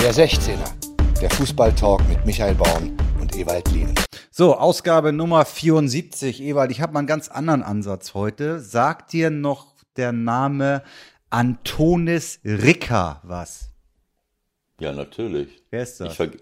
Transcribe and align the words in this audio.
Der 0.00 0.12
16er, 0.14 1.20
der 1.20 1.30
Fußballtalk 1.30 2.08
mit 2.08 2.24
Michael 2.24 2.54
Baum 2.54 2.96
und 3.20 3.34
Ewald 3.36 3.70
Lien. 3.72 3.94
So, 4.30 4.56
Ausgabe 4.56 5.12
Nummer 5.12 5.44
74. 5.44 6.40
Ewald, 6.42 6.70
ich 6.70 6.80
habe 6.80 6.92
mal 6.92 7.00
einen 7.00 7.08
ganz 7.08 7.28
anderen 7.28 7.62
Ansatz 7.62 8.14
heute. 8.14 8.60
Sagt 8.60 9.12
dir 9.12 9.30
noch 9.30 9.74
der 9.96 10.12
Name 10.12 10.82
Antonis 11.30 12.40
Ricker 12.44 13.20
was? 13.24 13.70
Ja, 14.80 14.92
natürlich. 14.92 15.48
Wer 15.70 15.82
ist 15.82 16.00
das? 16.00 16.12
Ich 16.12 16.18
verge- 16.20 16.38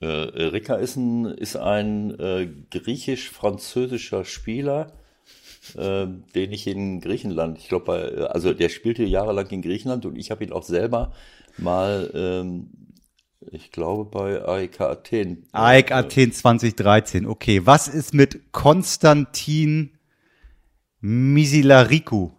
äh, 0.00 0.06
Ricker 0.06 0.78
ist 0.78 0.96
ein, 0.96 1.24
ist 1.26 1.56
ein 1.56 2.18
äh, 2.20 2.48
griechisch-französischer 2.70 4.24
Spieler, 4.24 4.92
äh, 5.76 6.06
den 6.34 6.52
ich 6.52 6.68
in 6.68 7.00
Griechenland, 7.00 7.58
ich 7.58 7.68
glaube, 7.68 8.30
also 8.32 8.54
der 8.54 8.68
spielte 8.68 9.02
jahrelang 9.02 9.48
in 9.48 9.60
Griechenland 9.60 10.06
und 10.06 10.16
ich 10.16 10.30
habe 10.30 10.44
ihn 10.44 10.52
auch 10.52 10.62
selber 10.62 11.12
mal, 11.58 12.10
ähm, 12.14 12.70
ich 13.50 13.72
glaube, 13.72 14.10
bei 14.10 14.42
AEK 14.46 14.80
Athen. 14.80 15.46
AEK 15.52 15.92
Athen 15.92 16.32
2013. 16.32 17.26
Okay, 17.26 17.64
was 17.64 17.88
ist 17.88 18.14
mit 18.14 18.52
Konstantin 18.52 19.96
Misilariku? 21.00 22.30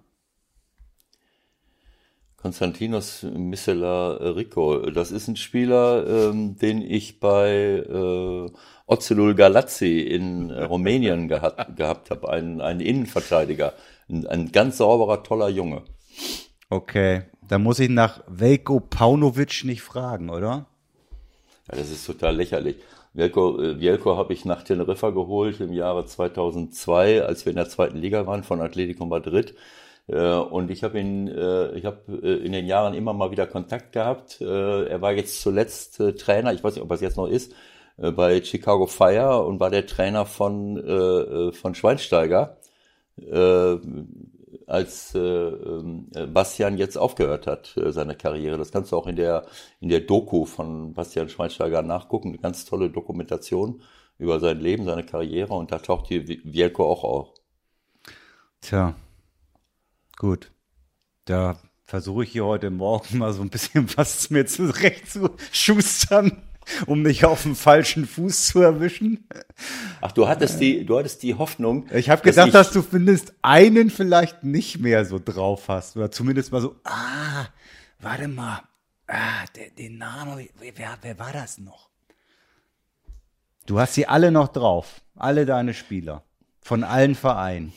Konstantinos 2.41 3.25
Rico. 3.25 4.89
Das 4.91 5.11
ist 5.11 5.27
ein 5.27 5.35
Spieler, 5.35 6.07
ähm, 6.07 6.57
den 6.57 6.81
ich 6.81 7.19
bei 7.19 7.83
äh, 7.85 8.49
Ocelul 8.85 9.35
Galazzi 9.35 9.99
in 9.99 10.49
äh, 10.49 10.63
Rumänien 10.63 11.27
gehabt, 11.27 11.75
gehabt 11.75 12.11
habe. 12.11 12.29
Ein, 12.29 12.61
ein 12.61 12.79
Innenverteidiger. 12.79 13.73
Ein, 14.09 14.25
ein 14.25 14.51
ganz 14.53 14.77
sauberer, 14.77 15.23
toller 15.23 15.49
Junge. 15.49 15.83
Okay, 16.69 17.23
da 17.49 17.57
muss 17.59 17.79
ich 17.79 17.89
nach 17.89 18.21
Velko 18.27 18.79
Paunovic 18.79 19.63
nicht 19.65 19.81
fragen, 19.81 20.29
oder? 20.29 20.67
Ja, 21.69 21.77
das 21.77 21.89
ist 21.91 22.05
total 22.05 22.35
lächerlich. 22.35 22.77
Vielko, 23.15 23.59
äh, 23.61 23.77
Vielko 23.79 24.17
habe 24.17 24.33
ich 24.33 24.45
nach 24.45 24.63
Teneriffa 24.63 25.09
geholt 25.09 25.59
im 25.59 25.73
Jahre 25.73 26.05
2002, 26.05 27.23
als 27.23 27.45
wir 27.45 27.51
in 27.51 27.57
der 27.57 27.69
zweiten 27.69 27.97
Liga 27.97 28.25
waren 28.27 28.43
von 28.43 28.61
Atletico 28.61 29.05
Madrid. 29.05 29.55
Äh, 30.07 30.33
Und 30.35 30.71
ich 30.71 30.83
habe 30.83 30.99
ihn, 30.99 31.27
äh, 31.27 31.71
ich 31.77 31.85
habe 31.85 31.99
äh, 32.23 32.45
in 32.45 32.51
den 32.51 32.65
Jahren 32.67 32.93
immer 32.93 33.13
mal 33.13 33.31
wieder 33.31 33.47
Kontakt 33.47 33.93
gehabt. 33.93 34.41
Äh, 34.41 34.85
Er 34.87 35.01
war 35.01 35.13
jetzt 35.13 35.41
zuletzt 35.41 35.99
äh, 35.99 36.13
Trainer, 36.13 36.53
ich 36.53 36.63
weiß 36.63 36.75
nicht, 36.75 36.83
ob 36.83 36.91
er 36.91 36.95
es 36.95 37.01
jetzt 37.01 37.17
noch 37.17 37.27
ist, 37.27 37.53
äh, 37.97 38.11
bei 38.11 38.41
Chicago 38.43 38.85
Fire 38.87 39.43
und 39.45 39.59
war 39.59 39.69
der 39.71 39.85
Trainer 39.87 40.25
von, 40.25 40.77
äh, 40.77 41.49
äh, 41.49 41.51
von 41.53 41.75
Schweinsteiger, 41.75 42.57
äh, 43.17 43.77
als 44.69 45.15
äh, 45.15 45.19
ähm, 45.19 46.07
äh, 46.13 46.27
Bastian 46.27 46.77
jetzt 46.77 46.97
aufgehört 46.97 47.47
hat, 47.47 47.75
äh, 47.77 47.91
seine 47.91 48.15
Karriere. 48.15 48.57
Das 48.57 48.71
kannst 48.71 48.91
du 48.91 48.97
auch 48.97 49.07
in 49.07 49.15
der, 49.15 49.45
in 49.79 49.89
der 49.89 50.01
Doku 50.01 50.45
von 50.45 50.93
Bastian 50.93 51.29
Schweinsteiger 51.29 51.81
nachgucken. 51.81 52.29
Eine 52.29 52.37
ganz 52.37 52.65
tolle 52.65 52.89
Dokumentation 52.89 53.81
über 54.17 54.39
sein 54.39 54.59
Leben, 54.59 54.85
seine 54.85 55.03
Karriere 55.03 55.53
und 55.53 55.71
da 55.71 55.79
taucht 55.79 56.07
hier 56.07 56.25
Vielko 56.25 56.85
auch 56.89 57.03
auf. 57.03 57.33
Tja, 58.61 58.93
gut. 60.17 60.51
Da 61.25 61.57
versuche 61.85 62.23
ich 62.23 62.31
hier 62.31 62.45
heute 62.45 62.69
Morgen 62.69 63.17
mal 63.17 63.33
so 63.33 63.41
ein 63.41 63.49
bisschen 63.49 63.89
was 63.95 64.29
mir 64.29 64.45
zurecht 64.45 65.09
zu 65.09 65.31
schustern, 65.51 66.43
um 66.85 67.01
nicht 67.01 67.25
auf 67.25 67.43
den 67.43 67.55
falschen 67.55 68.05
Fuß 68.05 68.47
zu 68.47 68.61
erwischen. 68.61 69.27
Ach, 70.01 70.11
du 70.11 70.27
hattest 70.27 70.59
die, 70.59 70.85
du 70.85 70.97
hattest 70.97 71.23
die 71.23 71.35
Hoffnung. 71.35 71.87
Ich 71.93 72.09
habe 72.09 72.21
gedacht, 72.21 72.53
dass 72.53 72.71
du 72.71 72.81
findest 72.81 73.33
einen 73.41 73.89
vielleicht 73.89 74.43
nicht 74.43 74.79
mehr 74.79 75.05
so 75.05 75.19
drauf 75.23 75.67
hast. 75.67 75.97
Oder 75.97 76.11
zumindest 76.11 76.51
mal 76.51 76.61
so, 76.61 76.75
ah, 76.83 77.45
warte 77.99 78.27
mal, 78.27 78.61
ah, 79.07 79.45
der, 79.55 79.69
den 79.71 79.97
Namen, 79.97 80.47
wer, 80.59 80.97
wer 81.01 81.19
war 81.19 81.33
das 81.33 81.57
noch? 81.57 81.89
Du 83.65 83.79
hast 83.79 83.93
sie 83.93 84.07
alle 84.07 84.31
noch 84.31 84.47
drauf. 84.47 85.01
Alle 85.15 85.45
deine 85.45 85.73
Spieler. 85.73 86.23
Von 86.61 86.83
allen 86.83 87.13
Vereinen. 87.13 87.73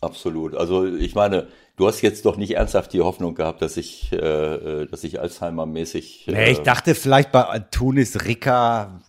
Absolut. 0.00 0.54
Also 0.54 0.86
ich 0.86 1.14
meine, 1.14 1.48
du 1.78 1.86
hast 1.86 2.02
jetzt 2.02 2.26
doch 2.26 2.36
nicht 2.36 2.56
ernsthaft 2.56 2.92
die 2.92 3.00
Hoffnung 3.00 3.34
gehabt, 3.34 3.62
dass 3.62 3.76
ich, 3.76 4.12
äh, 4.12 4.16
äh, 4.16 4.86
dass 4.86 5.04
ich 5.04 5.20
Alzheimer-mäßig. 5.20 6.24
Nee, 6.26 6.50
ich 6.50 6.58
äh, 6.58 6.62
dachte 6.62 6.94
vielleicht 6.94 7.32
bei 7.32 7.44
Antonis 7.44 8.24
Ricker, 8.26 9.00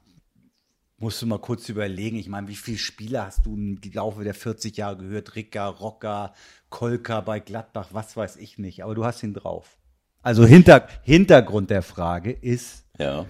musst 0.97 1.22
du 1.22 1.25
mal 1.25 1.40
kurz 1.40 1.68
überlegen. 1.68 2.18
Ich 2.18 2.29
meine, 2.29 2.47
wie 2.47 2.56
viele 2.56 2.78
Spieler 2.78 3.25
hast 3.25 3.46
du 3.46 3.53
im 3.56 3.79
Laufe 3.94 4.24
der 4.24 4.34
40 4.34 4.78
Jahre 4.78 4.97
gehört? 4.97 5.35
Ricker, 5.35 5.66
Rocker, 5.66 6.34
Kolka 6.69 7.22
bei 7.22 7.40
Gladbach, 7.40 7.90
was 7.91 8.16
weiß 8.16 8.38
ich 8.38 8.58
nicht. 8.58 8.84
Aber 8.84 8.96
du 8.96 9.03
hast 9.03 9.24
ihn 9.24 9.34
drauf. 9.34 9.78
Also 10.22 10.46
Hinter 10.46 10.88
Hintergrund 11.03 11.69
der 11.69 11.81
Frage 11.81 12.31
ist, 12.31 12.85
Ja. 12.97 13.25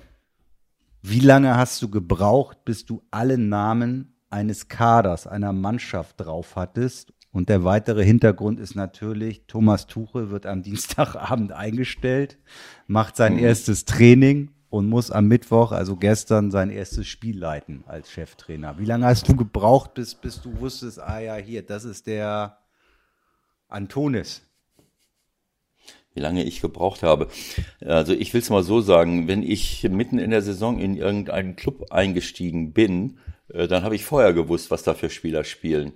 wie 1.02 1.20
lange 1.20 1.56
hast 1.56 1.82
du 1.82 1.90
gebraucht, 1.90 2.66
bis 2.66 2.86
du 2.86 3.04
alle 3.12 3.38
Namen 3.38 4.16
eines 4.32 4.68
Kaders, 4.68 5.28
einer 5.28 5.54
Mannschaft 5.54 6.20
drauf 6.20 6.56
hattest? 6.56 7.14
Und 7.32 7.50
der 7.50 7.64
weitere 7.64 8.04
Hintergrund 8.04 8.60
ist 8.60 8.76
natürlich, 8.76 9.44
Thomas 9.48 9.86
Tuchel 9.86 10.30
wird 10.32 10.46
am 10.46 10.64
Dienstagabend 10.64 11.52
eingestellt, 11.52 12.38
macht 12.88 13.16
sein 13.16 13.38
erstes 13.38 13.86
Training 13.86 14.52
und 14.70 14.88
muss 14.88 15.12
am 15.12 15.28
Mittwoch, 15.28 15.72
also 15.72 15.96
gestern, 15.96 16.52
sein 16.52 16.70
erstes 16.70 17.08
Spiel 17.08 17.38
leiten 17.38 17.84
als 17.88 18.12
Cheftrainer. 18.12 18.78
Wie 18.80 18.86
lange 18.86 19.06
hast 19.06 19.28
du 19.28 19.36
gebraucht, 19.36 19.94
bis, 19.94 20.16
bis 20.16 20.42
du 20.42 20.60
wusstest, 20.60 21.00
ah 21.00 21.20
ja, 21.20 21.36
hier, 21.36 21.64
das 21.64 21.86
ist 21.86 22.08
der 22.08 22.58
Antonis? 23.68 24.44
wie 26.14 26.22
lange 26.22 26.44
ich 26.44 26.60
gebraucht 26.60 27.04
habe. 27.04 27.30
Also 27.80 28.14
ich 28.14 28.34
will 28.34 28.42
es 28.42 28.50
mal 28.50 28.64
so 28.64 28.82
sagen, 28.82 29.28
wenn 29.28 29.44
ich 29.44 29.88
mitten 29.90 30.20
in 30.20 30.32
der 30.32 30.42
Saison 30.42 30.80
in 30.80 30.98
irgendeinen 30.98 31.56
Club 31.56 31.92
eingestiegen 31.92 32.74
bin, 32.74 33.20
äh, 33.54 33.68
dann 33.68 33.84
habe 33.84 33.96
ich 33.96 34.04
vorher 34.04 34.34
gewusst, 34.34 34.72
was 34.72 34.84
da 34.84 34.94
für 34.94 35.10
Spieler 35.10 35.44
spielen. 35.44 35.94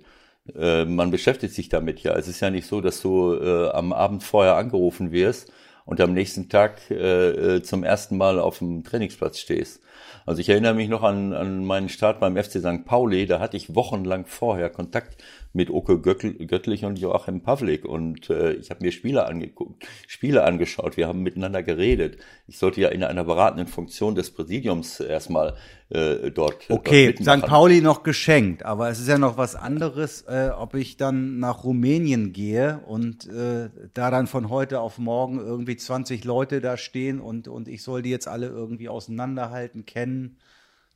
Äh, 0.52 0.84
Man 0.84 1.10
beschäftigt 1.10 1.54
sich 1.54 1.68
damit 1.68 2.00
ja. 2.00 2.14
Es 2.14 2.28
ist 2.28 2.40
ja 2.40 2.50
nicht 2.50 2.66
so, 2.66 2.80
dass 2.80 3.00
du 3.00 3.34
äh, 3.34 3.70
am 3.70 3.92
Abend 3.92 4.22
vorher 4.22 4.56
angerufen 4.56 5.12
wirst 5.12 5.52
und 5.86 6.00
am 6.00 6.12
nächsten 6.12 6.48
Tag 6.48 6.90
äh, 6.90 7.56
äh, 7.56 7.62
zum 7.62 7.84
ersten 7.84 8.16
Mal 8.16 8.38
auf 8.38 8.58
dem 8.58 8.84
Trainingsplatz 8.84 9.38
stehst. 9.38 9.80
Also 10.26 10.40
ich 10.40 10.48
erinnere 10.48 10.74
mich 10.74 10.88
noch 10.88 11.02
an, 11.02 11.32
an 11.32 11.64
meinen 11.64 11.88
Start 11.88 12.20
beim 12.20 12.36
FC 12.36 12.60
St. 12.60 12.84
Pauli, 12.86 13.26
da 13.26 13.40
hatte 13.40 13.56
ich 13.56 13.74
wochenlang 13.74 14.26
vorher 14.26 14.70
Kontakt 14.70 15.22
mit 15.54 15.70
Oke 15.70 15.94
Göttl- 15.94 16.46
Göttlich 16.46 16.84
und 16.84 16.98
Joachim 16.98 17.42
Pavlik 17.42 17.84
und 17.84 18.28
äh, 18.28 18.52
ich 18.54 18.70
habe 18.70 18.84
mir 18.84 18.92
Spiele 18.92 19.24
angeguckt, 19.26 19.86
Spiele 20.08 20.44
angeschaut, 20.44 20.96
wir 20.96 21.06
haben 21.08 21.22
miteinander 21.22 21.62
geredet. 21.62 22.18
Ich 22.48 22.58
sollte 22.58 22.80
ja 22.80 22.88
in 22.88 23.04
einer 23.04 23.24
beratenden 23.24 23.68
Funktion 23.68 24.16
des 24.16 24.32
Präsidiums 24.32 24.98
erstmal 25.00 25.54
äh, 25.90 26.30
dort 26.32 26.68
Okay, 26.68 27.12
dort. 27.12 27.40
St. 27.40 27.46
Pauli 27.46 27.80
noch 27.80 28.02
geschenkt, 28.02 28.64
aber 28.64 28.88
es 28.88 28.98
ist 28.98 29.06
ja 29.08 29.16
noch 29.16 29.36
was 29.36 29.54
anderes, 29.54 30.22
äh, 30.22 30.50
ob 30.56 30.74
ich 30.74 30.96
dann 30.96 31.38
nach 31.38 31.62
Rumänien 31.62 32.32
gehe 32.32 32.80
und 32.86 33.26
äh, 33.28 33.70
da 33.94 34.10
dann 34.10 34.26
von 34.26 34.48
heute 34.50 34.80
auf 34.80 34.98
morgen 34.98 35.38
irgendwie 35.38 35.76
20 35.76 36.24
Leute 36.24 36.60
da 36.60 36.76
stehen 36.76 37.20
und, 37.20 37.46
und 37.46 37.68
ich 37.68 37.82
soll 37.84 38.02
die 38.02 38.10
jetzt 38.10 38.26
alle 38.26 38.48
irgendwie 38.48 38.88
auseinanderhalten, 38.88 39.86
kennen. 39.86 40.38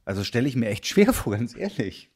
Also 0.04 0.25
stelle 0.25 0.48
ich 0.48 0.56
mir 0.56 0.69
echt 0.69 0.86
schwer 0.86 1.12
vor, 1.12 1.32
ganz 1.36 1.56
ehrlich. 1.56 2.10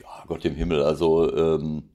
Ja, 0.00 0.07
Gott 0.28 0.44
im 0.44 0.54
Himmel, 0.54 0.82
also 0.82 1.34
ähm, 1.34 1.90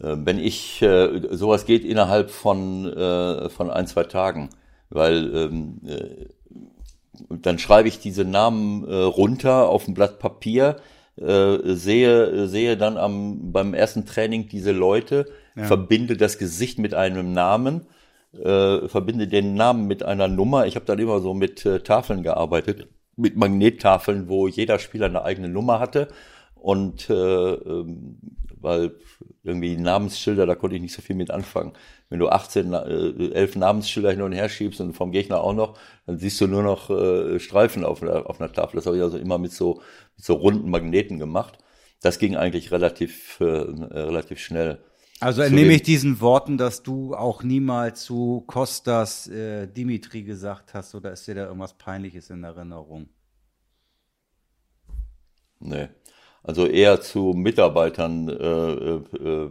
äh, 0.00 0.16
wenn 0.16 0.38
ich, 0.38 0.80
äh, 0.82 1.20
sowas 1.30 1.66
geht 1.66 1.84
innerhalb 1.84 2.30
von, 2.30 2.86
äh, 2.86 3.48
von 3.50 3.70
ein, 3.70 3.86
zwei 3.86 4.04
Tagen, 4.04 4.50
weil 4.90 5.34
ähm, 5.34 5.80
äh, 5.86 6.26
dann 7.28 7.58
schreibe 7.58 7.88
ich 7.88 8.00
diese 8.00 8.24
Namen 8.24 8.86
äh, 8.88 8.94
runter 8.94 9.68
auf 9.68 9.86
ein 9.86 9.94
Blatt 9.94 10.18
Papier, 10.18 10.76
äh, 11.16 11.58
sehe, 11.64 12.48
sehe 12.48 12.76
dann 12.76 12.96
am, 12.96 13.52
beim 13.52 13.74
ersten 13.74 14.04
Training 14.04 14.48
diese 14.48 14.72
Leute, 14.72 15.26
verbinde 15.56 16.16
das 16.16 16.38
Gesicht 16.38 16.80
mit 16.80 16.94
einem 16.94 17.32
Namen, 17.32 17.86
äh, 18.32 18.88
verbinde 18.88 19.28
den 19.28 19.54
Namen 19.54 19.86
mit 19.86 20.02
einer 20.02 20.26
Nummer. 20.26 20.66
Ich 20.66 20.74
habe 20.74 20.86
dann 20.86 20.98
immer 20.98 21.20
so 21.20 21.34
mit 21.34 21.64
äh, 21.64 21.78
Tafeln 21.80 22.24
gearbeitet, 22.24 22.88
mit 23.16 23.36
Magnettafeln, 23.36 24.28
wo 24.28 24.48
jeder 24.48 24.80
Spieler 24.80 25.06
eine 25.06 25.22
eigene 25.22 25.48
Nummer 25.48 25.78
hatte. 25.78 26.08
Und 26.64 27.10
äh, 27.10 27.12
ähm, 27.12 28.16
weil 28.48 28.96
irgendwie 29.42 29.76
Namensschilder, 29.76 30.46
da 30.46 30.54
konnte 30.54 30.76
ich 30.76 30.80
nicht 30.80 30.94
so 30.94 31.02
viel 31.02 31.14
mit 31.14 31.30
anfangen. 31.30 31.74
Wenn 32.08 32.20
du 32.20 32.30
18, 32.30 32.72
äh, 32.72 33.32
11 33.34 33.56
Namensschilder 33.56 34.12
hin 34.12 34.22
und 34.22 34.32
her 34.32 34.48
schiebst 34.48 34.80
und 34.80 34.94
vom 34.94 35.12
Gegner 35.12 35.42
auch 35.42 35.52
noch, 35.52 35.78
dann 36.06 36.16
siehst 36.16 36.40
du 36.40 36.46
nur 36.46 36.62
noch 36.62 36.88
äh, 36.88 37.38
Streifen 37.38 37.84
auf 37.84 38.02
einer, 38.02 38.30
auf 38.30 38.40
einer 38.40 38.50
Tafel. 38.50 38.76
Das 38.76 38.86
habe 38.86 38.96
ich 38.96 39.02
also 39.02 39.18
immer 39.18 39.36
mit 39.36 39.52
so, 39.52 39.82
mit 40.16 40.24
so 40.24 40.32
runden 40.32 40.70
Magneten 40.70 41.18
gemacht. 41.18 41.58
Das 42.00 42.18
ging 42.18 42.34
eigentlich 42.34 42.72
relativ, 42.72 43.40
äh, 43.40 43.44
relativ 43.44 44.38
schnell. 44.38 44.82
Also 45.20 45.42
entnehme 45.42 45.74
ich 45.74 45.82
diesen 45.82 46.22
Worten, 46.22 46.56
dass 46.56 46.82
du 46.82 47.14
auch 47.14 47.42
niemals 47.42 48.04
zu 48.04 48.42
Kostas 48.46 49.26
äh, 49.26 49.66
Dimitri 49.66 50.22
gesagt 50.22 50.72
hast 50.72 50.94
oder 50.94 51.12
ist 51.12 51.26
dir 51.26 51.34
da 51.34 51.44
irgendwas 51.44 51.74
Peinliches 51.74 52.30
in 52.30 52.42
Erinnerung? 52.42 53.10
Nee. 55.60 55.88
Also 56.46 56.66
eher 56.66 57.00
zu 57.00 57.32
Mitarbeitern 57.34 58.28
äh, 58.28 58.96
äh, 58.96 59.50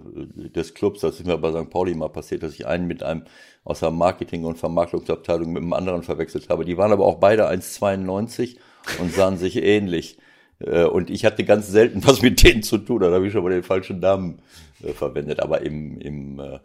des 0.55 0.75
Clubs. 0.75 1.01
Das 1.01 1.19
ist 1.19 1.25
mir 1.25 1.39
bei 1.39 1.51
St. 1.51 1.71
Pauli 1.71 1.95
mal 1.95 2.09
passiert, 2.09 2.43
dass 2.43 2.53
ich 2.53 2.67
einen 2.67 2.85
mit 2.85 3.01
einem 3.01 3.23
aus 3.63 3.79
der 3.79 3.89
Marketing- 3.89 4.45
und 4.45 4.59
Vermarktungsabteilung 4.59 5.51
mit 5.51 5.63
einem 5.63 5.73
anderen 5.73 6.03
verwechselt 6.03 6.49
habe. 6.49 6.65
Die 6.65 6.77
waren 6.77 6.91
aber 6.91 7.07
auch 7.07 7.15
beide 7.15 7.49
1,92 7.49 8.57
und 8.99 9.11
sahen 9.11 9.37
sich 9.37 9.55
ähnlich. 9.63 10.19
Äh, 10.59 10.83
und 10.83 11.09
ich 11.09 11.25
hatte 11.25 11.43
ganz 11.45 11.67
selten 11.67 12.05
was 12.05 12.21
mit 12.21 12.43
denen 12.43 12.61
zu 12.61 12.77
tun. 12.77 13.01
Da 13.01 13.11
habe 13.11 13.25
ich 13.25 13.33
schon 13.33 13.43
mal 13.43 13.49
den 13.49 13.63
falschen 13.63 13.99
Namen 13.99 14.43
äh, 14.83 14.93
verwendet. 14.93 15.39
Aber 15.39 15.61
im, 15.61 15.99
im 15.99 16.39
äh, 16.39 16.59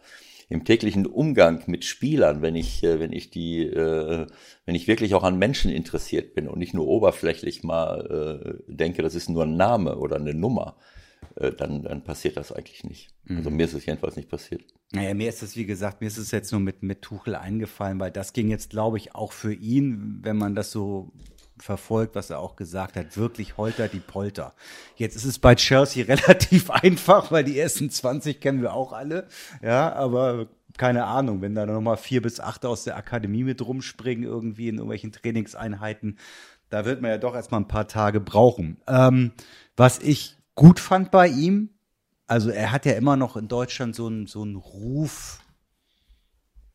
im 0.48 0.64
täglichen 0.64 1.06
Umgang 1.06 1.62
mit 1.66 1.84
Spielern, 1.84 2.40
wenn 2.40 2.56
ich, 2.56 2.82
äh, 2.82 2.98
wenn 2.98 3.12
ich 3.12 3.30
die, 3.30 3.64
äh, 3.64 4.26
wenn 4.64 4.74
ich 4.74 4.88
wirklich 4.88 5.14
auch 5.14 5.24
an 5.24 5.38
Menschen 5.38 5.70
interessiert 5.70 6.34
bin 6.34 6.48
und 6.48 6.58
nicht 6.58 6.74
nur 6.74 6.86
oberflächlich 6.86 7.62
mal 7.62 8.58
äh, 8.68 8.72
denke, 8.72 9.02
das 9.02 9.14
ist 9.14 9.28
nur 9.28 9.44
ein 9.44 9.56
Name 9.56 9.98
oder 9.98 10.16
eine 10.16 10.34
Nummer, 10.34 10.76
dann, 11.56 11.82
dann 11.82 12.02
passiert 12.02 12.36
das 12.36 12.52
eigentlich 12.52 12.84
nicht. 12.84 13.10
Also 13.28 13.50
mhm. 13.50 13.56
mir 13.56 13.64
ist 13.64 13.74
es 13.74 13.86
jedenfalls 13.86 14.16
nicht 14.16 14.28
passiert. 14.28 14.62
Naja, 14.92 15.14
mir 15.14 15.28
ist 15.28 15.42
es, 15.42 15.56
wie 15.56 15.66
gesagt, 15.66 16.00
mir 16.00 16.06
ist 16.06 16.16
es 16.16 16.30
jetzt 16.30 16.50
nur 16.50 16.60
mit, 16.60 16.82
mit 16.82 17.02
Tuchel 17.02 17.36
eingefallen, 17.36 18.00
weil 18.00 18.10
das 18.10 18.32
ging 18.32 18.48
jetzt, 18.48 18.70
glaube 18.70 18.98
ich, 18.98 19.14
auch 19.14 19.32
für 19.32 19.52
ihn, 19.52 20.18
wenn 20.22 20.36
man 20.36 20.54
das 20.54 20.72
so 20.72 21.12
verfolgt, 21.62 22.14
was 22.14 22.30
er 22.30 22.40
auch 22.40 22.56
gesagt 22.56 22.96
hat, 22.96 23.16
wirklich 23.16 23.56
holter 23.56 23.88
die 23.88 24.00
Polter. 24.00 24.54
Jetzt 24.96 25.16
ist 25.16 25.24
es 25.24 25.38
bei 25.38 25.54
Chelsea 25.54 26.04
relativ 26.08 26.70
einfach, 26.70 27.30
weil 27.30 27.44
die 27.44 27.58
ersten 27.58 27.90
20 27.90 28.40
kennen 28.40 28.62
wir 28.62 28.74
auch 28.74 28.92
alle. 28.92 29.28
Ja, 29.62 29.92
aber 29.92 30.48
keine 30.76 31.04
Ahnung, 31.04 31.40
wenn 31.42 31.54
da 31.54 31.66
nochmal 31.66 31.96
vier 31.96 32.22
bis 32.22 32.40
acht 32.40 32.64
aus 32.64 32.84
der 32.84 32.96
Akademie 32.96 33.44
mit 33.44 33.66
rumspringen, 33.66 34.24
irgendwie 34.24 34.68
in 34.68 34.76
irgendwelchen 34.76 35.12
Trainingseinheiten, 35.12 36.18
da 36.70 36.84
wird 36.84 37.00
man 37.00 37.10
ja 37.10 37.18
doch 37.18 37.34
erstmal 37.34 37.60
ein 37.60 37.68
paar 37.68 37.88
Tage 37.88 38.20
brauchen. 38.20 38.78
Ähm, 38.86 39.32
was 39.76 39.98
ich 39.98 40.36
gut 40.54 40.80
fand 40.80 41.10
bei 41.10 41.28
ihm, 41.28 41.70
also 42.26 42.50
er 42.50 42.72
hat 42.72 42.84
ja 42.84 42.92
immer 42.92 43.16
noch 43.16 43.36
in 43.36 43.48
Deutschland 43.48 43.94
so 43.94 44.06
einen 44.06 44.26
so 44.26 44.42
einen 44.42 44.56
Ruf, 44.56 45.40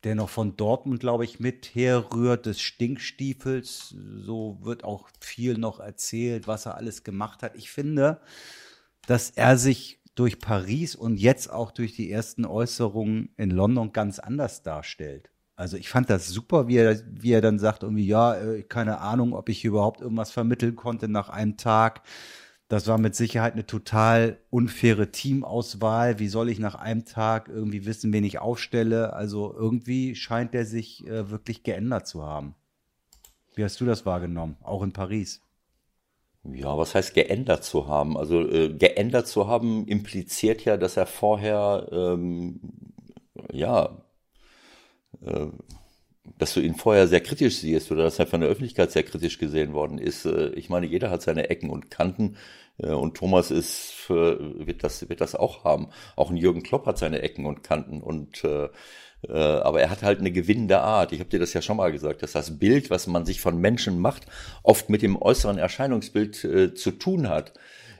der 0.04 0.14
noch 0.14 0.28
von 0.28 0.56
Dortmund, 0.56 1.00
glaube 1.00 1.24
ich, 1.24 1.40
mit 1.40 1.74
herrührt, 1.74 2.46
des 2.46 2.60
Stinkstiefels. 2.60 3.94
So 4.18 4.58
wird 4.62 4.84
auch 4.84 5.08
viel 5.20 5.58
noch 5.58 5.80
erzählt, 5.80 6.46
was 6.46 6.66
er 6.66 6.76
alles 6.76 7.04
gemacht 7.04 7.42
hat. 7.42 7.56
Ich 7.56 7.70
finde, 7.70 8.20
dass 9.06 9.30
er 9.30 9.56
sich 9.56 10.00
durch 10.14 10.38
Paris 10.38 10.94
und 10.94 11.16
jetzt 11.16 11.50
auch 11.50 11.70
durch 11.70 11.94
die 11.94 12.10
ersten 12.10 12.44
Äußerungen 12.44 13.30
in 13.36 13.50
London 13.50 13.92
ganz 13.92 14.18
anders 14.18 14.62
darstellt. 14.62 15.30
Also 15.56 15.76
ich 15.76 15.88
fand 15.88 16.10
das 16.10 16.28
super, 16.28 16.68
wie 16.68 16.76
er, 16.76 17.00
wie 17.08 17.32
er 17.32 17.40
dann 17.40 17.58
sagt, 17.58 17.84
irgendwie, 17.84 18.06
ja, 18.06 18.34
äh, 18.34 18.62
keine 18.62 18.98
Ahnung, 18.98 19.34
ob 19.34 19.48
ich 19.48 19.64
überhaupt 19.64 20.00
irgendwas 20.00 20.30
vermitteln 20.30 20.74
konnte 20.74 21.08
nach 21.08 21.28
einem 21.28 21.56
Tag. 21.56 22.02
Das 22.68 22.86
war 22.86 22.98
mit 22.98 23.14
Sicherheit 23.14 23.52
eine 23.52 23.66
total 23.66 24.38
unfaire 24.50 25.10
Teamauswahl. 25.10 26.18
Wie 26.18 26.28
soll 26.28 26.48
ich 26.48 26.58
nach 26.58 26.74
einem 26.74 27.04
Tag 27.04 27.48
irgendwie 27.48 27.84
wissen, 27.84 28.12
wen 28.12 28.24
ich 28.24 28.38
aufstelle? 28.38 29.12
Also 29.12 29.54
irgendwie 29.54 30.14
scheint 30.14 30.54
er 30.54 30.64
sich 30.64 31.06
äh, 31.06 31.30
wirklich 31.30 31.62
geändert 31.62 32.06
zu 32.06 32.24
haben. 32.24 32.54
Wie 33.54 33.62
hast 33.62 33.80
du 33.80 33.84
das 33.84 34.06
wahrgenommen, 34.06 34.56
auch 34.62 34.82
in 34.82 34.92
Paris? 34.92 35.42
Ja, 36.44 36.76
was 36.76 36.94
heißt 36.94 37.14
geändert 37.14 37.64
zu 37.64 37.86
haben? 37.86 38.16
Also 38.16 38.40
äh, 38.40 38.70
geändert 38.74 39.26
zu 39.28 39.46
haben 39.46 39.86
impliziert 39.86 40.64
ja, 40.64 40.76
dass 40.76 40.96
er 40.96 41.06
vorher 41.06 41.88
ähm, 41.90 42.60
ja 43.52 44.02
äh, 45.22 45.46
dass 46.38 46.54
du 46.54 46.60
ihn 46.60 46.74
vorher 46.74 47.06
sehr 47.06 47.20
kritisch 47.20 47.58
siehst 47.58 47.92
oder 47.92 48.04
dass 48.04 48.18
er 48.18 48.26
von 48.26 48.40
der 48.40 48.48
Öffentlichkeit 48.48 48.90
sehr 48.90 49.02
kritisch 49.02 49.38
gesehen 49.38 49.72
worden 49.74 49.98
ist. 49.98 50.24
Äh, 50.24 50.50
ich 50.50 50.68
meine, 50.68 50.86
jeder 50.86 51.10
hat 51.10 51.22
seine 51.22 51.50
Ecken 51.50 51.70
und 51.70 51.90
Kanten 51.90 52.36
äh, 52.78 52.90
und 52.90 53.16
Thomas 53.16 53.50
ist 53.50 53.92
wird 54.08 54.84
das 54.84 55.08
wird 55.08 55.20
das 55.20 55.34
auch 55.34 55.64
haben. 55.64 55.88
Auch 56.16 56.30
ein 56.30 56.36
Jürgen 56.36 56.62
Klopp 56.62 56.86
hat 56.86 56.98
seine 56.98 57.22
Ecken 57.22 57.46
und 57.46 57.62
Kanten 57.62 58.02
und 58.02 58.44
äh, 58.44 58.68
aber 59.26 59.80
er 59.80 59.88
hat 59.88 60.02
halt 60.02 60.20
eine 60.20 60.32
gewinnende 60.32 60.80
Art. 60.80 61.12
Ich 61.12 61.20
habe 61.20 61.30
dir 61.30 61.38
das 61.38 61.54
ja 61.54 61.62
schon 61.62 61.78
mal 61.78 61.90
gesagt, 61.90 62.22
dass 62.22 62.32
das 62.32 62.58
Bild, 62.58 62.90
was 62.90 63.06
man 63.06 63.24
sich 63.24 63.40
von 63.40 63.58
Menschen 63.58 63.98
macht, 63.98 64.26
oft 64.62 64.90
mit 64.90 65.00
dem 65.00 65.20
äußeren 65.20 65.56
Erscheinungsbild 65.56 66.44
äh, 66.44 66.74
zu 66.74 66.90
tun 66.90 67.28
hat. 67.28 67.54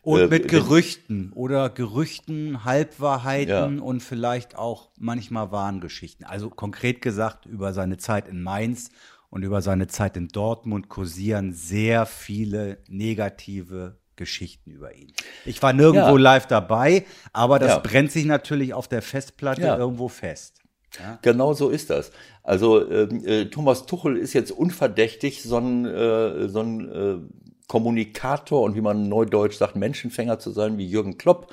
Und 0.04 0.20
äh, 0.20 0.26
mit 0.26 0.48
Gerüchten 0.48 1.32
oder 1.34 1.70
Gerüchten, 1.70 2.64
Halbwahrheiten 2.64 3.78
ja. 3.78 3.82
und 3.82 4.02
vielleicht 4.02 4.56
auch 4.56 4.90
manchmal 4.98 5.50
wahren 5.50 5.80
Geschichten. 5.80 6.24
Also 6.24 6.50
konkret 6.50 7.00
gesagt, 7.00 7.46
über 7.46 7.72
seine 7.72 7.96
Zeit 7.96 8.28
in 8.28 8.42
Mainz 8.42 8.90
und 9.30 9.42
über 9.42 9.62
seine 9.62 9.86
Zeit 9.86 10.16
in 10.16 10.28
Dortmund 10.28 10.88
kursieren 10.88 11.52
sehr 11.54 12.06
viele 12.06 12.78
negative 12.88 13.96
Geschichten 14.16 14.70
über 14.70 14.94
ihn. 14.94 15.12
Ich 15.44 15.62
war 15.62 15.72
nirgendwo 15.72 16.16
ja. 16.16 16.22
live 16.22 16.46
dabei, 16.46 17.04
aber 17.32 17.58
das 17.58 17.70
ja. 17.70 17.78
brennt 17.78 18.12
sich 18.12 18.26
natürlich 18.26 18.74
auf 18.74 18.88
der 18.88 19.02
Festplatte 19.02 19.62
irgendwo 19.62 20.08
fest. 20.08 20.60
Ja. 21.00 21.18
Genau 21.22 21.54
so 21.54 21.70
ist 21.70 21.90
das. 21.90 22.12
Also 22.42 22.88
ähm, 22.88 23.24
äh, 23.26 23.46
Thomas 23.46 23.86
Tuchel 23.86 24.16
ist 24.16 24.32
jetzt 24.32 24.52
unverdächtig, 24.52 25.42
so 25.42 25.58
ein, 25.58 25.86
äh, 25.86 26.48
so 26.48 26.60
ein 26.60 26.92
äh, 26.92 27.16
Kommunikator 27.66 28.62
und 28.62 28.74
wie 28.76 28.80
man 28.80 29.08
neudeutsch 29.08 29.56
sagt, 29.56 29.76
Menschenfänger 29.76 30.38
zu 30.38 30.50
sein 30.50 30.78
wie 30.78 30.86
Jürgen 30.86 31.18
Klopp. 31.18 31.52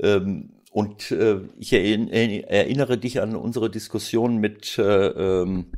Ähm, 0.00 0.50
und 0.72 1.10
äh, 1.10 1.40
ich 1.58 1.72
erinnere 1.74 2.96
dich 2.96 3.20
an 3.20 3.36
unsere 3.36 3.70
Diskussion 3.70 4.38
mit, 4.38 4.78
äh, 4.78 5.06
ähm, 5.08 5.72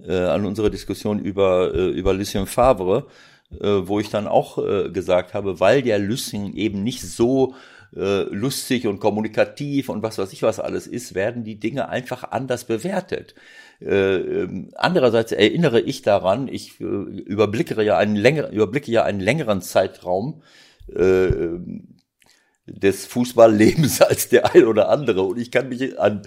äh, 0.00 0.16
an 0.16 0.46
unsere 0.46 0.70
Diskussion 0.70 1.18
über, 1.18 1.74
äh, 1.74 1.88
über 1.90 2.14
Lucien 2.14 2.46
Favre, 2.46 3.06
äh, 3.60 3.66
wo 3.84 4.00
ich 4.00 4.08
dann 4.08 4.26
auch 4.26 4.56
äh, 4.56 4.88
gesagt 4.90 5.34
habe, 5.34 5.60
weil 5.60 5.82
der 5.82 5.98
Lucien 5.98 6.56
eben 6.56 6.82
nicht 6.82 7.02
so 7.02 7.54
äh, 7.94 8.22
lustig 8.22 8.86
und 8.86 9.00
kommunikativ 9.00 9.90
und 9.90 10.02
was 10.02 10.16
weiß 10.16 10.32
ich 10.32 10.42
was 10.42 10.60
alles 10.60 10.86
ist, 10.86 11.14
werden 11.14 11.44
die 11.44 11.60
Dinge 11.60 11.90
einfach 11.90 12.30
anders 12.30 12.64
bewertet. 12.64 13.34
Äh, 13.86 14.16
ähm, 14.16 14.70
andererseits 14.74 15.32
erinnere 15.32 15.80
ich 15.80 16.02
daran, 16.02 16.48
ich 16.48 16.80
äh, 16.80 16.84
überblicke 16.84 17.80
ja 17.82 17.96
einen 17.96 18.16
längeren, 18.16 18.52
überblicke 18.52 18.90
ja 18.90 19.02
einen 19.02 19.20
längeren 19.20 19.62
Zeitraum 19.62 20.42
äh, 20.94 21.28
des 22.66 23.06
Fußballlebens 23.06 24.00
als 24.02 24.28
der 24.28 24.54
ein 24.54 24.64
oder 24.64 24.88
andere. 24.88 25.22
Und 25.22 25.38
ich 25.38 25.50
kann 25.50 25.68
mich 25.68 25.98
an 25.98 26.22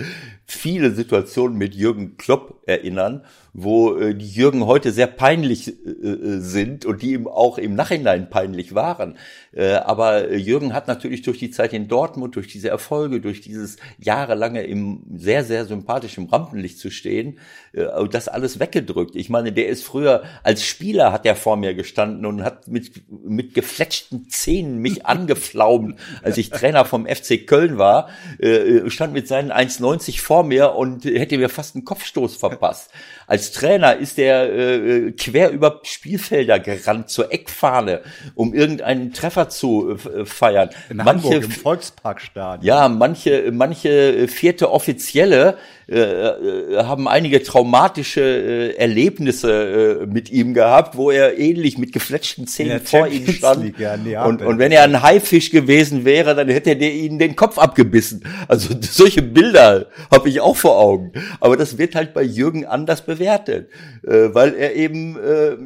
viele 0.46 0.92
Situationen 0.92 1.58
mit 1.58 1.76
Jürgen 1.76 2.18
Klopp 2.18 2.62
erinnern, 2.66 3.24
wo 3.58 3.96
äh, 3.96 4.14
die 4.14 4.28
Jürgen 4.28 4.66
heute 4.66 4.92
sehr 4.92 5.08
peinlich 5.08 5.70
äh, 5.70 5.72
äh, 5.90 6.40
sind 6.42 6.86
und 6.86 7.02
die 7.02 7.14
ihm 7.14 7.26
auch 7.28 7.58
im 7.58 7.74
Nachhinein 7.76 8.30
peinlich 8.30 8.76
waren. 8.76 9.18
Aber 9.86 10.34
Jürgen 10.34 10.74
hat 10.74 10.90
natürlich 10.90 11.22
durch 11.22 11.40
die 11.40 11.50
Zeit 11.50 11.72
in 11.72 11.88
Dortmund, 11.88 12.36
durch 12.36 12.48
diese 12.48 12.68
Erfolge, 12.68 13.22
durch 13.22 13.40
dieses 13.40 13.78
jahrelange 13.98 14.64
im 14.64 15.04
sehr, 15.16 15.46
sehr 15.46 15.64
sympathischen 15.64 16.28
Rampenlicht 16.28 16.78
zu 16.78 16.90
stehen, 16.92 17.40
äh, 17.76 18.08
das 18.10 18.28
alles 18.28 18.60
weggedrückt. 18.60 19.16
Ich 19.16 19.30
meine, 19.30 19.52
der 19.52 19.68
ist 19.68 19.84
früher 19.84 20.24
als 20.44 20.64
Spieler 20.64 21.12
hat 21.12 21.26
er 21.26 21.36
vor 21.36 21.58
mir 21.58 21.74
gestanden 21.74 22.26
und 22.26 22.44
hat 22.44 22.68
mit, 22.68 22.92
mit 23.10 23.54
gefletschten 23.54 24.30
Zähnen 24.30 24.80
mich 24.80 25.06
angeflaumt, 25.06 26.00
als 26.24 26.38
ich 26.38 26.50
Trainer 26.50 26.86
vom 26.86 27.06
FC 27.06 27.46
Köln 27.46 27.78
war, 27.78 28.10
äh, 28.40 28.90
stand 28.90 29.14
mit 29.14 29.28
seinen 29.28 29.52
1,90 29.52 30.22
vor 30.22 30.44
mir 30.44 30.74
und 30.76 31.06
hätte 31.06 31.38
mir 31.38 31.50
fast 31.50 31.76
einen 31.76 31.86
Kopfstoß 31.86 32.36
verpasst. 32.36 32.92
Als 33.28 33.52
Trainer 33.52 33.96
ist 33.96 34.20
er 34.20 34.54
äh, 34.54 35.12
quer 35.12 35.52
über 35.52 35.82
Spielfelder 35.84 36.60
gerannt 36.60 37.10
zur 37.10 37.34
Eckfahne, 37.34 38.02
um 38.36 38.54
irgendeinen 38.54 39.14
Treffer 39.14 39.50
zu 39.50 39.92
äh, 39.92 40.26
feiern. 40.26 40.70
In 40.90 40.98
manche, 40.98 41.12
Hamburg 41.12 41.44
im 41.44 41.52
Volksparkstadion. 41.52 42.66
Ja, 42.66 42.88
manche, 42.88 43.52
manche 43.52 44.28
vierte 44.28 44.72
Offizielle 44.72 45.58
äh, 45.88 46.00
äh, 46.00 46.78
haben 46.78 47.08
einige 47.08 47.44
traumatische 47.44 48.22
äh, 48.22 48.76
Erlebnisse 48.76 50.00
äh, 50.02 50.06
mit 50.08 50.32
ihm 50.32 50.56
gehabt, 50.56 50.98
wo 50.98 51.12
er 51.12 51.38
ähnlich 51.38 51.78
mit 51.78 51.94
gefletschten 51.94 52.48
Zähnen 52.48 52.80
vor 52.80 53.08
ihm 53.08 53.28
stand. 53.28 53.76
und, 54.26 54.42
und 54.42 54.58
wenn 54.58 54.72
er 54.72 54.82
ein 54.82 55.04
Haifisch 55.04 55.52
gewesen 55.52 56.04
wäre, 56.04 56.34
dann 56.34 56.50
hätte 56.50 56.72
er 56.72 56.92
ihnen 56.92 57.20
den 57.20 57.36
Kopf 57.36 57.60
abgebissen. 57.60 58.26
Also 58.48 58.74
solche 58.82 59.22
Bilder 59.22 59.86
habe 60.10 60.28
ich 60.28 60.42
auch 60.42 60.58
vor 60.58 60.80
Augen. 60.80 61.12
Aber 61.40 61.56
das 61.56 61.78
wird 61.78 61.94
halt 61.94 62.16
bei 62.16 62.24
Jürgen 62.24 62.66
anders 62.66 63.02
bewertet, 63.02 63.15
äh, 63.20 64.34
weil 64.34 64.54
er 64.54 64.76
eben, 64.76 65.18
äh, 65.18 65.58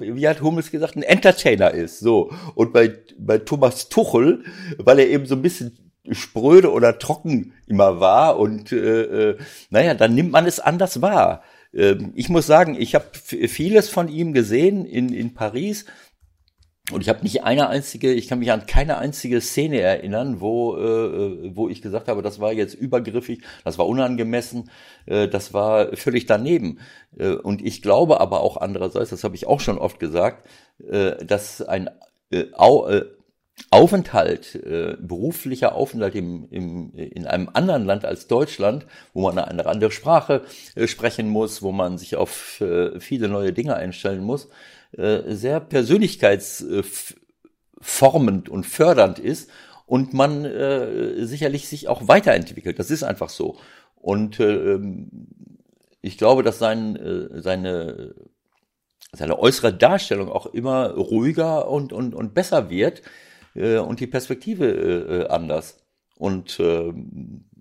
wie 0.00 0.28
hat 0.28 0.42
Hummels 0.42 0.70
gesagt, 0.70 0.96
ein 0.96 1.02
Entertainer 1.02 1.72
ist. 1.72 2.00
So 2.00 2.30
und 2.54 2.72
bei 2.72 2.92
bei 3.18 3.38
Thomas 3.38 3.88
Tuchel, 3.88 4.44
weil 4.78 4.98
er 4.98 5.08
eben 5.08 5.26
so 5.26 5.34
ein 5.34 5.42
bisschen 5.42 5.78
spröde 6.10 6.72
oder 6.72 6.98
trocken 6.98 7.52
immer 7.66 8.00
war 8.00 8.38
und 8.38 8.72
äh, 8.72 9.30
äh, 9.30 9.38
naja, 9.70 9.94
dann 9.94 10.14
nimmt 10.14 10.32
man 10.32 10.46
es 10.46 10.60
anders 10.60 11.02
wahr. 11.02 11.42
Ähm, 11.72 12.12
ich 12.14 12.28
muss 12.28 12.46
sagen, 12.46 12.76
ich 12.78 12.94
habe 12.94 13.06
vieles 13.14 13.88
von 13.88 14.08
ihm 14.08 14.32
gesehen 14.32 14.84
in, 14.84 15.12
in 15.12 15.34
Paris 15.34 15.84
und 16.92 17.00
ich 17.00 17.08
habe 17.08 17.22
nicht 17.22 17.44
eine 17.44 17.68
einzige, 17.68 18.12
ich 18.12 18.28
kann 18.28 18.38
mich 18.38 18.52
an 18.52 18.66
keine 18.66 18.98
einzige 18.98 19.40
Szene 19.40 19.80
erinnern, 19.80 20.40
wo, 20.40 20.76
äh, 20.76 21.54
wo 21.54 21.68
ich 21.68 21.82
gesagt 21.82 22.08
habe, 22.08 22.22
das 22.22 22.40
war 22.40 22.52
jetzt 22.52 22.74
übergriffig, 22.74 23.42
das 23.64 23.78
war 23.78 23.86
unangemessen, 23.86 24.70
äh, 25.06 25.28
das 25.28 25.54
war 25.54 25.96
völlig 25.96 26.26
daneben. 26.26 26.78
Äh, 27.18 27.30
und 27.30 27.64
ich 27.64 27.82
glaube 27.82 28.20
aber 28.20 28.40
auch 28.40 28.56
andererseits, 28.56 29.10
das 29.10 29.24
habe 29.24 29.36
ich 29.36 29.46
auch 29.46 29.60
schon 29.60 29.78
oft 29.78 29.98
gesagt, 29.98 30.48
äh, 30.88 31.24
dass 31.24 31.62
ein 31.62 31.90
äh, 32.30 32.46
au, 32.52 32.88
äh, 32.88 33.04
Aufenthalt, 33.70 34.54
äh, 34.54 34.96
beruflicher 34.98 35.74
Aufenthalt 35.74 36.14
im, 36.14 36.48
im, 36.50 36.92
in 36.94 37.26
einem 37.26 37.50
anderen 37.52 37.84
Land 37.84 38.04
als 38.04 38.26
Deutschland, 38.26 38.86
wo 39.12 39.22
man 39.22 39.38
eine 39.38 39.66
andere 39.66 39.90
Sprache 39.90 40.42
äh, 40.74 40.86
sprechen 40.86 41.28
muss, 41.28 41.62
wo 41.62 41.70
man 41.70 41.98
sich 41.98 42.16
auf 42.16 42.60
äh, 42.60 42.98
viele 42.98 43.28
neue 43.28 43.52
Dinge 43.52 43.76
einstellen 43.76 44.24
muss, 44.24 44.48
äh, 44.96 45.34
sehr 45.34 45.60
persönlichkeitsformend 45.60 48.48
und 48.48 48.64
fördernd 48.64 49.18
ist 49.18 49.50
und 49.86 50.14
man 50.14 50.44
äh, 50.44 51.26
sicherlich 51.26 51.68
sich 51.68 51.88
auch 51.88 52.08
weiterentwickelt. 52.08 52.78
Das 52.78 52.90
ist 52.90 53.02
einfach 53.02 53.28
so. 53.28 53.58
Und 53.96 54.40
äh, 54.40 54.74
ähm, 54.74 55.28
ich 56.00 56.16
glaube, 56.16 56.42
dass 56.42 56.58
sein, 56.58 56.96
äh, 56.96 57.40
seine, 57.40 58.14
seine 59.12 59.38
äußere 59.38 59.74
Darstellung 59.74 60.30
auch 60.30 60.46
immer 60.46 60.92
ruhiger 60.92 61.68
und, 61.68 61.92
und, 61.92 62.14
und 62.14 62.34
besser 62.34 62.70
wird 62.70 63.02
äh, 63.54 63.78
und 63.78 64.00
die 64.00 64.06
Perspektive 64.06 64.66
äh, 64.66 65.28
anders. 65.28 65.78
Und 66.16 66.58
äh, 66.60 66.92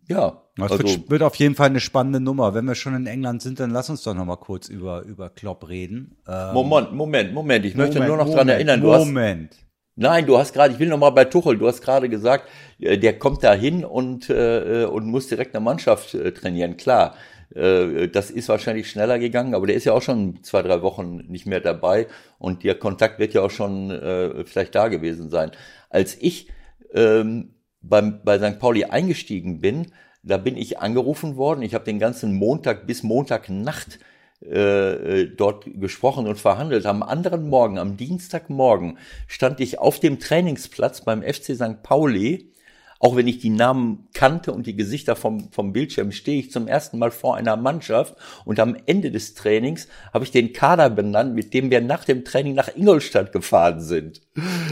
ja. 0.10 0.42
Das 0.58 0.74
also, 0.74 0.84
wird, 0.84 1.10
wird, 1.10 1.24
auf 1.24 1.36
jeden 1.36 1.56
Fall 1.56 1.68
eine 1.68 1.80
spannende 1.80 2.20
Nummer. 2.20 2.54
Wenn 2.54 2.66
wir 2.66 2.76
schon 2.76 2.94
in 2.96 3.08
England 3.08 3.42
sind, 3.42 3.60
dann 3.62 3.70
lass 3.70 3.90
uns 3.90 4.04
doch 4.04 4.14
noch 4.14 4.26
mal 4.26 4.36
kurz 4.36 4.68
über, 4.68 5.04
über 5.04 5.30
Klopp 5.30 5.70
reden. 5.70 6.18
Ähm, 6.28 6.54
Moment, 6.54 6.92
Moment, 6.92 7.34
Moment. 7.34 7.66
Ich 7.66 7.76
Moment, 7.76 7.94
möchte 7.94 8.06
nur 8.06 8.18
noch 8.18 8.26
Moment, 8.26 8.40
dran 8.40 8.50
erinnern. 8.50 8.82
Du 8.82 8.88
Moment. 8.88 9.52
Hast, 9.52 9.66
Nein, 9.96 10.26
du 10.26 10.38
hast 10.38 10.54
gerade, 10.54 10.74
ich 10.74 10.80
will 10.80 10.88
noch 10.88 10.98
mal 10.98 11.10
bei 11.10 11.26
Tuchel, 11.26 11.58
du 11.58 11.68
hast 11.68 11.82
gerade 11.82 12.08
gesagt, 12.08 12.48
äh, 12.80 12.98
der 12.98 13.20
kommt 13.20 13.44
da 13.44 13.54
hin 13.54 13.84
und, 13.84 14.30
äh, 14.30 14.86
und 14.90 15.06
muss 15.06 15.28
direkt 15.28 15.54
eine 15.54 15.64
Mannschaft 15.64 16.14
äh, 16.14 16.32
trainieren. 16.32 16.78
Klar, 16.78 17.16
äh, 17.54 18.08
das 18.08 18.32
ist 18.32 18.48
wahrscheinlich 18.48 18.90
schneller 18.90 19.20
gegangen, 19.20 19.54
aber 19.54 19.68
der 19.68 19.76
ist 19.76 19.84
ja 19.84 19.94
auch 19.94 20.02
schon 20.02 20.42
zwei, 20.44 20.62
drei 20.62 20.82
Wochen 20.82 21.18
nicht 21.28 21.46
mehr 21.46 21.60
dabei 21.60 22.08
und 22.38 22.64
der 22.64 22.76
Kontakt 22.76 23.20
wird 23.20 23.34
ja 23.34 23.42
auch 23.42 23.52
schon 23.52 23.92
äh, 23.92 24.46
vielleicht 24.46 24.74
da 24.74 24.88
gewesen 24.88 25.30
sein. 25.30 25.52
Als 25.90 26.16
ich 26.20 26.48
ähm, 26.94 27.56
beim, 27.82 28.22
bei 28.24 28.38
St. 28.38 28.60
Pauli 28.60 28.86
eingestiegen 28.86 29.60
bin, 29.62 29.88
da 30.24 30.38
bin 30.38 30.58
ich 30.58 30.80
angerufen 30.80 31.38
worden. 31.38 31.62
Ich 31.62 31.74
habe 31.74 31.86
den 31.86 32.00
ganzen 32.00 32.36
Montag 32.36 32.88
bis 32.88 33.04
Montagnacht 33.04 34.00
äh, 34.42 35.26
dort 35.26 35.66
gesprochen 35.80 36.28
und 36.28 36.40
verhandelt. 36.40 36.86
Am 36.86 37.04
anderen 37.04 37.50
Morgen, 37.50 37.78
am 37.78 37.98
Dienstagmorgen, 37.98 38.98
stand 39.28 39.60
ich 39.60 39.80
auf 39.80 40.00
dem 40.00 40.20
Trainingsplatz 40.20 41.02
beim 41.02 41.22
FC 41.22 41.56
St. 41.56 41.84
Pauli. 41.84 42.54
Auch 43.02 43.16
wenn 43.16 43.30
ich 43.30 43.40
die 43.40 43.50
Namen 43.50 44.10
kannte 44.14 44.52
und 44.52 44.68
die 44.68 44.76
Gesichter 44.76 45.16
vom, 45.16 45.52
vom 45.54 45.72
Bildschirm, 45.72 46.12
stehe 46.12 46.38
ich 46.38 46.52
zum 46.52 46.68
ersten 46.68 47.00
Mal 47.00 47.12
vor 47.12 47.38
einer 47.38 47.56
Mannschaft 47.56 48.16
und 48.44 48.60
am 48.60 48.76
Ende 48.88 49.10
des 49.10 49.36
Trainings 49.36 49.88
habe 50.14 50.26
ich 50.26 50.32
den 50.32 50.52
Kader 50.52 50.90
benannt, 50.90 51.34
mit 51.34 51.54
dem 51.54 51.72
wir 51.72 51.80
nach 51.80 52.04
dem 52.04 52.26
Training 52.26 52.56
nach 52.56 52.76
Ingolstadt 52.76 53.32
gefahren 53.32 53.80
sind. 53.80 54.22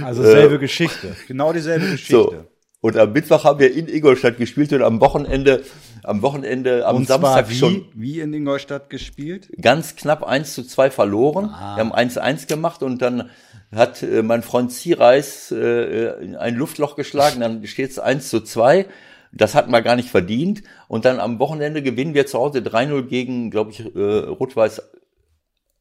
Also 0.03 0.23
selbe 0.23 0.55
äh, 0.55 0.59
Geschichte, 0.59 1.15
genau 1.25 1.53
dieselbe 1.53 1.85
Geschichte. 1.91 2.11
So. 2.11 2.56
Und 2.79 2.95
am 2.95 3.11
Mittwoch 3.11 3.43
haben 3.43 3.59
wir 3.59 3.73
in 3.73 3.87
Ingolstadt 3.87 4.37
gespielt 4.37 4.71
und 4.71 4.83
am 4.83 5.01
Wochenende, 5.01 5.63
am 6.03 6.21
Wochenende, 6.21 6.85
am 6.85 6.97
und 6.97 7.07
Samstag 7.07 7.49
wie, 7.49 7.55
schon. 7.55 7.85
Wie 7.95 8.19
in 8.19 8.33
Ingolstadt 8.33 8.89
gespielt? 8.89 9.49
Ganz 9.59 9.95
knapp 9.95 10.23
1 10.23 10.53
zu 10.53 10.63
2 10.63 10.91
verloren. 10.91 11.45
Ah. 11.45 11.75
Wir 11.75 11.85
haben 11.85 11.93
1-1 11.93 12.47
gemacht 12.47 12.83
und 12.83 13.01
dann 13.01 13.31
hat 13.75 14.03
äh, 14.03 14.21
mein 14.21 14.43
Freund 14.43 14.71
Ziereis 14.71 15.51
äh, 15.51 16.35
ein 16.37 16.55
Luftloch 16.55 16.95
geschlagen, 16.95 17.39
dann 17.41 17.65
steht 17.65 17.91
es 17.91 17.99
1 17.99 18.29
zu 18.29 18.41
2. 18.41 18.85
Das 19.33 19.55
hatten 19.55 19.71
wir 19.71 19.81
gar 19.81 19.95
nicht 19.95 20.09
verdient. 20.09 20.63
Und 20.87 21.05
dann 21.05 21.19
am 21.19 21.39
Wochenende 21.39 21.81
gewinnen 21.81 22.13
wir 22.13 22.27
zu 22.27 22.39
Hause 22.39 22.59
3-0 22.59 23.03
gegen, 23.03 23.51
glaube 23.51 23.71
ich, 23.71 23.83
äh, 23.95 23.99
Rot-Weiß 23.99 24.81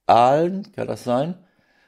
Aalen, 0.06 0.72
kann 0.72 0.88
das 0.88 1.04
sein? 1.04 1.34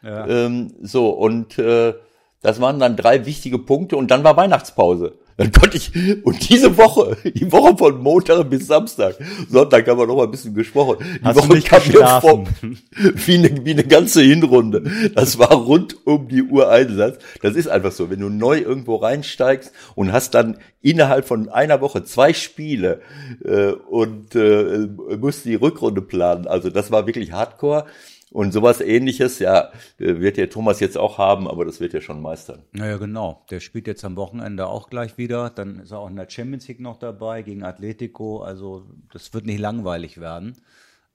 Ja. 0.02 0.26
Ähm, 0.26 0.74
so, 0.80 1.10
und 1.10 1.58
äh, 1.58 1.94
das 2.40 2.60
waren 2.60 2.78
dann 2.78 2.96
drei 2.96 3.26
wichtige 3.26 3.58
Punkte 3.58 3.96
und 3.96 4.10
dann 4.10 4.24
war 4.24 4.36
Weihnachtspause. 4.36 5.18
Dann 5.38 5.52
konnte 5.52 5.76
ich, 5.76 5.92
und 6.24 6.48
diese 6.48 6.76
Woche, 6.76 7.16
die 7.24 7.50
Woche 7.52 7.76
von 7.76 8.02
Montag 8.02 8.50
bis 8.50 8.66
Samstag, 8.66 9.14
Sonntag 9.48 9.86
haben 9.86 9.96
wir 9.96 10.06
noch 10.06 10.16
mal 10.16 10.24
ein 10.24 10.32
bisschen 10.32 10.52
gesprochen, 10.52 10.96
die 11.00 11.24
Hast 11.24 11.36
Woche 11.36 11.60
kam 11.62 11.80
mir 11.86 12.20
vor, 12.20 12.44
wie 12.90 13.34
eine, 13.34 13.64
wie 13.64 13.70
eine 13.70 13.84
ganze 13.84 14.20
Hinrunde. 14.20 14.82
Das 15.14 15.38
war 15.38 15.52
rund 15.52 15.96
um 16.06 16.26
die 16.26 16.42
Uhr 16.42 16.68
Einsatz. 16.68 17.18
Das 17.40 17.54
ist 17.54 17.68
einfach 17.68 17.92
so. 17.92 18.10
Wenn 18.10 18.18
du 18.18 18.28
neu 18.28 18.58
irgendwo 18.58 18.96
reinsteigst 18.96 19.70
und 19.94 20.12
hast 20.12 20.34
dann 20.34 20.58
innerhalb 20.82 21.24
von 21.24 21.48
einer 21.48 21.80
Woche 21.80 22.02
zwei 22.02 22.32
Spiele 22.32 23.00
äh, 23.44 23.70
und 23.70 24.34
äh, 24.34 24.88
musst 25.20 25.44
die 25.44 25.54
Rückrunde 25.54 26.02
planen. 26.02 26.48
Also 26.48 26.68
das 26.68 26.90
war 26.90 27.06
wirklich 27.06 27.30
Hardcore. 27.30 27.86
Und 28.30 28.52
sowas 28.52 28.80
ähnliches, 28.80 29.38
ja, 29.38 29.70
wird 29.96 30.36
der 30.36 30.50
Thomas 30.50 30.80
jetzt 30.80 30.98
auch 30.98 31.16
haben, 31.16 31.48
aber 31.48 31.64
das 31.64 31.80
wird 31.80 31.94
er 31.94 32.02
schon 32.02 32.20
meistern. 32.20 32.62
Naja, 32.72 32.98
genau. 32.98 33.44
Der 33.50 33.60
spielt 33.60 33.86
jetzt 33.86 34.04
am 34.04 34.16
Wochenende 34.16 34.66
auch 34.66 34.90
gleich 34.90 35.16
wieder. 35.16 35.50
Dann 35.50 35.80
ist 35.80 35.92
er 35.92 36.00
auch 36.00 36.10
in 36.10 36.16
der 36.16 36.28
Champions 36.28 36.68
League 36.68 36.80
noch 36.80 36.98
dabei 36.98 37.42
gegen 37.42 37.62
Atletico. 37.62 38.42
Also 38.42 38.86
das 39.12 39.32
wird 39.32 39.46
nicht 39.46 39.60
langweilig 39.60 40.20
werden. 40.20 40.56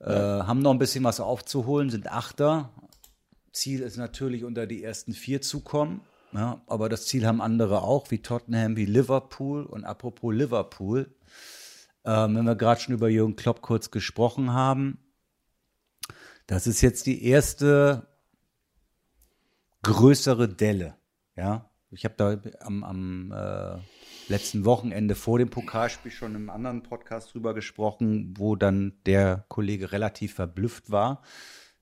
Ja. 0.00 0.40
Äh, 0.40 0.42
haben 0.44 0.58
noch 0.60 0.72
ein 0.72 0.78
bisschen 0.78 1.04
was 1.04 1.20
aufzuholen, 1.20 1.90
sind 1.90 2.10
Achter. 2.10 2.70
Ziel 3.52 3.80
ist 3.80 3.96
natürlich 3.96 4.44
unter 4.44 4.66
die 4.66 4.82
ersten 4.82 5.12
vier 5.12 5.40
zu 5.40 5.60
kommen. 5.60 6.00
Ja, 6.32 6.60
aber 6.66 6.88
das 6.88 7.06
Ziel 7.06 7.26
haben 7.26 7.40
andere 7.40 7.82
auch, 7.82 8.10
wie 8.10 8.18
Tottenham, 8.18 8.76
wie 8.76 8.86
Liverpool. 8.86 9.64
Und 9.64 9.84
apropos 9.84 10.34
Liverpool, 10.34 11.14
ähm, 12.04 12.34
wenn 12.34 12.44
wir 12.44 12.56
gerade 12.56 12.80
schon 12.80 12.94
über 12.94 13.08
Jürgen 13.08 13.36
Klopp 13.36 13.62
kurz 13.62 13.92
gesprochen 13.92 14.52
haben, 14.52 14.98
das 16.46 16.66
ist 16.66 16.80
jetzt 16.80 17.06
die 17.06 17.24
erste 17.24 18.06
größere 19.82 20.48
Delle. 20.48 20.96
Ja, 21.36 21.70
ich 21.90 22.04
habe 22.04 22.14
da 22.16 22.40
am, 22.60 22.84
am 22.84 23.32
äh, 23.32 23.78
letzten 24.28 24.64
Wochenende 24.64 25.14
vor 25.14 25.38
dem 25.38 25.50
Pokalspiel 25.50 26.10
schon 26.10 26.34
im 26.34 26.50
anderen 26.50 26.82
Podcast 26.82 27.34
drüber 27.34 27.54
gesprochen, 27.54 28.34
wo 28.36 28.56
dann 28.56 28.94
der 29.06 29.44
Kollege 29.48 29.92
relativ 29.92 30.34
verblüfft 30.34 30.90
war. 30.90 31.22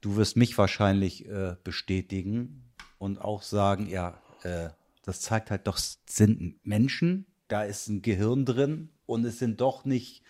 Du 0.01 0.17
wirst 0.17 0.37
mich 0.37 0.57
wahrscheinlich 0.59 1.29
äh, 1.29 1.57
bestätigen 1.63 2.73
und 2.99 3.21
auch 3.21 3.43
sagen, 3.43 3.89
ja, 3.89 4.21
äh, 4.43 4.71
das 5.05 5.21
zeigt 5.21 5.51
halt 5.51 5.67
doch, 5.67 5.79
sind 5.79 6.65
Menschen, 6.65 7.27
da 7.49 7.65
ist 7.65 7.89
ein 7.89 8.03
Gehirn 8.03 8.45
drin 8.45 8.91
und 9.07 9.25
es 9.25 9.39
sind 9.39 9.61
doch 9.61 9.85
nicht 9.85 10.22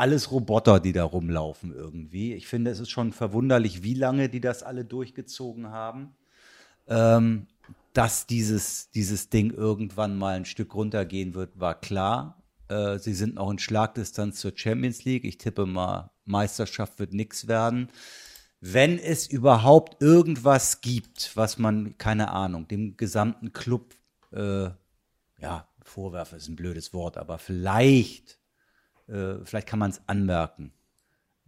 alles 0.00 0.30
Roboter, 0.30 0.80
die 0.80 0.92
da 0.92 1.04
rumlaufen 1.04 1.74
irgendwie. 1.74 2.32
Ich 2.32 2.46
finde, 2.48 2.70
es 2.70 2.80
ist 2.80 2.90
schon 2.90 3.12
verwunderlich, 3.12 3.82
wie 3.82 3.92
lange 3.92 4.30
die 4.30 4.40
das 4.40 4.62
alle 4.62 4.82
durchgezogen 4.82 5.68
haben. 5.68 6.14
Ähm, 6.88 7.46
dass 7.92 8.26
dieses, 8.26 8.90
dieses 8.90 9.28
Ding 9.28 9.52
irgendwann 9.52 10.16
mal 10.16 10.36
ein 10.36 10.46
Stück 10.46 10.74
runtergehen 10.74 11.34
wird, 11.34 11.60
war 11.60 11.78
klar. 11.78 12.42
Äh, 12.68 12.98
sie 12.98 13.12
sind 13.12 13.34
noch 13.34 13.50
in 13.50 13.58
Schlagdistanz 13.58 14.40
zur 14.40 14.52
Champions 14.54 15.04
League. 15.04 15.24
Ich 15.24 15.36
tippe 15.36 15.66
mal, 15.66 16.10
Meisterschaft 16.24 16.98
wird 16.98 17.12
nichts 17.12 17.46
werden. 17.46 17.90
Wenn 18.62 18.98
es 18.98 19.26
überhaupt 19.26 20.02
irgendwas 20.02 20.80
gibt, 20.80 21.36
was 21.36 21.58
man, 21.58 21.98
keine 21.98 22.30
Ahnung, 22.30 22.66
dem 22.68 22.96
gesamten 22.96 23.52
Club, 23.52 23.94
äh, 24.32 24.70
ja, 25.40 25.68
Vorwerfe 25.82 26.36
ist 26.36 26.48
ein 26.48 26.56
blödes 26.56 26.94
Wort, 26.94 27.18
aber 27.18 27.36
vielleicht 27.36 28.39
äh, 29.10 29.44
vielleicht 29.44 29.66
kann 29.66 29.78
man 29.78 29.90
es 29.90 30.00
anmerken, 30.06 30.72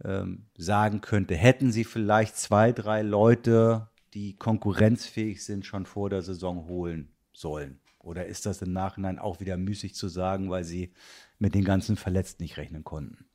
ähm, 0.03 0.45
sagen 0.57 1.01
könnte, 1.01 1.35
hätten 1.35 1.71
sie 1.71 1.83
vielleicht 1.83 2.37
zwei, 2.37 2.71
drei 2.71 3.01
Leute, 3.01 3.89
die 4.13 4.35
konkurrenzfähig 4.35 5.43
sind, 5.43 5.65
schon 5.65 5.85
vor 5.85 6.09
der 6.09 6.21
Saison 6.21 6.67
holen 6.67 7.11
sollen? 7.33 7.79
Oder 7.99 8.25
ist 8.25 8.45
das 8.45 8.61
im 8.61 8.73
Nachhinein 8.73 9.17
auch 9.17 9.39
wieder 9.39 9.57
müßig 9.57 9.95
zu 9.95 10.09
sagen, 10.09 10.49
weil 10.49 10.65
sie 10.65 10.91
mit 11.39 11.55
den 11.55 11.63
ganzen 11.63 11.95
Verletzten 11.95 12.43
nicht 12.43 12.57
rechnen 12.57 12.83
konnten? 12.83 13.25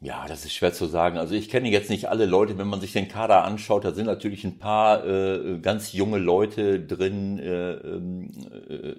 Ja, 0.00 0.26
das 0.26 0.44
ist 0.44 0.52
schwer 0.52 0.72
zu 0.72 0.84
sagen. 0.84 1.16
Also 1.16 1.34
ich 1.34 1.48
kenne 1.48 1.70
jetzt 1.70 1.88
nicht 1.88 2.10
alle 2.10 2.26
Leute, 2.26 2.58
wenn 2.58 2.68
man 2.68 2.80
sich 2.80 2.92
den 2.92 3.08
Kader 3.08 3.44
anschaut, 3.44 3.86
da 3.86 3.92
sind 3.92 4.04
natürlich 4.04 4.44
ein 4.44 4.58
paar 4.58 5.06
äh, 5.06 5.58
ganz 5.60 5.94
junge 5.94 6.18
Leute 6.18 6.78
drin, 6.78 7.38
äh, 7.38 7.72
ähm, 7.72 8.30
äh, 8.68 8.96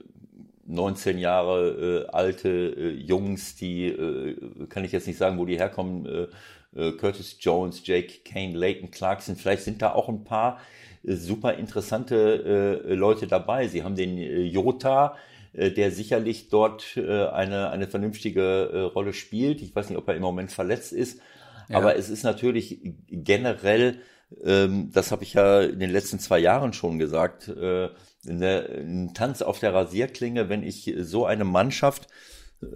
19 0.66 1.18
Jahre 1.18 2.06
äh, 2.08 2.12
alte 2.12 2.50
äh, 2.50 2.90
Jungs, 2.90 3.56
die, 3.56 3.88
äh, 3.88 4.36
kann 4.68 4.84
ich 4.84 4.92
jetzt 4.92 5.08
nicht 5.08 5.18
sagen, 5.18 5.38
wo 5.38 5.46
die 5.46 5.58
herkommen, 5.58 6.06
äh, 6.06 6.28
äh, 6.76 6.92
Curtis 6.94 7.38
Jones, 7.40 7.82
Jake 7.86 8.20
Kane, 8.26 8.56
Leighton 8.56 8.92
Clarkson, 8.92 9.36
vielleicht 9.36 9.64
sind 9.64 9.82
da 9.82 9.94
auch 9.94 10.10
ein 10.10 10.24
paar 10.24 10.60
äh, 11.04 11.14
super 11.16 11.54
interessante 11.56 12.84
äh, 12.86 12.94
Leute 12.94 13.28
dabei. 13.28 13.68
Sie 13.68 13.84
haben 13.84 13.96
den 13.96 14.18
äh, 14.18 14.42
Jota, 14.42 15.16
äh, 15.54 15.72
der 15.72 15.92
sicherlich 15.92 16.50
dort 16.50 16.98
äh, 16.98 17.28
eine, 17.28 17.70
eine 17.70 17.88
vernünftige 17.88 18.70
äh, 18.74 18.80
Rolle 18.82 19.14
spielt. 19.14 19.62
Ich 19.62 19.76
weiß 19.76 19.90
nicht, 19.90 19.98
ob 19.98 20.08
er 20.08 20.16
im 20.16 20.22
Moment 20.22 20.52
verletzt 20.52 20.94
ist, 20.94 21.22
ja. 21.70 21.78
aber 21.78 21.96
es 21.96 22.10
ist 22.10 22.24
natürlich 22.24 22.80
generell, 23.10 24.00
ähm, 24.44 24.92
das 24.92 25.12
habe 25.12 25.24
ich 25.24 25.34
ja 25.34 25.62
in 25.62 25.80
den 25.80 25.92
letzten 25.92 26.20
zwei 26.20 26.40
Jahren 26.40 26.74
schon 26.74 27.00
gesagt, 27.00 27.48
äh, 27.48 27.90
eine, 28.28 28.66
ein 28.70 29.14
Tanz 29.14 29.42
auf 29.42 29.60
der 29.60 29.74
Rasierklinge, 29.74 30.50
wenn 30.50 30.64
ich 30.64 30.94
so 31.00 31.26
eine 31.26 31.46
Mannschaft 31.46 32.08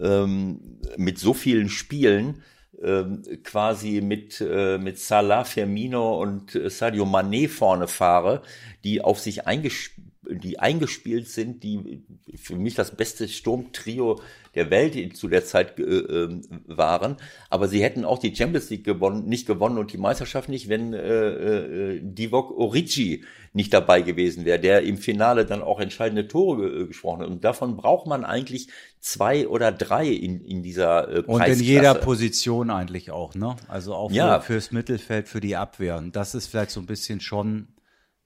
ähm, 0.00 0.80
mit 0.96 1.18
so 1.18 1.34
vielen 1.34 1.68
Spielen 1.68 2.42
ähm, 2.82 3.22
quasi 3.42 4.00
mit, 4.00 4.40
äh, 4.40 4.78
mit 4.78 4.98
Salah, 4.98 5.44
Firmino 5.44 6.20
und 6.20 6.58
Sadio 6.66 7.04
Mané 7.04 7.48
vorne 7.48 7.88
fahre, 7.88 8.42
die 8.84 9.02
auf 9.02 9.18
sich 9.18 9.46
eingespielt 9.46 10.09
die 10.22 10.58
eingespielt 10.58 11.28
sind, 11.28 11.62
die 11.62 12.04
für 12.36 12.56
mich 12.56 12.74
das 12.74 12.94
beste 12.94 13.26
Sturmtrio 13.26 14.20
der 14.54 14.70
Welt 14.70 15.16
zu 15.16 15.28
der 15.28 15.44
Zeit 15.44 15.78
äh, 15.78 15.82
ähm, 15.82 16.42
waren. 16.66 17.16
Aber 17.48 17.68
sie 17.68 17.82
hätten 17.82 18.04
auch 18.04 18.18
die 18.18 18.34
Champions 18.34 18.68
League 18.68 18.84
gewonnen, 18.84 19.26
nicht 19.26 19.46
gewonnen 19.46 19.78
und 19.78 19.92
die 19.92 19.98
Meisterschaft 19.98 20.48
nicht, 20.48 20.68
wenn 20.68 20.92
äh, 20.92 21.94
äh, 21.94 22.00
Divock 22.02 22.50
Origi 22.50 23.24
nicht 23.52 23.72
dabei 23.72 24.02
gewesen 24.02 24.44
wäre, 24.44 24.60
der 24.60 24.82
im 24.82 24.98
Finale 24.98 25.46
dann 25.46 25.62
auch 25.62 25.80
entscheidende 25.80 26.28
Tore 26.28 26.70
ge 26.70 26.86
gesprochen 26.88 27.22
hat. 27.22 27.28
Und 27.28 27.44
davon 27.44 27.76
braucht 27.76 28.06
man 28.06 28.24
eigentlich 28.24 28.68
zwei 28.98 29.48
oder 29.48 29.72
drei 29.72 30.06
in, 30.06 30.44
in 30.44 30.62
dieser 30.62 31.08
äh, 31.08 31.22
Und 31.22 31.46
in 31.46 31.60
jeder 31.60 31.94
Position 31.94 32.70
eigentlich 32.70 33.10
auch, 33.10 33.34
ne? 33.34 33.56
Also 33.68 33.94
auch 33.94 34.10
für, 34.10 34.16
ja. 34.16 34.40
fürs 34.40 34.70
Mittelfeld, 34.70 35.28
für 35.28 35.40
die 35.40 35.56
Abwehr. 35.56 35.96
Und 35.96 36.14
das 36.14 36.34
ist 36.34 36.48
vielleicht 36.48 36.72
so 36.72 36.80
ein 36.80 36.86
bisschen 36.86 37.20
schon 37.20 37.68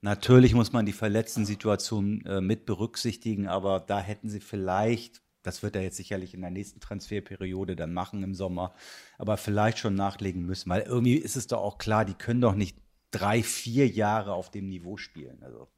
Natürlich 0.04 0.52
muss 0.52 0.70
man 0.70 0.84
die 0.84 0.92
verletzten 0.92 1.46
Situationen 1.46 2.26
äh, 2.26 2.42
mit 2.42 2.66
berücksichtigen, 2.66 3.48
aber 3.48 3.80
da 3.80 4.00
hätten 4.00 4.28
sie 4.28 4.40
vielleicht, 4.40 5.22
das 5.42 5.62
wird 5.62 5.76
er 5.76 5.82
jetzt 5.82 5.96
sicherlich 5.96 6.34
in 6.34 6.42
der 6.42 6.50
nächsten 6.50 6.78
Transferperiode 6.78 7.74
dann 7.74 7.94
machen 7.94 8.22
im 8.22 8.34
Sommer, 8.34 8.74
aber 9.16 9.38
vielleicht 9.38 9.78
schon 9.78 9.94
nachlegen 9.94 10.44
müssen, 10.44 10.68
weil 10.68 10.82
irgendwie 10.82 11.14
ist 11.14 11.36
es 11.36 11.46
doch 11.46 11.62
auch 11.62 11.78
klar, 11.78 12.04
die 12.04 12.12
können 12.12 12.42
doch 12.42 12.54
nicht 12.54 12.76
drei, 13.12 13.42
vier 13.42 13.88
Jahre 13.88 14.34
auf 14.34 14.50
dem 14.50 14.68
Niveau 14.68 14.98
spielen. 14.98 15.42
Also, 15.42 15.68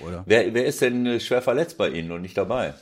oder? 0.00 0.24
Wer, 0.26 0.54
wer 0.54 0.64
ist 0.64 0.80
denn 0.80 1.04
äh, 1.04 1.20
schwer 1.20 1.42
verletzt 1.42 1.76
bei 1.76 1.90
Ihnen 1.90 2.12
und 2.12 2.22
nicht 2.22 2.38
dabei? 2.38 2.72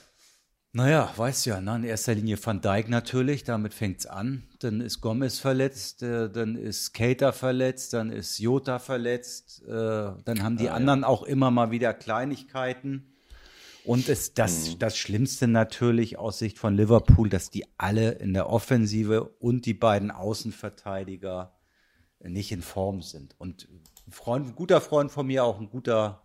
Naja, 0.77 1.09
weiß 1.17 1.45
ja, 1.45 1.61
ne? 1.61 1.77
in 1.77 1.85
erster 1.85 2.17
Linie 2.17 2.37
Van 2.45 2.61
Dijk 2.61 2.89
natürlich, 2.89 3.45
damit 3.45 3.73
fängt's 3.73 4.07
an. 4.07 4.43
Dann 4.59 4.81
ist 4.81 5.01
Gomez 5.01 5.39
verletzt, 5.39 6.03
äh, 6.03 6.29
dann 6.29 6.57
ist 6.57 6.93
Cater 6.93 7.33
verletzt, 7.33 7.93
dann 7.93 8.11
ist 8.11 8.41
Jota 8.41 8.81
verletzt, 8.81 9.63
äh, 9.69 9.71
dann 9.71 10.43
haben 10.43 10.57
die 10.57 10.71
ah, 10.71 10.75
anderen 10.75 11.03
ja. 11.03 11.07
auch 11.07 11.23
immer 11.23 11.53
mal 11.53 11.71
wieder 11.71 11.95
Kleinigkeiten. 11.95 13.07
Und 13.85 14.09
es, 14.09 14.35
das, 14.35 14.71
mhm. 14.71 14.79
das 14.81 14.97
Schlimmste 14.97 15.47
natürlich 15.47 16.19
aus 16.19 16.41
Sicht 16.41 16.59
von 16.59 16.75
Liverpool, 16.75 17.29
dass 17.29 17.51
die 17.51 17.67
alle 17.79 18.11
in 18.11 18.35
der 18.35 18.51
Offensive 18.51 19.23
und 19.39 19.67
die 19.67 19.75
beiden 19.75 20.11
Außenverteidiger 20.11 21.55
nicht 22.19 22.51
in 22.51 22.63
Form 22.63 23.01
sind. 23.01 23.37
Und 23.39 23.69
ein 24.09 24.13
Freund, 24.13 24.49
ein 24.49 24.55
guter 24.57 24.81
Freund 24.81 25.13
von 25.13 25.29
mir, 25.29 25.45
auch 25.45 25.61
ein 25.61 25.71
guter 25.71 26.24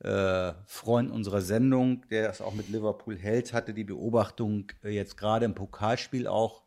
äh, 0.00 0.52
Freund 0.66 1.10
unserer 1.10 1.40
Sendung, 1.40 2.02
der 2.10 2.28
das 2.28 2.40
auch 2.40 2.54
mit 2.54 2.68
Liverpool 2.68 3.16
hält, 3.16 3.52
hatte 3.52 3.74
die 3.74 3.84
Beobachtung 3.84 4.66
äh, 4.84 4.90
jetzt 4.90 5.16
gerade 5.16 5.44
im 5.44 5.54
Pokalspiel 5.54 6.26
auch. 6.26 6.62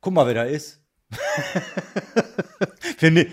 Guck 0.00 0.12
mal, 0.12 0.26
wer 0.26 0.34
da 0.34 0.42
ist. 0.44 0.80
wir, 2.98 3.10
ne 3.10 3.28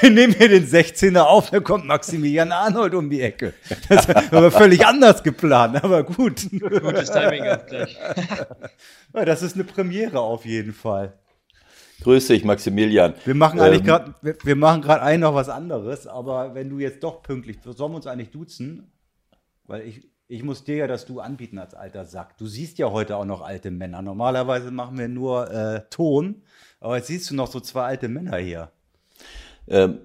wir, 0.00 0.10
nehmen 0.10 0.32
hier 0.32 0.48
den 0.48 0.66
16er 0.66 1.20
auf, 1.20 1.50
da 1.50 1.60
kommt 1.60 1.84
Maximilian 1.84 2.52
Arnold 2.52 2.94
um 2.94 3.10
die 3.10 3.20
Ecke. 3.20 3.52
Das 3.88 4.08
war 4.08 4.50
völlig 4.50 4.86
anders 4.86 5.22
geplant, 5.22 5.82
aber 5.84 6.04
gut. 6.04 6.48
Gutes 6.50 7.10
Timing 7.10 7.48
auch 7.48 7.66
gleich. 7.66 7.98
das 9.12 9.42
ist 9.42 9.56
eine 9.56 9.64
Premiere 9.64 10.20
auf 10.20 10.46
jeden 10.46 10.72
Fall. 10.72 11.18
Grüß 12.02 12.28
dich, 12.28 12.44
Maximilian. 12.44 13.14
Wir 13.24 13.34
machen 13.34 13.58
eigentlich 13.60 13.80
ähm, 13.80 13.86
gerade, 13.86 14.14
wir, 14.22 14.36
wir, 14.42 14.56
machen 14.56 14.82
gerade 14.82 15.02
eigentlich 15.02 15.20
noch 15.20 15.34
was 15.34 15.48
anderes, 15.48 16.06
aber 16.06 16.54
wenn 16.54 16.70
du 16.70 16.78
jetzt 16.78 17.02
doch 17.02 17.22
pünktlich, 17.22 17.58
sollen 17.64 17.92
wir 17.92 17.96
uns 17.96 18.06
eigentlich 18.06 18.30
duzen? 18.30 18.92
Weil 19.66 19.82
ich, 19.82 20.08
ich 20.28 20.44
muss 20.44 20.62
dir 20.64 20.76
ja 20.76 20.86
das 20.86 21.06
Du 21.06 21.20
anbieten 21.20 21.58
als 21.58 21.74
alter 21.74 22.04
Sack. 22.04 22.38
Du 22.38 22.46
siehst 22.46 22.78
ja 22.78 22.90
heute 22.92 23.16
auch 23.16 23.24
noch 23.24 23.42
alte 23.42 23.70
Männer. 23.70 24.00
Normalerweise 24.02 24.70
machen 24.70 24.96
wir 24.96 25.08
nur 25.08 25.50
äh, 25.50 25.82
Ton, 25.90 26.42
aber 26.80 26.96
jetzt 26.96 27.08
siehst 27.08 27.30
du 27.30 27.34
noch 27.34 27.48
so 27.48 27.58
zwei 27.60 27.82
alte 27.82 28.08
Männer 28.08 28.36
hier. 28.36 28.70
Ähm, 29.66 30.00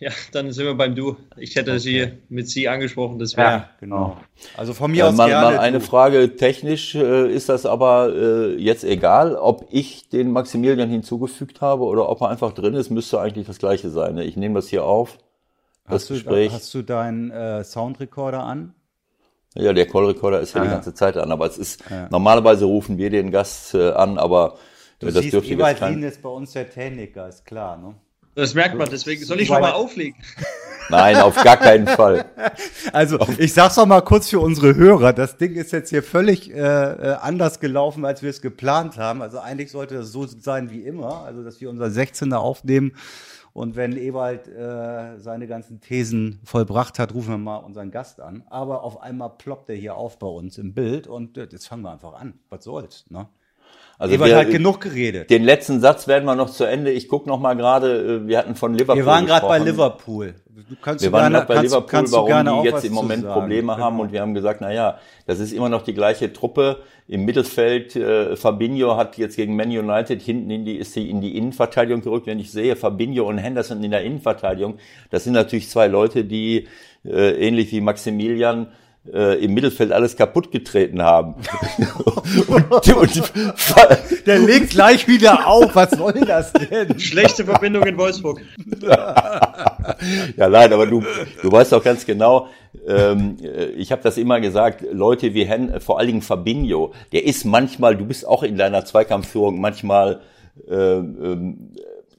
ja, 0.00 0.10
dann 0.32 0.52
sind 0.52 0.66
wir 0.66 0.74
beim 0.74 0.94
Du. 0.94 1.16
Ich 1.36 1.56
hätte 1.56 1.72
okay. 1.72 1.80
sie 1.80 2.12
mit 2.28 2.48
Sie 2.48 2.68
angesprochen, 2.68 3.18
deswegen. 3.18 3.42
Ja, 3.42 3.70
genau. 3.80 4.16
Also 4.56 4.74
von 4.74 4.90
mir 4.90 5.04
äh, 5.04 5.08
aus 5.08 5.16
mal, 5.16 5.28
gerne. 5.28 5.56
Mal 5.56 5.58
eine 5.58 5.78
du. 5.78 5.84
Frage. 5.84 6.36
Technisch 6.36 6.94
äh, 6.94 7.32
ist 7.32 7.48
das 7.48 7.66
aber 7.66 8.12
äh, 8.14 8.54
jetzt 8.56 8.84
egal, 8.84 9.36
ob 9.36 9.66
ich 9.70 10.08
den 10.08 10.30
Maximilian 10.30 10.88
hinzugefügt 10.88 11.60
habe 11.60 11.84
oder 11.84 12.08
ob 12.08 12.20
er 12.20 12.28
einfach 12.28 12.52
drin 12.52 12.74
ist, 12.74 12.90
müsste 12.90 13.20
eigentlich 13.20 13.46
das 13.46 13.58
Gleiche 13.58 13.90
sein. 13.90 14.14
Ne? 14.14 14.24
Ich 14.24 14.36
nehme 14.36 14.54
das 14.54 14.68
hier 14.68 14.84
auf. 14.84 15.18
Das 15.84 16.02
hast, 16.02 16.08
Gespräch. 16.08 16.48
Du, 16.48 16.54
hast 16.54 16.74
du 16.74 16.82
deinen 16.82 17.30
äh, 17.30 17.64
Soundrecorder 17.64 18.42
an? 18.42 18.74
Ja, 19.54 19.72
der 19.72 19.86
Call 19.86 20.06
Recorder 20.06 20.40
ist 20.40 20.54
ja 20.54 20.62
ah, 20.62 20.64
die 20.64 20.70
ganze 20.70 20.94
Zeit 20.94 21.16
an, 21.16 21.30
aber 21.30 21.46
es 21.46 21.58
ist 21.58 21.84
ja. 21.90 22.08
normalerweise 22.10 22.64
rufen 22.64 22.96
wir 22.96 23.10
den 23.10 23.30
Gast 23.30 23.74
äh, 23.74 23.90
an, 23.90 24.16
aber 24.16 24.56
du 24.98 25.06
das 25.06 25.16
siehst, 25.16 25.34
dürfte 25.34 25.54
Lien 25.54 26.02
ist 26.04 26.22
bei 26.22 26.30
uns 26.30 26.52
der 26.52 26.70
Techniker, 26.70 27.28
ist 27.28 27.44
klar, 27.44 27.76
ne? 27.76 27.94
Das 28.34 28.54
merkt 28.54 28.76
man, 28.76 28.88
deswegen 28.88 29.24
soll 29.24 29.40
ich 29.40 29.48
schon 29.48 29.60
mal 29.60 29.72
auflegen. 29.72 30.20
Nein, 30.88 31.16
auf 31.16 31.36
gar 31.36 31.56
keinen 31.56 31.86
Fall. 31.86 32.24
Also, 32.92 33.18
ich 33.38 33.54
sag's 33.54 33.76
noch 33.76 33.86
mal 33.86 34.02
kurz 34.02 34.28
für 34.28 34.40
unsere 34.40 34.74
Hörer. 34.74 35.12
Das 35.12 35.38
Ding 35.38 35.54
ist 35.54 35.72
jetzt 35.72 35.90
hier 35.90 36.02
völlig 36.02 36.50
äh, 36.50 36.58
äh, 36.58 37.14
anders 37.20 37.60
gelaufen, 37.60 38.04
als 38.04 38.22
wir 38.22 38.28
es 38.28 38.42
geplant 38.42 38.98
haben. 38.98 39.22
Also 39.22 39.38
eigentlich 39.38 39.70
sollte 39.70 39.94
das 39.94 40.12
so 40.12 40.26
sein 40.26 40.70
wie 40.70 40.82
immer. 40.82 41.24
Also, 41.24 41.42
dass 41.42 41.60
wir 41.60 41.70
unser 41.70 41.86
16er 41.86 42.36
aufnehmen. 42.36 42.92
Und 43.54 43.76
wenn 43.76 43.96
Ewald 43.96 44.48
äh, 44.48 45.18
seine 45.18 45.46
ganzen 45.46 45.80
Thesen 45.80 46.40
vollbracht 46.44 46.98
hat, 46.98 47.14
rufen 47.14 47.30
wir 47.30 47.38
mal 47.38 47.56
unseren 47.58 47.90
Gast 47.90 48.20
an. 48.20 48.42
Aber 48.50 48.82
auf 48.82 49.00
einmal 49.00 49.30
ploppt 49.30 49.70
er 49.70 49.76
hier 49.76 49.94
auf 49.94 50.18
bei 50.18 50.26
uns 50.26 50.58
im 50.58 50.74
Bild 50.74 51.06
und 51.06 51.38
äh, 51.38 51.48
jetzt 51.50 51.68
fangen 51.68 51.82
wir 51.82 51.92
einfach 51.92 52.14
an. 52.14 52.34
Was 52.50 52.64
soll's, 52.64 53.06
ne? 53.08 53.28
Also 54.02 54.16
Ewald 54.16 54.32
wir, 54.32 54.38
hat 54.38 54.50
genug 54.50 54.80
geredet. 54.80 55.30
Den 55.30 55.44
letzten 55.44 55.80
Satz 55.80 56.08
werden 56.08 56.24
wir 56.24 56.34
noch 56.34 56.50
zu 56.50 56.64
Ende. 56.64 56.90
Ich 56.90 57.06
gucke 57.06 57.28
noch 57.28 57.38
mal 57.38 57.54
gerade, 57.54 58.22
äh, 58.24 58.26
wir 58.26 58.36
hatten 58.36 58.56
von 58.56 58.74
Liverpool 58.74 58.96
Wir 58.96 59.06
waren 59.06 59.26
gerade 59.26 59.46
bei 59.46 59.60
Liverpool. 59.60 60.34
Du 60.68 60.76
kannst 60.82 61.04
wir 61.04 61.12
waren 61.12 61.32
gerade 61.32 61.46
bei 61.46 61.54
kannst, 61.54 61.70
Liverpool, 61.70 61.88
kannst 61.88 62.12
warum 62.12 62.62
die 62.62 62.68
jetzt 62.68 62.84
im 62.84 62.94
Moment 62.94 63.24
Probleme 63.24 63.74
genau. 63.74 63.78
haben 63.78 64.00
und 64.00 64.10
wir 64.10 64.20
haben 64.20 64.34
gesagt, 64.34 64.60
na 64.60 64.72
ja, 64.72 64.98
das 65.26 65.38
ist 65.38 65.52
immer 65.52 65.68
noch 65.68 65.82
die 65.82 65.94
gleiche 65.94 66.32
Truppe. 66.32 66.78
Im 67.06 67.24
Mittelfeld, 67.24 67.94
äh, 67.94 68.34
Fabinho 68.34 68.96
hat 68.96 69.18
jetzt 69.18 69.36
gegen 69.36 69.54
Man 69.54 69.68
United 69.68 70.20
hinten 70.20 70.50
in 70.50 70.64
die, 70.64 70.78
ist 70.78 70.96
die 70.96 71.08
in 71.08 71.20
die 71.20 71.36
Innenverteidigung 71.36 72.02
gerückt. 72.02 72.26
Wenn 72.26 72.40
ich 72.40 72.50
sehe, 72.50 72.74
Fabinho 72.74 73.28
und 73.28 73.38
Henderson 73.38 73.84
in 73.84 73.92
der 73.92 74.02
Innenverteidigung, 74.02 74.78
das 75.10 75.22
sind 75.22 75.34
natürlich 75.34 75.68
zwei 75.68 75.86
Leute, 75.86 76.24
die 76.24 76.66
äh, 77.04 77.46
ähnlich 77.46 77.70
wie 77.70 77.80
Maximilian 77.80 78.66
äh, 79.10 79.44
im 79.44 79.54
Mittelfeld 79.54 79.92
alles 79.92 80.16
kaputt 80.16 80.50
getreten 80.52 81.02
haben. 81.02 81.34
und, 82.46 82.72
und 82.94 83.32
der 84.26 84.38
legt 84.38 84.70
gleich 84.70 85.08
wieder 85.08 85.46
auf. 85.46 85.74
Was 85.74 85.90
soll 85.90 86.12
das 86.12 86.52
denn? 86.52 86.98
Schlechte 87.00 87.44
Verbindung 87.44 87.84
in 87.84 87.98
Wolfsburg. 87.98 88.40
ja, 90.36 90.48
nein, 90.48 90.72
aber 90.72 90.86
du, 90.86 91.02
du 91.42 91.52
weißt 91.52 91.74
auch 91.74 91.82
ganz 91.82 92.06
genau, 92.06 92.48
ähm, 92.86 93.36
ich 93.76 93.92
habe 93.92 94.02
das 94.02 94.16
immer 94.18 94.40
gesagt, 94.40 94.84
Leute 94.92 95.34
wie 95.34 95.44
Hen, 95.44 95.80
vor 95.80 95.98
allen 95.98 96.08
Dingen 96.08 96.22
Fabinho, 96.22 96.92
der 97.12 97.24
ist 97.24 97.44
manchmal, 97.44 97.96
du 97.96 98.06
bist 98.06 98.26
auch 98.26 98.42
in 98.42 98.56
deiner 98.56 98.84
Zweikampfführung 98.84 99.60
manchmal 99.60 100.20
äh, 100.68 100.74
ähm, 100.74 101.72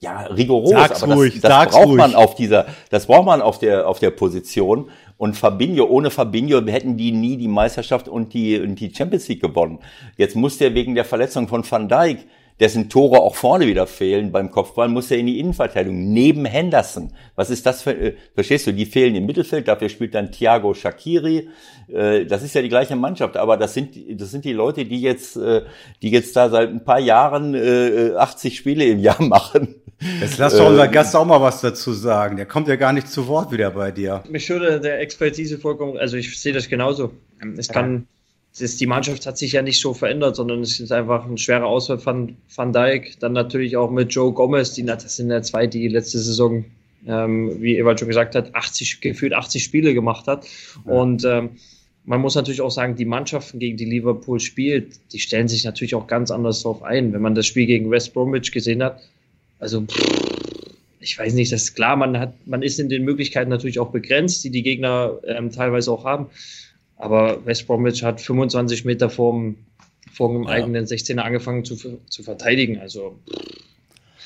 ja, 0.04 0.24
rigoros, 0.24 0.72
sag's 0.72 1.04
aber 1.04 1.15
ruhig, 1.15 1.39
das, 1.39 1.50
das 1.50 1.72
braucht 1.72 1.88
ruhig. 1.88 1.98
man 1.98 2.13
auf 2.13 2.36
dieser, 2.36 2.65
das 2.89 3.06
braucht 3.08 3.26
man 3.26 3.41
auf 3.41 3.58
der, 3.58 3.88
auf 3.88 4.00
der 4.00 4.12
Position. 4.12 4.89
Und 5.17 5.38
Fabinho, 5.38 5.86
ohne 5.86 6.10
Fabinho 6.10 6.65
hätten 6.65 6.97
die 6.97 7.12
nie 7.12 7.38
die 7.38 7.47
Meisterschaft 7.47 8.08
und 8.08 8.34
die, 8.34 8.60
und 8.60 8.80
die 8.80 8.93
Champions 8.93 9.28
League 9.28 9.41
gewonnen. 9.41 9.80
Jetzt 10.17 10.36
muss 10.36 10.58
der 10.58 10.73
wegen 10.73 10.95
der 10.95 11.06
Verletzung 11.06 11.47
von 11.47 11.69
Van 11.69 11.88
Dijk, 11.88 12.26
dessen 12.60 12.89
Tore 12.89 13.20
auch 13.20 13.36
vorne 13.36 13.68
wieder 13.68 13.88
fehlen 13.88 14.32
beim 14.32 14.52
Kopfball, 14.52 14.88
muss 14.88 15.12
er 15.12 15.18
in 15.18 15.28
die 15.28 15.39
Innenverteidigung, 15.39 16.12
neben 16.12 16.46
Henderson. 16.46 17.13
Was 17.36 17.50
ist 17.50 17.66
das 17.66 17.82
für, 17.82 17.92
äh, 17.92 18.16
verstehst 18.36 18.68
du, 18.68 18.74
die 18.74 18.86
fehlen 18.86 19.16
im 19.16 19.26
Mittelfeld, 19.26 19.68
dafür 19.68 19.89
spielt 19.89 20.16
dann 20.16 20.32
Thiago 20.32 20.74
Shakiri. 20.74 21.50
Äh, 21.88 22.26
das 22.26 22.44
ist 22.44 22.56
ja 22.56 22.62
die 22.62 22.70
gleiche 22.70 22.96
Mannschaft, 22.96 23.38
aber 23.38 23.58
das 23.58 23.74
sind, 23.74 23.96
das 24.20 24.32
sind 24.32 24.46
die 24.46 24.54
Leute, 24.54 24.86
die 24.86 25.02
jetzt, 25.02 25.36
äh, 25.36 25.63
die 26.02 26.12
jetzt 26.12 26.36
da 26.36 26.50
seit 26.50 26.70
ein 26.70 26.84
paar 26.84 27.00
Jahren 27.00 27.54
äh, 27.56 28.12
80 28.16 28.58
Spiele 28.58 28.86
im 28.86 29.00
Jahr 29.00 29.22
machen. 29.24 29.76
Jetzt 30.20 30.38
lass 30.38 30.58
doch 30.58 30.70
unser 30.70 30.86
äh, 30.86 30.92
Gast 30.92 31.16
auch 31.16 31.26
mal 31.26 31.42
was 31.42 31.62
dazu 31.62 31.94
sagen. 31.94 32.38
Der 32.38 32.46
kommt 32.46 32.68
ja 32.68 32.76
gar 32.76 32.94
nicht 32.94 33.08
zu 33.08 33.28
Wort 33.28 33.52
wieder 33.52 33.72
bei 33.72 33.92
dir. 33.92 34.24
Mich 34.30 34.50
würde 34.50 34.80
der 34.80 35.00
Expertise 35.00 35.58
vollkommen, 35.58 35.98
also 35.98 36.18
ich 36.18 36.39
sehe 36.39 36.54
das 36.54 36.70
genauso. 36.70 37.13
Es 37.58 37.68
kann, 37.68 38.08
ist, 38.62 38.80
die 38.80 38.88
Mannschaft 38.88 39.26
hat 39.26 39.38
sich 39.38 39.54
ja 39.54 39.62
nicht 39.62 39.80
so 39.80 39.94
verändert, 39.94 40.36
sondern 40.36 40.62
es 40.62 40.80
ist 40.80 40.92
einfach 40.92 41.26
ein 41.26 41.38
schwerer 41.38 41.66
Ausfall 41.66 41.98
von 41.98 42.36
Van 42.56 42.72
Dijk. 42.72 43.20
Dann 43.20 43.34
natürlich 43.34 43.78
auch 43.78 43.89
mit 43.89 44.13
Joe 44.13 44.32
Gomez, 44.32 44.74
die, 44.74 44.84
das 44.86 45.16
sind 45.16 45.32
ja 45.32 45.42
zwei, 45.42 45.66
die 45.66 45.88
letzte 45.88 46.20
Saison, 46.20 46.66
ähm, 47.08 47.62
wie 47.62 47.78
Ewald 47.78 48.00
schon 48.00 48.08
gesagt 48.08 48.36
hat, 48.36 48.54
80, 48.54 49.02
gefühlt 49.02 49.34
80 49.34 49.63
Spiele 49.63 49.94
gemacht 49.94 50.28
hat. 50.28 50.46
Ja. 50.86 50.94
Und 50.94 51.26
ähm, 51.26 51.52
man 52.06 52.22
muss 52.22 52.36
natürlich 52.36 52.62
auch 52.62 52.72
sagen, 52.72 52.96
die 52.96 53.06
Mannschaften, 53.06 53.60
gegen 53.60 53.78
die 53.78 53.86
Liverpool 53.86 54.39
spielt, 54.39 55.00
die 55.13 55.20
stellen 55.20 55.48
sich 55.48 55.63
natürlich 55.63 55.96
auch 55.96 56.08
ganz 56.08 56.32
anders 56.32 56.62
drauf 56.62 56.84
ein. 56.84 57.13
Wenn 57.13 57.22
man 57.22 57.36
das 57.36 57.48
Spiel 57.48 57.66
gegen 57.66 57.89
West 57.89 58.13
Bromwich 58.13 58.52
gesehen 58.52 58.84
hat, 58.84 59.02
also 59.60 59.86
ich 61.00 61.18
weiß 61.18 61.34
nicht, 61.34 61.52
das 61.52 61.63
ist 61.63 61.76
klar, 61.76 61.96
man 61.96 62.20
hat, 62.20 62.34
man 62.46 62.62
ist 62.62 62.80
in 62.80 62.89
den 62.89 63.04
Möglichkeiten 63.04 63.50
natürlich 63.50 63.80
auch 63.80 63.92
begrenzt, 63.92 64.44
die 64.44 64.50
die 64.50 64.63
Gegner 64.63 65.20
ähm, 65.26 65.52
teilweise 65.52 65.92
auch 65.92 66.06
haben. 66.06 66.28
Aber 66.97 67.45
West 67.45 67.67
Bromwich 67.67 68.03
hat 68.03 68.21
25 68.21 68.86
Meter 68.86 69.10
vorm, 69.10 69.58
vorm 70.12 70.43
ja. 70.43 70.49
eigenen 70.49 70.86
16er 70.86 71.19
angefangen 71.19 71.65
zu, 71.65 71.75
zu 71.75 72.23
verteidigen. 72.23 72.79
Also 72.79 73.19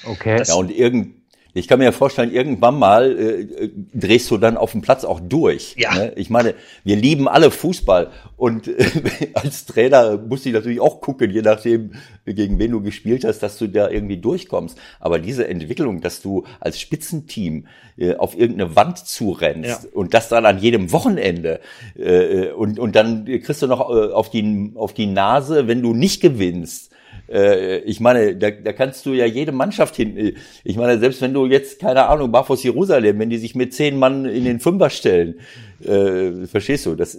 okay. 0.05 0.43
Ja, 0.45 0.55
und 0.55 0.71
irgend, 0.71 1.15
Ich 1.57 1.67
kann 1.67 1.79
mir 1.79 1.85
ja 1.85 1.91
vorstellen, 1.91 2.31
irgendwann 2.31 2.77
mal 2.77 3.17
äh, 3.17 3.69
drehst 3.93 4.29
du 4.29 4.37
dann 4.37 4.57
auf 4.57 4.71
dem 4.71 4.81
Platz 4.81 5.03
auch 5.03 5.19
durch. 5.19 5.75
Ja. 5.77 5.95
Ne? 5.95 6.13
Ich 6.15 6.29
meine, 6.29 6.53
wir 6.83 6.95
lieben 6.95 7.27
alle 7.27 7.51
Fußball 7.51 8.11
und 8.35 8.67
äh, 8.67 8.85
als 9.33 9.65
Trainer 9.65 10.17
muss 10.17 10.45
ich 10.45 10.53
natürlich 10.53 10.79
auch 10.79 11.01
gucken, 11.01 11.31
je 11.31 11.41
nachdem, 11.41 11.93
gegen 12.25 12.59
wen 12.59 12.71
du 12.71 12.81
gespielt 12.81 13.23
hast, 13.23 13.39
dass 13.39 13.57
du 13.57 13.67
da 13.67 13.89
irgendwie 13.89 14.17
durchkommst. 14.17 14.77
Aber 14.99 15.19
diese 15.19 15.47
Entwicklung, 15.47 16.01
dass 16.01 16.21
du 16.21 16.45
als 16.59 16.79
Spitzenteam 16.79 17.67
äh, 17.97 18.15
auf 18.15 18.37
irgendeine 18.37 18.75
Wand 18.75 18.99
zurennst 18.99 19.83
ja. 19.83 19.89
und 19.93 20.13
das 20.13 20.29
dann 20.29 20.45
an 20.45 20.59
jedem 20.59 20.91
Wochenende 20.91 21.59
äh, 21.95 22.51
und, 22.51 22.79
und 22.79 22.95
dann 22.95 23.25
kriegst 23.25 23.61
du 23.61 23.67
noch 23.67 23.89
äh, 23.89 24.11
auf 24.11 24.29
die, 24.29 24.73
auf 24.75 24.93
die 24.93 25.07
Nase, 25.07 25.67
wenn 25.67 25.81
du 25.81 25.93
nicht 25.93 26.21
gewinnst 26.21 26.91
äh, 27.29 27.79
ich 27.79 27.99
meine, 27.99 28.35
da, 28.35 28.51
da 28.51 28.73
kannst 28.73 29.05
du 29.05 29.13
ja 29.13 29.25
jede 29.25 29.51
Mannschaft 29.51 29.95
hin. 29.95 30.33
Ich 30.63 30.75
meine, 30.77 30.99
selbst 30.99 31.21
wenn 31.21 31.33
du 31.33 31.45
jetzt, 31.45 31.79
keine 31.79 32.07
Ahnung, 32.07 32.31
Barfuß 32.31 32.63
Jerusalem, 32.63 33.19
wenn 33.19 33.29
die 33.29 33.37
sich 33.37 33.55
mit 33.55 33.73
zehn 33.73 33.97
Mann 33.97 34.25
in 34.25 34.45
den 34.45 34.59
Fünfer 34.59 34.89
stellen, 34.89 35.39
äh, 35.83 36.45
verstehst 36.47 36.85
du, 36.85 36.95
das 36.95 37.17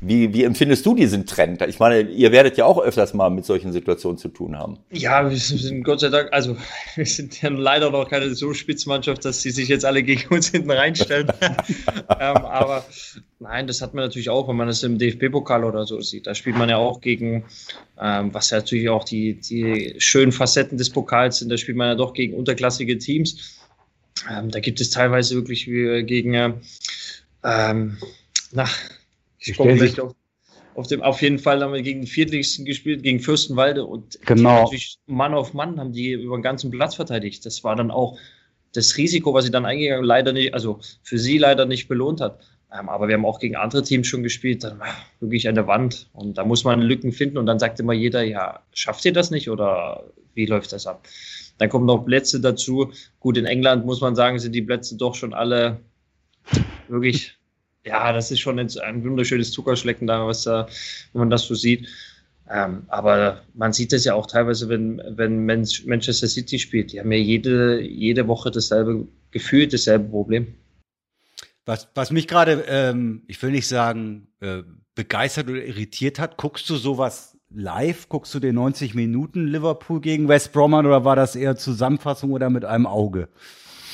wie, 0.00 0.34
wie 0.34 0.44
empfindest 0.44 0.84
du 0.84 0.94
diesen 0.94 1.24
Trend? 1.24 1.62
Ich 1.62 1.78
meine, 1.78 2.02
ihr 2.02 2.30
werdet 2.30 2.58
ja 2.58 2.66
auch 2.66 2.78
öfters 2.78 3.14
mal 3.14 3.30
mit 3.30 3.46
solchen 3.46 3.72
Situationen 3.72 4.18
zu 4.18 4.28
tun 4.28 4.56
haben. 4.58 4.78
Ja, 4.90 5.28
wir 5.28 5.36
sind 5.36 5.84
Gott 5.84 6.00
sei 6.00 6.10
Dank, 6.10 6.28
also 6.32 6.56
wir 6.96 7.06
sind 7.06 7.40
ja 7.40 7.48
leider 7.48 7.90
noch 7.90 8.08
keine 8.08 8.34
so 8.34 8.52
Spitzmannschaft, 8.52 9.24
dass 9.24 9.40
sie 9.40 9.50
sich 9.50 9.68
jetzt 9.68 9.84
alle 9.84 10.02
gegen 10.02 10.28
uns 10.34 10.50
hinten 10.50 10.70
reinstellen. 10.70 11.28
ähm, 11.40 12.36
aber 12.36 12.84
nein, 13.38 13.66
das 13.66 13.80
hat 13.80 13.94
man 13.94 14.04
natürlich 14.04 14.28
auch, 14.28 14.48
wenn 14.48 14.56
man 14.56 14.66
das 14.66 14.82
im 14.82 14.98
DFB-Pokal 14.98 15.64
oder 15.64 15.86
so 15.86 16.00
sieht. 16.00 16.26
Da 16.26 16.34
spielt 16.34 16.56
man 16.56 16.68
ja 16.68 16.76
auch 16.76 17.00
gegen, 17.00 17.44
ähm, 17.98 18.34
was 18.34 18.50
ja 18.50 18.58
natürlich 18.58 18.90
auch 18.90 19.04
die, 19.04 19.40
die 19.40 19.94
schönen 19.98 20.32
Facetten 20.32 20.76
des 20.76 20.90
Pokals 20.90 21.38
sind, 21.38 21.48
da 21.48 21.56
spielt 21.56 21.78
man 21.78 21.88
ja 21.88 21.94
doch 21.94 22.12
gegen 22.12 22.34
unterklassige 22.34 22.98
Teams. 22.98 23.58
Ähm, 24.30 24.50
da 24.50 24.60
gibt 24.60 24.80
es 24.80 24.90
teilweise 24.90 25.34
wirklich 25.36 25.66
wie 25.66 26.02
gegen, 26.02 26.60
ähm, 27.44 27.98
na, 28.52 28.68
ich 29.46 29.56
komme 29.56 29.76
vielleicht 29.76 30.00
auf, 30.00 30.14
auf, 30.74 30.86
dem, 30.86 31.02
auf 31.02 31.22
jeden 31.22 31.38
Fall 31.38 31.62
haben 31.62 31.72
wir 31.72 31.82
gegen 31.82 32.02
den 32.02 32.06
Viertligsten 32.06 32.64
gespielt, 32.64 33.02
gegen 33.02 33.20
Fürstenwalde 33.20 33.84
und 33.84 34.18
genau. 34.26 34.62
natürlich 34.62 34.98
Mann 35.06 35.34
auf 35.34 35.54
Mann 35.54 35.78
haben 35.78 35.92
die 35.92 36.12
über 36.12 36.36
den 36.36 36.42
ganzen 36.42 36.70
Platz 36.70 36.94
verteidigt. 36.94 37.46
Das 37.46 37.64
war 37.64 37.76
dann 37.76 37.90
auch 37.90 38.18
das 38.72 38.96
Risiko, 38.96 39.32
was 39.32 39.44
sie 39.44 39.50
dann 39.50 39.64
eingegangen 39.64 40.04
leider 40.04 40.32
nicht, 40.32 40.52
also 40.54 40.80
für 41.02 41.18
sie 41.18 41.38
leider 41.38 41.66
nicht 41.66 41.88
belohnt 41.88 42.20
hat. 42.20 42.40
Ähm, 42.72 42.88
aber 42.88 43.08
wir 43.08 43.14
haben 43.14 43.24
auch 43.24 43.38
gegen 43.38 43.56
andere 43.56 43.82
Teams 43.82 44.06
schon 44.06 44.22
gespielt, 44.22 44.64
dann 44.64 44.78
war 44.80 44.88
wirklich 45.20 45.48
an 45.48 45.54
der 45.54 45.66
Wand 45.66 46.08
und 46.12 46.36
da 46.36 46.44
muss 46.44 46.64
man 46.64 46.82
Lücken 46.82 47.12
finden 47.12 47.38
und 47.38 47.46
dann 47.46 47.58
sagt 47.58 47.80
immer 47.80 47.92
jeder, 47.92 48.22
ja, 48.22 48.60
schafft 48.72 49.04
ihr 49.04 49.12
das 49.12 49.30
nicht 49.30 49.48
oder 49.48 50.04
wie 50.34 50.46
läuft 50.46 50.72
das 50.72 50.86
ab? 50.86 51.06
Dann 51.58 51.70
kommen 51.70 51.86
noch 51.86 52.04
Plätze 52.04 52.40
dazu. 52.40 52.92
Gut, 53.20 53.38
in 53.38 53.46
England 53.46 53.86
muss 53.86 54.00
man 54.00 54.14
sagen, 54.14 54.38
sind 54.38 54.54
die 54.54 54.62
Plätze 54.62 54.96
doch 54.96 55.14
schon 55.14 55.32
alle 55.32 55.80
wirklich 56.88 57.38
ja, 57.86 58.12
das 58.12 58.30
ist 58.30 58.40
schon 58.40 58.58
ein 58.58 59.04
wunderschönes 59.04 59.52
Zuckerschlecken 59.52 60.06
da, 60.06 60.26
was 60.26 60.42
da, 60.42 60.66
wenn 61.12 61.20
man 61.20 61.30
das 61.30 61.44
so 61.44 61.54
sieht. 61.54 61.88
Ähm, 62.48 62.84
aber 62.88 63.42
man 63.54 63.72
sieht 63.72 63.92
es 63.92 64.04
ja 64.04 64.14
auch 64.14 64.26
teilweise, 64.26 64.68
wenn, 64.68 65.02
wenn 65.08 65.46
Manchester 65.46 66.28
City 66.28 66.58
spielt. 66.58 66.92
Die 66.92 67.00
haben 67.00 67.10
ja 67.10 67.18
jede, 67.18 67.80
jede 67.80 68.28
Woche 68.28 68.50
dasselbe 68.50 69.06
Gefühl, 69.30 69.66
dasselbe 69.66 70.08
Problem. 70.08 70.54
Was, 71.64 71.88
was 71.94 72.12
mich 72.12 72.28
gerade, 72.28 72.64
ähm, 72.68 73.22
ich 73.26 73.42
will 73.42 73.50
nicht 73.50 73.66
sagen, 73.66 74.28
äh, 74.40 74.62
begeistert 74.94 75.48
oder 75.48 75.64
irritiert 75.64 76.20
hat, 76.20 76.36
guckst 76.36 76.70
du 76.70 76.76
sowas 76.76 77.36
live? 77.50 78.08
Guckst 78.08 78.32
du 78.34 78.38
den 78.38 78.54
90 78.54 78.94
Minuten 78.94 79.48
Liverpool 79.48 80.00
gegen 80.00 80.28
West 80.28 80.52
Brom 80.52 80.74
an 80.74 80.86
oder 80.86 81.04
war 81.04 81.16
das 81.16 81.34
eher 81.34 81.56
Zusammenfassung 81.56 82.30
oder 82.30 82.50
mit 82.50 82.64
einem 82.64 82.86
Auge? 82.86 83.28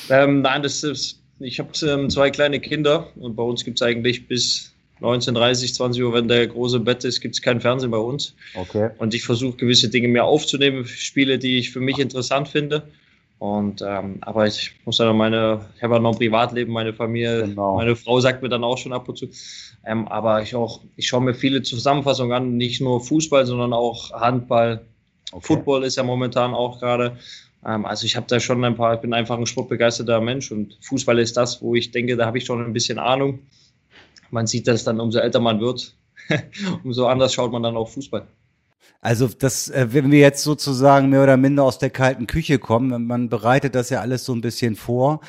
Ähm, 0.09 0.41
nein, 0.41 0.61
das 0.61 0.83
ist 0.83 1.22
ich 1.43 1.59
habe 1.59 1.69
ähm, 1.87 2.09
zwei 2.09 2.29
kleine 2.29 2.59
Kinder 2.59 3.07
und 3.15 3.35
bei 3.35 3.43
uns 3.43 3.63
gibt 3.63 3.79
es 3.79 3.85
eigentlich 3.85 4.27
bis 4.27 4.73
19.30, 5.01 5.73
20 5.73 6.03
Uhr, 6.03 6.13
wenn 6.13 6.27
der 6.27 6.47
große 6.47 6.79
Bett 6.79 7.03
ist, 7.03 7.19
gibt 7.19 7.35
es 7.35 7.41
kein 7.41 7.59
Fernsehen 7.59 7.91
bei 7.91 7.97
uns. 7.97 8.35
Okay. 8.55 8.89
Und 8.99 9.13
ich 9.13 9.23
versuche 9.23 9.57
gewisse 9.57 9.89
Dinge 9.89 10.07
mehr 10.07 10.25
aufzunehmen, 10.25 10.85
Spiele, 10.85 11.37
die 11.37 11.57
ich 11.57 11.71
für 11.71 11.81
mich 11.81 11.99
interessant 11.99 12.47
finde. 12.47 12.83
Und 13.39 13.81
ähm, 13.85 14.19
aber 14.21 14.47
ich 14.47 14.71
muss 14.85 14.99
ja 14.99 15.11
meine, 15.11 15.65
ich 15.75 15.83
habe 15.83 15.95
ja 15.95 15.99
noch 15.99 16.13
ein 16.13 16.17
Privatleben, 16.17 16.71
meine 16.71 16.93
Familie, 16.93 17.41
genau. 17.41 17.75
meine 17.75 17.97
Frau 17.97 18.21
sagt 18.21 18.41
mir 18.41 18.47
dann 18.47 18.63
auch 18.63 18.77
schon 18.77 18.93
ab 18.93 19.09
und 19.09 19.17
zu. 19.17 19.27
Ähm, 19.85 20.07
aber 20.07 20.41
ich 20.41 20.55
auch, 20.55 20.79
ich 20.95 21.07
schaue 21.07 21.21
mir 21.21 21.33
viele 21.33 21.61
Zusammenfassungen 21.61 22.31
an, 22.31 22.55
nicht 22.55 22.79
nur 22.79 23.01
Fußball, 23.01 23.45
sondern 23.45 23.73
auch 23.73 24.11
Handball. 24.11 24.85
Okay. 25.33 25.45
Football 25.45 25.83
ist 25.83 25.97
ja 25.97 26.03
momentan 26.03 26.53
auch 26.53 26.79
gerade. 26.79 27.17
Ähm, 27.65 27.85
also 27.85 28.05
ich 28.05 28.15
habe 28.15 28.27
da 28.27 28.39
schon 28.39 28.63
ein 28.63 28.75
paar, 28.75 28.95
ich 28.95 29.01
bin 29.01 29.13
einfach 29.13 29.37
ein 29.37 29.45
sportbegeisterter 29.45 30.21
Mensch 30.21 30.51
und 30.51 30.77
Fußball 30.81 31.19
ist 31.19 31.37
das, 31.37 31.61
wo 31.61 31.75
ich 31.75 31.91
denke, 31.91 32.15
da 32.15 32.25
habe 32.25 32.37
ich 32.37 32.45
schon 32.45 32.63
ein 32.63 32.73
bisschen 32.73 32.99
Ahnung. 32.99 33.39
Man 34.31 34.47
sieht 34.47 34.67
das 34.67 34.83
dann, 34.83 34.99
umso 34.99 35.19
älter 35.19 35.39
man 35.39 35.59
wird, 35.59 35.95
umso 36.83 37.07
anders 37.07 37.33
schaut 37.33 37.51
man 37.51 37.63
dann 37.63 37.77
auf 37.77 37.93
Fußball. 37.93 38.27
Also 39.01 39.27
das, 39.27 39.69
äh, 39.69 39.87
wenn 39.91 40.11
wir 40.11 40.19
jetzt 40.19 40.43
sozusagen 40.43 41.09
mehr 41.09 41.23
oder 41.23 41.37
minder 41.37 41.63
aus 41.63 41.77
der 41.77 41.89
kalten 41.89 42.25
Küche 42.25 42.57
kommen, 42.57 43.05
man 43.05 43.29
bereitet 43.29 43.75
das 43.75 43.89
ja 43.89 43.99
alles 43.99 44.23
so 44.25 44.33
ein 44.33 44.41
bisschen 44.41 44.75
vor. 44.75 45.19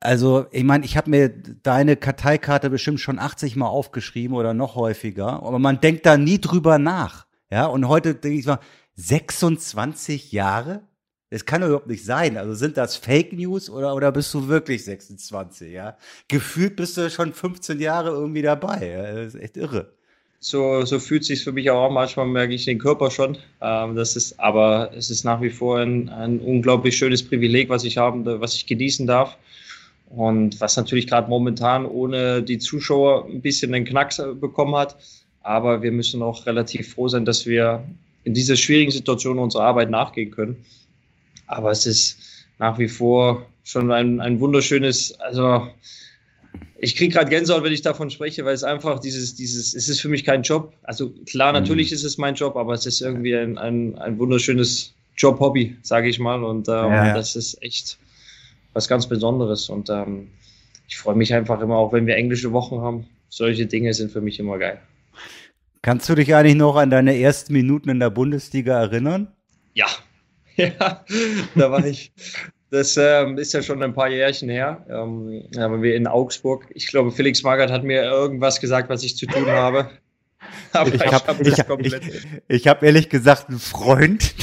Also 0.00 0.46
ich 0.50 0.64
meine, 0.64 0.84
ich 0.84 0.96
habe 0.96 1.10
mir 1.10 1.28
deine 1.28 1.96
Karteikarte 1.96 2.70
bestimmt 2.70 3.00
schon 3.00 3.18
80 3.18 3.54
Mal 3.54 3.68
aufgeschrieben 3.68 4.36
oder 4.36 4.54
noch 4.54 4.74
häufiger, 4.74 5.42
aber 5.42 5.58
man 5.58 5.80
denkt 5.80 6.06
da 6.06 6.16
nie 6.16 6.40
drüber 6.40 6.78
nach. 6.78 7.26
Ja, 7.50 7.66
und 7.66 7.86
heute 7.86 8.14
denke 8.14 8.38
ich 8.38 8.46
mal, 8.46 8.60
26 8.96 10.32
Jahre? 10.32 10.82
Das 11.30 11.44
kann 11.44 11.60
doch 11.60 11.68
überhaupt 11.68 11.86
nicht 11.86 12.04
sein. 12.04 12.36
Also 12.36 12.54
sind 12.54 12.76
das 12.76 12.96
Fake 12.96 13.32
News 13.32 13.70
oder, 13.70 13.94
oder 13.94 14.10
bist 14.10 14.34
du 14.34 14.48
wirklich 14.48 14.84
26, 14.84 15.72
ja? 15.72 15.96
Gefühlt 16.26 16.74
bist 16.74 16.96
du 16.96 17.08
schon 17.08 17.32
15 17.32 17.78
Jahre 17.78 18.10
irgendwie 18.10 18.42
dabei. 18.42 18.90
Ja? 18.90 19.12
Das 19.14 19.34
ist 19.34 19.40
echt 19.40 19.56
irre. 19.56 19.92
So, 20.40 20.84
so 20.86 20.98
fühlt 20.98 21.24
sich 21.24 21.44
für 21.44 21.52
mich 21.52 21.70
auch. 21.70 21.90
Manchmal 21.90 22.26
merke 22.26 22.54
ich 22.54 22.64
den 22.64 22.78
Körper 22.78 23.10
schon. 23.12 23.38
Ähm, 23.60 23.94
das 23.94 24.16
ist, 24.16 24.40
aber 24.40 24.90
es 24.96 25.10
ist 25.10 25.22
nach 25.22 25.40
wie 25.40 25.50
vor 25.50 25.78
ein, 25.78 26.08
ein 26.08 26.40
unglaublich 26.40 26.96
schönes 26.96 27.22
Privileg, 27.22 27.68
was 27.68 27.84
ich 27.84 27.96
haben, 27.96 28.24
was 28.24 28.54
ich 28.54 28.66
genießen 28.66 29.06
darf. 29.06 29.36
Und 30.08 30.60
was 30.60 30.76
natürlich 30.76 31.06
gerade 31.06 31.30
momentan 31.30 31.86
ohne 31.86 32.42
die 32.42 32.58
Zuschauer 32.58 33.26
ein 33.26 33.40
bisschen 33.40 33.70
den 33.70 33.84
Knacks 33.84 34.20
bekommen 34.40 34.74
hat. 34.74 34.96
Aber 35.42 35.82
wir 35.82 35.92
müssen 35.92 36.22
auch 36.22 36.44
relativ 36.46 36.94
froh 36.94 37.06
sein, 37.06 37.24
dass 37.24 37.46
wir 37.46 37.84
in 38.24 38.34
dieser 38.34 38.56
schwierigen 38.56 38.90
Situation 38.90 39.38
unserer 39.38 39.64
Arbeit 39.64 39.90
nachgehen 39.90 40.32
können. 40.32 40.64
Aber 41.50 41.70
es 41.70 41.86
ist 41.86 42.18
nach 42.58 42.78
wie 42.78 42.88
vor 42.88 43.46
schon 43.64 43.90
ein, 43.90 44.20
ein 44.20 44.38
wunderschönes, 44.40 45.18
also 45.20 45.68
ich 46.78 46.96
kriege 46.96 47.14
gerade 47.14 47.28
Gänsehaut, 47.28 47.64
wenn 47.64 47.72
ich 47.72 47.82
davon 47.82 48.10
spreche, 48.10 48.44
weil 48.44 48.54
es 48.54 48.64
einfach 48.64 49.00
dieses, 49.00 49.34
dieses, 49.34 49.74
es 49.74 49.88
ist 49.88 50.00
für 50.00 50.08
mich 50.08 50.24
kein 50.24 50.42
Job. 50.42 50.72
Also 50.82 51.10
klar, 51.26 51.52
natürlich 51.52 51.90
mhm. 51.90 51.94
ist 51.96 52.04
es 52.04 52.18
mein 52.18 52.34
Job, 52.34 52.56
aber 52.56 52.74
es 52.74 52.86
ist 52.86 53.00
irgendwie 53.00 53.36
ein, 53.36 53.58
ein, 53.58 53.98
ein 53.98 54.18
wunderschönes 54.18 54.94
Job-Hobby, 55.16 55.76
sage 55.82 56.08
ich 56.08 56.18
mal. 56.18 56.42
Und 56.44 56.68
ähm, 56.68 56.74
ja. 56.74 57.14
das 57.14 57.36
ist 57.36 57.62
echt 57.62 57.98
was 58.72 58.88
ganz 58.88 59.08
Besonderes. 59.08 59.68
Und 59.68 59.90
ähm, 59.90 60.28
ich 60.88 60.96
freue 60.96 61.16
mich 61.16 61.34
einfach 61.34 61.60
immer, 61.60 61.76
auch 61.76 61.92
wenn 61.92 62.06
wir 62.06 62.16
englische 62.16 62.52
Wochen 62.52 62.80
haben. 62.80 63.06
Solche 63.28 63.66
Dinge 63.66 63.92
sind 63.92 64.12
für 64.12 64.20
mich 64.20 64.38
immer 64.38 64.58
geil. 64.58 64.80
Kannst 65.82 66.08
du 66.08 66.14
dich 66.14 66.34
eigentlich 66.34 66.56
noch 66.56 66.76
an 66.76 66.90
deine 66.90 67.18
ersten 67.18 67.52
Minuten 67.52 67.88
in 67.88 68.00
der 68.00 68.10
Bundesliga 68.10 68.80
erinnern? 68.80 69.28
Ja, 69.74 69.86
ja, 70.56 71.04
da 71.54 71.70
war 71.70 71.84
ich. 71.84 72.12
Das 72.70 72.96
ähm, 72.96 73.36
ist 73.36 73.52
ja 73.52 73.62
schon 73.62 73.82
ein 73.82 73.94
paar 73.94 74.08
Jährchen 74.08 74.48
her. 74.48 74.86
Ähm, 74.88 75.44
da 75.50 75.70
waren 75.70 75.82
wir 75.82 75.96
in 75.96 76.06
Augsburg. 76.06 76.66
Ich 76.74 76.86
glaube, 76.86 77.10
Felix 77.10 77.42
Magath 77.42 77.70
hat 77.70 77.82
mir 77.82 78.02
irgendwas 78.02 78.60
gesagt, 78.60 78.88
was 78.88 79.02
ich 79.02 79.16
zu 79.16 79.26
tun 79.26 79.46
habe. 79.46 79.90
Aber 80.72 80.94
ich 80.94 81.04
habe 81.04 81.48
ich 81.48 81.58
hab, 81.58 81.80
ich, 81.80 81.94
ich 82.48 82.68
hab 82.68 82.82
ehrlich 82.82 83.08
gesagt 83.08 83.48
einen 83.48 83.58
Freund, 83.58 84.34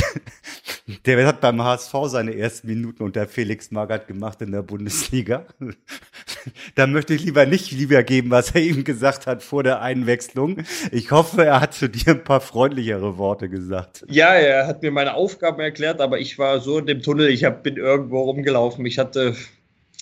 der 1.06 1.28
hat 1.28 1.42
beim 1.42 1.62
HSV 1.62 1.94
seine 2.06 2.36
ersten 2.36 2.68
Minuten 2.68 3.04
unter 3.04 3.28
Felix 3.28 3.72
Magath 3.72 4.08
gemacht 4.08 4.42
in 4.42 4.52
der 4.52 4.62
Bundesliga. 4.62 5.46
da 6.76 6.88
möchte 6.88 7.14
ich 7.14 7.26
lieber 7.26 7.46
nicht 7.46 7.72
lieber 7.72 8.04
geben, 8.04 8.32
was 8.32 8.52
er 8.52 8.62
ihm 8.62 8.86
gesagt 8.86 9.28
hat 9.28 9.44
vor 9.44 9.64
der 9.64 9.82
Einwechslung. 9.82 10.64
Ich 10.92 11.12
hoffe, 11.12 11.44
er 11.44 11.60
hat 11.60 11.74
zu 11.74 11.90
dir 11.90 12.12
ein 12.12 12.24
paar 12.24 12.40
freundlichere 12.40 13.18
Worte 13.18 13.50
gesagt. 13.50 14.06
Ja, 14.10 14.34
er 14.34 14.66
hat 14.68 14.82
mir 14.82 14.92
meine 14.92 15.16
Aufgaben 15.16 15.60
erklärt, 15.60 16.00
aber 16.00 16.20
ich 16.20 16.40
war 16.40 16.62
so 16.62 16.80
in 16.80 16.86
dem 16.86 17.02
Tunnel, 17.02 17.30
ich 17.30 17.44
hab, 17.44 17.64
bin 17.64 17.76
irgendwo 17.76 18.22
rumgelaufen. 18.22 18.86
Ich 18.86 18.98
hatte, 18.98 19.36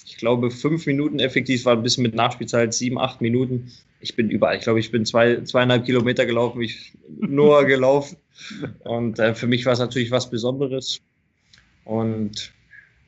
ich 0.06 0.18
glaube, 0.18 0.52
fünf 0.52 0.86
Minuten 0.86 1.20
effektiv, 1.20 1.65
war 1.65 1.74
ein 1.74 1.82
bisschen 1.82 2.04
mit 2.04 2.13
Nachspielzeit, 2.13 2.74
sieben, 2.74 3.00
acht 3.00 3.22
Minuten. 3.22 3.72
Ich 4.00 4.15
bin 4.15 4.30
überall. 4.30 4.56
Ich 4.56 4.62
glaube, 4.62 4.80
ich 4.80 4.91
bin 4.91 5.04
zwei, 5.04 5.41
zweieinhalb 5.41 5.84
Kilometer 5.86 6.28
gelaufen, 6.28 6.62
ich 6.62 6.94
nur 7.20 7.65
gelaufen. 7.65 8.18
Und 8.84 9.18
äh, 9.18 9.34
für 9.34 9.48
mich 9.48 9.65
war 9.65 9.74
es 9.74 9.80
natürlich 9.80 10.12
was 10.12 10.30
Besonderes. 10.30 11.02
Und 11.86 12.54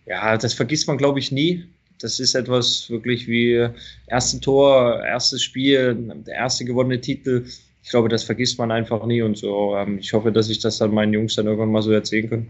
ja, 0.08 0.38
das 0.38 0.56
vergisst 0.56 0.88
man, 0.88 0.98
glaube 0.98 1.20
ich, 1.20 1.32
nie. 1.32 1.66
Das 2.00 2.20
ist 2.20 2.34
etwas 2.34 2.90
wirklich 2.90 3.28
wie 3.28 3.70
erste 4.08 4.40
Tor, 4.40 5.04
erstes 5.04 5.44
Spiel, 5.44 5.96
der 6.26 6.36
erste 6.36 6.66
gewonnene 6.66 7.00
Titel. 7.00 7.46
Ich 7.84 7.90
glaube, 7.90 8.10
das 8.10 8.24
vergisst 8.24 8.58
man 8.58 8.72
einfach 8.72 9.06
nie 9.06 9.22
und 9.22 9.38
so. 9.38 9.76
Ähm, 9.76 10.00
ich 10.00 10.14
hoffe, 10.14 10.32
dass 10.32 10.50
ich 10.50 10.60
das 10.60 10.80
dann 10.80 10.94
meinen 10.94 11.14
Jungs 11.14 11.36
dann 11.36 11.46
irgendwann 11.46 11.72
mal 11.72 11.84
so 11.84 11.92
erzählen 11.92 12.30
kann. 12.30 12.50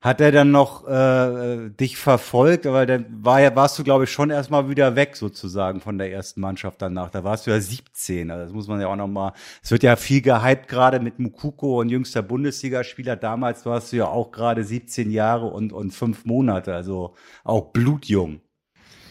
Hat 0.00 0.20
er 0.20 0.30
dann 0.30 0.52
noch 0.52 0.86
äh, 0.86 1.70
dich 1.70 1.96
verfolgt? 1.96 2.66
Aber 2.66 2.86
dann 2.86 3.06
war 3.24 3.40
ja, 3.40 3.56
warst 3.56 3.78
du, 3.78 3.84
glaube 3.84 4.04
ich, 4.04 4.10
schon 4.10 4.30
erstmal 4.30 4.68
wieder 4.68 4.94
weg 4.94 5.16
sozusagen 5.16 5.80
von 5.80 5.98
der 5.98 6.12
ersten 6.12 6.40
Mannschaft 6.40 6.80
danach. 6.80 7.10
Da 7.10 7.24
warst 7.24 7.46
du 7.46 7.50
ja 7.50 7.60
17. 7.60 8.30
Also 8.30 8.44
das 8.44 8.52
muss 8.52 8.68
man 8.68 8.80
ja 8.80 8.86
auch 8.86 8.96
noch 8.96 9.08
mal. 9.08 9.32
Es 9.60 9.72
wird 9.72 9.82
ja 9.82 9.96
viel 9.96 10.22
gehypt 10.22 10.68
gerade 10.68 11.00
mit 11.00 11.18
Mukuko 11.18 11.80
und 11.80 11.88
jüngster 11.88 12.22
Bundesligaspieler. 12.22 13.16
Damals 13.16 13.66
warst 13.66 13.92
du 13.92 13.96
ja 13.96 14.06
auch 14.06 14.30
gerade 14.30 14.62
17 14.62 15.10
Jahre 15.10 15.46
und 15.46 15.72
und 15.72 15.90
fünf 15.90 16.24
Monate, 16.24 16.74
also 16.74 17.14
auch 17.42 17.72
blutjung. 17.72 18.40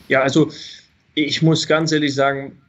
Ja, 0.07 0.21
also 0.21 0.51
ich 1.15 1.41
muss 1.41 1.67
ganz 1.67 1.91
ehrlich 1.91 2.15
sagen, 2.15 2.61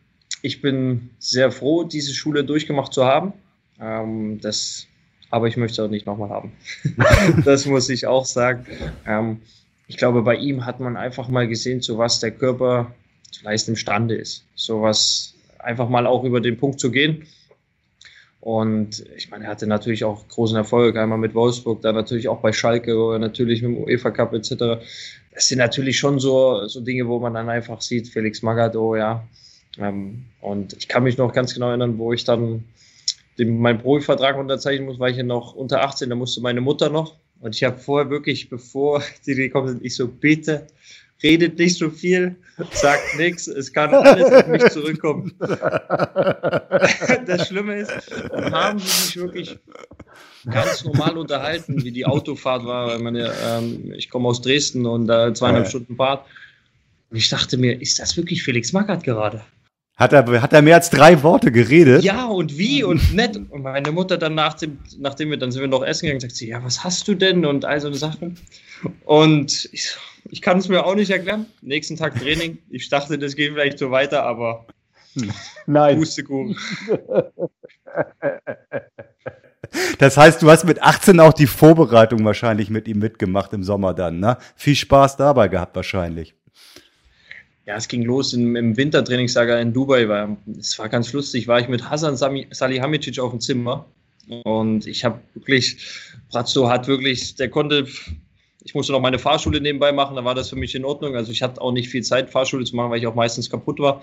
ich 0.42 0.60
bin 0.60 1.10
sehr 1.18 1.50
froh, 1.52 1.84
diese 1.84 2.14
Schule 2.14 2.44
durchgemacht 2.44 2.92
zu 2.92 3.04
haben. 3.04 3.32
Ähm, 3.80 4.40
das, 4.40 4.86
aber 5.30 5.46
ich 5.46 5.56
möchte 5.56 5.82
auch 5.84 5.88
nicht 5.88 6.06
nochmal 6.06 6.30
haben. 6.30 6.52
das 7.44 7.66
muss 7.66 7.88
ich 7.88 8.06
auch 8.06 8.24
sagen. 8.24 8.66
Ähm, 9.06 9.40
ich 9.86 9.96
glaube, 9.96 10.22
bei 10.22 10.36
ihm 10.36 10.66
hat 10.66 10.80
man 10.80 10.96
einfach 10.96 11.28
mal 11.28 11.48
gesehen, 11.48 11.80
zu 11.80 11.98
was 11.98 12.20
der 12.20 12.30
Körper 12.30 12.94
vielleicht 13.38 13.68
imstande 13.68 14.14
ist. 14.14 14.44
So 14.54 14.82
was 14.82 15.34
einfach 15.58 15.88
mal 15.88 16.06
auch 16.06 16.24
über 16.24 16.40
den 16.40 16.58
Punkt 16.58 16.80
zu 16.80 16.90
gehen. 16.90 17.26
Und 18.40 19.04
ich 19.16 19.30
meine, 19.30 19.44
er 19.44 19.50
hatte 19.50 19.66
natürlich 19.66 20.04
auch 20.04 20.28
großen 20.28 20.56
Erfolg, 20.56 20.96
einmal 20.96 21.18
mit 21.18 21.34
Wolfsburg, 21.34 21.82
dann 21.82 21.94
natürlich 21.94 22.28
auch 22.28 22.40
bei 22.40 22.52
Schalke, 22.52 23.18
natürlich 23.18 23.62
mit 23.62 23.72
dem 23.72 23.84
UEFA 23.84 24.10
Cup 24.10 24.32
etc. 24.32 24.80
Das 25.34 25.48
sind 25.48 25.58
natürlich 25.58 25.98
schon 25.98 26.20
so, 26.20 26.66
so 26.66 26.80
Dinge, 26.80 27.08
wo 27.08 27.18
man 27.18 27.34
dann 27.34 27.48
einfach 27.48 27.80
sieht, 27.80 28.08
Felix 28.08 28.42
Magado, 28.42 28.94
ja. 28.96 29.26
Ähm, 29.78 30.24
und 30.40 30.74
ich 30.74 30.88
kann 30.88 31.02
mich 31.02 31.18
noch 31.18 31.32
ganz 31.32 31.52
genau 31.52 31.68
erinnern, 31.68 31.98
wo 31.98 32.12
ich 32.12 32.24
dann 32.24 32.64
den, 33.38 33.60
meinen 33.60 33.78
Profivertrag 33.78 34.36
unterzeichnen 34.36 34.86
muss, 34.86 34.98
war 34.98 35.08
ich 35.08 35.16
ja 35.16 35.22
noch 35.22 35.54
unter 35.54 35.82
18, 35.82 36.10
da 36.10 36.16
musste 36.16 36.40
meine 36.40 36.60
Mutter 36.60 36.90
noch. 36.90 37.14
Und 37.40 37.54
ich 37.54 37.64
habe 37.64 37.78
vorher 37.78 38.10
wirklich, 38.10 38.48
bevor 38.48 39.02
die 39.26 39.34
gekommen 39.34 39.68
sind, 39.68 39.84
ich 39.84 39.94
so, 39.94 40.08
bitte, 40.08 40.66
redet 41.22 41.58
nicht 41.58 41.76
so 41.76 41.90
viel, 41.90 42.36
sagt 42.72 43.16
nichts, 43.16 43.46
es 43.46 43.72
kann 43.72 43.92
alles 43.92 44.32
auf 44.32 44.46
mich 44.46 44.64
zurückkommen. 44.70 45.34
das 45.38 47.48
Schlimme 47.48 47.80
ist, 47.80 47.92
dann 48.30 48.52
haben 48.52 48.78
sie 48.78 48.88
sich 48.88 49.16
wirklich 49.16 49.58
ganz 50.48 50.84
normal 50.84 51.18
unterhalten, 51.18 51.82
wie 51.82 51.90
die 51.90 52.06
Autofahrt 52.06 52.64
war. 52.64 52.94
Ich, 52.94 53.02
meine, 53.02 53.32
ähm, 53.44 53.92
ich 53.96 54.10
komme 54.10 54.28
aus 54.28 54.40
Dresden 54.40 54.86
und 54.86 55.10
äh, 55.10 55.32
zweieinhalb 55.32 55.64
ja. 55.64 55.70
Stunden 55.70 55.96
Fahrt. 55.96 56.24
Und 57.10 57.16
ich 57.16 57.28
dachte 57.28 57.56
mir, 57.56 57.80
ist 57.80 57.98
das 57.98 58.16
wirklich 58.16 58.42
Felix 58.42 58.72
Magath 58.72 59.02
gerade? 59.02 59.42
Hat 59.98 60.12
er, 60.12 60.40
hat 60.40 60.52
er 60.52 60.62
mehr 60.62 60.76
als 60.76 60.90
drei 60.90 61.24
Worte 61.24 61.50
geredet? 61.50 62.04
Ja, 62.04 62.26
und 62.26 62.56
wie 62.56 62.84
und 62.84 63.12
nett. 63.14 63.36
Und 63.36 63.62
meine 63.62 63.90
Mutter 63.90 64.16
dann 64.16 64.36
nach 64.36 64.54
dem, 64.54 64.78
nachdem 64.96 65.30
wir, 65.30 65.38
dann 65.38 65.50
sind 65.50 65.60
wir 65.60 65.68
noch 65.68 65.82
essen 65.82 66.06
gegangen, 66.06 66.20
sagt 66.20 66.36
sie, 66.36 66.48
ja, 66.48 66.62
was 66.62 66.84
hast 66.84 67.08
du 67.08 67.14
denn? 67.14 67.44
Und 67.44 67.64
all 67.64 67.80
so 67.80 67.88
eine 67.88 67.96
Sachen. 67.96 68.38
Und 69.04 69.68
ich, 69.72 69.96
ich 70.30 70.40
kann 70.40 70.58
es 70.58 70.68
mir 70.68 70.86
auch 70.86 70.94
nicht 70.94 71.10
erklären. 71.10 71.46
Nächsten 71.62 71.96
Tag 71.96 72.16
Training. 72.16 72.58
Ich 72.70 72.88
dachte, 72.88 73.18
das 73.18 73.34
geht 73.34 73.52
vielleicht 73.52 73.80
so 73.80 73.90
weiter, 73.90 74.22
aber 74.22 74.66
Nein. 75.66 75.98
Pustekuchen. 75.98 76.56
Das 79.98 80.16
heißt, 80.16 80.40
du 80.40 80.50
hast 80.50 80.64
mit 80.64 80.80
18 80.82 81.20
auch 81.20 81.34
die 81.34 81.46
Vorbereitung 81.46 82.24
wahrscheinlich 82.24 82.70
mit 82.70 82.88
ihm 82.88 83.00
mitgemacht 83.00 83.52
im 83.52 83.62
Sommer 83.62 83.92
dann, 83.92 84.18
ne? 84.18 84.38
Viel 84.56 84.74
Spaß 84.74 85.18
dabei 85.18 85.48
gehabt 85.48 85.76
wahrscheinlich 85.76 86.37
ja, 87.68 87.76
es 87.76 87.86
ging 87.86 88.02
los 88.02 88.32
im, 88.32 88.56
im 88.56 88.78
Wintertrainingslager 88.78 89.60
in 89.60 89.74
Dubai. 89.74 90.08
War, 90.08 90.38
es 90.58 90.78
war 90.78 90.88
ganz 90.88 91.12
lustig. 91.12 91.46
War 91.48 91.60
ich 91.60 91.68
mit 91.68 91.88
Hasan 91.88 92.16
Salihamidzic 92.16 93.18
auf 93.18 93.30
dem 93.30 93.40
Zimmer 93.40 93.84
und 94.44 94.86
ich 94.86 95.04
habe 95.04 95.20
wirklich, 95.34 95.76
Brazzo 96.30 96.70
hat 96.70 96.88
wirklich, 96.88 97.34
der 97.34 97.50
konnte, 97.50 97.86
ich 98.64 98.74
musste 98.74 98.92
noch 98.92 99.02
meine 99.02 99.18
Fahrschule 99.18 99.60
nebenbei 99.60 99.92
machen, 99.92 100.16
da 100.16 100.24
war 100.24 100.34
das 100.34 100.48
für 100.48 100.56
mich 100.56 100.74
in 100.74 100.86
Ordnung. 100.86 101.14
Also 101.14 101.30
ich 101.30 101.42
hatte 101.42 101.60
auch 101.60 101.72
nicht 101.72 101.90
viel 101.90 102.02
Zeit, 102.02 102.30
Fahrschule 102.30 102.64
zu 102.64 102.74
machen, 102.74 102.90
weil 102.90 103.00
ich 103.00 103.06
auch 103.06 103.14
meistens 103.14 103.50
kaputt 103.50 103.78
war. 103.80 104.00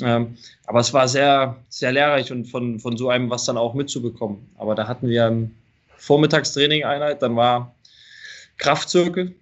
Ähm, 0.00 0.36
aber 0.66 0.78
es 0.78 0.92
war 0.92 1.08
sehr, 1.08 1.56
sehr 1.68 1.90
lehrreich 1.90 2.30
und 2.30 2.44
von, 2.44 2.78
von 2.78 2.96
so 2.96 3.08
einem 3.08 3.28
was 3.28 3.44
dann 3.44 3.56
auch 3.56 3.74
mitzubekommen. 3.74 4.38
Aber 4.56 4.76
da 4.76 4.86
hatten 4.86 5.08
wir 5.08 5.26
ein 5.26 5.52
Vormittagstraining 5.96 6.84
Einheit, 6.84 7.22
dann 7.22 7.34
war 7.34 7.74
Kraftzirkel, 8.56 9.34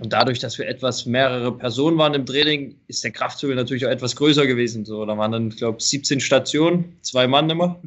und 0.00 0.12
dadurch, 0.12 0.38
dass 0.38 0.58
wir 0.58 0.66
etwas 0.66 1.06
mehrere 1.06 1.56
Personen 1.56 1.98
waren 1.98 2.14
im 2.14 2.26
Training, 2.26 2.76
ist 2.88 3.04
der 3.04 3.12
Kraftzügel 3.12 3.56
natürlich 3.56 3.86
auch 3.86 3.90
etwas 3.90 4.16
größer 4.16 4.46
gewesen. 4.46 4.84
So, 4.84 5.04
da 5.06 5.16
waren 5.16 5.32
dann, 5.32 5.48
ich 5.48 5.56
glaube, 5.56 5.80
17 5.80 6.20
Stationen, 6.20 6.98
zwei 7.02 7.26
Mann 7.26 7.48
immer. 7.50 7.80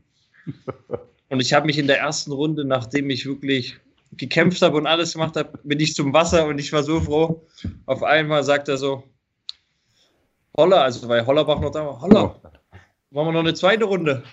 Und 1.29 1.41
ich 1.41 1.53
habe 1.53 1.65
mich 1.65 1.77
in 1.77 1.87
der 1.87 1.99
ersten 1.99 2.31
Runde, 2.31 2.63
nachdem 2.63 3.09
ich 3.09 3.25
wirklich 3.25 3.77
gekämpft 4.13 4.61
habe 4.61 4.77
und 4.77 4.87
alles 4.87 5.11
gemacht 5.11 5.35
habe, 5.35 5.59
bin 5.63 5.81
ich 5.81 5.93
zum 5.93 6.13
Wasser 6.13 6.47
und 6.47 6.57
ich 6.57 6.71
war 6.71 6.83
so 6.83 7.01
froh. 7.01 7.45
Auf 7.85 8.01
einmal 8.01 8.41
sagt 8.45 8.69
er 8.69 8.77
so, 8.77 9.03
Holler, 10.55 10.83
also 10.83 11.05
weil 11.09 11.25
Hollerbach 11.25 11.59
noch 11.59 11.71
da 11.71 11.85
war, 11.85 11.99
Holler, 11.99 12.41
machen 13.11 13.27
wir 13.27 13.31
noch 13.33 13.41
eine 13.41 13.53
zweite 13.53 13.83
Runde? 13.83 14.23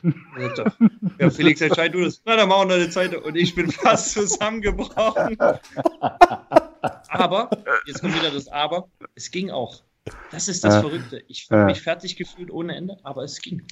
Ja, 1.19 1.31
Felix, 1.31 1.61
entscheid 1.61 1.93
du 1.93 2.05
das. 2.05 2.23
Na, 2.25 2.37
dann 2.37 2.49
machen 2.49 2.69
wir 2.69 2.77
noch 2.77 2.83
eine 2.83 2.91
zweite. 2.91 3.21
Und 3.21 3.35
ich 3.37 3.57
bin 3.57 3.73
fast 3.73 4.13
zusammengebrochen. 4.15 5.37
Aber, 7.09 7.51
jetzt 7.87 8.01
kommt 8.01 8.15
wieder 8.15 8.31
das 8.31 8.49
Aber, 8.49 8.89
es 9.15 9.31
ging 9.31 9.51
auch. 9.51 9.83
Das 10.31 10.49
ist 10.49 10.65
das 10.65 10.75
ja. 10.75 10.81
Verrückte. 10.81 11.23
Ich 11.29 11.49
habe 11.51 11.63
ja. 11.63 11.67
mich 11.67 11.81
fertig 11.81 12.17
gefühlt 12.17 12.51
ohne 12.51 12.77
Ende, 12.77 12.99
aber 13.03 13.25
es 13.25 13.41
ging. 13.41 13.63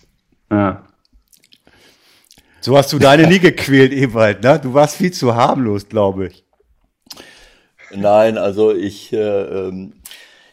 Ja. 0.51 0.87
So 2.61 2.77
hast 2.77 2.93
du 2.93 2.99
deine 2.99 3.27
nie 3.27 3.41
gequält, 3.41 3.93
Ewald, 3.93 4.43
ne? 4.43 4.61
Du 4.61 4.73
warst 4.73 4.97
viel 4.97 5.13
zu 5.13 5.35
harmlos, 5.35 5.89
glaube 5.89 6.29
ich. 6.29 6.45
Nein, 7.95 8.39
also 8.39 8.73
ich, 8.73 9.13
äh, 9.13 9.19
ähm, 9.19 9.95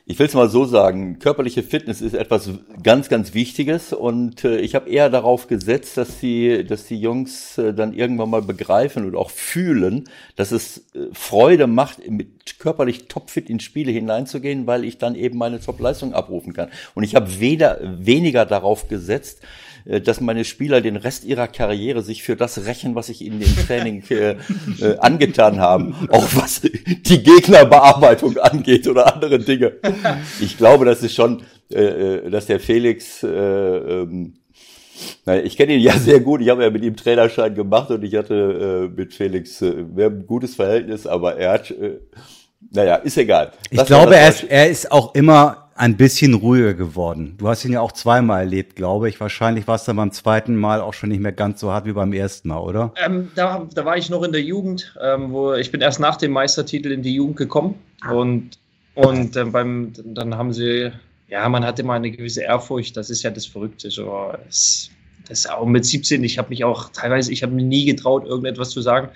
ich 0.09 0.17
will 0.17 0.25
es 0.25 0.33
mal 0.33 0.49
so 0.49 0.65
sagen, 0.65 1.19
körperliche 1.19 1.61
Fitness 1.61 2.01
ist 2.01 2.15
etwas 2.15 2.49
ganz, 2.81 3.09
ganz 3.09 3.35
Wichtiges 3.35 3.93
und 3.93 4.43
äh, 4.43 4.57
ich 4.57 4.73
habe 4.73 4.89
eher 4.89 5.11
darauf 5.11 5.45
gesetzt, 5.45 5.97
dass 5.97 6.19
die, 6.19 6.65
dass 6.65 6.87
die 6.87 6.99
Jungs 6.99 7.59
äh, 7.59 7.75
dann 7.75 7.93
irgendwann 7.93 8.31
mal 8.31 8.41
begreifen 8.41 9.05
und 9.05 9.15
auch 9.15 9.29
fühlen, 9.29 10.05
dass 10.35 10.51
es 10.51 10.79
äh, 10.95 11.09
Freude 11.13 11.67
macht, 11.67 12.09
mit 12.09 12.57
körperlich 12.57 13.07
topfit 13.07 13.51
in 13.51 13.59
Spiele 13.59 13.91
hineinzugehen, 13.91 14.65
weil 14.65 14.83
ich 14.83 14.97
dann 14.97 15.13
eben 15.13 15.37
meine 15.37 15.59
Top-Leistung 15.59 16.15
abrufen 16.15 16.53
kann. 16.53 16.69
Und 16.95 17.03
ich 17.03 17.13
habe 17.13 17.39
weder 17.39 17.77
weniger 17.83 18.47
darauf 18.47 18.87
gesetzt, 18.87 19.43
dass 19.89 20.21
meine 20.21 20.45
Spieler 20.45 20.82
den 20.82 20.95
Rest 20.95 21.25
ihrer 21.25 21.47
Karriere 21.47 22.04
sich 22.04 22.21
für 22.21 22.36
das 22.36 22.65
rächen, 22.65 22.95
was 22.95 23.10
ich 23.10 23.21
ihnen 23.21 23.41
im 23.41 23.56
Training 23.56 24.04
äh, 24.10 24.36
äh, 24.82 24.97
angetan 24.99 25.60
haben. 25.60 25.95
Auch 26.10 26.28
was 26.36 26.62
die 26.62 27.23
Gegnerbearbeitung 27.23 28.38
angeht 28.38 28.88
oder 28.88 29.13
andere 29.13 29.39
Dinge. 29.39 29.73
Ich 30.39 30.58
glaube, 30.58 30.86
das 30.86 31.02
ist 31.02 31.15
schon, 31.15 31.43
äh, 31.71 31.84
äh 31.84 32.30
dass 32.30 32.45
der 32.45 32.60
Felix, 32.60 33.23
äh, 33.23 33.28
ähm, 33.28 34.34
naja, 35.25 35.43
ich 35.43 35.58
kenne 35.58 35.73
ihn 35.73 35.82
ja 35.82 35.93
sehr 35.97 36.19
gut. 36.19 36.41
Ich 36.41 36.49
habe 36.49 36.63
ja 36.63 36.69
mit 36.69 36.84
ihm 36.84 36.95
Trainerschein 36.95 37.56
gemacht 37.56 37.89
und 37.89 38.04
ich 38.04 38.15
hatte 38.15 38.89
äh, 38.91 38.95
mit 38.95 39.13
Felix 39.13 39.62
äh, 39.62 39.86
ein 39.97 40.25
gutes 40.28 40.56
Verhältnis, 40.56 41.08
aber 41.08 41.38
er 41.38 41.54
hat, 41.54 41.71
äh, 41.71 41.99
naja, 42.71 42.95
ist 42.95 43.17
egal. 43.17 43.52
Ich 43.71 43.86
glaube, 43.86 44.15
er 44.15 44.30
ist, 44.30 44.43
er 44.43 44.69
ist 44.69 44.91
auch 44.91 45.15
immer 45.15 45.68
ein 45.79 45.95
bisschen 45.95 46.33
ruhiger 46.33 46.73
geworden. 46.73 47.35
Du 47.37 47.47
hast 47.47 47.63
ihn 47.63 47.71
ja 47.71 47.79
auch 47.79 47.93
zweimal 47.93 48.41
erlebt, 48.41 48.75
glaube 48.75 49.07
ich. 49.07 49.19
Wahrscheinlich 49.21 49.65
war 49.65 49.75
es 49.75 49.85
dann 49.85 49.95
beim 49.95 50.11
zweiten 50.11 50.57
Mal 50.57 50.81
auch 50.81 50.93
schon 50.93 51.07
nicht 51.07 51.21
mehr 51.21 51.31
ganz 51.31 51.61
so 51.61 51.71
hart 51.71 51.85
wie 51.85 51.93
beim 51.93 52.11
ersten 52.11 52.49
Mal, 52.49 52.59
oder? 52.59 52.93
Ähm, 53.01 53.31
da, 53.35 53.65
da 53.73 53.85
war 53.85 53.95
ich 53.95 54.09
noch 54.09 54.23
in 54.23 54.33
der 54.33 54.41
Jugend, 54.41 54.93
ähm, 55.01 55.31
wo 55.31 55.53
ich 55.53 55.71
bin 55.71 55.79
erst 55.79 56.01
nach 56.01 56.17
dem 56.17 56.33
Meistertitel 56.33 56.91
in 56.91 57.01
die 57.01 57.15
Jugend 57.15 57.37
gekommen 57.37 57.75
und 58.11 58.59
und 58.95 59.37
äh, 59.37 59.45
beim 59.45 59.93
dann 60.03 60.35
haben 60.35 60.51
sie 60.51 60.91
ja, 61.29 61.47
man 61.47 61.63
hat 61.63 61.79
immer 61.79 61.93
eine 61.93 62.11
gewisse 62.11 62.41
Ehrfurcht. 62.41 62.97
Das 62.97 63.09
ist 63.09 63.23
ja 63.23 63.29
das 63.29 63.45
Verrückte. 63.45 63.89
So, 63.89 64.33
es, 64.49 64.89
das 65.29 65.45
auch 65.45 65.65
mit 65.65 65.85
17. 65.85 66.21
Ich 66.25 66.37
habe 66.37 66.49
mich 66.49 66.65
auch 66.65 66.89
teilweise, 66.89 67.31
ich 67.31 67.41
habe 67.41 67.53
mir 67.53 67.63
nie 67.63 67.85
getraut, 67.85 68.25
irgendetwas 68.25 68.71
zu 68.71 68.81
sagen. 68.81 69.09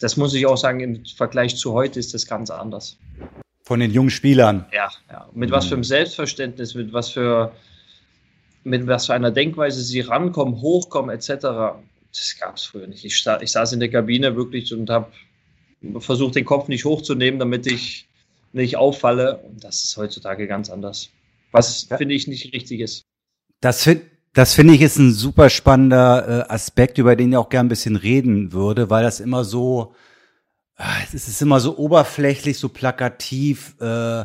Das 0.00 0.16
muss 0.16 0.34
ich 0.34 0.46
auch 0.46 0.56
sagen. 0.56 0.80
Im 0.80 1.04
Vergleich 1.04 1.56
zu 1.56 1.74
heute 1.74 2.00
ist 2.00 2.12
das 2.14 2.26
ganz 2.26 2.50
anders. 2.50 2.96
Von 3.68 3.80
den 3.80 3.92
jungen 3.92 4.08
Spielern. 4.08 4.64
Ja, 4.72 4.88
ja. 5.10 5.28
Mit 5.34 5.50
was 5.50 5.66
für 5.66 5.74
einem 5.74 5.84
Selbstverständnis, 5.84 6.74
mit 6.74 6.90
was 6.94 7.10
für, 7.10 7.52
mit 8.64 8.86
was 8.86 9.04
für 9.04 9.12
einer 9.12 9.30
Denkweise 9.30 9.82
sie 9.82 10.00
rankommen, 10.00 10.62
hochkommen, 10.62 11.14
etc. 11.14 11.28
Das 12.10 12.36
gab 12.40 12.56
es 12.56 12.64
früher 12.64 12.86
nicht. 12.86 13.04
Ich, 13.04 13.26
ich, 13.42 13.52
saß 13.52 13.74
in 13.74 13.80
der 13.80 13.90
Kabine 13.90 14.34
wirklich 14.36 14.72
und 14.72 14.88
habe 14.88 15.12
versucht, 15.98 16.36
den 16.36 16.46
Kopf 16.46 16.68
nicht 16.68 16.86
hochzunehmen, 16.86 17.38
damit 17.38 17.66
ich 17.66 18.08
nicht 18.54 18.78
auffalle. 18.78 19.36
Und 19.36 19.62
das 19.62 19.84
ist 19.84 19.98
heutzutage 19.98 20.46
ganz 20.46 20.70
anders. 20.70 21.10
Was 21.52 21.90
ja. 21.90 21.98
finde 21.98 22.14
ich 22.14 22.26
nicht 22.26 22.54
richtig 22.54 22.80
ist. 22.80 23.04
Das 23.60 23.82
finde 23.82 24.06
das 24.32 24.54
finde 24.54 24.72
ich 24.72 24.80
ist 24.80 24.98
ein 24.98 25.12
super 25.12 25.50
spannender 25.50 26.46
äh, 26.48 26.52
Aspekt, 26.52 26.96
über 26.96 27.16
den 27.16 27.32
ich 27.32 27.36
auch 27.36 27.50
gern 27.50 27.66
ein 27.66 27.68
bisschen 27.68 27.96
reden 27.96 28.52
würde, 28.54 28.88
weil 28.88 29.02
das 29.02 29.20
immer 29.20 29.44
so, 29.44 29.94
es 31.12 31.28
ist 31.28 31.42
immer 31.42 31.60
so 31.60 31.76
oberflächlich, 31.76 32.58
so 32.58 32.68
plakativ. 32.68 33.74
Äh, 33.80 34.24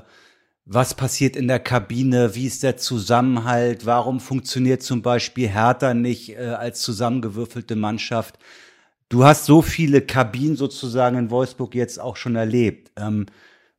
was 0.66 0.94
passiert 0.94 1.36
in 1.36 1.48
der 1.48 1.60
Kabine? 1.60 2.36
Wie 2.36 2.46
ist 2.46 2.64
der 2.64 2.78
Zusammenhalt? 2.78 3.86
Warum 3.86 4.20
funktioniert 4.20 4.82
zum 4.82 5.02
Beispiel 5.02 5.50
Hertha 5.50 5.94
nicht 5.94 6.38
äh, 6.38 6.56
als 6.58 6.82
zusammengewürfelte 6.82 7.76
Mannschaft? 7.76 8.38
Du 9.10 9.26
hast 9.26 9.46
so 9.46 9.62
viele 9.62 10.02
Kabinen 10.02 10.56
sozusagen 10.56 11.18
in 11.18 11.30
Wolfsburg 11.32 11.76
jetzt 11.76 12.00
auch 12.00 12.16
schon 12.16 12.36
erlebt. 12.36 12.92
Ähm, 12.96 13.26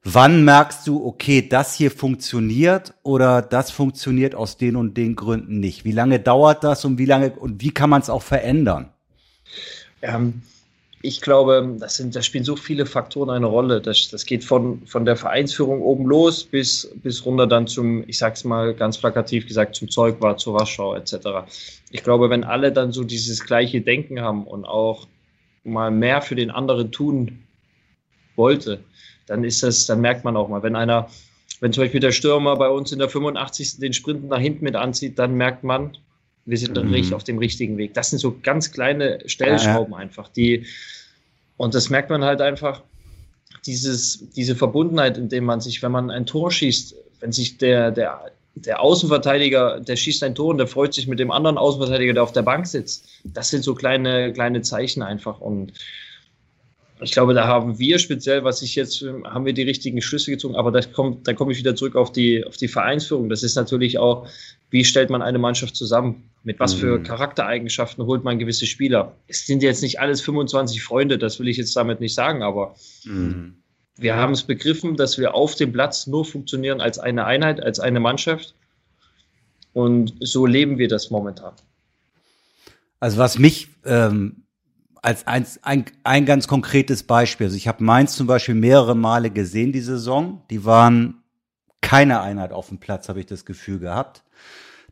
wann 0.03 0.45
merkst 0.45 0.87
du, 0.87 1.05
okay, 1.05 1.49
das 1.49 1.75
hier 1.75 1.91
funktioniert 1.91 2.93
oder 3.03 3.41
das 3.41 3.71
funktioniert 3.71 4.35
aus 4.35 4.59
den 4.59 4.77
und 4.77 4.97
den 4.97 5.17
Gründen 5.17 5.61
nicht? 5.61 5.85
Wie 5.85 5.93
lange 5.93 6.21
dauert 6.21 6.65
das 6.65 6.85
und 6.85 6.99
wie 6.99 7.07
lange 7.07 7.31
und 7.31 7.63
wie 7.63 7.71
kann 7.71 7.89
man 7.89 8.03
es 8.03 8.11
auch 8.11 8.23
verändern? 8.23 8.91
Ähm, 10.03 10.43
ich 11.05 11.21
glaube, 11.21 11.77
das, 11.79 11.97
sind, 11.97 12.17
das 12.17 12.25
spielen 12.25 12.45
so 12.45 12.57
viele 12.57 12.87
Faktoren 12.87 13.29
eine 13.29 13.45
Rolle. 13.45 13.83
Das, 13.83 14.09
das 14.09 14.25
geht 14.25 14.43
von, 14.43 14.81
von 14.87 15.05
der 15.05 15.17
Vereinsführung 15.17 15.83
oben 15.83 16.07
los 16.07 16.45
bis, 16.45 16.91
bis 16.95 17.27
runter 17.27 17.47
dann 17.47 17.67
zum, 17.67 18.09
ich 18.09 18.17
sag's 18.17 18.43
mal 18.43 18.73
ganz 18.73 18.97
plakativ 18.97 19.47
gesagt, 19.47 19.75
zum 19.75 19.91
Zeugwart, 19.91 20.41
zur 20.41 20.55
Warschau 20.55 20.95
etc. 20.95 21.17
Ich 21.91 22.03
glaube, 22.03 22.31
wenn 22.31 22.43
alle 22.43 22.73
dann 22.73 22.91
so 22.91 23.05
dieses 23.05 23.45
gleiche 23.45 23.83
Denken 23.83 24.23
haben 24.23 24.47
und 24.47 24.65
auch 24.65 25.07
mal 25.63 25.91
mehr 25.91 26.23
für 26.23 26.37
den 26.37 26.51
anderen 26.51 26.91
tun 26.91 27.45
wollte, 28.35 28.81
dann 29.27 29.45
ist 29.45 29.63
das, 29.63 29.85
dann 29.85 30.01
merkt 30.01 30.25
man 30.25 30.39
auch 30.39 30.49
mal, 30.49 30.63
wenn 30.63 30.75
einer, 30.75 31.11
wenn 31.61 31.75
zum 31.75 31.85
Beispiel 31.85 32.01
der 32.01 32.13
Stürmer 32.13 32.57
bei 32.57 32.71
uns 32.71 32.93
in 32.93 32.99
der 32.99 33.11
85. 33.11 33.79
den 33.79 33.93
Sprint 33.93 34.27
nach 34.27 34.41
hinten 34.41 34.65
mit 34.65 34.75
anzieht, 34.75 35.19
dann 35.19 35.35
merkt 35.35 35.65
man, 35.65 35.99
wir 36.47 36.57
sind 36.57 36.83
mhm. 36.83 37.13
auf 37.13 37.25
dem 37.25 37.37
richtigen 37.37 37.77
Weg. 37.77 37.93
Das 37.93 38.09
sind 38.09 38.21
so 38.21 38.39
ganz 38.43 38.73
kleine 38.73 39.21
Stellschrauben 39.27 39.93
ja, 39.93 39.99
ja. 39.99 40.03
einfach, 40.03 40.29
die, 40.29 40.67
und 41.57 41.75
das 41.75 41.91
merkt 41.91 42.11
man 42.11 42.25
halt 42.25 42.41
einfach, 42.41 42.83
dieses, 43.67 44.31
diese 44.33 44.57
Verbundenheit, 44.57 45.17
indem 45.17 45.45
man 45.45 45.61
sich, 45.61 45.83
wenn 45.83 45.93
man 45.93 46.11
ein 46.11 46.27
Tor 46.27 46.51
schießt, 46.51 46.95
wenn 47.21 47.33
sich 47.33 47.57
der, 47.59 47.91
der, 47.91 48.33
der 48.55 48.81
Außenverteidiger, 48.81 49.81
der 49.81 49.97
schießt 49.97 50.23
ein 50.25 50.35
Tor 50.35 50.49
und 50.49 50.59
der 50.59 50.67
freut 50.67 50.95
sich 50.95 51.07
mit 51.07 51.19
dem 51.19 51.31
anderen 51.31 51.59
Außenverteidiger, 51.59 52.13
der 52.13 52.23
auf 52.23 52.33
der 52.33 52.43
Bank 52.43 52.67
sitzt. 52.67 53.09
Das 53.25 53.49
sind 53.49 53.65
so 53.65 53.75
kleine, 53.75 54.33
kleine 54.33 54.63
Zeichen 54.63 55.03
einfach. 55.03 55.41
Und 55.41 55.73
ich 57.01 57.13
glaube, 57.13 57.35
da 57.35 57.47
haben 57.47 57.79
wir 57.79 57.99
speziell, 57.99 58.45
was 58.45 58.63
ich 58.63 58.77
jetzt, 58.77 59.03
haben 59.25 59.45
wir 59.45 59.53
die 59.53 59.63
richtigen 59.63 60.01
Schlüsse 60.01 60.31
gezogen, 60.31 60.55
aber 60.55 60.71
das 60.71 60.93
kommt, 60.93 61.27
da 61.27 61.33
komme 61.33 61.53
ich 61.53 61.59
wieder 61.59 61.75
zurück 61.75 61.97
auf 61.97 62.13
die, 62.13 62.45
auf 62.45 62.57
die 62.57 62.69
Vereinsführung. 62.69 63.29
Das 63.29 63.43
ist 63.43 63.57
natürlich 63.57 63.99
auch, 63.99 64.29
wie 64.71 64.85
stellt 64.85 65.11
man 65.11 65.21
eine 65.21 65.39
Mannschaft 65.39 65.75
zusammen? 65.75 66.31
Mit 66.45 66.61
was 66.61 66.75
für 66.75 66.99
mhm. 66.99 67.03
Charaktereigenschaften 67.03 68.05
holt 68.07 68.23
man 68.23 68.39
gewisse 68.39 68.67
Spieler? 68.67 69.17
Es 69.27 69.47
sind 69.47 69.63
jetzt 69.63 69.83
nicht 69.83 69.99
alles 69.99 70.21
25 70.21 70.83
Freunde, 70.83 71.19
das 71.19 71.41
will 71.41 71.49
ich 71.49 71.57
jetzt 71.57 71.75
damit 71.75 72.01
nicht 72.01 72.15
sagen, 72.15 72.43
aber 72.43 72.77
mhm. 73.05 73.57
wir 73.97 74.15
haben 74.15 74.33
es 74.33 74.45
begriffen, 74.45 74.97
dass 74.97 75.19
wir 75.19 75.35
auf 75.35 75.57
dem 75.57 75.73
Platz 75.73 76.07
nur 76.07 76.25
funktionieren 76.25 76.81
als 76.81 76.99
eine 76.99 77.25
Einheit, 77.25 77.61
als 77.63 77.81
eine 77.81 77.99
Mannschaft. 77.99 78.55
Und 79.73 80.15
so 80.21 80.47
leben 80.47 80.79
wir 80.79 80.87
das 80.87 81.11
momentan. 81.11 81.55
Also 83.01 83.19
was 83.19 83.39
mich 83.39 83.69
ähm, 83.85 84.44
als 85.05 85.27
ein, 85.27 85.47
ein, 85.63 85.85
ein 86.03 86.25
ganz 86.25 86.49
konkretes 86.49 87.03
Beispiel. 87.03 87.47
Also 87.47 87.57
ich 87.57 87.69
habe 87.69 87.85
Mainz 87.85 88.17
zum 88.17 88.27
Beispiel 88.27 88.55
mehrere 88.55 88.95
Male 88.95 89.31
gesehen 89.31 89.73
die 89.73 89.81
Saison. 89.81 90.43
Die 90.51 90.65
waren 90.65 91.23
keine 91.83 92.23
Einheit 92.23 92.53
auf 92.53 92.69
dem 92.69 92.79
Platz, 92.79 93.09
habe 93.11 93.21
ich 93.21 93.27
das 93.27 93.45
Gefühl 93.45 93.79
gehabt. 93.79 94.23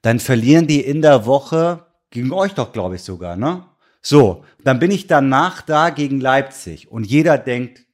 Dann 0.03 0.21
verlieren 0.21 0.67
die 0.67 0.81
in 0.81 1.01
der 1.01 1.25
Woche 1.25 1.87
gegen 2.11 2.33
euch 2.33 2.53
doch, 2.53 2.73
glaube 2.73 2.97
ich 2.97 3.03
sogar, 3.03 3.37
ne? 3.37 3.65
So, 4.03 4.45
dann 4.65 4.81
bin 4.81 4.91
ich 4.91 5.07
danach 5.07 5.63
da 5.63 5.91
gegen 5.91 6.21
Leipzig 6.21 6.91
und 6.91 7.05
jeder 7.05 7.39
denkt, 7.39 7.87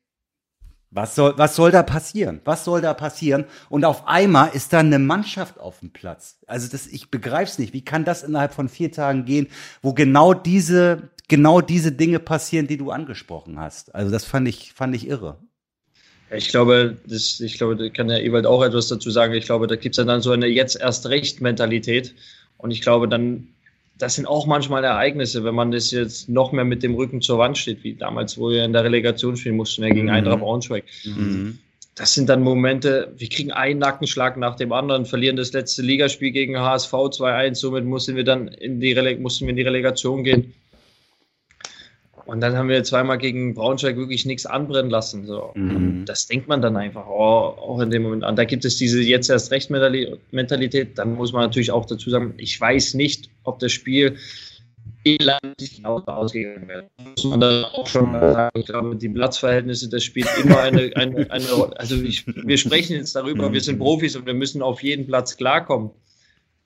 was 0.91 1.15
soll, 1.15 1.35
was 1.37 1.55
soll 1.55 1.71
da 1.71 1.83
passieren? 1.83 2.41
Was 2.45 2.65
soll 2.65 2.81
da 2.81 2.95
passieren? 2.95 3.45
Und 3.69 3.85
auf 3.85 4.09
einmal 4.09 4.51
ist 4.55 4.73
da 4.73 4.79
eine 4.79 4.99
Mannschaft 4.99 5.61
auf 5.61 5.81
dem 5.81 5.93
Platz. 5.93 6.39
Also 6.47 6.67
das, 6.69 6.87
ich 6.87 7.11
begreif's 7.11 7.59
nicht. 7.59 7.75
Wie 7.75 7.85
kann 7.85 8.07
das 8.07 8.23
innerhalb 8.23 8.55
von 8.55 8.71
vier 8.71 8.91
Tagen 8.91 9.27
gehen, 9.27 9.49
wo 9.83 9.93
genau 9.93 10.33
diese, 10.33 11.11
genau 11.29 11.61
diese 11.61 11.93
Dinge 11.93 12.19
passieren, 12.19 12.67
die 12.67 12.77
du 12.77 12.91
angesprochen 12.91 13.59
hast? 13.59 13.95
Also 13.95 14.11
das 14.11 14.25
fand 14.25 14.49
ich, 14.49 14.73
fand 14.73 14.97
ich 14.97 15.07
irre. 15.07 15.39
Ich 16.31 16.49
glaube, 16.49 16.99
das, 17.07 17.41
ich 17.41 17.57
glaube, 17.57 17.77
da 17.77 17.89
kann 17.89 18.09
der 18.09 18.23
Ewald 18.23 18.45
auch 18.45 18.63
etwas 18.63 18.89
dazu 18.89 19.11
sagen. 19.11 19.33
Ich 19.35 19.47
glaube, 19.47 19.67
da 19.67 19.77
gibt's 19.77 19.97
ja 19.97 20.05
dann 20.05 20.21
so 20.21 20.33
eine 20.33 20.47
jetzt 20.47 20.79
erst 20.79 21.07
recht 21.07 21.41
Mentalität. 21.41 22.15
Und 22.59 22.71
ich 22.71 22.83
glaube, 22.83 23.09
dann 23.09 23.49
das 23.99 24.15
sind 24.15 24.27
auch 24.27 24.47
manchmal 24.47 24.85
Ereignisse, 24.85 25.43
wenn 25.45 25.55
man 25.55 25.73
das 25.73 25.91
jetzt 25.91 26.29
noch 26.29 26.53
mehr 26.53 26.65
mit 26.65 26.83
dem 26.83 26.95
Rücken 26.95 27.21
zur 27.21 27.39
Wand 27.39 27.59
steht, 27.59 27.83
wie 27.83 27.95
damals, 27.95 28.39
wo 28.39 28.51
wir 28.51 28.65
in 28.65 28.73
der 28.73 28.85
Relegation 28.85 29.37
spielen 29.37 29.57
mussten, 29.57 29.83
ja, 29.83 29.89
gegen 29.89 30.07
mhm. 30.07 30.13
Eintracht 30.13 30.39
Braunschweig. 30.39 30.85
Mhm. 31.05 31.59
Das 31.97 32.15
sind 32.15 32.29
dann 32.29 32.43
Momente, 32.43 33.13
wir 33.17 33.29
kriegen 33.29 33.51
einen 33.51 33.81
Nackenschlag 33.81 34.37
nach 34.37 34.55
dem 34.55 34.73
anderen, 34.73 35.05
verlieren 35.05 35.37
das 35.37 35.53
letzte 35.53 35.83
Ligaspiel 35.83 36.31
gegen 36.31 36.57
HSV 36.57 36.93
2-1, 36.93 37.57
somit 37.57 37.85
mussten 37.85 38.15
wir 38.15 38.23
dann 38.23 38.47
in 38.47 38.79
die, 38.79 38.93
Rele 38.93 39.17
mussten 39.19 39.47
wir 39.47 39.51
in 39.51 39.57
die 39.57 39.63
Relegation 39.63 40.23
gehen. 40.23 40.55
Und 42.29 42.43
dann 42.43 42.59
haben 42.59 42.69
wir 42.69 42.85
zweimal 42.85 43.17
gegen 43.17 43.55
Braunschweig 43.55 43.97
wirklich 43.97 44.27
nichts 44.27 44.45
anbrennen 44.45 44.91
lassen. 44.91 45.25
So. 45.25 45.51
Mhm. 45.55 46.05
Das 46.05 46.27
denkt 46.27 46.47
man 46.47 46.61
dann 46.61 46.77
einfach 46.77 47.07
oh, 47.09 47.57
auch 47.57 47.81
in 47.81 47.91
dem 47.91 48.03
Moment 48.03 48.23
an. 48.23 48.37
Da 48.37 48.45
gibt 48.45 48.67
es 48.67 48.77
diese 48.77 49.01
jetzt 49.01 49.31
erst 49.31 49.51
recht 49.51 49.71
Mentalität. 49.71 50.99
Dann 50.99 51.15
muss 51.15 51.33
man 51.33 51.45
natürlich 51.45 51.71
auch 51.71 51.87
dazu 51.87 52.11
sagen, 52.11 52.35
ich 52.37 52.61
weiß 52.61 52.93
nicht, 52.93 53.31
ob 53.45 53.61
das 53.61 53.73
Spiel 53.73 54.19
elendig 55.05 55.77
genauso 55.77 56.05
ausgegangen 56.05 56.69
wäre. 56.69 56.91
Muss 57.03 57.25
man 57.25 57.41
dann 57.41 57.65
auch 57.65 57.87
schon 57.87 58.13
mal 58.13 58.35
sagen. 58.35 58.61
Ich 58.61 58.67
glaube, 58.67 58.95
die 58.97 59.09
Platzverhältnisse, 59.09 59.89
das 59.89 60.05
spielt 60.05 60.29
immer 60.45 60.61
eine, 60.61 60.91
eine, 60.97 61.31
eine 61.31 61.51
Rolle. 61.51 61.81
Also 61.81 61.97
ich, 61.97 62.27
wir 62.27 62.59
sprechen 62.59 62.97
jetzt 62.97 63.17
darüber, 63.17 63.51
wir 63.51 63.61
sind 63.63 63.79
Profis 63.79 64.17
und 64.17 64.27
wir 64.27 64.35
müssen 64.35 64.61
auf 64.61 64.83
jeden 64.83 65.07
Platz 65.07 65.35
klarkommen. 65.35 65.93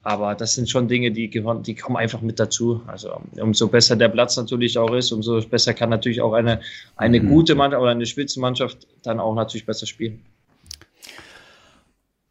Aber 0.04 0.34
das 0.34 0.54
sind 0.54 0.68
schon 0.68 0.88
Dinge, 0.88 1.12
die 1.12 1.30
gehören, 1.30 1.62
die 1.62 1.76
kommen 1.76 1.96
einfach 1.96 2.20
mit 2.22 2.40
dazu. 2.40 2.82
Also 2.86 3.20
umso 3.40 3.68
besser 3.68 3.94
der 3.94 4.08
Platz 4.08 4.36
natürlich 4.36 4.76
auch 4.76 4.92
ist, 4.92 5.12
umso 5.12 5.40
besser 5.42 5.74
kann 5.74 5.90
natürlich 5.90 6.20
auch 6.20 6.32
eine, 6.32 6.60
eine 6.96 7.20
mhm. 7.20 7.28
gute 7.28 7.54
Mannschaft 7.54 7.82
oder 7.82 7.92
eine 7.92 8.06
Spitzenmannschaft 8.06 8.88
dann 9.02 9.20
auch 9.20 9.34
natürlich 9.34 9.64
besser 9.64 9.86
spielen. 9.86 10.20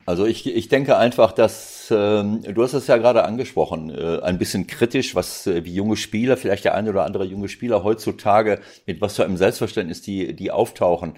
Also 0.06 0.26
ich, 0.26 0.48
ich 0.48 0.68
denke 0.68 0.98
einfach, 0.98 1.32
dass 1.32 1.88
ähm, 1.92 2.42
du 2.44 2.64
hast 2.64 2.74
es 2.74 2.88
ja 2.88 2.98
gerade 2.98 3.24
angesprochen, 3.24 3.92
äh, 3.92 4.20
ein 4.22 4.38
bisschen 4.38 4.68
kritisch, 4.68 5.16
was 5.16 5.48
äh, 5.48 5.64
wie 5.64 5.74
junge 5.74 5.96
Spieler, 5.96 6.38
vielleicht 6.38 6.66
der 6.66 6.76
eine 6.76 6.90
oder 6.90 7.06
andere 7.06 7.24
junge 7.24 7.48
Spieler 7.48 7.84
heutzutage 7.84 8.60
mit 8.86 9.00
was 9.00 9.16
für 9.16 9.24
einem 9.24 9.38
Selbstverständnis 9.38 10.02
die 10.02 10.36
die 10.36 10.52
auftauchen. 10.52 11.14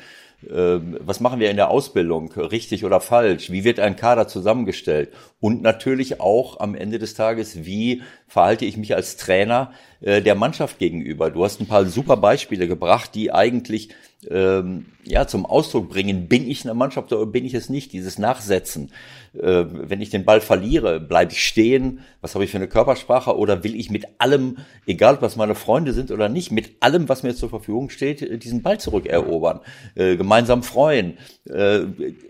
Ähm, 0.50 0.98
was 1.02 1.20
machen 1.20 1.40
wir 1.40 1.50
in 1.50 1.56
der 1.56 1.70
Ausbildung, 1.70 2.32
richtig 2.34 2.86
oder 2.86 3.00
falsch? 3.00 3.52
Wie 3.52 3.64
wird 3.64 3.80
ein 3.80 3.96
Kader 3.96 4.28
zusammengestellt? 4.28 5.10
Und 5.40 5.62
natürlich 5.62 6.20
auch 6.20 6.60
am 6.60 6.76
Ende 6.76 7.00
des 7.00 7.14
Tages, 7.14 7.66
wie 7.66 8.02
verhalte 8.28 8.66
ich 8.66 8.78
mich 8.78 8.96
als 8.96 9.18
Trainer 9.18 9.72
äh, 10.02 10.22
der 10.22 10.36
Mannschaft 10.36 10.80
gegenüber? 10.80 11.32
Du 11.32 11.44
hast 11.44 11.60
ein 11.60 11.68
paar 11.68 11.86
super 11.86 12.18
Beispiele 12.18 12.68
gebracht, 12.68 13.16
die 13.16 13.32
eigentlich 13.32 13.90
ähm, 14.32 14.86
ja 15.04 15.28
zum 15.28 15.46
Ausdruck 15.46 15.90
bringen, 15.90 16.28
bin 16.28 16.50
ich 16.50 16.64
eine 16.64 16.74
Mannschaft 16.74 17.12
oder 17.12 17.26
bin 17.26 17.46
ich 17.46 17.54
es 17.54 17.70
nicht? 17.70 17.94
Dieses 17.94 18.18
Nachsetzen. 18.18 18.92
Äh, 19.34 19.66
wenn 19.70 20.02
ich 20.02 20.10
den 20.10 20.26
Ball 20.26 20.42
verliere, 20.42 21.00
bleibe 21.00 21.32
ich 21.32 21.44
stehen? 21.44 22.00
Was 22.22 22.36
habe 22.36 22.46
ich 22.46 22.52
für 22.52 22.58
eine 22.58 22.68
Körpersprache? 22.68 23.38
Oder 23.38 23.64
will 23.64 23.76
ich 23.76 23.90
mit 23.90 24.06
allem, 24.20 24.58
egal 24.86 25.18
was 25.22 25.36
meine 25.36 25.56
Freunde 25.56 25.94
sind 25.94 26.12
oder 26.12 26.30
nicht, 26.30 26.52
mit 26.52 26.72
allem, 26.82 27.10
was 27.10 27.24
mir 27.24 27.36
zur 27.36 27.50
Verfügung 27.50 27.90
steht, 27.90 28.22
äh, 28.22 28.38
diesen 28.38 28.62
Ball 28.62 28.80
zurückerobern, 28.80 29.60
äh, 29.96 30.16
gemeinsam 30.16 30.64
freuen? 30.64 31.18
Äh, 31.50 31.82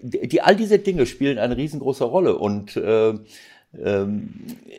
die, 0.01 0.41
all 0.41 0.55
diese 0.55 0.79
Dinge 0.79 1.05
spielen 1.05 1.37
eine 1.37 1.57
riesengroße 1.57 2.03
Rolle 2.03 2.37
und 2.37 2.77
äh, 2.77 3.13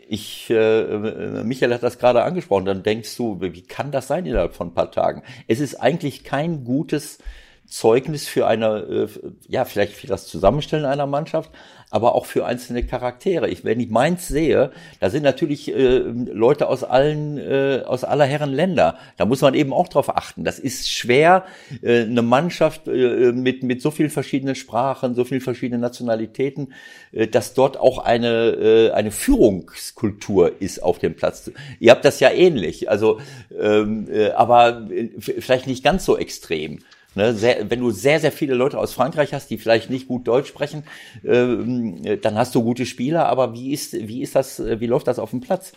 ich, 0.09 0.51
äh, 0.51 1.43
Michael 1.45 1.75
hat 1.75 1.83
das 1.83 1.99
gerade 1.99 2.23
angesprochen, 2.23 2.65
dann 2.65 2.83
denkst 2.83 3.17
du, 3.17 3.41
wie 3.41 3.63
kann 3.63 3.91
das 3.91 4.07
sein 4.07 4.25
innerhalb 4.25 4.55
von 4.55 4.69
ein 4.69 4.75
paar 4.75 4.93
Tagen? 4.93 5.23
Es 5.49 5.61
ist 5.61 5.77
eigentlich 5.77 6.23
kein 6.23 6.65
gutes 6.65 7.19
Zeugnis 7.67 8.29
für 8.29 8.47
eine, 8.47 8.79
äh, 8.79 9.09
ja, 9.49 9.65
vielleicht 9.65 9.95
für 9.95 10.07
das 10.07 10.27
Zusammenstellen 10.27 10.85
einer 10.85 11.07
Mannschaft, 11.07 11.51
aber 11.95 12.17
auch 12.17 12.27
für 12.27 12.45
einzelne 12.45 12.83
Charaktere. 12.83 13.49
Ich, 13.49 13.65
wenn 13.65 13.79
ich 13.79 13.89
Mainz 13.89 14.27
sehe, 14.27 14.73
da 14.99 15.11
sind 15.11 15.23
natürlich 15.23 15.73
äh, 15.73 15.99
Leute 15.99 16.67
aus 16.67 16.83
allen, 16.83 17.39
äh, 17.39 17.83
aus 17.87 18.03
aller 18.03 18.25
Herren 18.25 18.53
Länder. 18.53 18.99
Da 19.17 19.27
muss 19.27 19.43
man 19.43 19.55
eben 19.55 19.73
auch 19.73 19.87
drauf 19.87 20.17
achten. 20.17 20.43
Das 20.43 20.59
ist 20.59 20.91
schwer, 20.91 21.45
äh, 21.83 22.01
eine 22.01 22.23
Mannschaft 22.23 22.89
äh, 22.89 23.31
mit, 23.31 23.63
mit 23.63 23.81
so 23.81 23.93
vielen 23.93 24.11
verschiedenen 24.11 24.57
Sprachen, 24.57 25.15
so 25.15 25.25
vielen 25.25 25.41
verschiedenen 25.41 25.81
Nationalitäten, 25.81 26.73
äh, 27.13 27.29
dass 27.29 27.55
dort 27.55 27.77
auch 27.77 27.99
eine, 27.99 28.29
äh, 28.29 28.91
eine 28.91 29.13
Führungskultur 29.13 30.61
ist 30.61 30.83
auf 30.83 30.99
dem 30.99 31.15
Platz. 31.15 31.53
Ihr 31.79 31.93
habt 31.93 32.05
das 32.05 32.19
ja 32.19 32.33
ähnlich, 32.33 32.91
also, 32.91 33.21
ähm, 33.57 34.09
äh, 34.11 34.31
aber 34.31 34.91
äh, 34.91 35.11
vielleicht 35.21 35.69
nicht 35.69 35.85
ganz 35.85 36.05
so 36.05 36.19
extrem. 36.19 36.81
Ne, 37.17 37.33
sehr, 37.35 37.71
wenn 37.71 37.81
du 37.81 37.91
sehr, 37.91 38.19
sehr 38.19 38.33
viele 38.33 38.55
Leute 38.55 38.79
aus 38.79 38.93
Frankreich 38.93 39.33
hast, 39.33 39.49
die 39.51 39.59
vielleicht 39.59 39.89
nicht 39.89 40.09
gut 40.09 40.27
Deutsch 40.27 40.49
sprechen, 40.49 40.83
ähm, 41.25 42.21
dann 42.23 42.35
hast 42.37 42.55
du 42.55 42.63
gute 42.63 42.87
Spieler, 42.87 43.27
aber 43.27 43.55
wie 43.55 43.73
ist, 43.73 43.93
wie 43.93 44.21
ist 44.21 44.35
das, 44.35 44.61
wie 44.61 44.87
läuft 44.87 45.07
das 45.07 45.21
auf 45.21 45.31
dem 45.31 45.41
Platz? 45.41 45.73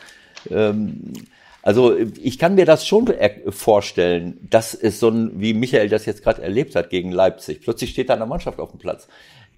Ähm, 0.50 1.14
also 1.62 1.96
ich 1.98 2.40
kann 2.40 2.56
mir 2.56 2.66
das 2.66 2.88
schon 2.88 3.14
vorstellen, 3.50 4.38
dass 4.50 4.74
es 4.74 5.00
so 5.00 5.10
ein, 5.10 5.40
wie 5.40 5.54
Michael 5.54 5.90
das 5.90 6.06
jetzt 6.06 6.24
gerade 6.24 6.42
erlebt 6.42 6.76
hat 6.76 6.90
gegen 6.90 7.12
Leipzig, 7.12 7.62
plötzlich 7.62 7.92
steht 7.92 8.10
da 8.10 8.14
eine 8.14 8.26
Mannschaft 8.26 8.60
auf 8.60 8.72
dem 8.72 8.80
Platz. 8.80 9.08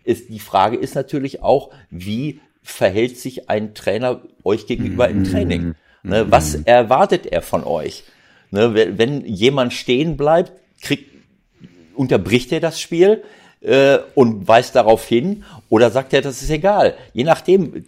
Ist, 0.04 0.30
die 0.30 0.40
Frage 0.40 0.76
ist 0.76 0.96
natürlich 0.96 1.44
auch, 1.44 1.70
wie 1.92 2.40
verhält 2.64 3.18
sich 3.18 3.50
ein 3.50 3.74
Trainer 3.74 4.22
euch 4.44 4.66
gegenüber 4.66 5.08
im 5.08 5.24
Training? 5.24 5.76
Ne, 6.02 6.32
was 6.32 6.56
erwartet 6.56 7.26
er 7.26 7.42
von 7.42 7.64
euch? 7.64 8.04
Ne, 8.52 8.74
wenn 8.98 9.26
jemand 9.26 9.74
stehen 9.74 10.18
bleibt, 10.18 10.54
kriegt, 10.82 11.12
unterbricht 12.00 12.54
er 12.54 12.62
das 12.62 12.80
Spiel 12.80 13.24
äh, 13.60 13.98
und 14.16 14.48
weist 14.48 14.74
darauf 14.74 15.06
hin 15.06 15.44
oder 15.68 15.92
sagt 15.92 16.14
er, 16.14 16.22
das 16.22 16.42
ist 16.42 16.50
egal. 16.50 16.96
Je 17.12 17.26
nachdem, 17.26 17.84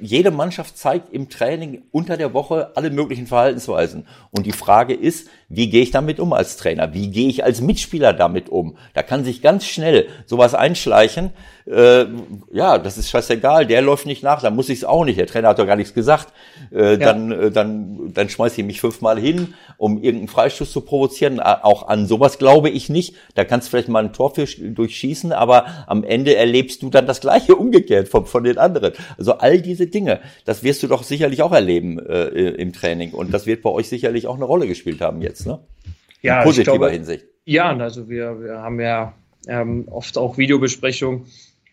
jede 0.00 0.30
Mannschaft 0.30 0.78
zeigt 0.78 1.12
im 1.12 1.28
Training 1.28 1.82
unter 1.92 2.16
der 2.16 2.32
Woche 2.32 2.72
alle 2.74 2.90
möglichen 2.90 3.26
Verhaltensweisen. 3.26 4.06
Und 4.30 4.46
die 4.46 4.52
Frage 4.52 4.94
ist, 4.94 5.28
wie 5.48 5.70
gehe 5.70 5.82
ich 5.82 5.90
damit 5.90 6.20
um 6.20 6.32
als 6.34 6.56
Trainer? 6.56 6.92
Wie 6.92 7.10
gehe 7.10 7.28
ich 7.28 7.42
als 7.42 7.60
Mitspieler 7.60 8.12
damit 8.12 8.50
um? 8.50 8.76
Da 8.92 9.02
kann 9.02 9.24
sich 9.24 9.40
ganz 9.40 9.64
schnell 9.64 10.08
sowas 10.26 10.54
einschleichen. 10.54 11.32
Äh, 11.66 12.06
ja, 12.50 12.78
das 12.78 12.96
ist 12.96 13.10
scheißegal, 13.10 13.66
der 13.66 13.82
läuft 13.82 14.06
nicht 14.06 14.22
nach, 14.22 14.40
dann 14.40 14.56
muss 14.56 14.70
ich 14.70 14.78
es 14.78 14.84
auch 14.84 15.04
nicht. 15.04 15.18
Der 15.18 15.26
Trainer 15.26 15.48
hat 15.48 15.58
doch 15.58 15.66
gar 15.66 15.76
nichts 15.76 15.92
gesagt. 15.92 16.32
Äh, 16.72 16.92
ja. 16.92 16.96
Dann, 16.96 17.32
äh, 17.32 17.50
dann, 17.50 18.12
dann 18.14 18.28
schmeiße 18.28 18.60
ich 18.60 18.66
mich 18.66 18.80
fünfmal 18.80 19.18
hin, 19.18 19.54
um 19.76 19.96
irgendeinen 19.96 20.28
Freistoß 20.28 20.72
zu 20.72 20.80
provozieren. 20.80 21.40
Auch 21.40 21.88
an 21.88 22.06
sowas 22.06 22.38
glaube 22.38 22.70
ich 22.70 22.88
nicht. 22.88 23.16
Da 23.34 23.44
kannst 23.44 23.68
du 23.68 23.70
vielleicht 23.70 23.88
mal 23.88 24.04
ein 24.04 24.12
Tor 24.14 24.34
für, 24.34 24.46
durchschießen, 24.46 25.32
aber 25.32 25.66
am 25.86 26.04
Ende 26.04 26.36
erlebst 26.36 26.82
du 26.82 26.88
dann 26.88 27.06
das 27.06 27.20
Gleiche 27.20 27.54
umgekehrt 27.56 28.08
von, 28.08 28.24
von 28.24 28.44
den 28.44 28.56
anderen. 28.56 28.94
Also 29.18 29.34
all 29.34 29.60
diese 29.60 29.88
Dinge, 29.88 30.20
das 30.46 30.62
wirst 30.62 30.82
du 30.82 30.86
doch 30.86 31.02
sicherlich 31.02 31.42
auch 31.42 31.52
erleben 31.52 31.98
äh, 31.98 32.28
im 32.28 32.72
Training. 32.72 33.12
Und 33.12 33.32
das 33.34 33.46
wird 33.46 33.62
bei 33.62 33.70
euch 33.70 33.88
sicherlich 33.88 34.26
auch 34.26 34.36
eine 34.36 34.44
Rolle 34.44 34.66
gespielt 34.66 35.02
haben 35.02 35.20
jetzt, 35.20 35.37
ne? 35.46 35.60
Ja, 36.22 36.40
In 36.40 36.44
positiver 36.44 36.78
glaube, 36.78 36.90
Hinsicht. 36.90 37.24
Ja, 37.44 37.76
also 37.76 38.08
wir, 38.08 38.40
wir 38.40 38.58
haben 38.58 38.80
ja 38.80 39.14
ähm, 39.46 39.86
oft 39.88 40.18
auch 40.18 40.38
Videobesprechungen. 40.38 41.26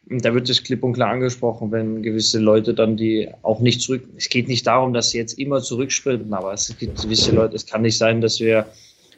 Und 0.10 0.24
da 0.24 0.34
wird 0.36 0.50
es 0.50 0.64
klipp 0.64 0.84
und 0.84 0.94
klar 0.94 1.10
angesprochen, 1.10 1.72
wenn 1.72 2.04
gewisse 2.04 2.40
Leute 2.40 2.76
dann 2.76 2.96
die 2.96 3.30
auch 3.42 3.60
nicht 3.60 3.82
zurück. 3.82 4.04
Es 4.16 4.30
geht 4.30 4.48
nicht 4.48 4.68
darum, 4.68 4.94
dass 4.94 5.10
sie 5.10 5.18
jetzt 5.18 5.40
immer 5.40 5.62
zurücksprinten, 5.62 6.34
aber 6.34 6.54
es 6.54 6.76
gibt 6.78 7.02
gewisse 7.02 7.32
Leute. 7.32 7.56
Es 7.56 7.66
kann 7.66 7.82
nicht 7.82 7.98
sein, 7.98 8.22
dass 8.22 8.40
wir, 8.40 8.68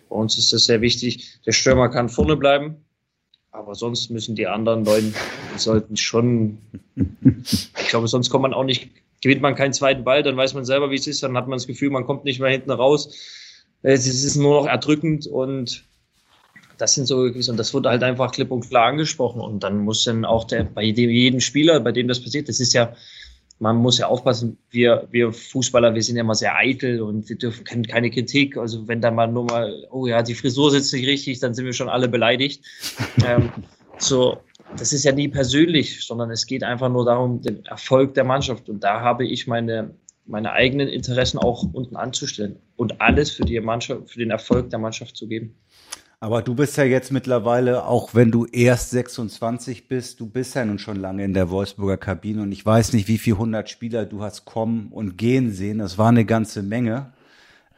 bei 0.09 0.15
uns 0.15 0.37
ist 0.37 0.53
das 0.53 0.65
sehr 0.65 0.79
wichtig, 0.79 1.41
der 1.45 1.51
Stürmer 1.51 1.89
kann 1.89 2.07
vorne 2.07 2.37
bleiben, 2.37 2.77
aber 3.51 3.75
sonst 3.75 4.09
müssen 4.11 4.35
die 4.35 4.47
anderen 4.47 4.85
Leute, 4.85 5.11
sollten 5.57 5.97
schon, 5.97 6.59
ich 6.95 7.87
glaube, 7.89 8.07
sonst 8.07 8.29
kommt 8.29 8.43
man 8.43 8.53
auch 8.53 8.63
nicht, 8.63 8.89
gewinnt 9.21 9.41
man 9.41 9.55
keinen 9.55 9.73
zweiten 9.73 10.05
Ball, 10.05 10.23
dann 10.23 10.37
weiß 10.37 10.53
man 10.53 10.63
selber, 10.63 10.89
wie 10.89 10.95
es 10.95 11.07
ist, 11.07 11.21
dann 11.21 11.35
hat 11.35 11.49
man 11.49 11.57
das 11.57 11.67
Gefühl, 11.67 11.89
man 11.89 12.05
kommt 12.05 12.23
nicht 12.23 12.39
mehr 12.39 12.51
hinten 12.51 12.71
raus. 12.71 13.13
Es 13.83 14.07
ist 14.07 14.35
nur 14.35 14.61
noch 14.61 14.67
erdrückend 14.67 15.27
und 15.27 15.83
das 16.77 16.93
sind 16.93 17.05
so 17.05 17.17
und 17.17 17.57
das 17.57 17.73
wurde 17.73 17.89
halt 17.89 18.03
einfach 18.03 18.31
klipp 18.31 18.51
und 18.51 18.67
klar 18.67 18.87
angesprochen 18.87 19.41
und 19.41 19.63
dann 19.63 19.79
muss 19.79 20.03
dann 20.03 20.25
auch 20.25 20.43
der 20.43 20.63
bei 20.63 20.83
jedem 20.83 21.39
Spieler, 21.39 21.79
bei 21.79 21.91
dem 21.91 22.07
das 22.07 22.21
passiert, 22.21 22.49
das 22.49 22.59
ist 22.59 22.73
ja 22.73 22.93
man 23.59 23.77
muss 23.77 23.97
ja 23.97 24.07
aufpassen, 24.07 24.57
wir, 24.69 25.07
wir 25.11 25.33
Fußballer, 25.33 25.95
wir 25.95 26.03
sind 26.03 26.15
ja 26.15 26.21
immer 26.21 26.35
sehr 26.35 26.55
eitel 26.55 27.01
und 27.01 27.27
wir 27.27 27.37
dürfen 27.37 27.65
keine 27.65 28.11
Kritik. 28.11 28.57
Also 28.57 28.87
wenn 28.87 29.01
da 29.01 29.09
mal 29.09 29.27
nur 29.27 29.45
mal, 29.45 29.87
oh 29.89 30.05
ja, 30.05 30.21
die 30.21 30.35
Frisur 30.35 30.71
sitzt 30.71 30.93
nicht 30.93 31.07
richtig, 31.07 31.39
dann 31.39 31.53
sind 31.53 31.65
wir 31.65 31.73
schon 31.73 31.89
alle 31.89 32.07
beleidigt. 32.07 32.63
ähm, 33.25 33.51
so, 33.97 34.37
das 34.77 34.93
ist 34.93 35.05
ja 35.05 35.11
nie 35.11 35.27
persönlich, 35.27 36.05
sondern 36.05 36.29
es 36.29 36.45
geht 36.45 36.63
einfach 36.63 36.89
nur 36.89 37.05
darum, 37.05 37.41
den 37.41 37.65
Erfolg 37.65 38.13
der 38.13 38.25
Mannschaft. 38.25 38.69
Und 38.69 38.83
da 38.83 39.01
habe 39.01 39.25
ich 39.25 39.47
meine, 39.47 39.95
meine 40.27 40.51
eigenen 40.51 40.87
Interessen 40.87 41.37
auch 41.37 41.63
unten 41.73 41.95
anzustellen 41.95 42.57
und 42.75 43.01
alles 43.01 43.31
für 43.31 43.45
die 43.45 43.59
Mannschaft, 43.59 44.11
für 44.11 44.19
den 44.19 44.31
Erfolg 44.31 44.69
der 44.69 44.79
Mannschaft 44.79 45.15
zu 45.15 45.27
geben. 45.27 45.55
Aber 46.19 46.41
du 46.41 46.55
bist 46.55 46.77
ja 46.77 46.83
jetzt 46.83 47.11
mittlerweile, 47.11 47.85
auch 47.85 48.15
wenn 48.15 48.31
du 48.31 48.45
erst 48.45 48.89
26 48.89 49.87
bist, 49.87 50.19
du 50.19 50.27
bist 50.27 50.55
ja 50.55 50.65
nun 50.65 50.79
schon 50.79 50.97
lange 50.97 51.23
in 51.23 51.35
der 51.35 51.51
Wolfsburger 51.51 51.97
Kabine 51.97 52.41
und 52.41 52.51
ich 52.51 52.65
weiß 52.65 52.93
nicht, 52.93 53.07
wie 53.07 53.19
viele 53.19 53.37
hundert 53.37 53.69
Spieler 53.69 54.05
du 54.05 54.23
hast 54.23 54.45
kommen 54.45 54.87
und 54.91 55.17
gehen 55.17 55.51
sehen. 55.51 55.77
Das 55.77 55.99
war 55.99 56.09
eine 56.09 56.25
ganze 56.25 56.63
Menge. 56.63 57.13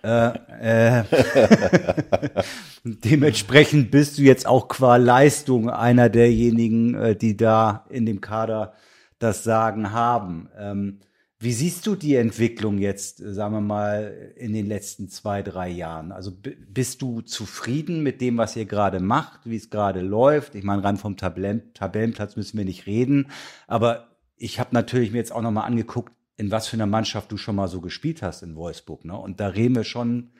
Äh, 0.02 0.30
äh, 0.62 1.04
dementsprechend 2.86 3.91
bist 3.91 4.18
du 4.18 4.22
jetzt 4.22 4.47
auch 4.47 4.70
qua 4.70 4.95
Leistung 4.95 5.70
einer 5.70 6.08
derjenigen, 6.08 6.95
äh, 6.95 7.16
die 7.18 7.36
da 7.36 7.86
in 7.89 8.06
dem 8.06 8.22
Kader 8.22 8.74
das 9.20 9.43
Sagen 9.43 9.91
haben. 9.91 10.47
Ähm, 10.58 11.00
wie 11.42 11.54
siehst 11.54 11.88
du 11.88 11.96
die 11.96 12.16
Entwicklung 12.16 12.78
jetzt, 12.80 13.22
äh, 13.22 13.34
sagen 13.34 13.54
wir 13.54 13.62
mal, 13.62 14.34
in 14.36 14.54
den 14.54 14.66
letzten 14.66 15.08
zwei, 15.08 15.42
drei 15.42 15.70
Jahren? 15.70 16.12
Also 16.12 16.32
bist 16.34 17.02
du 17.02 17.22
zufrieden 17.22 18.04
mit 18.04 18.20
dem, 18.20 18.38
was 18.38 18.56
ihr 18.58 18.66
gerade 18.66 19.00
macht, 19.00 19.42
wie 19.46 19.56
es 19.56 19.70
gerade 19.70 20.02
läuft? 20.02 20.56
Ich 20.56 20.64
meine, 20.64 20.84
rein 20.84 20.98
vom 20.98 21.16
Tabellen 21.16 21.74
Tabellenplatz 21.74 22.36
müssen 22.36 22.58
wir 22.58 22.66
nicht 22.66 22.88
reden, 22.88 23.28
aber 23.68 24.10
ich 24.36 24.60
habe 24.60 24.70
natürlich 24.74 25.12
mir 25.12 25.18
jetzt 25.18 25.32
auch 25.32 25.42
nochmal 25.42 25.66
angeguckt, 25.66 26.14
in 26.38 26.52
was 26.52 26.68
für 26.68 26.78
einer 26.78 26.86
Mannschaft 26.86 27.32
du 27.32 27.38
schon 27.38 27.56
mal 27.56 27.68
so 27.68 27.82
gespielt 27.82 28.22
hast 28.22 28.44
in 28.44 28.56
Wolfsburg. 28.56 29.04
Ne? 29.06 29.18
Und 29.18 29.40
da 29.40 29.48
reden 29.48 29.76
wir 29.76 29.84
schon, 29.84 30.32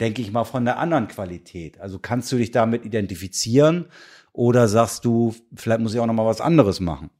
denke 0.00 0.22
ich 0.22 0.30
mal, 0.30 0.44
von 0.44 0.64
der 0.64 0.78
anderen 0.78 1.08
Qualität. 1.08 1.80
Also 1.80 1.98
kannst 1.98 2.30
du 2.30 2.36
dich 2.36 2.52
damit 2.52 2.84
identifizieren 2.84 3.86
oder 4.32 4.68
sagst 4.68 5.04
du, 5.04 5.34
vielleicht 5.54 5.80
muss 5.80 5.94
ich 5.94 6.00
auch 6.00 6.06
nochmal 6.06 6.26
was 6.26 6.40
anderes 6.40 6.78
machen? 6.78 7.10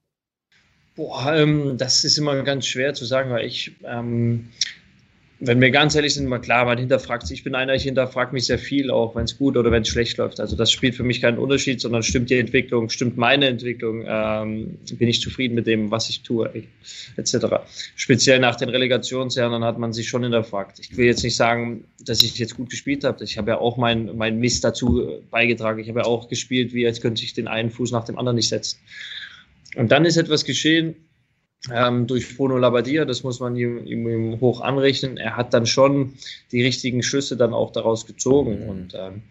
Boah, 0.98 1.32
ähm, 1.32 1.78
das 1.78 2.04
ist 2.04 2.18
immer 2.18 2.42
ganz 2.42 2.66
schwer 2.66 2.92
zu 2.92 3.04
sagen, 3.04 3.30
weil 3.30 3.46
ich, 3.46 3.70
ähm, 3.84 4.48
wenn 5.38 5.60
wir 5.60 5.70
ganz 5.70 5.94
ehrlich 5.94 6.14
sind, 6.14 6.24
immer 6.24 6.40
klar, 6.40 6.64
man 6.64 6.76
hinterfragt 6.76 7.24
sich. 7.24 7.38
Ich 7.38 7.44
bin 7.44 7.54
einer, 7.54 7.72
ich 7.72 7.84
hinterfrage 7.84 8.32
mich 8.32 8.46
sehr 8.46 8.58
viel, 8.58 8.90
auch 8.90 9.14
wenn 9.14 9.22
es 9.22 9.38
gut 9.38 9.56
oder 9.56 9.70
wenn 9.70 9.82
es 9.82 9.88
schlecht 9.88 10.18
läuft. 10.18 10.40
Also 10.40 10.56
das 10.56 10.72
spielt 10.72 10.96
für 10.96 11.04
mich 11.04 11.20
keinen 11.20 11.38
Unterschied, 11.38 11.80
sondern 11.80 12.02
stimmt 12.02 12.30
die 12.30 12.38
Entwicklung, 12.40 12.88
stimmt 12.88 13.16
meine 13.16 13.46
Entwicklung, 13.46 14.02
ähm, 14.08 14.76
bin 14.90 15.08
ich 15.08 15.20
zufrieden 15.20 15.54
mit 15.54 15.68
dem, 15.68 15.92
was 15.92 16.10
ich 16.10 16.22
tue, 16.22 16.50
etc. 17.16 17.46
Speziell 17.94 18.40
nach 18.40 18.56
den 18.56 18.68
Relegationsjahren 18.68 19.62
hat 19.62 19.78
man 19.78 19.92
sich 19.92 20.08
schon 20.08 20.24
hinterfragt. 20.24 20.80
Ich 20.80 20.96
will 20.96 21.06
jetzt 21.06 21.22
nicht 21.22 21.36
sagen, 21.36 21.84
dass 22.04 22.24
ich 22.24 22.36
jetzt 22.38 22.56
gut 22.56 22.70
gespielt 22.70 23.04
habe. 23.04 23.22
Ich 23.22 23.38
habe 23.38 23.52
ja 23.52 23.58
auch 23.58 23.76
mein, 23.76 24.16
mein 24.16 24.40
Mist 24.40 24.64
dazu 24.64 25.22
beigetragen. 25.30 25.78
Ich 25.78 25.88
habe 25.88 26.00
ja 26.00 26.06
auch 26.06 26.28
gespielt, 26.28 26.74
wie 26.74 26.88
als 26.88 27.00
könnte 27.00 27.22
ich 27.22 27.34
den 27.34 27.46
einen 27.46 27.70
Fuß 27.70 27.92
nach 27.92 28.04
dem 28.04 28.18
anderen 28.18 28.34
nicht 28.34 28.48
setzen. 28.48 28.80
Und 29.76 29.92
dann 29.92 30.04
ist 30.04 30.16
etwas 30.16 30.44
geschehen 30.44 30.96
ähm, 31.72 32.06
durch 32.06 32.36
Bruno 32.36 32.56
Labbadia, 32.56 33.04
das 33.04 33.24
muss 33.24 33.40
man 33.40 33.56
ihm, 33.56 33.84
ihm, 33.84 34.40
hoch 34.40 34.60
anrechnen. 34.60 35.16
Er 35.16 35.36
hat 35.36 35.52
dann 35.52 35.66
schon 35.66 36.14
die 36.52 36.62
richtigen 36.62 37.02
Schlüsse 37.02 37.36
dann 37.36 37.52
auch 37.52 37.72
daraus 37.72 38.06
gezogen. 38.06 38.62
Mhm. 38.62 38.68
Und 38.68 38.94
ähm, 38.94 39.22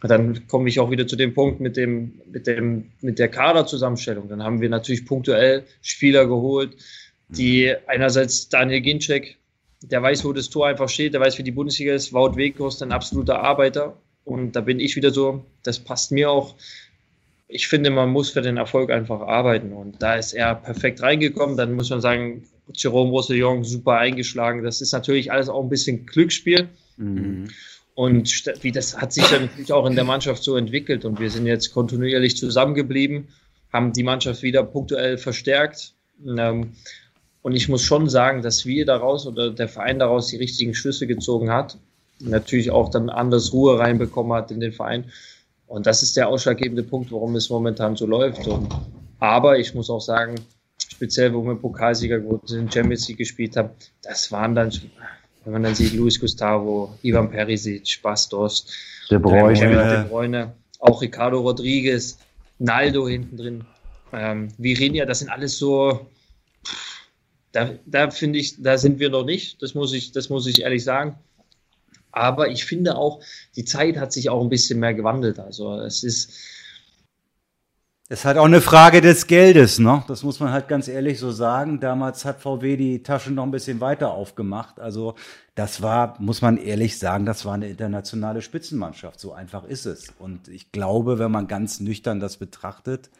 dann 0.00 0.46
komme 0.46 0.68
ich 0.68 0.80
auch 0.80 0.90
wieder 0.90 1.06
zu 1.06 1.16
dem 1.16 1.34
Punkt 1.34 1.60
mit 1.60 1.76
dem, 1.76 2.20
mit 2.30 2.46
dem, 2.46 2.90
mit 3.00 3.18
der 3.18 3.28
Kaderzusammenstellung. 3.28 4.28
Dann 4.28 4.42
haben 4.42 4.60
wir 4.60 4.68
natürlich 4.68 5.04
punktuell 5.04 5.64
Spieler 5.82 6.26
geholt, 6.26 6.76
die 7.28 7.66
mhm. 7.66 7.76
einerseits 7.86 8.48
Daniel 8.48 8.80
Ginczek, 8.80 9.36
der 9.82 10.02
weiß, 10.02 10.24
wo 10.24 10.32
das 10.32 10.48
Tor 10.48 10.68
einfach 10.68 10.88
steht, 10.88 11.14
der 11.14 11.20
weiß, 11.20 11.38
wie 11.38 11.42
die 11.42 11.52
Bundesliga 11.52 11.94
ist. 11.94 12.12
Wout 12.12 12.36
Weghorst, 12.36 12.82
ein 12.82 12.92
absoluter 12.92 13.40
Arbeiter. 13.40 13.96
Und 14.24 14.52
da 14.52 14.60
bin 14.60 14.80
ich 14.80 14.96
wieder 14.96 15.10
so, 15.10 15.44
das 15.62 15.78
passt 15.78 16.12
mir 16.12 16.30
auch 16.30 16.54
ich 17.48 17.66
finde, 17.66 17.90
man 17.90 18.10
muss 18.10 18.30
für 18.30 18.42
den 18.42 18.58
Erfolg 18.58 18.90
einfach 18.90 19.22
arbeiten. 19.22 19.72
Und 19.72 20.02
da 20.02 20.16
ist 20.16 20.34
er 20.34 20.54
perfekt 20.54 21.02
reingekommen. 21.02 21.56
Dann 21.56 21.72
muss 21.72 21.88
man 21.88 22.02
sagen, 22.02 22.44
Jerome 22.74 23.10
Roussillon 23.10 23.64
super 23.64 23.96
eingeschlagen. 23.96 24.62
Das 24.62 24.82
ist 24.82 24.92
natürlich 24.92 25.32
alles 25.32 25.48
auch 25.48 25.62
ein 25.62 25.70
bisschen 25.70 26.04
Glücksspiel. 26.04 26.68
Mhm. 26.98 27.48
Und 27.94 28.44
wie 28.62 28.70
das 28.70 29.00
hat 29.00 29.12
sich 29.12 29.24
dann 29.24 29.46
natürlich 29.46 29.72
auch 29.72 29.86
in 29.86 29.96
der 29.96 30.04
Mannschaft 30.04 30.44
so 30.44 30.56
entwickelt. 30.56 31.06
Und 31.06 31.18
wir 31.18 31.30
sind 31.30 31.46
jetzt 31.46 31.72
kontinuierlich 31.72 32.36
zusammengeblieben, 32.36 33.28
haben 33.72 33.92
die 33.92 34.04
Mannschaft 34.04 34.42
wieder 34.42 34.62
punktuell 34.62 35.16
verstärkt. 35.16 35.94
Ähm, 36.24 36.74
und 37.40 37.56
ich 37.56 37.68
muss 37.68 37.82
schon 37.82 38.08
sagen, 38.10 38.42
dass 38.42 38.66
wir 38.66 38.84
daraus 38.84 39.26
oder 39.26 39.50
der 39.50 39.68
Verein 39.68 39.98
daraus 39.98 40.28
die 40.28 40.36
richtigen 40.36 40.74
Schlüsse 40.74 41.06
gezogen 41.06 41.50
hat. 41.50 41.78
Natürlich 42.20 42.70
auch 42.70 42.90
dann 42.90 43.08
anders 43.08 43.52
Ruhe 43.52 43.78
reinbekommen 43.78 44.32
hat 44.32 44.50
in 44.50 44.60
den 44.60 44.72
Verein. 44.72 45.06
Und 45.68 45.86
das 45.86 46.02
ist 46.02 46.16
der 46.16 46.28
ausschlaggebende 46.28 46.82
Punkt, 46.82 47.12
warum 47.12 47.36
es 47.36 47.50
momentan 47.50 47.94
so 47.94 48.06
läuft. 48.06 48.46
Und, 48.46 48.68
aber 49.20 49.58
ich 49.58 49.74
muss 49.74 49.90
auch 49.90 50.00
sagen, 50.00 50.36
speziell, 50.78 51.32
wo 51.34 51.42
wir 51.42 51.54
Pokalsieger 51.54 52.20
geworden 52.20 52.46
sind, 52.46 52.72
Champions 52.72 53.06
League 53.06 53.18
gespielt 53.18 53.56
haben, 53.56 53.70
das 54.02 54.32
waren 54.32 54.54
dann, 54.54 54.72
wenn 55.44 55.52
man 55.52 55.62
dann 55.62 55.74
sieht, 55.74 55.92
Luis 55.92 56.18
Gustavo, 56.18 56.94
Ivan 57.02 57.30
Perisic, 57.30 58.00
Bastos, 58.02 58.66
De 59.10 59.18
Bruyne, 59.18 59.54
De 59.54 60.04
Bruyne 60.08 60.52
auch 60.80 61.02
Ricardo 61.02 61.40
Rodriguez, 61.40 62.18
Naldo 62.58 63.08
hinten 63.08 63.36
drin, 63.36 63.64
ähm, 64.12 64.48
Virinha, 64.58 65.04
das 65.04 65.20
sind 65.20 65.28
alles 65.28 65.58
so, 65.58 66.06
da, 67.52 67.70
da 67.86 68.10
finde 68.10 68.38
ich, 68.38 68.62
da 68.62 68.78
sind 68.78 68.98
wir 68.98 69.10
noch 69.10 69.24
nicht, 69.24 69.62
das 69.62 69.74
muss 69.74 69.92
ich, 69.92 70.12
das 70.12 70.28
muss 70.28 70.46
ich 70.46 70.62
ehrlich 70.62 70.84
sagen. 70.84 71.16
Aber 72.18 72.48
ich 72.48 72.64
finde 72.64 72.96
auch, 72.96 73.20
die 73.56 73.64
Zeit 73.64 73.96
hat 73.96 74.12
sich 74.12 74.30
auch 74.30 74.42
ein 74.42 74.48
bisschen 74.48 74.80
mehr 74.80 74.94
gewandelt. 74.94 75.38
Also 75.38 75.78
es 75.80 76.02
ist. 76.02 76.32
Es 78.10 78.20
ist 78.20 78.24
halt 78.24 78.38
auch 78.38 78.46
eine 78.46 78.62
Frage 78.62 79.02
des 79.02 79.26
Geldes, 79.26 79.78
ne? 79.78 80.02
Das 80.08 80.22
muss 80.22 80.40
man 80.40 80.50
halt 80.50 80.66
ganz 80.66 80.88
ehrlich 80.88 81.18
so 81.18 81.30
sagen. 81.30 81.78
Damals 81.78 82.24
hat 82.24 82.40
VW 82.40 82.78
die 82.78 83.02
Taschen 83.02 83.34
noch 83.34 83.42
ein 83.42 83.50
bisschen 83.50 83.82
weiter 83.82 84.12
aufgemacht. 84.12 84.80
Also 84.80 85.14
das 85.54 85.82
war, 85.82 86.16
muss 86.18 86.40
man 86.40 86.56
ehrlich 86.56 86.98
sagen, 86.98 87.26
das 87.26 87.44
war 87.44 87.52
eine 87.52 87.68
internationale 87.68 88.40
Spitzenmannschaft. 88.40 89.20
So 89.20 89.34
einfach 89.34 89.64
ist 89.64 89.84
es. 89.84 90.14
Und 90.18 90.48
ich 90.48 90.72
glaube, 90.72 91.18
wenn 91.18 91.30
man 91.30 91.48
ganz 91.48 91.80
nüchtern 91.80 92.18
das 92.18 92.38
betrachtet, 92.38 93.10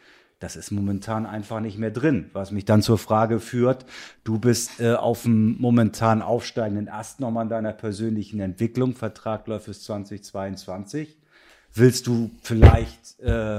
Das 0.40 0.54
ist 0.54 0.70
momentan 0.70 1.26
einfach 1.26 1.58
nicht 1.58 1.78
mehr 1.78 1.90
drin, 1.90 2.30
was 2.32 2.52
mich 2.52 2.64
dann 2.64 2.80
zur 2.80 2.96
Frage 2.96 3.40
führt, 3.40 3.84
du 4.22 4.38
bist 4.38 4.80
äh, 4.80 4.94
auf 4.94 5.22
dem 5.22 5.60
momentan 5.60 6.22
aufsteigenden 6.22 6.88
Ast 6.88 7.18
nochmal 7.18 7.44
in 7.44 7.48
deiner 7.50 7.72
persönlichen 7.72 8.38
Entwicklung, 8.38 8.94
Vertrag 8.94 9.48
läuft 9.48 9.66
bis 9.66 9.82
2022. 9.82 11.18
Willst 11.74 12.06
du 12.06 12.30
vielleicht 12.42 13.18
äh, 13.18 13.58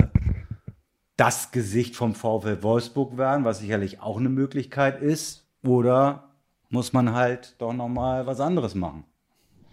das 1.17 1.51
Gesicht 1.51 1.97
vom 1.97 2.15
VfL 2.15 2.63
Wolfsburg 2.63 3.17
werden, 3.17 3.43
was 3.43 3.59
sicherlich 3.59 4.01
auch 4.01 4.17
eine 4.17 4.29
Möglichkeit 4.29 5.01
ist, 5.01 5.45
oder 5.63 6.29
muss 6.69 6.93
man 6.93 7.13
halt 7.13 7.55
doch 7.57 7.73
nochmal 7.73 8.25
was 8.25 8.39
anderes 8.39 8.73
machen? 8.73 9.03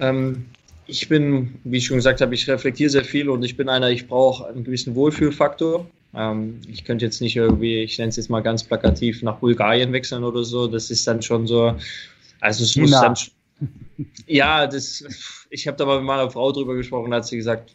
Ähm, 0.01 0.47
ich 0.87 1.09
bin, 1.09 1.61
wie 1.65 1.79
ich 1.79 1.87
schon 1.87 1.97
gesagt 1.99 2.21
habe, 2.21 2.35
ich 2.35 2.49
reflektiere 2.49 2.91
sehr 2.91 3.05
viel 3.05 3.29
und 3.29 3.45
ich 3.45 3.57
bin 3.57 3.69
einer, 3.69 3.91
ich 3.91 4.09
brauche 4.09 4.49
einen 4.49 4.65
gewissen 4.65 4.95
Wohlfühlfaktor. 4.97 5.87
Ähm, 6.17 6.61
ich 6.69 6.85
könnte 6.85 7.05
jetzt 7.05 7.21
nicht 7.21 7.37
irgendwie, 7.37 7.83
ich 7.83 7.99
nenne 7.99 8.09
es 8.09 8.17
jetzt 8.17 8.31
mal 8.31 8.41
ganz 8.41 8.65
plakativ, 8.65 9.23
nach 9.23 9.37
Bulgarien 9.37 9.93
wechseln 9.93 10.25
oder 10.25 10.45
so. 10.45 10.67
Das 10.67 10.91
ist 10.91 11.07
dann 11.07 11.23
schon 11.23 11.47
so, 11.47 11.77
also 12.41 12.65
es 12.65 12.77
muss 12.77 12.91
dann, 12.91 13.15
ja, 14.27 14.67
das, 14.67 15.05
ich 15.51 15.67
habe 15.67 15.77
da 15.77 15.85
mal 15.85 15.99
mit 15.99 16.07
meiner 16.07 16.31
Frau 16.31 16.53
drüber 16.53 16.75
gesprochen, 16.75 17.11
da 17.11 17.19
hat 17.19 17.27
sie 17.27 17.37
gesagt, 17.37 17.73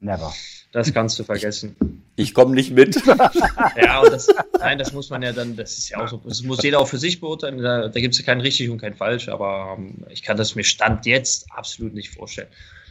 Never. 0.00 0.32
Das 0.70 0.92
kannst 0.92 1.18
du 1.18 1.24
vergessen. 1.24 2.04
Ich 2.16 2.34
komme 2.34 2.54
nicht 2.54 2.70
mit. 2.70 2.94
ja, 3.76 4.00
und 4.00 4.12
das, 4.12 4.28
nein, 4.60 4.78
das 4.78 4.92
muss 4.92 5.10
man 5.10 5.22
ja 5.22 5.32
dann, 5.32 5.56
das 5.56 5.78
ist 5.78 5.88
ja 5.88 6.02
auch 6.02 6.08
so, 6.08 6.20
das 6.24 6.42
muss 6.42 6.62
jeder 6.62 6.78
auch 6.78 6.88
für 6.88 6.98
sich 6.98 7.20
beurteilen. 7.20 7.58
Da, 7.58 7.88
da 7.88 8.00
gibt 8.00 8.14
es 8.14 8.20
ja 8.20 8.26
kein 8.26 8.40
richtig 8.40 8.68
und 8.68 8.78
kein 8.78 8.94
falsch, 8.94 9.28
aber 9.28 9.76
ähm, 9.78 10.04
ich 10.10 10.22
kann 10.22 10.36
das 10.36 10.54
mir 10.54 10.64
Stand 10.64 11.06
jetzt 11.06 11.46
absolut 11.50 11.94
nicht 11.94 12.10
vorstellen. 12.10 12.48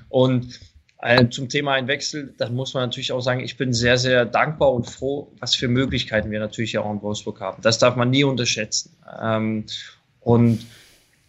Und 0.09 0.59
zum 1.29 1.47
Thema 1.47 1.73
ein 1.73 1.87
Wechsel, 1.87 2.33
da 2.37 2.49
muss 2.49 2.73
man 2.73 2.83
natürlich 2.83 3.11
auch 3.11 3.21
sagen, 3.21 3.41
ich 3.41 3.55
bin 3.55 3.71
sehr, 3.71 3.97
sehr 3.97 4.25
dankbar 4.25 4.73
und 4.73 4.89
froh, 4.89 5.31
was 5.39 5.53
für 5.53 5.67
Möglichkeiten 5.67 6.31
wir 6.31 6.39
natürlich 6.39 6.77
auch 6.77 6.91
in 6.91 7.01
Wolfsburg 7.01 7.39
haben. 7.39 7.61
Das 7.61 7.77
darf 7.77 7.95
man 7.95 8.09
nie 8.09 8.23
unterschätzen. 8.23 8.95
Ähm, 9.21 9.65
und 10.21 10.65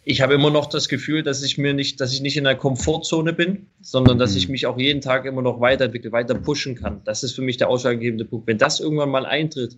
ich 0.03 0.21
habe 0.21 0.33
immer 0.33 0.49
noch 0.49 0.65
das 0.65 0.89
Gefühl, 0.89 1.21
dass 1.21 1.43
ich 1.43 1.59
mir 1.59 1.75
nicht, 1.75 2.01
dass 2.01 2.13
ich 2.13 2.21
nicht 2.21 2.35
in 2.35 2.45
der 2.45 2.55
Komfortzone 2.55 3.31
bin, 3.31 3.67
sondern 3.79 4.17
dass 4.17 4.35
ich 4.35 4.47
mhm. 4.47 4.53
mich 4.53 4.65
auch 4.65 4.79
jeden 4.79 5.01
Tag 5.01 5.25
immer 5.25 5.43
noch 5.43 5.61
weiterentwickle, 5.61 6.11
weiter 6.11 6.33
pushen 6.33 6.73
kann. 6.73 7.01
Das 7.03 7.21
ist 7.21 7.33
für 7.33 7.43
mich 7.43 7.57
der 7.57 7.69
ausschlaggebende 7.69 8.25
Punkt. 8.25 8.47
Wenn 8.47 8.57
das 8.57 8.79
irgendwann 8.79 9.11
mal 9.11 9.27
eintritt 9.27 9.77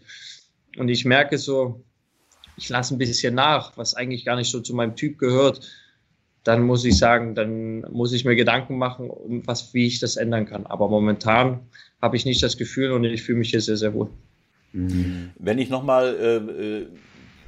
und 0.77 0.87
ich 0.87 1.03
merke 1.03 1.37
so, 1.37 1.83
ich 2.55 2.69
lasse 2.69 2.95
ein 2.95 2.97
bisschen 2.97 3.35
nach, 3.35 3.75
was 3.75 3.93
eigentlich 3.93 4.23
gar 4.23 4.37
nicht 4.37 4.49
so 4.49 4.61
zu 4.61 4.73
meinem 4.73 4.95
Typ 4.95 5.17
gehört, 5.17 5.67
dann 6.43 6.63
muss 6.63 6.83
ich 6.85 6.97
sagen, 6.97 7.35
dann 7.35 7.81
muss 7.91 8.13
ich 8.13 8.25
mir 8.25 8.35
Gedanken 8.35 8.77
machen, 8.77 9.09
um 9.09 9.45
was, 9.45 9.73
wie 9.73 9.87
ich 9.87 9.99
das 9.99 10.17
ändern 10.17 10.45
kann. 10.45 10.65
Aber 10.65 10.89
momentan 10.89 11.59
habe 12.01 12.15
ich 12.15 12.25
nicht 12.25 12.41
das 12.41 12.57
Gefühl 12.57 12.91
und 12.91 13.03
ich 13.03 13.23
fühle 13.23 13.39
mich 13.39 13.51
hier 13.51 13.61
sehr, 13.61 13.77
sehr 13.77 13.93
wohl. 13.93 14.09
Wenn 14.73 15.59
ich 15.59 15.69
nochmal 15.69 16.15
äh, 16.15 16.35
äh 16.37 16.87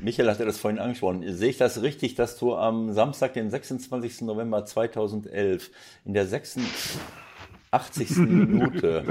Michael 0.03 0.29
hatte 0.29 0.45
das 0.45 0.57
vorhin 0.57 0.79
angesprochen. 0.79 1.23
Sehe 1.33 1.49
ich 1.49 1.57
das 1.57 1.81
richtig, 1.81 2.15
dass 2.15 2.37
du 2.37 2.55
am 2.55 2.91
Samstag, 2.91 3.33
den 3.33 3.49
26. 3.49 4.21
November 4.21 4.65
2011, 4.65 5.71
in 6.03 6.13
der 6.13 6.27
86. 7.73 8.17
Minute 8.17 9.03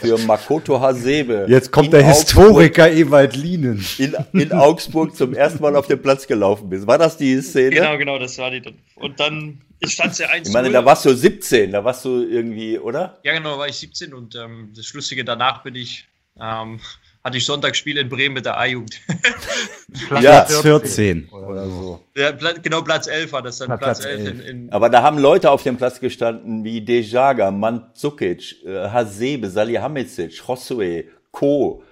für 0.00 0.16
Makoto 0.18 0.80
Hasebe. 0.80 1.46
Jetzt 1.48 1.72
kommt 1.72 1.92
der 1.92 2.06
Historiker 2.06 2.90
Ewald 2.90 3.34
Lienen. 3.34 3.84
In, 3.98 4.14
in 4.32 4.52
Augsburg 4.52 5.16
zum 5.16 5.34
ersten 5.34 5.60
Mal 5.60 5.74
auf 5.74 5.88
den 5.88 6.00
Platz 6.00 6.26
gelaufen 6.26 6.68
bist. 6.68 6.86
War 6.86 6.98
das 6.98 7.16
die 7.16 7.40
Szene? 7.40 7.70
Genau, 7.70 7.98
genau, 7.98 8.18
das 8.18 8.38
war 8.38 8.50
die. 8.50 8.62
Und 8.94 9.18
dann 9.18 9.60
stand 9.84 10.12
es 10.12 10.18
ja 10.18 10.28
1 10.28 10.48
Ich 10.48 10.54
meine, 10.54 10.70
da 10.70 10.84
warst 10.84 11.04
du 11.04 11.14
17, 11.14 11.72
da 11.72 11.84
warst 11.84 12.04
du 12.04 12.22
irgendwie, 12.22 12.78
oder? 12.78 13.18
Ja, 13.24 13.32
genau, 13.32 13.58
war 13.58 13.68
ich 13.68 13.76
17 13.76 14.14
und 14.14 14.36
ähm, 14.36 14.72
das 14.76 14.92
Lustige 14.94 15.24
danach 15.24 15.64
bin 15.64 15.74
ich 15.74 16.06
ähm, 16.40 16.78
hatte 17.24 17.38
ich 17.38 17.46
Sonntagsspiel 17.46 17.96
in 17.96 18.10
Bremen 18.10 18.34
mit 18.34 18.44
der 18.44 18.58
A-Jugend. 18.58 19.00
Platz 20.08 20.60
14 20.60 21.30
oder 21.30 21.66
so. 21.66 22.00
Ja, 22.14 22.32
genau, 22.32 22.82
Platz 22.82 23.06
11 23.06 23.32
war 23.32 23.42
das 23.42 23.58
dann. 23.58 23.68
Platz, 23.68 23.80
Platz 23.80 24.04
11. 24.04 24.28
In, 24.28 24.40
in 24.40 24.72
Aber 24.72 24.90
da 24.90 25.02
haben 25.02 25.18
Leute 25.18 25.50
auf 25.50 25.62
dem 25.62 25.78
Platz 25.78 26.00
gestanden 26.00 26.64
wie 26.64 26.82
Dejaga, 26.82 27.50
Mandzukic, 27.50 28.64
äh, 28.66 28.88
Hasebe, 28.90 29.48
Salihamidzic, 29.48 30.32
Josue, 30.46 31.04
Co., 31.32 31.82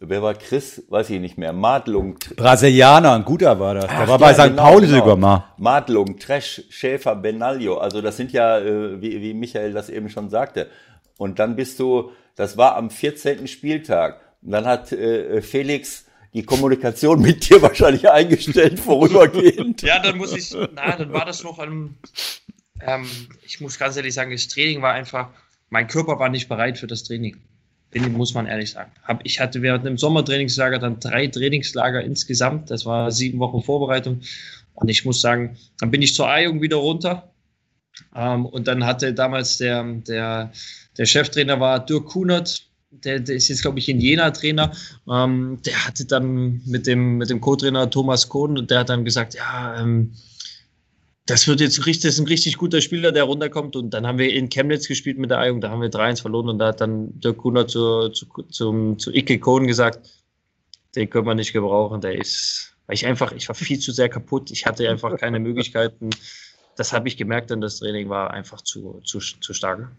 Wer 0.00 0.22
war 0.22 0.34
Chris? 0.34 0.84
Weiß 0.88 1.10
ich 1.10 1.18
nicht 1.18 1.38
mehr. 1.38 1.52
Madlung. 1.52 2.18
Brasilianer, 2.36 3.14
ein 3.14 3.24
guter 3.24 3.58
war 3.58 3.74
das. 3.74 3.88
Der 3.88 4.06
war 4.06 4.18
bei 4.18 4.30
ja, 4.30 4.34
St. 4.34 4.50
Genau, 4.50 4.62
Pauli 4.62 4.86
genau. 4.86 4.98
sogar 4.98 5.16
mal. 5.16 5.44
Madlung, 5.56 6.18
Tresch, 6.18 6.62
Schäfer, 6.70 7.16
Benaglio. 7.16 7.78
Also 7.78 8.00
das 8.00 8.16
sind 8.16 8.32
ja, 8.32 8.60
äh, 8.60 9.00
wie, 9.02 9.20
wie 9.20 9.34
Michael 9.34 9.72
das 9.72 9.90
eben 9.90 10.08
schon 10.08 10.30
sagte. 10.30 10.68
Und 11.16 11.40
dann 11.40 11.56
bist 11.56 11.80
du, 11.80 12.12
das 12.36 12.56
war 12.56 12.76
am 12.76 12.90
14. 12.90 13.48
Spieltag. 13.48 14.20
Und 14.42 14.52
dann 14.52 14.66
hat 14.66 14.92
äh, 14.92 15.42
Felix 15.42 16.06
die 16.34 16.42
Kommunikation 16.42 17.20
mit 17.22 17.48
dir 17.48 17.60
wahrscheinlich 17.62 18.08
eingestellt, 18.08 18.78
vorübergehend. 18.80 19.82
ja, 19.82 20.00
dann 20.00 20.18
muss 20.18 20.34
ich, 20.34 20.54
na, 20.74 20.96
dann 20.96 21.12
war 21.12 21.24
das 21.24 21.42
noch 21.42 21.58
ein, 21.58 21.96
ähm, 22.80 23.06
ich 23.42 23.60
muss 23.60 23.78
ganz 23.78 23.96
ehrlich 23.96 24.14
sagen, 24.14 24.30
das 24.30 24.48
Training 24.48 24.82
war 24.82 24.92
einfach, 24.92 25.30
mein 25.70 25.86
Körper 25.86 26.18
war 26.18 26.28
nicht 26.28 26.48
bereit 26.48 26.78
für 26.78 26.86
das 26.86 27.04
Training. 27.04 27.36
Den 27.94 28.12
muss 28.12 28.34
man 28.34 28.46
ehrlich 28.46 28.72
sagen. 28.72 28.92
Ich 29.24 29.40
hatte 29.40 29.62
während 29.62 29.86
dem 29.86 29.96
Sommertrainingslager 29.96 30.78
dann 30.78 31.00
drei 31.00 31.26
Trainingslager 31.26 32.02
insgesamt. 32.04 32.70
Das 32.70 32.84
war 32.84 33.10
sieben 33.10 33.38
Wochen 33.38 33.62
Vorbereitung. 33.62 34.20
Und 34.74 34.88
ich 34.90 35.06
muss 35.06 35.22
sagen, 35.22 35.56
dann 35.80 35.90
bin 35.90 36.02
ich 36.02 36.14
zur 36.14 36.28
Eiung 36.28 36.60
wieder 36.60 36.76
runter. 36.76 37.32
Ähm, 38.14 38.44
und 38.44 38.68
dann 38.68 38.84
hatte 38.84 39.14
damals 39.14 39.56
der, 39.56 39.82
der, 39.84 40.52
der 40.98 41.06
Cheftrainer 41.06 41.60
war 41.60 41.84
Dirk 41.84 42.06
Kunert, 42.06 42.67
der, 42.90 43.20
der 43.20 43.36
ist 43.36 43.48
jetzt, 43.48 43.62
glaube 43.62 43.78
ich, 43.78 43.88
in 43.88 44.00
Jena 44.00 44.30
Trainer. 44.30 44.72
Ähm, 45.08 45.60
der 45.64 45.86
hatte 45.86 46.04
dann 46.04 46.62
mit 46.66 46.86
dem, 46.86 47.18
mit 47.18 47.30
dem 47.30 47.40
Co-Trainer 47.40 47.90
Thomas 47.90 48.28
Kohn 48.28 48.58
und 48.58 48.70
der 48.70 48.80
hat 48.80 48.88
dann 48.88 49.04
gesagt, 49.04 49.34
ja, 49.34 49.80
ähm, 49.80 50.14
das 51.26 51.46
wird 51.46 51.60
jetzt 51.60 51.84
richtig, 51.84 52.04
das 52.04 52.14
ist 52.14 52.20
ein 52.20 52.26
richtig 52.26 52.56
guter 52.56 52.80
Spieler, 52.80 53.12
der 53.12 53.24
runterkommt. 53.24 53.76
Und 53.76 53.90
dann 53.90 54.06
haben 54.06 54.18
wir 54.18 54.32
in 54.32 54.48
Chemnitz 54.48 54.88
gespielt 54.88 55.18
mit 55.18 55.30
der 55.30 55.38
Eigung, 55.38 55.60
da 55.60 55.70
haben 55.70 55.82
wir 55.82 55.90
3-1 55.90 56.22
verloren 56.22 56.48
und 56.48 56.58
da 56.58 56.68
hat 56.68 56.80
dann 56.80 57.20
der 57.20 57.34
Kuhner 57.34 57.66
zu, 57.66 58.08
zu, 58.08 58.26
zum, 58.50 58.98
zu 58.98 59.12
Icke 59.12 59.38
Kohn 59.38 59.66
gesagt, 59.66 60.08
den 60.96 61.10
können 61.10 61.26
wir 61.26 61.34
nicht 61.34 61.52
gebrauchen, 61.52 62.00
der 62.00 62.18
ist, 62.18 62.74
weil 62.86 62.94
ich 62.94 63.04
einfach, 63.04 63.32
ich 63.32 63.46
war 63.48 63.54
viel 63.54 63.78
zu 63.78 63.92
sehr 63.92 64.08
kaputt, 64.08 64.50
ich 64.50 64.64
hatte 64.64 64.88
einfach 64.88 65.18
keine 65.18 65.38
Möglichkeiten. 65.40 66.08
Das 66.76 66.92
habe 66.94 67.08
ich 67.08 67.18
gemerkt, 67.18 67.50
denn 67.50 67.60
das 67.60 67.80
Training 67.80 68.08
war 68.08 68.30
einfach 68.30 68.62
zu, 68.62 69.02
zu, 69.04 69.18
zu 69.18 69.52
stark. 69.52 69.90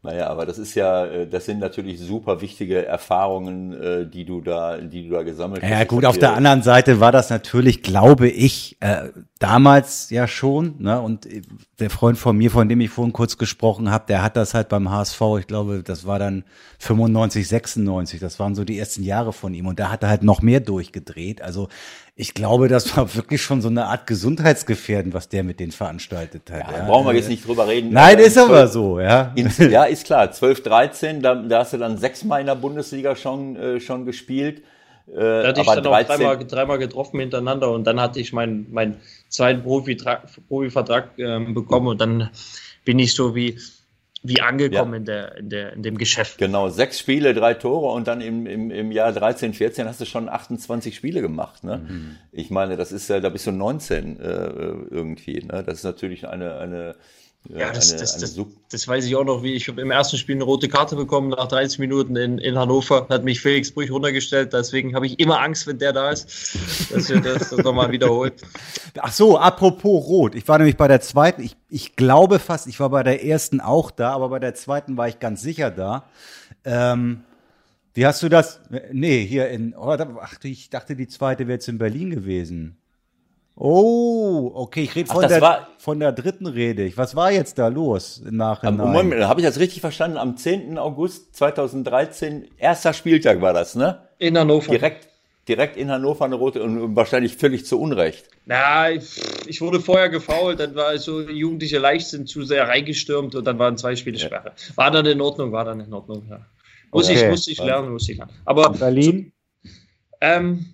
Naja, 0.00 0.28
aber 0.28 0.46
das 0.46 0.58
ist 0.58 0.76
ja, 0.76 1.06
äh, 1.06 1.26
das 1.26 1.46
sind 1.46 1.58
natürlich 1.58 1.98
super 1.98 2.40
wichtige 2.40 2.86
Erfahrungen, 2.86 3.72
äh, 3.72 4.06
die 4.06 4.24
du 4.24 4.40
da, 4.40 4.78
die 4.78 5.08
du 5.08 5.14
da 5.14 5.24
gesammelt 5.24 5.60
hast. 5.60 5.70
Ja 5.70 5.82
gut, 5.84 6.04
auf 6.04 6.16
der 6.16 6.34
anderen 6.34 6.62
Seite 6.62 7.00
war 7.00 7.10
das 7.10 7.30
natürlich, 7.30 7.82
glaube 7.82 8.28
ich, 8.28 8.76
äh, 8.78 9.08
damals 9.40 10.10
ja 10.10 10.28
schon. 10.28 10.76
Ne? 10.78 11.00
Und 11.00 11.26
der 11.80 11.90
Freund 11.90 12.16
von 12.16 12.36
mir, 12.36 12.52
von 12.52 12.68
dem 12.68 12.80
ich 12.80 12.90
vorhin 12.90 13.12
kurz 13.12 13.38
gesprochen 13.38 13.90
habe, 13.90 14.04
der 14.06 14.22
hat 14.22 14.36
das 14.36 14.54
halt 14.54 14.68
beim 14.68 14.88
HSV. 14.88 15.20
Ich 15.40 15.48
glaube, 15.48 15.82
das 15.82 16.06
war 16.06 16.20
dann 16.20 16.44
95, 16.78 17.48
96. 17.48 18.20
Das 18.20 18.38
waren 18.38 18.54
so 18.54 18.64
die 18.64 18.78
ersten 18.78 19.02
Jahre 19.02 19.32
von 19.32 19.52
ihm. 19.52 19.66
Und 19.66 19.80
da 19.80 19.90
hat 19.90 20.04
er 20.04 20.10
halt 20.10 20.22
noch 20.22 20.42
mehr 20.42 20.60
durchgedreht. 20.60 21.42
Also 21.42 21.68
ich 22.20 22.34
glaube, 22.34 22.66
das 22.66 22.96
war 22.96 23.14
wirklich 23.14 23.40
schon 23.40 23.62
so 23.62 23.68
eine 23.68 23.86
Art 23.86 24.08
Gesundheitsgefährden, 24.08 25.14
was 25.14 25.28
der 25.28 25.44
mit 25.44 25.60
denen 25.60 25.70
veranstaltet 25.70 26.50
hat. 26.50 26.72
Ja, 26.72 26.78
ja. 26.78 26.84
Brauchen 26.84 27.06
wir 27.06 27.14
jetzt 27.14 27.28
nicht 27.28 27.46
drüber 27.46 27.68
reden. 27.68 27.92
Nein, 27.92 28.18
ist 28.18 28.36
aber 28.36 28.66
so, 28.66 28.98
ja. 28.98 29.30
In, 29.36 29.48
ja, 29.70 29.84
ist 29.84 30.04
klar. 30.04 30.32
12, 30.32 30.64
13, 30.64 31.22
da, 31.22 31.36
da 31.36 31.60
hast 31.60 31.74
du 31.74 31.76
dann 31.76 31.96
sechsmal 31.96 32.40
in 32.40 32.46
der 32.46 32.56
Bundesliga 32.56 33.14
schon, 33.14 33.54
äh, 33.54 33.78
schon 33.78 34.04
gespielt. 34.04 34.64
Äh, 35.06 35.14
da 35.14 35.46
hatte 35.46 35.60
ich 35.60 35.66
dann 35.68 35.84
13... 35.84 35.86
auch 35.86 36.16
dreimal, 36.16 36.38
dreimal 36.44 36.78
getroffen 36.78 37.20
hintereinander 37.20 37.70
und 37.70 37.84
dann 37.84 38.00
hatte 38.00 38.18
ich 38.18 38.32
meinen 38.32 38.66
mein 38.72 38.96
zweiten 39.28 39.62
Profivertrag 39.62 41.10
ähm, 41.18 41.54
bekommen 41.54 41.86
und 41.86 42.00
dann 42.00 42.30
bin 42.84 42.98
ich 42.98 43.14
so 43.14 43.36
wie, 43.36 43.60
wie 44.22 44.40
angekommen 44.40 44.92
ja. 44.92 44.98
in, 44.98 45.04
der, 45.04 45.36
in, 45.36 45.48
der, 45.50 45.72
in 45.74 45.82
dem 45.82 45.98
Geschäft. 45.98 46.38
Genau, 46.38 46.68
sechs 46.68 46.98
Spiele, 46.98 47.34
drei 47.34 47.54
Tore 47.54 47.92
und 47.92 48.08
dann 48.08 48.20
im, 48.20 48.46
im, 48.46 48.70
im 48.70 48.92
Jahr 48.92 49.12
13, 49.12 49.54
14 49.54 49.86
hast 49.86 50.00
du 50.00 50.06
schon 50.06 50.28
28 50.28 50.94
Spiele 50.94 51.20
gemacht. 51.20 51.64
Ne? 51.64 51.86
Mhm. 51.88 52.16
Ich 52.32 52.50
meine, 52.50 52.76
das 52.76 52.92
ist 52.92 53.08
ja, 53.08 53.20
da 53.20 53.28
bist 53.28 53.46
du 53.46 53.52
19 53.52 54.18
äh, 54.18 54.24
irgendwie. 54.90 55.44
Ne? 55.44 55.62
Das 55.64 55.78
ist 55.78 55.84
natürlich 55.84 56.26
eine, 56.26 56.58
eine 56.58 56.96
ja, 57.48 57.72
das, 57.72 57.90
eine, 57.90 58.00
das, 58.00 58.14
eine 58.14 58.22
das, 58.22 58.36
das, 58.70 58.88
weiß 58.88 59.06
ich 59.06 59.16
auch 59.16 59.24
noch, 59.24 59.42
wie 59.42 59.54
ich 59.54 59.68
im 59.68 59.90
ersten 59.90 60.18
Spiel 60.18 60.34
eine 60.34 60.44
rote 60.44 60.68
Karte 60.68 60.96
bekommen 60.96 61.30
nach 61.30 61.48
30 61.48 61.78
Minuten 61.78 62.14
in, 62.16 62.38
in 62.38 62.58
Hannover. 62.58 63.06
Hat 63.08 63.24
mich 63.24 63.40
Felix 63.40 63.72
Brüch 63.72 63.90
runtergestellt, 63.90 64.52
deswegen 64.52 64.94
habe 64.94 65.06
ich 65.06 65.18
immer 65.18 65.40
Angst, 65.40 65.66
wenn 65.66 65.78
der 65.78 65.92
da 65.92 66.10
ist, 66.10 66.56
dass 66.92 67.08
wir 67.08 67.20
das, 67.20 67.50
das 67.50 67.58
nochmal 67.58 67.90
wiederholt. 67.90 68.42
Ach 68.98 69.12
so, 69.12 69.38
apropos 69.38 70.06
rot. 70.06 70.34
Ich 70.34 70.46
war 70.46 70.58
nämlich 70.58 70.76
bei 70.76 70.88
der 70.88 71.00
zweiten, 71.00 71.42
ich, 71.42 71.56
ich 71.70 71.96
glaube 71.96 72.38
fast, 72.38 72.66
ich 72.66 72.80
war 72.80 72.90
bei 72.90 73.02
der 73.02 73.24
ersten 73.24 73.60
auch 73.60 73.90
da, 73.90 74.12
aber 74.12 74.28
bei 74.28 74.40
der 74.40 74.54
zweiten 74.54 74.96
war 74.96 75.08
ich 75.08 75.18
ganz 75.18 75.40
sicher 75.40 75.70
da. 75.70 76.04
Ähm, 76.64 77.22
wie 77.94 78.06
hast 78.06 78.22
du 78.22 78.28
das? 78.28 78.60
Nee, 78.92 79.24
hier 79.24 79.48
in, 79.48 79.74
oh, 79.74 79.96
ach, 80.20 80.34
ich 80.42 80.68
dachte, 80.68 80.96
die 80.96 81.08
zweite 81.08 81.46
wäre 81.46 81.54
jetzt 81.54 81.68
in 81.68 81.78
Berlin 81.78 82.10
gewesen. 82.10 82.76
Oh, 83.60 84.52
okay, 84.54 84.82
ich 84.84 84.94
rede 84.94 85.08
Ach, 85.10 85.14
von, 85.14 85.22
das 85.22 85.32
der, 85.32 85.40
war- 85.40 85.66
von 85.78 85.98
der 85.98 86.12
dritten 86.12 86.46
Rede. 86.46 86.92
Was 86.96 87.16
war 87.16 87.32
jetzt 87.32 87.58
da 87.58 87.66
los 87.66 88.22
im 88.24 88.36
Nachhinein? 88.36 88.76
Moment, 88.76 89.24
habe 89.24 89.40
ich 89.40 89.46
das 89.46 89.58
richtig 89.58 89.80
verstanden? 89.80 90.16
Am 90.16 90.36
10. 90.36 90.78
August 90.78 91.34
2013, 91.34 92.46
erster 92.56 92.92
Spieltag 92.92 93.40
war 93.40 93.52
das, 93.52 93.74
ne? 93.74 94.00
In 94.18 94.38
Hannover. 94.38 94.70
Direkt, 94.70 95.08
direkt 95.48 95.76
in 95.76 95.90
Hannover 95.90 96.24
eine 96.24 96.36
rote 96.36 96.62
und 96.62 96.94
wahrscheinlich 96.94 97.36
völlig 97.36 97.66
zu 97.66 97.80
Unrecht. 97.80 98.28
Na, 98.46 98.92
ich, 98.92 99.20
ich 99.48 99.60
wurde 99.60 99.80
vorher 99.80 100.08
gefault, 100.08 100.60
dann 100.60 100.76
war 100.76 100.96
so 100.98 101.20
jugendliche 101.22 101.78
Leichtsinn 101.78 102.28
zu 102.28 102.44
sehr 102.44 102.68
reingestürmt 102.68 103.34
und 103.34 103.44
dann 103.44 103.58
waren 103.58 103.76
zwei 103.76 103.96
Spiele 103.96 104.20
Sperre. 104.20 104.52
War 104.76 104.92
dann 104.92 105.04
in 105.06 105.20
Ordnung, 105.20 105.50
war 105.50 105.64
dann 105.64 105.80
in 105.80 105.92
Ordnung, 105.92 106.24
ja. 106.30 106.46
Muss 106.92 107.08
Okay. 107.10 107.24
ich, 107.24 107.28
muss 107.28 107.48
ich 107.48 107.58
lernen, 107.58 107.90
muss 107.90 108.08
ich 108.08 108.18
lernen. 108.18 108.32
Aber 108.44 108.70
Berlin? 108.70 109.32
Ähm, 110.20 110.66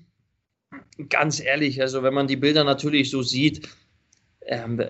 ganz 1.08 1.40
ehrlich, 1.40 1.80
also 1.80 2.02
wenn 2.02 2.14
man 2.14 2.26
die 2.26 2.36
Bilder 2.36 2.64
natürlich 2.64 3.10
so 3.10 3.22
sieht, 3.22 3.68
ähm, 4.46 4.82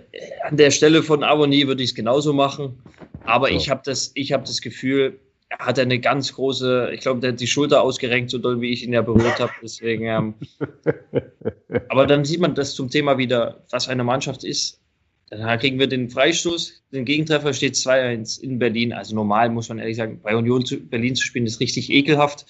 an 0.43 0.57
der 0.57 0.71
Stelle 0.71 1.03
von 1.03 1.23
Avoni 1.23 1.67
würde 1.67 1.83
ich 1.83 1.91
es 1.91 1.95
genauso 1.95 2.33
machen. 2.33 2.83
Aber 3.25 3.49
So. 3.49 3.55
ich 3.55 3.71
habe 3.71 3.83
das, 3.85 4.11
ich 4.15 4.33
habe 4.33 4.45
das 4.45 4.61
Gefühl, 4.61 5.21
er 5.49 5.67
hat 5.67 5.79
eine 5.79 6.01
ganz 6.01 6.33
große, 6.35 6.91
ich 6.93 7.01
glaube, 7.01 7.21
der 7.21 7.33
hat 7.33 7.41
die 7.41 7.47
Schulter 7.47 7.83
ausgerenkt, 7.83 8.31
so 8.31 8.39
doll 8.39 8.61
wie 8.61 8.73
ich 8.73 8.83
ihn 8.83 8.93
ja 8.93 9.03
berührt 9.03 9.39
habe. 9.39 9.53
Deswegen. 9.63 10.07
Ähm, 10.07 10.35
aber 11.89 12.07
dann 12.07 12.25
sieht 12.25 12.41
man 12.41 12.55
das 12.55 12.75
zum 12.75 12.91
Thema 12.91 13.19
wieder, 13.19 13.65
was 13.71 13.89
eine 13.89 14.05
Mannschaft 14.05 14.45
ist. 14.45 14.81
Dann 15.31 15.59
kriegen 15.59 15.79
wir 15.79 15.87
den 15.87 16.11
Freistoß, 16.11 16.83
den 16.93 17.05
Gegentreffer 17.05 17.55
steht 17.55 17.75
2-1 17.75 18.41
in 18.41 18.59
Berlin. 18.59 18.93
Also 18.93 19.15
normal 19.15 19.51
muss 19.51 19.69
man 19.69 19.79
ehrlich 19.79 19.97
sagen, 19.97 20.21
bei 20.23 20.37
Union 20.37 20.65
zu, 20.65 20.79
Berlin 20.79 21.17
zu 21.17 21.25
spielen 21.25 21.47
ist 21.47 21.61
richtig 21.61 21.91
ekelhaft. 21.91 22.47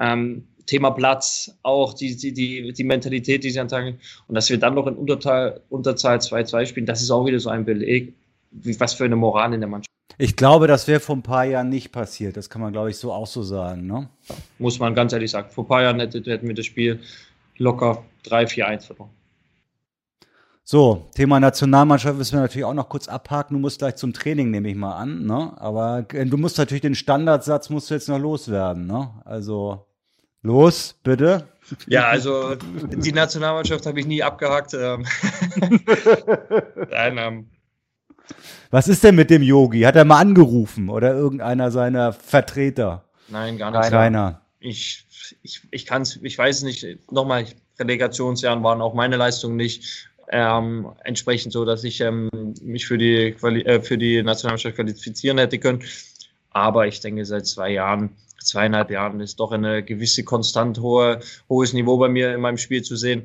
Ähm, 0.00 0.46
Thema 0.70 0.92
Platz, 0.92 1.52
auch 1.64 1.94
die, 1.94 2.14
die, 2.14 2.32
die, 2.32 2.72
die 2.72 2.84
Mentalität, 2.84 3.42
die 3.42 3.50
sie 3.50 3.58
an. 3.58 3.98
Und 4.28 4.34
dass 4.36 4.48
wir 4.50 4.56
dann 4.56 4.74
noch 4.74 4.86
in 4.86 4.94
Unterzahl, 4.94 5.62
Unterzahl 5.68 6.18
2-2 6.18 6.66
spielen, 6.66 6.86
das 6.86 7.02
ist 7.02 7.10
auch 7.10 7.26
wieder 7.26 7.40
so 7.40 7.50
ein 7.50 7.64
Beleg, 7.64 8.14
wie, 8.52 8.78
was 8.78 8.94
für 8.94 9.04
eine 9.04 9.16
Moral 9.16 9.52
in 9.52 9.60
der 9.60 9.68
Mannschaft. 9.68 9.90
Ich 10.16 10.36
glaube, 10.36 10.68
das 10.68 10.86
wäre 10.86 11.00
vor 11.00 11.16
ein 11.16 11.24
paar 11.24 11.44
Jahren 11.44 11.70
nicht 11.70 11.90
passiert. 11.90 12.36
Das 12.36 12.48
kann 12.48 12.62
man, 12.62 12.72
glaube 12.72 12.90
ich, 12.90 12.98
so 12.98 13.12
auch 13.12 13.26
so 13.26 13.42
sagen. 13.42 13.88
Ne? 13.88 14.08
Muss 14.60 14.78
man 14.78 14.94
ganz 14.94 15.12
ehrlich 15.12 15.32
sagen. 15.32 15.50
Vor 15.50 15.64
ein 15.64 15.68
paar 15.68 15.82
Jahren 15.82 15.98
hätte, 15.98 16.22
hätten 16.30 16.46
wir 16.46 16.54
das 16.54 16.66
Spiel 16.66 17.00
locker 17.56 18.04
3-4-1 18.26 18.86
verloren. 18.86 19.10
So, 20.62 21.08
Thema 21.16 21.40
Nationalmannschaft 21.40 22.16
müssen 22.16 22.34
wir 22.34 22.42
natürlich 22.42 22.64
auch 22.64 22.74
noch 22.74 22.88
kurz 22.88 23.08
abhaken. 23.08 23.54
Du 23.54 23.60
musst 23.60 23.80
gleich 23.80 23.96
zum 23.96 24.12
Training, 24.12 24.52
nehme 24.52 24.68
ich 24.68 24.76
mal 24.76 24.94
an. 24.94 25.26
Ne? 25.26 25.52
Aber 25.56 26.06
äh, 26.12 26.26
du 26.26 26.36
musst 26.36 26.58
natürlich 26.58 26.82
den 26.82 26.94
Standardsatz 26.94 27.70
musst 27.70 27.90
du 27.90 27.94
jetzt 27.94 28.08
noch 28.08 28.20
loswerden. 28.20 28.86
Ne? 28.86 29.10
Also 29.24 29.84
los, 30.42 30.96
bitte. 31.02 31.48
Ja, 31.86 32.08
also 32.08 32.56
die 32.56 33.12
Nationalmannschaft 33.12 33.86
habe 33.86 34.00
ich 34.00 34.06
nie 34.06 34.22
abgehakt. 34.22 34.74
Ähm. 34.74 35.06
Nein, 36.90 37.18
ähm, 37.18 37.50
Was 38.70 38.88
ist 38.88 39.04
denn 39.04 39.14
mit 39.14 39.30
dem 39.30 39.42
Yogi? 39.42 39.82
Hat 39.82 39.96
er 39.96 40.04
mal 40.04 40.18
angerufen 40.18 40.88
oder 40.88 41.14
irgendeiner 41.14 41.70
seiner 41.70 42.12
Vertreter? 42.12 43.04
nein, 43.28 43.58
gar 43.58 43.70
nicht. 43.70 43.90
Keiner. 43.90 44.40
Ich, 44.58 45.06
ich, 45.42 45.62
ich 45.70 45.86
kann 45.86 46.02
es, 46.02 46.18
ich 46.22 46.36
weiß 46.36 46.64
nicht, 46.64 47.10
nochmal, 47.10 47.46
Relegationsjahren 47.78 48.62
waren 48.62 48.82
auch 48.82 48.94
meine 48.94 49.16
Leistungen 49.16 49.56
nicht 49.56 50.10
ähm, 50.30 50.92
entsprechend 51.04 51.52
so, 51.52 51.64
dass 51.64 51.82
ich 51.82 52.00
ähm, 52.00 52.28
mich 52.62 52.86
für 52.86 52.98
die, 52.98 53.32
Quali 53.32 53.62
äh, 53.62 53.80
für 53.82 53.98
die 53.98 54.22
Nationalmannschaft 54.22 54.76
qualifizieren 54.76 55.38
hätte 55.38 55.58
können. 55.58 55.82
Aber 56.50 56.86
ich 56.86 57.00
denke, 57.00 57.24
seit 57.24 57.46
zwei 57.46 57.70
Jahren, 57.70 58.10
zweieinhalb 58.42 58.90
Jahren 58.90 59.20
ist 59.20 59.40
doch 59.40 59.52
eine 59.52 59.82
gewisse 59.82 60.24
konstant 60.24 60.80
hohe, 60.80 61.20
hohes 61.48 61.72
Niveau 61.72 61.98
bei 61.98 62.08
mir 62.08 62.34
in 62.34 62.40
meinem 62.40 62.58
Spiel 62.58 62.82
zu 62.82 62.96
sehen. 62.96 63.24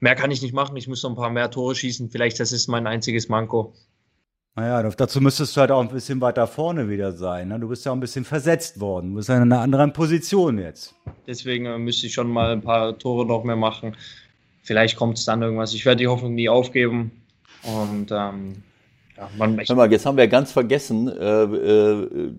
Mehr 0.00 0.16
kann 0.16 0.30
ich 0.30 0.42
nicht 0.42 0.54
machen. 0.54 0.76
Ich 0.76 0.88
muss 0.88 1.02
noch 1.02 1.10
ein 1.10 1.16
paar 1.16 1.30
mehr 1.30 1.50
Tore 1.50 1.74
schießen. 1.74 2.10
Vielleicht 2.10 2.40
das 2.40 2.52
ist 2.52 2.68
mein 2.68 2.86
einziges 2.86 3.28
Manko. 3.28 3.72
Naja, 4.54 4.82
dazu 4.82 5.20
müsstest 5.20 5.56
du 5.56 5.62
halt 5.62 5.70
auch 5.70 5.80
ein 5.80 5.88
bisschen 5.88 6.20
weiter 6.20 6.46
vorne 6.46 6.90
wieder 6.90 7.12
sein. 7.12 7.48
Ne? 7.48 7.58
Du 7.58 7.68
bist 7.68 7.86
ja 7.86 7.92
auch 7.92 7.96
ein 7.96 8.00
bisschen 8.00 8.24
versetzt 8.24 8.80
worden. 8.80 9.10
Du 9.10 9.16
bist 9.16 9.30
ja 9.30 9.36
in 9.36 9.42
einer 9.42 9.60
anderen 9.60 9.94
Position 9.94 10.58
jetzt. 10.58 10.94
Deswegen 11.26 11.64
äh, 11.64 11.78
müsste 11.78 12.06
ich 12.06 12.12
schon 12.12 12.30
mal 12.30 12.52
ein 12.52 12.60
paar 12.60 12.98
Tore 12.98 13.24
noch 13.24 13.44
mehr 13.44 13.56
machen. 13.56 13.96
Vielleicht 14.62 14.96
kommt 14.96 15.16
es 15.16 15.24
dann 15.24 15.40
irgendwas. 15.40 15.72
Ich 15.72 15.86
werde 15.86 16.00
die 16.00 16.08
Hoffnung 16.08 16.34
nie 16.34 16.50
aufgeben. 16.50 17.12
Und 17.62 18.10
ähm, 18.10 18.62
ja, 19.16 19.30
man, 19.38 19.58
Hör 19.58 19.76
mal, 19.76 19.90
jetzt 19.90 20.04
haben 20.04 20.16
wir 20.16 20.28
ganz 20.28 20.52
vergessen, 20.52 21.08
äh, 21.08 21.42
äh, 21.44 22.34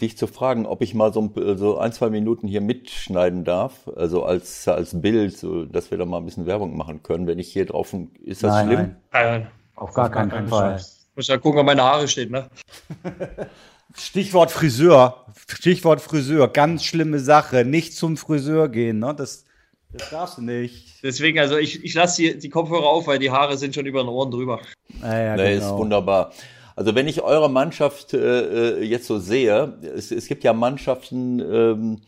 dich 0.00 0.16
zu 0.16 0.26
fragen, 0.26 0.66
ob 0.66 0.82
ich 0.82 0.94
mal 0.94 1.12
so, 1.12 1.20
ein- 1.22 1.58
so 1.58 1.78
ein, 1.78 1.92
zwei 1.92 2.10
Minuten 2.10 2.48
hier 2.48 2.60
mitschneiden 2.60 3.44
darf, 3.44 3.88
also 3.96 4.24
als, 4.24 4.66
als 4.68 5.00
Bild, 5.00 5.36
so, 5.36 5.64
dass 5.64 5.90
wir 5.90 5.98
da 5.98 6.04
mal 6.06 6.18
ein 6.18 6.24
bisschen 6.24 6.46
Werbung 6.46 6.76
machen 6.76 7.02
können, 7.02 7.26
wenn 7.26 7.38
ich 7.38 7.52
hier 7.52 7.66
drauf, 7.66 7.94
ist 8.24 8.42
das 8.42 8.52
Nein, 8.52 8.66
schlimm? 8.66 8.96
nein. 9.12 9.42
äh, 9.42 9.46
Auf 9.76 9.92
gar 9.94 10.10
keinen 10.10 10.48
Fall. 10.48 10.80
muss 11.14 11.26
ja 11.28 11.36
gucken, 11.38 11.60
ob 11.60 11.66
meine 11.66 11.82
Haare 11.82 12.08
stehen. 12.08 12.30
Ne? 12.32 12.48
Stichwort 13.94 14.50
Friseur. 14.50 15.26
Stichwort 15.48 16.00
Friseur. 16.00 16.48
Ganz 16.48 16.84
schlimme 16.84 17.18
Sache. 17.18 17.64
Nicht 17.64 17.94
zum 17.94 18.16
Friseur 18.16 18.68
gehen. 18.70 18.98
Ne? 19.00 19.14
Das, 19.14 19.44
das 19.92 20.08
darfst 20.10 20.38
du 20.38 20.42
nicht. 20.42 21.02
Deswegen, 21.02 21.38
also 21.38 21.58
ich, 21.58 21.84
ich 21.84 21.92
lasse 21.94 22.22
die, 22.22 22.38
die 22.38 22.48
Kopfhörer 22.48 22.86
auf, 22.86 23.06
weil 23.06 23.18
die 23.18 23.30
Haare 23.30 23.58
sind 23.58 23.74
schon 23.74 23.84
über 23.84 24.02
den 24.02 24.08
Ohren 24.08 24.30
drüber. 24.30 24.60
Naja, 25.00 25.36
Nee, 25.36 25.54
genau. 25.56 25.66
ist 25.66 25.78
wunderbar. 25.78 26.32
Also 26.76 26.94
wenn 26.94 27.08
ich 27.08 27.22
eure 27.22 27.50
Mannschaft 27.50 28.14
äh, 28.14 28.78
äh, 28.78 28.84
jetzt 28.84 29.06
so 29.06 29.18
sehe, 29.18 29.74
es, 29.94 30.10
es 30.10 30.26
gibt 30.26 30.44
ja 30.44 30.52
Mannschaften, 30.52 31.40
ähm, 31.40 32.00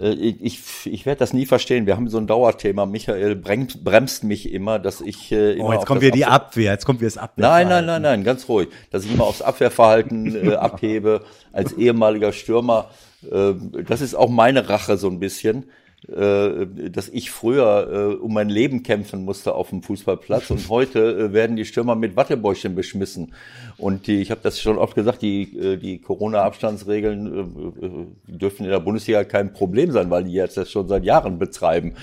äh, 0.00 0.10
ich, 0.12 0.60
ich 0.84 1.06
werde 1.06 1.18
das 1.18 1.32
nie 1.32 1.46
verstehen. 1.46 1.86
Wir 1.86 1.96
haben 1.96 2.08
so 2.08 2.18
ein 2.18 2.26
Dauerthema. 2.26 2.86
Michael 2.86 3.36
bremst, 3.36 3.84
bremst 3.84 4.24
mich 4.24 4.52
immer, 4.52 4.78
dass 4.78 5.00
ich 5.00 5.32
äh, 5.32 5.52
immer 5.54 5.68
Oh, 5.68 5.72
jetzt 5.72 5.86
kommt 5.86 6.00
wieder 6.00 6.12
die 6.12 6.26
Abwehr-. 6.26 6.72
Jetzt 6.72 6.84
kommt 6.84 7.00
wieder 7.00 7.10
das 7.10 7.18
Abwehr. 7.18 7.48
Nein, 7.48 7.68
nein, 7.68 7.86
nein, 7.86 8.02
nein, 8.02 8.24
ganz 8.24 8.48
ruhig. 8.48 8.68
Dass 8.90 9.04
ich 9.04 9.12
immer 9.12 9.24
aufs 9.24 9.42
Abwehrverhalten 9.42 10.50
äh, 10.50 10.54
abhebe 10.56 11.22
als 11.52 11.72
ehemaliger 11.72 12.32
Stürmer. 12.32 12.90
Äh, 13.30 13.54
das 13.86 14.00
ist 14.00 14.14
auch 14.14 14.28
meine 14.28 14.68
Rache 14.68 14.96
so 14.96 15.08
ein 15.08 15.18
bisschen, 15.18 15.70
dass 16.06 17.08
ich 17.08 17.32
früher 17.32 17.88
äh, 17.90 18.14
um 18.14 18.32
mein 18.32 18.48
Leben 18.48 18.84
kämpfen 18.84 19.24
musste 19.24 19.54
auf 19.54 19.70
dem 19.70 19.82
Fußballplatz 19.82 20.50
und 20.50 20.68
heute 20.68 21.00
äh, 21.00 21.32
werden 21.32 21.56
die 21.56 21.64
Stürmer 21.64 21.96
mit 21.96 22.14
Wattebäuschen 22.14 22.76
beschmissen. 22.76 23.34
Und 23.78 24.06
die, 24.06 24.20
ich 24.20 24.30
habe 24.30 24.40
das 24.42 24.60
schon 24.60 24.78
oft 24.78 24.94
gesagt, 24.94 25.22
die, 25.22 25.58
äh, 25.58 25.76
die 25.76 25.98
Corona-Abstandsregeln 25.98 27.26
äh, 27.26 27.86
äh, 27.86 28.36
dürfen 28.38 28.64
in 28.64 28.70
der 28.70 28.78
Bundesliga 28.78 29.24
kein 29.24 29.52
Problem 29.52 29.90
sein, 29.90 30.08
weil 30.08 30.24
die 30.24 30.32
jetzt 30.32 30.56
das 30.56 30.70
schon 30.70 30.86
seit 30.86 31.04
Jahren 31.04 31.38
betreiben, 31.38 31.94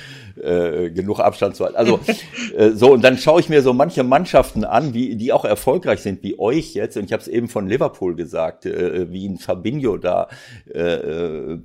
äh, 0.42 0.90
genug 0.90 1.20
Abstand 1.22 1.56
zu 1.56 1.64
halten. 1.64 1.78
Also 1.78 2.00
äh, 2.58 2.72
so, 2.72 2.92
und 2.92 3.02
dann 3.02 3.18
schaue 3.18 3.40
ich 3.40 3.48
mir 3.48 3.62
so 3.62 3.74
manche 3.74 4.04
Mannschaften 4.04 4.66
an, 4.66 4.94
wie, 4.94 5.16
die 5.16 5.32
auch 5.32 5.46
erfolgreich 5.46 6.02
sind, 6.02 6.22
wie 6.22 6.38
euch 6.38 6.74
jetzt. 6.74 6.98
Und 6.98 7.06
ich 7.06 7.14
habe 7.14 7.22
es 7.22 7.30
eben 7.30 7.48
von 7.48 7.68
Liverpool 7.68 8.16
gesagt, 8.16 8.66
äh, 8.66 9.12
wie 9.12 9.28
ein 9.28 9.38
Fabinho 9.38 9.98
da 9.98 10.28
äh, 10.74 10.80
äh, 10.80 11.60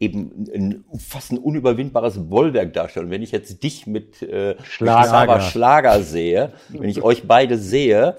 eben 0.00 0.46
ein, 0.52 0.84
fast 0.98 1.30
ein 1.30 1.38
unüberwindbares 1.38 2.28
Bollwerk 2.28 2.72
darstellt. 2.72 3.04
Und 3.06 3.10
wenn 3.10 3.22
ich 3.22 3.32
jetzt 3.32 3.62
dich 3.62 3.86
mit 3.86 4.22
äh, 4.22 4.56
Schlager. 4.62 5.40
Schlager 5.42 6.02
sehe, 6.02 6.52
wenn 6.70 6.88
ich 6.88 7.02
euch 7.02 7.24
beide 7.28 7.58
sehe, 7.58 8.16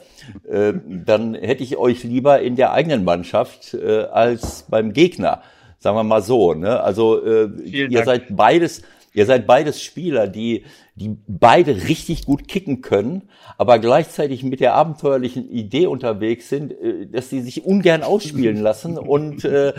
äh, 0.47 0.73
dann 0.85 1.33
hätte 1.33 1.63
ich 1.63 1.77
euch 1.77 2.03
lieber 2.03 2.39
in 2.39 2.55
der 2.55 2.71
eigenen 2.71 3.03
Mannschaft 3.03 3.73
äh, 3.73 4.03
als 4.03 4.67
beim 4.69 4.93
Gegner. 4.93 5.41
Sagen 5.79 5.97
wir 5.97 6.03
mal 6.03 6.21
so. 6.21 6.53
Ne? 6.53 6.79
Also 6.79 7.25
äh, 7.25 7.49
ihr 7.65 7.89
Dank. 7.89 8.05
seid 8.05 8.35
beides, 8.35 8.83
ihr 9.13 9.25
seid 9.25 9.47
beides 9.47 9.81
Spieler, 9.81 10.27
die, 10.27 10.63
die 10.95 11.17
beide 11.27 11.87
richtig 11.87 12.25
gut 12.25 12.47
kicken 12.47 12.81
können, 12.81 13.29
aber 13.57 13.79
gleichzeitig 13.79 14.43
mit 14.43 14.59
der 14.59 14.73
abenteuerlichen 14.75 15.49
Idee 15.49 15.87
unterwegs 15.87 16.49
sind, 16.49 16.71
äh, 16.71 17.07
dass 17.07 17.29
sie 17.29 17.41
sich 17.41 17.65
ungern 17.65 18.03
ausspielen 18.03 18.57
lassen 18.61 18.97
und, 18.97 19.43
äh, 19.45 19.73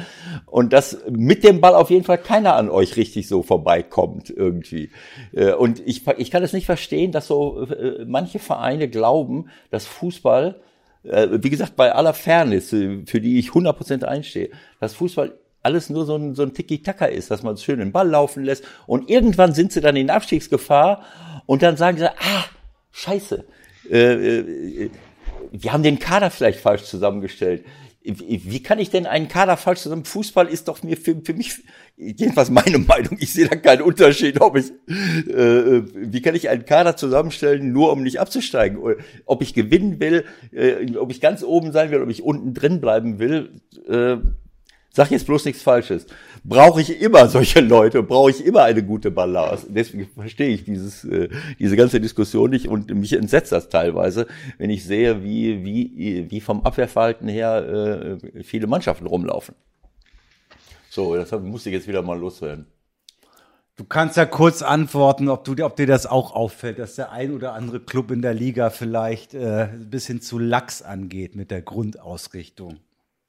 und 0.46 0.72
dass 0.72 0.98
mit 1.10 1.44
dem 1.44 1.60
Ball 1.60 1.74
auf 1.74 1.90
jeden 1.90 2.04
Fall 2.04 2.18
keiner 2.18 2.56
an 2.56 2.70
euch 2.70 2.96
richtig 2.96 3.28
so 3.28 3.42
vorbeikommt 3.42 4.30
irgendwie. 4.30 4.90
Äh, 5.32 5.52
Und 5.52 5.80
ich, 5.86 6.06
ich 6.18 6.30
kann 6.30 6.42
es 6.42 6.52
nicht 6.52 6.66
verstehen, 6.66 7.12
dass 7.12 7.26
so 7.26 7.62
äh, 7.62 8.04
manche 8.06 8.38
Vereine 8.38 8.88
glauben, 8.88 9.48
dass 9.70 9.86
Fußball 9.86 10.60
wie 11.04 11.50
gesagt, 11.50 11.74
bei 11.74 11.92
aller 11.92 12.14
Fairness, 12.14 12.68
für 12.68 13.20
die 13.20 13.40
ich 13.40 13.48
100% 13.48 14.04
einstehe, 14.04 14.50
dass 14.78 14.94
Fußball 14.94 15.36
alles 15.62 15.90
nur 15.90 16.04
so 16.04 16.16
ein, 16.16 16.34
so 16.34 16.42
ein 16.42 16.54
Tiki-Taka 16.54 17.06
ist, 17.06 17.30
dass 17.30 17.42
man 17.42 17.56
schön 17.56 17.78
den 17.78 17.92
Ball 17.92 18.08
laufen 18.08 18.44
lässt 18.44 18.64
und 18.86 19.08
irgendwann 19.08 19.54
sind 19.54 19.72
sie 19.72 19.80
dann 19.80 19.96
in 19.96 20.10
Abstiegsgefahr 20.10 21.02
und 21.46 21.62
dann 21.62 21.76
sagen 21.76 21.98
sie, 21.98 22.08
ah, 22.08 22.44
scheiße, 22.90 23.44
äh, 23.90 24.38
äh, 24.38 24.90
wir 25.52 25.72
haben 25.72 25.82
den 25.82 25.98
Kader 25.98 26.30
vielleicht 26.30 26.60
falsch 26.60 26.84
zusammengestellt. 26.84 27.64
Wie 28.04 28.62
kann 28.64 28.80
ich 28.80 28.90
denn 28.90 29.06
einen 29.06 29.28
Kader 29.28 29.56
falsch 29.56 29.80
zusammen? 29.80 30.04
Fußball 30.04 30.48
ist 30.48 30.66
doch 30.66 30.82
mir 30.82 30.96
für, 30.96 31.20
für 31.22 31.34
mich, 31.34 31.62
jedenfalls 31.96 32.50
meine 32.50 32.78
Meinung, 32.78 33.16
ich 33.20 33.32
sehe 33.32 33.46
da 33.46 33.54
keinen 33.54 33.82
Unterschied, 33.82 34.40
ob 34.40 34.56
ich, 34.56 34.72
äh, 35.28 35.82
wie 35.94 36.20
kann 36.20 36.34
ich 36.34 36.48
einen 36.48 36.64
Kader 36.64 36.96
zusammenstellen, 36.96 37.72
nur 37.72 37.92
um 37.92 38.02
nicht 38.02 38.18
abzusteigen? 38.18 38.80
Ob 39.24 39.42
ich 39.42 39.54
gewinnen 39.54 40.00
will, 40.00 40.24
äh, 40.50 40.96
ob 40.96 41.12
ich 41.12 41.20
ganz 41.20 41.44
oben 41.44 41.70
sein 41.70 41.92
will, 41.92 42.02
ob 42.02 42.10
ich 42.10 42.24
unten 42.24 42.54
drin 42.54 42.80
bleiben 42.80 43.20
will, 43.20 43.60
äh, 43.88 44.16
sag 44.92 45.10
jetzt 45.10 45.26
bloß 45.26 45.46
nichts 45.46 45.62
Falsches, 45.62 46.06
brauche 46.44 46.80
ich 46.80 47.00
immer 47.00 47.28
solche 47.28 47.60
Leute, 47.60 48.02
brauche 48.02 48.30
ich 48.30 48.44
immer 48.44 48.64
eine 48.64 48.82
gute 48.82 49.10
Balance. 49.10 49.66
Deswegen 49.68 50.08
verstehe 50.14 50.48
ich 50.48 50.64
dieses, 50.64 51.04
äh, 51.04 51.28
diese 51.58 51.76
ganze 51.76 52.00
Diskussion 52.00 52.50
nicht 52.50 52.68
und 52.68 52.94
mich 52.94 53.14
entsetzt 53.14 53.52
das 53.52 53.68
teilweise, 53.68 54.26
wenn 54.58 54.70
ich 54.70 54.84
sehe, 54.84 55.24
wie, 55.24 55.64
wie, 55.64 56.30
wie 56.30 56.40
vom 56.40 56.64
Abwehrverhalten 56.64 57.28
her 57.28 58.18
äh, 58.22 58.42
viele 58.42 58.66
Mannschaften 58.66 59.06
rumlaufen. 59.06 59.54
So, 60.90 61.16
das 61.16 61.30
musste 61.32 61.70
ich 61.70 61.74
jetzt 61.74 61.88
wieder 61.88 62.02
mal 62.02 62.18
loswerden. 62.18 62.66
Du 63.76 63.84
kannst 63.84 64.18
ja 64.18 64.26
kurz 64.26 64.60
antworten, 64.60 65.30
ob, 65.30 65.44
du, 65.44 65.64
ob 65.64 65.76
dir 65.76 65.86
das 65.86 66.04
auch 66.04 66.34
auffällt, 66.34 66.78
dass 66.78 66.96
der 66.96 67.10
ein 67.10 67.32
oder 67.32 67.54
andere 67.54 67.80
Club 67.80 68.10
in 68.10 68.20
der 68.20 68.34
Liga 68.34 68.68
vielleicht 68.68 69.32
äh, 69.32 69.68
ein 69.72 69.88
bisschen 69.88 70.20
zu 70.20 70.38
lax 70.38 70.82
angeht 70.82 71.34
mit 71.34 71.50
der 71.50 71.62
Grundausrichtung. 71.62 72.80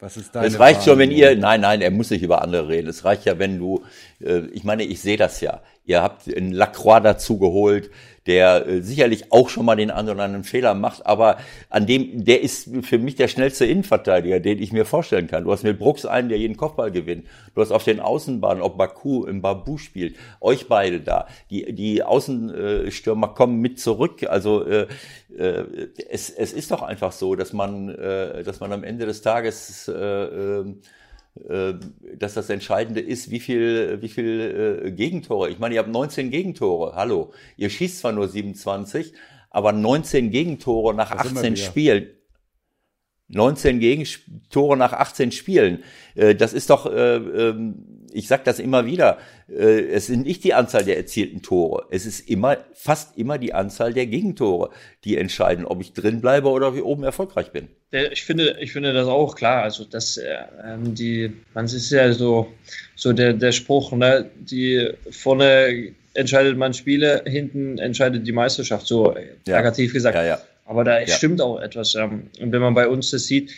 Was 0.04 0.18
ist 0.18 0.36
deine 0.36 0.48
Es 0.48 0.60
reicht 0.60 0.84
schon, 0.84 1.00
wenn 1.00 1.12
ihr, 1.12 1.38
nein, 1.38 1.62
nein, 1.62 1.80
er 1.80 1.90
muss 1.90 2.10
nicht 2.10 2.24
über 2.24 2.42
andere 2.42 2.68
reden. 2.68 2.90
Es 2.90 3.06
reicht 3.06 3.24
ja, 3.24 3.40
wenn 3.40 3.58
du, 3.58 3.86
äh, 4.20 4.42
ich 4.52 4.66
meine, 4.66 4.84
ich 4.84 5.00
sehe 5.00 5.16
das 5.16 5.40
ja. 5.40 5.62
Ihr 5.86 6.02
habt 6.02 6.34
einen 6.34 6.52
Lacroix 6.52 7.02
dazu 7.04 7.38
geholt, 7.38 7.90
der 8.26 8.66
äh, 8.68 8.82
sicherlich 8.82 9.32
auch 9.32 9.50
schon 9.50 9.66
mal 9.66 9.76
den 9.76 9.92
einen 9.92 10.20
anderen 10.20 10.44
Fehler 10.44 10.74
macht, 10.76 11.06
aber 11.06 11.38
an 11.70 11.86
dem, 11.86 12.24
der 12.24 12.42
ist 12.42 12.70
für 12.84 12.98
mich 12.98 13.16
der 13.16 13.28
schnellste 13.28 13.66
Innenverteidiger, 13.66 14.40
den 14.40 14.62
ich 14.62 14.72
mir 14.72 14.86
vorstellen 14.86 15.28
kann. 15.28 15.44
Du 15.44 15.52
hast 15.52 15.64
mit 15.64 15.80
Brooks 15.80 16.06
einen, 16.06 16.30
der 16.30 16.38
jeden 16.38 16.56
Kopfball 16.56 16.92
gewinnt. 16.92 17.26
Du 17.54 17.62
hast 17.62 17.72
auf 17.72 17.84
den 17.84 18.00
Außenbahnen, 18.00 18.64
ob 18.64 18.78
Baku 18.78 19.26
im 19.26 19.42
Babu 19.42 19.78
spielt, 19.78 20.16
euch 20.40 20.68
beide 20.68 21.02
da. 21.02 21.28
Die, 21.50 21.74
die 21.74 22.02
Außenstürmer 22.04 23.30
kommen 23.30 23.60
mit 23.60 23.80
zurück. 23.80 24.24
Also 24.28 24.66
äh, 24.66 24.88
äh, 25.38 25.90
es, 26.10 26.30
es 26.30 26.54
ist 26.54 26.72
doch 26.72 26.82
einfach 26.82 27.12
so, 27.12 27.36
dass 27.36 27.52
man, 27.52 27.90
äh, 27.90 28.44
dass 28.44 28.62
man 28.62 28.72
am 28.72 28.84
Ende 28.86 29.06
des 29.06 29.22
Tages 29.22 29.90
äh, 29.90 29.94
äh, 29.94 30.76
dass 31.36 32.36
das 32.36 32.50
Entscheidende 32.50 33.02
ist, 33.02 33.32
wie 33.32 33.40
viel, 33.40 34.02
wie 34.02 34.10
viel 34.10 34.84
äh, 34.86 34.92
Gegentore. 34.92 35.50
Ich 35.50 35.58
meine, 35.58 35.76
ihr 35.76 35.80
habt 35.80 35.90
19 35.90 36.30
Gegentore. 36.30 36.96
Hallo. 36.96 37.34
Ihr 37.58 37.72
schießt 37.72 38.00
zwar 38.00 38.12
nur 38.12 38.28
27, 38.28 39.14
aber 39.50 39.72
19 39.72 40.30
Gegentore 40.30 40.94
nach 40.94 41.12
das 41.12 41.36
18 41.36 41.58
Spielen. 41.58 42.08
19 43.30 43.80
Gegentore 43.80 44.78
nach 44.78 44.94
18 44.94 45.32
Spielen. 45.32 45.84
Äh, 46.16 46.36
das 46.36 46.54
ist 46.54 46.70
doch, 46.70 46.86
äh, 46.86 47.16
ähm, 47.16 48.03
ich 48.14 48.28
sage 48.28 48.44
das 48.46 48.60
immer 48.60 48.86
wieder, 48.86 49.18
äh, 49.50 49.82
es 49.88 50.08
sind 50.08 50.26
nicht 50.26 50.44
die 50.44 50.54
Anzahl 50.54 50.84
der 50.84 50.98
erzielten 50.98 51.42
Tore. 51.42 51.86
Es 51.92 52.06
ist 52.06 52.30
immer, 52.30 52.58
fast 52.74 53.18
immer 53.18 53.38
die 53.38 53.54
Anzahl 53.54 53.94
der 53.94 54.06
Gegentore, 54.06 54.70
die 55.04 55.18
entscheiden, 55.18 55.66
ob 55.66 55.82
ich 55.82 55.94
drin 55.94 56.22
bleibe 56.22 56.50
oder 56.50 56.70
ob 56.70 56.76
ich 56.76 56.84
oben 56.84 57.04
erfolgreich 57.04 57.52
bin. 57.52 57.68
Ich 57.92 58.24
finde, 58.24 58.58
ich 58.60 58.72
finde 58.72 58.94
das 58.94 59.08
auch 59.08 59.36
klar. 59.36 59.64
Also, 59.64 59.84
das, 59.86 60.20
ähm, 60.64 60.96
die, 60.96 61.32
man 61.54 61.66
ist 61.66 61.92
ja 61.92 62.12
so, 62.14 62.48
so 62.96 63.14
der, 63.14 63.34
der 63.34 63.52
Spruch, 63.52 63.92
ne, 63.92 64.30
die 64.36 64.90
vorne 65.12 65.94
entscheidet 66.16 66.58
man 66.58 66.74
Spiele, 66.74 67.24
hinten 67.26 67.78
entscheidet 67.78 68.26
die 68.26 68.32
Meisterschaft, 68.32 68.88
so 68.88 69.16
ja. 69.16 69.24
plakativ 69.46 69.94
gesagt. 69.94 70.16
Ja, 70.16 70.24
ja. 70.24 70.42
Aber 70.66 70.84
da 70.84 71.00
ja. 71.00 71.08
stimmt 71.08 71.42
auch 71.42 71.60
etwas. 71.60 71.96
Ähm, 71.96 72.30
und 72.40 72.52
wenn 72.52 72.62
man 72.62 72.74
bei 72.74 72.88
uns 72.88 73.12
das 73.12 73.26
sieht, 73.26 73.52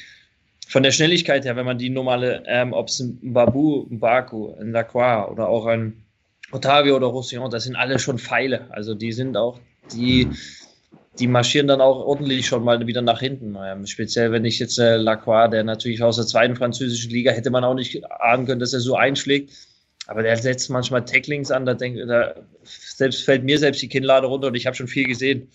von 0.67 0.83
der 0.83 0.91
Schnelligkeit 0.91 1.45
her, 1.45 1.55
wenn 1.55 1.65
man 1.65 1.77
die 1.77 1.89
normale, 1.89 2.43
ähm, 2.47 2.73
ob 2.73 2.87
es 2.87 2.99
ein 2.99 3.33
Babu, 3.33 3.87
ein 3.89 3.99
Baku, 3.99 4.53
ein 4.59 4.71
Lacroix 4.71 5.29
oder 5.31 5.47
auch 5.47 5.65
ein 5.67 6.05
Otavio 6.51 6.95
oder 6.95 7.07
Roussillon, 7.07 7.51
das 7.51 7.63
sind 7.63 7.75
alle 7.75 7.99
schon 7.99 8.17
Pfeile. 8.17 8.67
Also 8.71 8.95
die 8.95 9.11
sind 9.11 9.37
auch, 9.37 9.59
die, 9.93 10.27
die 11.19 11.27
marschieren 11.27 11.67
dann 11.67 11.81
auch 11.81 11.97
ordentlich 12.05 12.47
schon 12.47 12.63
mal 12.63 12.85
wieder 12.85 13.01
nach 13.01 13.19
hinten. 13.19 13.55
Ähm, 13.63 13.85
speziell 13.85 14.31
wenn 14.31 14.45
ich 14.45 14.59
jetzt 14.59 14.79
äh, 14.79 14.97
Lacroix, 14.97 15.49
der 15.49 15.63
natürlich 15.63 16.01
aus 16.01 16.15
der 16.15 16.25
zweiten 16.25 16.55
französischen 16.55 17.11
Liga, 17.11 17.31
hätte 17.31 17.51
man 17.51 17.63
auch 17.63 17.75
nicht 17.75 18.03
ahnen 18.09 18.45
können, 18.45 18.59
dass 18.59 18.73
er 18.73 18.79
so 18.79 18.95
einschlägt. 18.95 19.51
Aber 20.07 20.23
der 20.23 20.37
setzt 20.37 20.69
manchmal 20.69 21.05
Tacklings 21.05 21.51
an, 21.51 21.65
da, 21.65 21.73
denk, 21.73 21.97
da 22.07 22.35
selbst 22.63 23.23
fällt 23.23 23.43
mir 23.43 23.57
selbst 23.57 23.81
die 23.81 23.89
Kinnlade 23.89 24.27
runter 24.27 24.47
und 24.47 24.55
ich 24.55 24.65
habe 24.65 24.75
schon 24.75 24.87
viel 24.87 25.07
gesehen. 25.07 25.49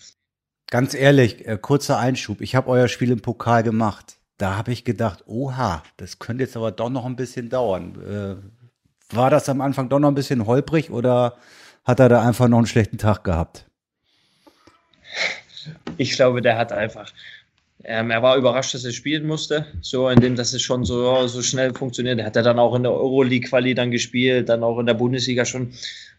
Ganz 0.69 0.93
ehrlich, 0.93 1.45
äh, 1.47 1.57
kurzer 1.61 1.99
Einschub. 1.99 2.41
Ich 2.41 2.55
habe 2.55 2.69
euer 2.69 2.87
Spiel 2.87 3.11
im 3.11 3.21
Pokal 3.21 3.63
gemacht. 3.63 4.20
Da 4.41 4.57
habe 4.57 4.71
ich 4.71 4.83
gedacht, 4.83 5.25
oha, 5.27 5.83
das 5.97 6.17
könnte 6.17 6.45
jetzt 6.45 6.57
aber 6.57 6.71
doch 6.71 6.89
noch 6.89 7.05
ein 7.05 7.15
bisschen 7.15 7.49
dauern. 7.49 8.41
Äh, 8.41 9.15
war 9.15 9.29
das 9.29 9.47
am 9.49 9.61
Anfang 9.61 9.87
doch 9.87 9.99
noch 9.99 10.07
ein 10.07 10.15
bisschen 10.15 10.47
holprig 10.47 10.89
oder 10.89 11.37
hat 11.83 11.99
er 11.99 12.09
da 12.09 12.23
einfach 12.27 12.47
noch 12.47 12.57
einen 12.57 12.65
schlechten 12.65 12.97
Tag 12.97 13.23
gehabt? 13.23 13.67
Ich 15.97 16.13
glaube, 16.13 16.41
der 16.41 16.57
hat 16.57 16.71
einfach, 16.71 17.13
ähm, 17.83 18.09
er 18.09 18.23
war 18.23 18.35
überrascht, 18.35 18.73
dass 18.73 18.83
er 18.83 18.93
spielen 18.93 19.27
musste, 19.27 19.67
so 19.81 20.09
indem 20.09 20.35
das 20.35 20.53
es 20.53 20.63
schon 20.63 20.85
so, 20.85 21.27
so 21.27 21.43
schnell 21.43 21.75
funktioniert. 21.75 22.17
Er 22.17 22.25
hat 22.25 22.35
ja 22.35 22.41
dann 22.41 22.57
auch 22.57 22.73
in 22.73 22.81
der 22.81 22.93
Euroleague-Quali 22.93 23.75
dann 23.75 23.91
gespielt, 23.91 24.49
dann 24.49 24.63
auch 24.63 24.79
in 24.79 24.87
der 24.87 24.95
Bundesliga 24.95 25.45
schon 25.45 25.71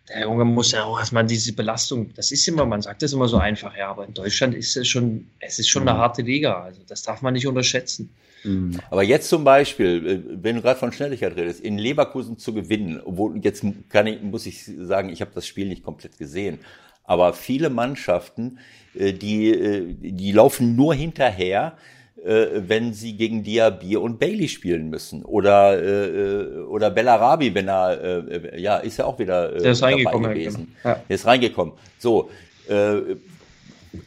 der 0.08 0.22
Junge 0.22 0.44
muss 0.44 0.72
ja 0.72 0.84
auch 0.84 0.98
erstmal 0.98 1.24
diese 1.24 1.52
Belastung, 1.52 2.12
das 2.14 2.32
ist 2.32 2.46
immer, 2.48 2.66
man 2.66 2.82
sagt 2.82 3.02
das 3.02 3.12
immer 3.12 3.28
so 3.28 3.38
einfach, 3.38 3.76
ja, 3.76 3.88
aber 3.88 4.04
in 4.04 4.14
Deutschland 4.14 4.54
ist 4.54 4.76
es 4.76 4.88
schon, 4.88 5.28
es 5.38 5.58
ist 5.58 5.68
schon 5.68 5.82
eine 5.82 5.96
mhm. 5.96 6.02
harte 6.02 6.22
Liga, 6.22 6.62
also 6.62 6.80
das 6.86 7.02
darf 7.02 7.22
man 7.22 7.34
nicht 7.34 7.46
unterschätzen. 7.46 8.10
Mhm. 8.44 8.80
Aber 8.90 9.02
jetzt 9.02 9.28
zum 9.28 9.44
Beispiel, 9.44 10.06
äh, 10.06 10.38
wenn 10.42 10.56
du 10.56 10.62
gerade 10.62 10.78
von 10.78 10.92
Schnelligkeit 10.92 11.36
redest, 11.36 11.60
in 11.60 11.78
Leverkusen 11.78 12.38
zu 12.38 12.52
gewinnen, 12.52 13.00
obwohl 13.04 13.38
jetzt 13.42 13.64
kann 13.88 14.06
ich, 14.06 14.20
muss 14.22 14.46
ich 14.46 14.64
sagen, 14.64 15.10
ich 15.10 15.20
habe 15.20 15.30
das 15.34 15.46
Spiel 15.46 15.68
nicht 15.68 15.84
komplett 15.84 16.18
gesehen, 16.18 16.58
aber 17.04 17.32
viele 17.32 17.70
Mannschaften, 17.70 18.58
äh, 18.94 19.12
die, 19.12 19.50
äh, 19.50 19.94
die 19.94 20.32
laufen 20.32 20.74
nur 20.74 20.94
hinterher, 20.94 21.76
äh, 22.24 22.62
wenn 22.68 22.92
sie 22.92 23.16
gegen 23.16 23.42
Diaby 23.42 23.96
und 23.96 24.18
Bailey 24.18 24.48
spielen 24.48 24.90
müssen. 24.90 25.24
Oder, 25.24 25.82
äh, 25.82 26.06
äh 26.06 26.58
oder 26.64 26.90
Bellarabi, 26.90 27.54
wenn 27.54 27.68
er, 27.68 28.28
äh, 28.28 28.60
ja, 28.60 28.76
ist 28.76 28.98
ja 28.98 29.06
auch 29.06 29.18
wieder 29.18 29.54
äh, 29.54 29.62
Der 29.62 29.72
ist 29.72 29.82
reingekommen, 29.82 30.30
gewesen. 30.30 30.74
Genau. 30.82 30.94
Ja. 30.94 31.02
Der 31.08 31.14
ist 31.14 31.26
reingekommen. 31.26 31.74
So, 31.98 32.30
äh, 32.68 33.16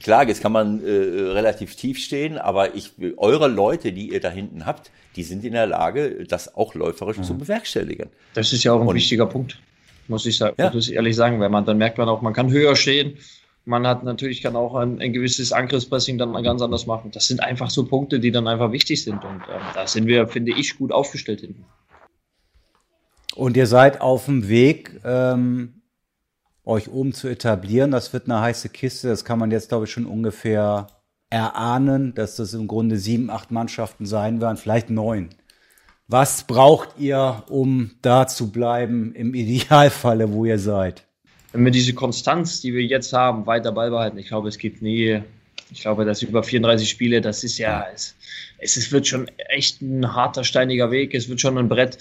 klar, 0.02 0.28
jetzt 0.28 0.42
kann 0.42 0.52
man 0.52 0.84
äh, 0.86 0.90
relativ 0.90 1.76
tief 1.76 1.98
stehen, 1.98 2.38
aber 2.38 2.76
ich, 2.76 2.94
eure 3.18 3.48
Leute, 3.48 3.92
die 3.92 4.12
ihr 4.14 4.22
da 4.22 4.30
hinten 4.30 4.66
habt, 4.66 4.92
die 5.16 5.24
sind 5.24 5.44
in 5.44 5.54
der 5.54 5.68
Lage, 5.68 6.26
das 6.26 6.56
auch 6.56 6.76
läuferisch 6.76 7.18
mhm. 7.18 7.24
zu 7.24 7.38
bewerkstelligen. 7.38 8.10
Das 8.34 8.54
ist 8.54 8.64
ja 8.64 8.74
auch 8.74 8.82
ein 8.82 8.88
und, 8.88 8.96
wichtiger 8.96 9.26
Punkt, 9.26 9.60
muss 10.08 10.26
ich, 10.26 10.38
sagen, 10.38 10.56
ja. 10.58 10.72
muss 10.72 10.88
ich 10.88 10.96
ehrlich 10.96 11.16
sagen, 11.16 11.40
weil 11.40 11.50
man 11.50 11.66
dann 11.66 11.78
merkt 11.78 11.98
man 11.98 12.10
auch, 12.10 12.22
man 12.22 12.34
kann 12.34 12.52
höher 12.52 12.76
stehen 12.76 13.18
man 13.66 13.86
hat 13.88 14.04
natürlich 14.04 14.42
kann 14.42 14.56
auch 14.56 14.76
ein, 14.76 15.02
ein 15.02 15.12
gewisses 15.12 15.52
Angriffspressing 15.52 16.18
dann 16.18 16.32
ganz 16.44 16.62
anders 16.62 16.86
machen. 16.86 17.12
Das 17.12 17.28
sind 17.28 17.42
einfach 17.42 17.70
so 17.70 17.86
Punkte, 17.86 18.20
die 18.20 18.32
dann 18.32 18.48
einfach 18.48 18.72
wichtig 18.72 19.04
sind. 19.04 19.24
Und 19.24 19.42
ähm, 19.50 19.62
da 19.74 19.88
sind 19.88 20.08
wir, 20.08 20.28
finde 20.28 20.54
ich, 20.54 20.78
gut 20.78 20.92
aufgestellt 20.92 21.42
hinten. 21.42 21.66
Und 23.36 23.58
ihr 23.58 23.68
seid 23.68 24.02
auf 24.02 24.26
dem 24.26 24.48
Weg, 24.48 25.02
ähm, 25.04 25.82
euch 26.64 26.90
oben 26.90 27.14
zu 27.14 27.28
etablieren. 27.28 27.92
Das 27.92 28.14
wird 28.14 28.26
eine 28.26 28.40
heiße 28.40 28.70
Kiste. 28.70 29.10
Das 29.10 29.26
kann 29.26 29.40
man 29.40 29.52
jetzt, 29.52 29.70
glaube 29.70 29.86
ich, 29.86 29.92
schon 29.92 30.06
ungefähr 30.06 30.88
erahnen, 31.30 32.14
dass 32.14 32.36
das 32.36 32.54
im 32.54 32.68
Grunde 32.68 32.98
sieben, 32.98 33.30
acht 33.30 33.52
Mannschaften 33.52 34.06
sein 34.06 34.42
werden, 34.42 34.58
vielleicht 34.58 34.90
neun. 34.90 35.30
Was 36.08 36.46
braucht 36.46 37.00
ihr, 37.00 37.44
um 37.50 37.92
da 38.02 38.28
zu 38.28 38.52
bleiben 38.52 39.14
im 39.16 39.34
Idealfalle, 39.34 40.32
wo 40.32 40.46
ihr 40.46 40.60
seid? 40.60 41.06
Wenn 41.56 41.64
wir 41.64 41.72
diese 41.72 41.94
Konstanz, 41.94 42.60
die 42.60 42.74
wir 42.74 42.84
jetzt 42.84 43.14
haben, 43.14 43.46
weiter 43.46 43.72
beibehalten, 43.72 44.18
ich 44.18 44.28
glaube, 44.28 44.50
es 44.50 44.58
gibt 44.58 44.82
nie, 44.82 45.22
ich 45.72 45.82
glaube, 45.82 46.04
dass 46.04 46.22
über 46.22 46.44
34 46.44 46.90
Spiele, 46.90 47.22
das 47.22 47.46
ist 47.46 47.58
ja, 47.58 47.86
es, 47.94 48.14
es 48.60 48.92
wird 48.92 49.08
schon 49.08 49.30
echt 49.38 49.82
ein 49.82 50.14
harter, 50.14 50.44
steiniger 50.44 50.92
Weg, 50.92 51.14
es 51.14 51.30
wird 51.30 51.40
schon 51.40 51.58
ein 51.58 51.70
Brett, 51.70 51.98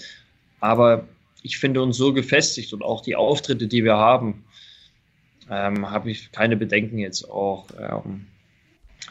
aber 0.59 1.07
ich 1.41 1.57
finde 1.57 1.81
uns 1.81 1.95
so 1.95 2.11
gefestigt 2.11 2.73
und 2.73 2.83
auch 2.83 3.01
die 3.01 3.15
Auftritte, 3.15 3.67
die 3.67 3.85
wir 3.85 3.95
haben, 3.95 4.43
ähm, 5.49 5.89
habe 5.89 6.11
ich 6.11 6.33
keine 6.33 6.57
Bedenken 6.57 6.97
jetzt 6.97 7.29
auch, 7.29 7.67
ähm, 7.79 8.25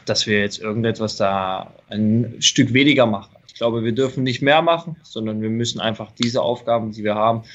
dass 0.05 0.27
wir 0.27 0.41
jetzt 0.41 0.59
irgendetwas 0.59 1.17
da 1.17 1.73
ein 1.89 2.35
Stück 2.39 2.71
weniger 2.71 3.07
machen. 3.07 3.35
Ich 3.47 3.55
glaube, 3.55 3.83
wir 3.83 3.93
dürfen 3.93 4.23
nicht 4.23 4.43
mehr 4.43 4.61
machen, 4.61 4.95
sondern 5.01 5.41
wir 5.41 5.49
müssen 5.49 5.79
einfach 5.79 6.11
diese 6.11 6.43
Aufgaben, 6.43 6.91
die 6.91 7.03
wir 7.03 7.15
haben, 7.15 7.45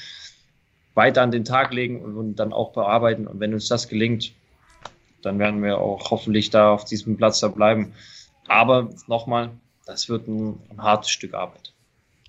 weiter 0.93 1.21
an 1.21 1.31
den 1.31 1.45
Tag 1.45 1.73
legen 1.73 2.01
und, 2.01 2.35
dann 2.35 2.53
auch 2.53 2.73
bearbeiten. 2.73 3.27
Und 3.27 3.39
wenn 3.39 3.53
uns 3.53 3.67
das 3.67 3.87
gelingt, 3.87 4.33
dann 5.21 5.39
werden 5.39 5.63
wir 5.63 5.77
auch 5.79 6.11
hoffentlich 6.11 6.49
da 6.49 6.71
auf 6.71 6.85
diesem 6.85 7.17
Platz 7.17 7.39
da 7.39 7.47
bleiben. 7.47 7.93
Aber 8.47 8.89
nochmal, 9.07 9.51
das 9.85 10.09
wird 10.09 10.27
ein, 10.27 10.59
ein 10.69 10.81
hartes 10.81 11.09
Stück 11.09 11.33
Arbeit. 11.33 11.73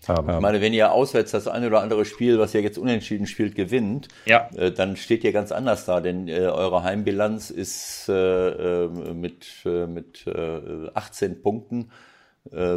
Ich 0.02 0.40
meine, 0.40 0.60
wenn 0.60 0.72
ihr 0.72 0.90
auswärts 0.90 1.30
das 1.30 1.46
eine 1.46 1.68
oder 1.68 1.80
andere 1.80 2.04
Spiel, 2.04 2.40
was 2.40 2.52
ihr 2.54 2.60
jetzt 2.60 2.76
unentschieden 2.76 3.28
spielt, 3.28 3.54
gewinnt, 3.54 4.08
ja. 4.26 4.50
äh, 4.56 4.72
dann 4.72 4.96
steht 4.96 5.22
ihr 5.22 5.30
ganz 5.30 5.52
anders 5.52 5.84
da, 5.84 6.00
denn 6.00 6.26
äh, 6.26 6.40
eure 6.40 6.82
Heimbilanz 6.82 7.50
ist 7.50 8.08
äh, 8.08 8.84
äh 8.84 8.88
mit, 9.14 9.46
äh, 9.64 9.86
mit 9.86 10.26
18 10.26 11.32
äh, 11.32 11.34
Punkten, 11.36 11.92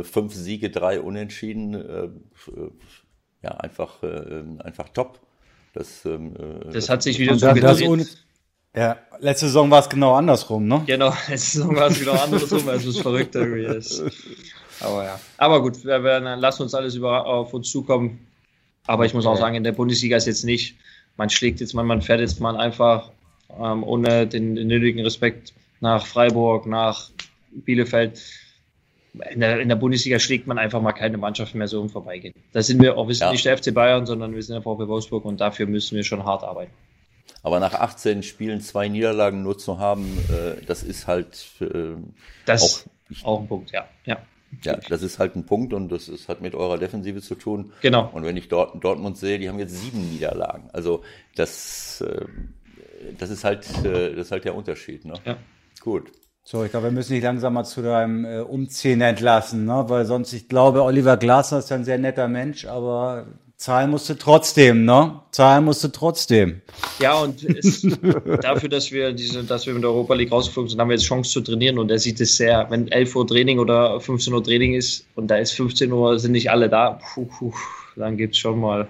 fünf 0.03 0.35
Siege, 0.35 0.69
drei 0.69 1.01
Unentschieden, 1.01 2.21
ja, 3.41 3.49
einfach, 3.49 4.03
einfach 4.59 4.89
top. 4.89 5.24
Das, 5.75 6.05
ähm, 6.05 6.33
äh, 6.35 6.71
das 6.71 6.89
hat 6.89 7.03
sich 7.03 7.19
wieder 7.19 7.37
so 7.37 7.53
gedreht. 7.53 8.17
Ja, 8.75 8.97
letzte 9.19 9.45
Saison 9.45 9.69
war 9.71 9.81
es 9.81 9.89
genau 9.89 10.15
andersrum, 10.15 10.67
ne? 10.67 10.83
Genau, 10.85 11.13
letzte 11.29 11.59
Saison 11.59 11.75
war 11.75 11.87
es 11.87 11.99
genau 11.99 12.13
andersrum, 12.13 12.67
also 12.67 12.89
es 12.89 12.97
verrückt 12.97 13.35
irgendwie 13.35 13.65
ist. 13.65 14.03
Aber 14.81 15.03
ja. 15.05 15.19
Aber 15.37 15.61
gut, 15.61 15.83
wir 15.85 16.03
werden, 16.03 16.39
lass 16.39 16.59
uns 16.59 16.73
alles 16.73 16.95
über, 16.95 17.25
auf 17.25 17.53
uns 17.53 17.69
zukommen. 17.69 18.25
Aber 18.87 19.05
ich 19.05 19.13
muss 19.13 19.25
auch 19.25 19.37
sagen, 19.37 19.55
in 19.55 19.63
der 19.63 19.71
Bundesliga 19.71 20.17
ist 20.17 20.27
jetzt 20.27 20.43
nicht, 20.43 20.75
man 21.17 21.29
schlägt 21.29 21.59
jetzt 21.59 21.73
mal, 21.73 21.83
man 21.83 22.01
fährt 22.01 22.19
jetzt 22.19 22.39
mal 22.39 22.57
einfach 22.57 23.11
ähm, 23.57 23.83
ohne 23.83 24.27
den, 24.27 24.55
den 24.55 24.67
nötigen 24.67 25.01
Respekt 25.03 25.53
nach 25.79 26.05
Freiburg, 26.05 26.65
nach 26.65 27.09
Bielefeld. 27.51 28.21
In 29.31 29.39
der, 29.39 29.59
in 29.59 29.69
der, 29.69 29.75
Bundesliga 29.75 30.19
schlägt 30.19 30.47
man 30.47 30.57
einfach 30.57 30.81
mal 30.81 30.91
keine 30.91 31.17
Mannschaft 31.17 31.55
mehr 31.55 31.67
so 31.67 31.81
im 31.81 31.89
Vorbeigehen. 31.89 32.33
Da 32.51 32.61
sind 32.61 32.81
wir 32.81 32.97
auch, 32.97 33.07
wir 33.07 33.15
sind 33.15 33.27
ja. 33.27 33.31
nicht 33.31 33.45
der 33.45 33.57
FC 33.57 33.73
Bayern, 33.73 34.05
sondern 34.05 34.33
wir 34.33 34.41
sind 34.41 34.55
der 34.55 34.61
VfB 34.61 34.87
Wolfsburg 34.87 35.25
und 35.25 35.41
dafür 35.41 35.67
müssen 35.67 35.95
wir 35.95 36.03
schon 36.03 36.25
hart 36.25 36.43
arbeiten. 36.43 36.71
Aber 37.43 37.59
nach 37.59 37.73
18 37.73 38.23
Spielen 38.23 38.61
zwei 38.61 38.87
Niederlagen 38.87 39.43
nur 39.43 39.57
zu 39.57 39.77
haben, 39.77 40.17
äh, 40.29 40.63
das 40.65 40.83
ist 40.83 41.07
halt 41.07 41.45
äh, 41.61 41.95
das 42.45 42.87
auch, 43.23 43.27
auch 43.27 43.41
ein 43.41 43.47
Punkt, 43.47 43.71
ja. 43.71 43.87
ja. 44.05 44.17
Ja, 44.63 44.77
das 44.89 45.01
ist 45.01 45.19
halt 45.19 45.35
ein 45.35 45.45
Punkt 45.45 45.73
und 45.73 45.89
das 45.89 46.07
ist, 46.07 46.29
hat 46.29 46.41
mit 46.41 46.55
eurer 46.55 46.77
Defensive 46.77 47.21
zu 47.21 47.35
tun. 47.35 47.73
Genau. 47.81 48.09
Und 48.13 48.23
wenn 48.23 48.37
ich 48.37 48.47
Dort, 48.47 48.83
Dortmund 48.83 49.17
sehe, 49.17 49.37
die 49.37 49.49
haben 49.49 49.59
jetzt 49.59 49.75
sieben 49.75 50.09
Niederlagen. 50.09 50.69
Also 50.71 51.03
das, 51.35 52.01
äh, 52.01 52.25
das 53.17 53.29
ist 53.29 53.43
halt, 53.43 53.65
äh, 53.83 54.15
das 54.15 54.27
ist 54.27 54.31
halt 54.31 54.45
der 54.45 54.55
Unterschied. 54.55 55.05
Ne? 55.05 55.13
Ja. 55.25 55.37
Gut. 55.81 56.11
So, 56.47 56.63
ich 56.63 56.69
glaube, 56.69 56.85
wir 56.85 56.91
müssen 56.91 57.13
dich 57.13 57.23
langsam 57.23 57.55
mal 57.55 57.63
zu 57.63 57.81
deinem 57.81 58.23
äh, 58.23 58.39
Umziehen 58.41 59.01
entlassen, 59.01 59.65
ne? 59.65 59.85
weil 59.87 60.05
sonst, 60.05 60.31
ich 60.31 60.47
glaube, 60.47 60.83
Oliver 60.83 61.17
Glasner 61.17 61.57
ist 61.57 61.71
ja 61.71 61.75
ein 61.75 61.83
sehr 61.83 61.97
netter 61.97 62.27
Mensch, 62.27 62.65
aber 62.65 63.25
zahlen 63.57 63.89
musst 63.89 64.09
du 64.09 64.13
trotzdem, 64.13 64.85
ne? 64.85 65.21
Zahlen 65.31 65.65
musst 65.65 65.83
du 65.83 65.87
trotzdem. 65.87 66.61
Ja, 66.99 67.15
und 67.15 67.43
es, 67.43 67.81
dafür, 68.43 68.69
dass 68.69 68.91
wir 68.91 69.13
diese, 69.13 69.43
dass 69.43 69.65
wir 69.65 69.73
mit 69.73 69.81
der 69.81 69.89
Europa 69.89 70.13
League 70.13 70.31
rausgeflogen 70.31 70.69
sind, 70.69 70.79
haben 70.79 70.89
wir 70.89 70.95
jetzt 70.95 71.05
Chance 71.05 71.31
zu 71.31 71.41
trainieren 71.41 71.79
und 71.79 71.89
er 71.89 71.97
sieht 71.97 72.21
es 72.21 72.37
sehr, 72.37 72.67
wenn 72.69 72.89
11 72.89 73.15
Uhr 73.15 73.25
Training 73.25 73.57
oder 73.57 73.99
15 73.99 74.31
Uhr 74.31 74.43
Training 74.43 74.75
ist 74.75 75.07
und 75.15 75.29
da 75.29 75.37
ist 75.37 75.53
15 75.53 75.91
Uhr, 75.91 76.19
sind 76.19 76.33
nicht 76.33 76.51
alle 76.51 76.69
da, 76.69 76.99
puh, 77.15 77.25
puh, 77.25 77.53
dann 77.95 78.17
gibt's 78.17 78.37
schon 78.37 78.59
mal 78.59 78.87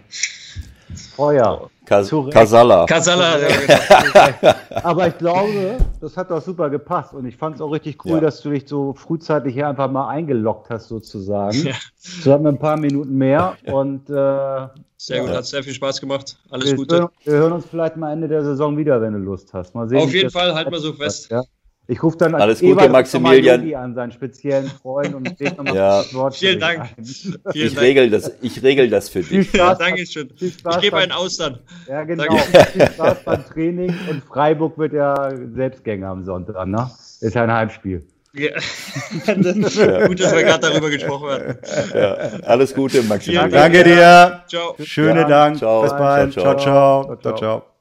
Feuer. 1.15 1.69
Kas 1.85 2.11
Kasala. 2.31 2.85
Kasala. 2.85 3.37
Aber 4.83 5.07
ich 5.07 5.17
glaube, 5.17 5.77
das 6.01 6.17
hat 6.17 6.31
doch 6.31 6.41
super 6.41 6.69
gepasst 6.69 7.13
und 7.13 7.25
ich 7.25 7.37
fand 7.37 7.55
es 7.55 7.61
auch 7.61 7.71
richtig 7.71 8.03
cool, 8.05 8.15
ja. 8.15 8.21
dass 8.21 8.41
du 8.41 8.49
dich 8.49 8.67
so 8.67 8.93
frühzeitig 8.93 9.53
hier 9.53 9.67
einfach 9.67 9.89
mal 9.89 10.07
eingeloggt 10.07 10.69
hast 10.69 10.87
sozusagen. 10.87 11.67
Ja. 11.67 11.75
So 11.97 12.33
haben 12.33 12.43
wir 12.43 12.51
ein 12.51 12.59
paar 12.59 12.77
Minuten 12.77 13.15
mehr 13.15 13.55
und 13.65 14.09
äh, 14.09 14.67
sehr 14.97 15.21
gut, 15.21 15.29
hat 15.29 15.45
sehr 15.45 15.63
viel 15.63 15.73
Spaß 15.73 16.01
gemacht. 16.01 16.37
Alles 16.49 16.71
wir 16.71 16.75
Gute. 16.77 16.95
Hören, 16.95 17.09
wir 17.23 17.33
hören 17.33 17.51
uns 17.53 17.65
vielleicht 17.65 17.97
mal 17.97 18.11
Ende 18.11 18.27
der 18.27 18.43
Saison 18.43 18.77
wieder, 18.77 19.01
wenn 19.01 19.13
du 19.13 19.19
Lust 19.19 19.53
hast. 19.53 19.75
Mal 19.75 19.87
sehen, 19.87 19.99
Auf 19.99 20.13
jeden 20.13 20.31
Fall, 20.31 20.53
halt 20.53 20.71
mal 20.71 20.79
so 20.79 20.93
fest. 20.93 21.29
Ja? 21.29 21.43
Ich 21.87 22.01
rufe 22.01 22.17
dann 22.17 22.33
Alles 22.35 22.61
Gute, 22.61 22.89
Maximilian. 22.89 23.73
an 23.75 23.93
seinen 23.93 24.11
speziellen 24.11 24.67
Freund 24.69 25.13
und 25.13 25.39
leg 25.39 25.55
nochmal 25.57 25.75
ja. 25.75 25.97
das 25.99 26.13
Wort 26.13 26.35
Vielen 26.35 26.59
Dank. 26.59 26.89
Vielen 26.95 27.37
ich, 27.53 27.73
Dank. 27.75 27.85
Regel 27.85 28.09
das, 28.09 28.31
ich 28.41 28.63
regel 28.63 28.89
das 28.89 29.09
für 29.09 29.21
dich. 29.21 29.53
Ja, 29.53 29.75
danke 29.75 30.05
schön. 30.05 30.29
Ich 30.39 30.63
gebe 30.81 30.97
einen 30.97 31.11
Ausland. 31.11 31.59
Ja, 31.87 32.03
genau. 32.03 32.23
Viel 32.73 32.87
Spaß 32.87 33.23
beim 33.23 33.45
Training 33.45 33.93
und 34.09 34.23
Freiburg 34.23 34.77
wird 34.77 34.93
ja 34.93 35.31
Selbstgänger 35.53 36.09
am 36.09 36.23
Sonntag, 36.23 36.67
ne? 36.67 36.89
Ist 37.21 37.35
ja 37.35 37.43
ein 37.43 37.51
Heimspiel. 37.51 38.05
Ja. 38.33 38.51
Gut, 40.07 40.19
dass 40.19 40.35
wir 40.35 40.43
gerade 40.43 40.69
darüber 40.69 40.89
gesprochen 40.89 41.29
haben. 41.29 41.57
Ja. 41.93 42.15
Alles 42.43 42.73
Gute, 42.73 43.01
Maximilian. 43.03 43.49
Danke 43.49 43.83
dir. 43.83 44.43
Ciao. 44.47 44.75
Schönen 44.83 45.27
Dank. 45.29 45.57
Ciao. 45.57 45.83
Bis 45.83 45.91
bald. 45.91 46.33
ciao. 46.33 46.43
ciao. 46.57 47.03
ciao. 47.05 47.17
ciao. 47.21 47.35
ciao. 47.37 47.74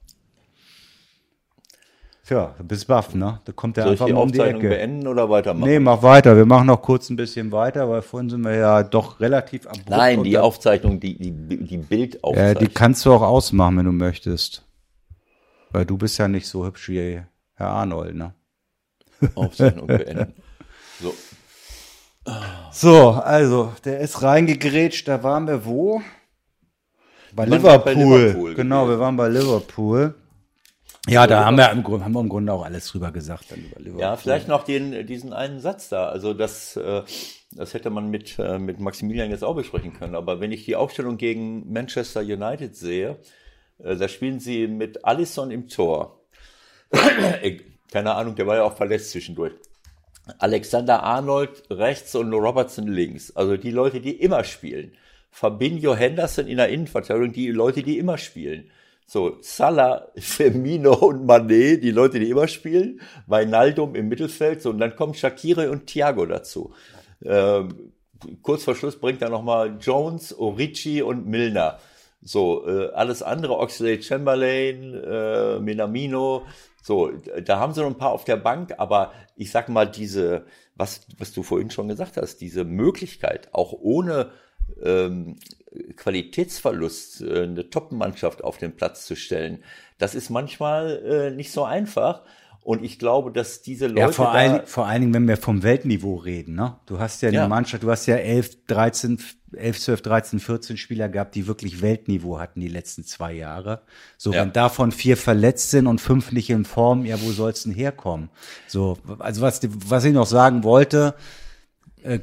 Tja, 2.27 2.55
du 2.57 2.65
bist 2.65 2.87
baff, 2.87 3.15
ne? 3.15 3.41
Da 3.45 3.53
kommt 3.53 3.77
der 3.77 3.85
Soll 3.85 3.93
einfach 3.93 4.07
ich 4.07 4.15
die 4.15 4.19
um 4.19 4.33
die 4.33 4.41
Aufzeichnung 4.41 4.63
Ecke. 4.63 4.69
beenden 4.71 5.07
oder 5.07 5.29
weitermachen? 5.29 5.69
Nee, 5.69 5.79
mach 5.79 6.03
weiter. 6.03 6.35
Wir 6.35 6.47
machen 6.47 6.69
noch 6.69 6.81
kurz 6.81 7.11
ein 7.11 7.17
bisschen 7.17 7.53
weiter, 7.53 7.89
weil 7.91 8.01
vorhin 8.01 8.31
sind 8.31 8.41
wir 8.45 8.55
ja 8.55 8.83
doch 8.83 9.21
relativ 9.21 9.67
abrupt. 9.67 9.91
Nein, 9.91 10.25
die 10.25 10.39
Aufzeichnung, 10.39 11.01
die, 11.01 11.19
die, 11.19 11.31
die 11.31 11.77
Bildaufzeichnung. 11.77 12.55
Ja, 12.55 12.55
die 12.55 12.69
kannst 12.69 13.05
du 13.05 13.13
auch 13.13 13.21
ausmachen, 13.21 13.77
wenn 13.77 13.85
du 13.85 13.93
möchtest. 13.93 14.65
Weil 15.71 15.85
du 15.85 15.99
bist 15.99 16.17
ja 16.17 16.27
nicht 16.27 16.47
so 16.49 16.65
hübsch 16.65 16.89
wie 16.89 17.21
Herr 17.57 17.69
Arnold, 17.69 18.15
ne? 18.15 18.33
Aufzeichnung 19.35 19.87
beenden. 19.89 20.33
So. 21.03 21.15
So, 22.73 23.11
also, 23.11 23.73
der 23.85 24.01
ist 24.01 24.23
reingegrätscht. 24.23 25.07
Da 25.09 25.23
waren 25.23 25.47
wir 25.47 25.67
wo? 25.67 26.01
Bei 27.35 27.45
Liverpool. 27.45 27.85
Bei 27.85 27.93
Liverpool. 27.93 28.55
Genau, 28.55 28.89
wir 28.89 28.99
waren 28.99 29.17
bei 29.17 29.29
Liverpool. 29.29 30.15
Ja, 31.09 31.27
da 31.27 31.45
haben 31.45 31.59
wir, 31.59 31.71
im 31.71 31.83
Grunde, 31.83 32.05
haben 32.05 32.13
wir 32.13 32.21
im 32.21 32.29
Grunde 32.31 32.53
auch 32.53 32.65
alles 32.65 32.87
drüber 32.89 33.13
gesagt. 33.13 33.51
Dann 33.51 33.59
über 33.61 33.79
Liverpool. 33.79 34.01
Ja, 34.01 34.17
vielleicht 34.17 34.49
noch 34.49 34.65
den, 34.65 35.07
diesen 35.07 35.33
einen 35.35 35.61
Satz 35.61 35.91
da. 35.91 36.09
Also 36.09 36.33
das, 36.33 36.77
äh, 36.77 37.03
das 37.53 37.75
hätte 37.75 37.91
man 37.91 38.09
mit, 38.09 38.39
äh, 38.39 38.59
mit 38.59 38.81
Maximilian 38.81 39.31
jetzt 39.31 39.45
auch 39.45 39.55
besprechen 39.55 39.93
können. 39.93 40.15
Aber 40.15 40.41
wenn 40.41 40.51
ich 40.51 40.65
die 40.65 40.77
Aufstellung 40.77 41.19
gegen 41.19 41.71
Manchester 41.71 42.21
United 42.21 42.75
sehe, 42.75 43.19
äh, 43.79 43.97
da 43.97 44.09
spielen 44.09 44.41
sie 44.41 44.67
mit 44.67 45.05
Allison 45.05 45.51
im 45.51 45.69
Tor. 45.69 46.21
Keine 47.93 48.15
Ahnung, 48.15 48.35
der 48.35 48.47
war 48.47 48.57
ja 48.57 48.65
auch 48.65 48.77
verletzt 48.77 49.11
zwischendurch. 49.11 49.53
Alexander 50.39 51.03
Arnold 51.03 51.65
rechts 51.71 52.15
und 52.15 52.33
Robertson 52.33 52.87
links. 52.87 53.35
Also 53.37 53.59
die 53.59 53.71
Leute, 53.71 54.01
die 54.01 54.13
immer 54.13 54.43
spielen. 54.43 54.93
Fabinho 55.31 55.95
Henderson 55.95 56.47
in 56.47 56.57
der 56.57 56.69
Innenverteidigung, 56.69 57.33
die 57.33 57.49
Leute, 57.49 57.83
die 57.83 57.99
immer 57.99 58.17
spielen. 58.17 58.71
So, 59.07 59.39
Salah, 59.41 60.09
Firmino 60.17 60.95
und 60.95 61.27
Mané, 61.27 61.77
die 61.77 61.91
Leute, 61.91 62.19
die 62.19 62.31
immer 62.31 62.49
spielen, 62.49 63.01
Weinaldum 63.27 63.95
im 63.95 64.09
Mittelfeld, 64.09 64.63
so, 64.63 64.71
und 64.71 64.79
dann 64.79 64.97
kommen 64.97 65.15
Shakire 65.15 65.71
und 65.71 65.87
Thiago 65.87 66.27
dazu. 66.27 66.73
Ähm, 67.23 67.93
kurz 68.43 68.65
vor 68.65 68.75
Schluss 68.75 68.99
bringt 68.99 69.23
er 69.23 69.31
nochmal 69.31 69.77
Jones, 69.81 70.37
Orici 70.37 71.03
und 71.03 71.27
Milner. 71.27 71.79
So, 72.23 72.67
äh, 72.67 72.91
alles 72.93 73.23
andere, 73.23 73.59
Oxley 73.59 74.03
Chamberlain, 74.03 74.95
äh, 74.95 75.61
Minamino, 75.61 76.47
so, 76.87 77.11
da 77.43 77.59
haben 77.59 77.73
sie 77.73 77.81
noch 77.81 77.89
ein 77.89 77.97
paar 77.97 78.13
auf 78.13 78.25
der 78.25 78.37
Bank, 78.37 78.75
aber 78.77 79.13
ich 79.37 79.51
sag 79.51 79.71
mal, 79.71 79.91
diese, 79.91 80.45
was, 80.75 81.07
was 81.17 81.33
du 81.33 81.43
vorhin 81.43 81.71
schon 81.71 81.89
gesagt 81.89 82.19
hast, 82.19 82.43
diese 82.43 82.65
Möglichkeit, 82.65 83.49
auch 83.53 83.73
ohne 83.73 84.33
ähm, 84.83 85.37
Qualitätsverlust 85.97 87.23
äh, 87.23 87.43
eine 87.43 87.71
Top-Mannschaft 87.71 88.45
auf 88.45 88.59
den 88.59 88.77
Platz 88.77 89.07
zu 89.07 89.17
stellen, 89.17 89.63
das 89.99 90.15
ist 90.15 90.31
manchmal 90.31 91.03
äh, 91.05 91.31
nicht 91.31 91.53
so 91.53 91.65
einfach. 91.65 92.23
Und 92.63 92.83
ich 92.83 92.99
glaube, 92.99 93.31
dass 93.31 93.61
diese 93.61 93.89
Leute. 93.89 94.01
Ja, 94.01 94.13
vor, 94.13 94.33
allen, 94.33 94.67
vor 94.67 94.87
allen 94.87 95.03
Dingen, 95.03 95.15
wenn 95.15 95.29
wir 95.29 95.37
vom 95.37 95.63
Weltniveau 95.63 96.15
reden, 96.15 96.55
ne? 96.55 96.79
Du 96.87 96.99
hast 96.99 97.21
ja 97.21 97.29
eine 97.29 97.37
ja. 97.37 97.49
Mannschaft, 97.49 97.83
du 97.83 97.91
hast 97.91 98.07
ja 98.07 98.17
11, 98.17 98.65
13, 98.67 99.19
11, 99.53 99.81
12, 99.81 100.03
13, 100.03 100.41
14 100.41 100.77
Spieler 100.79 101.11
gehabt, 101.11 101.35
die 101.35 101.47
wirklich 101.47 101.83
Weltniveau 101.83 102.39
hatten 102.39 102.61
die 102.61 102.69
letzten 102.69 103.05
zwei 103.05 103.35
Jahre. 103.35 103.83
So, 104.17 104.33
ja. 104.33 104.41
wenn 104.41 104.55
davon 104.55 104.93
vier 104.93 105.19
verletzt 105.19 105.73
sind 105.73 105.87
und 105.87 106.01
fünf 106.01 106.33
nicht 106.33 106.49
in 106.49 106.65
Form, 106.65 107.05
ja, 107.05 107.21
wo 107.21 107.33
soll's 107.33 107.65
denn 107.65 107.73
herkommen? 107.75 108.31
So, 108.67 108.97
also 109.19 109.43
was, 109.43 109.61
was 109.87 110.07
ich 110.07 110.15
noch 110.15 110.27
sagen 110.27 110.65
wollte, 110.65 111.17
äh, 112.03 112.21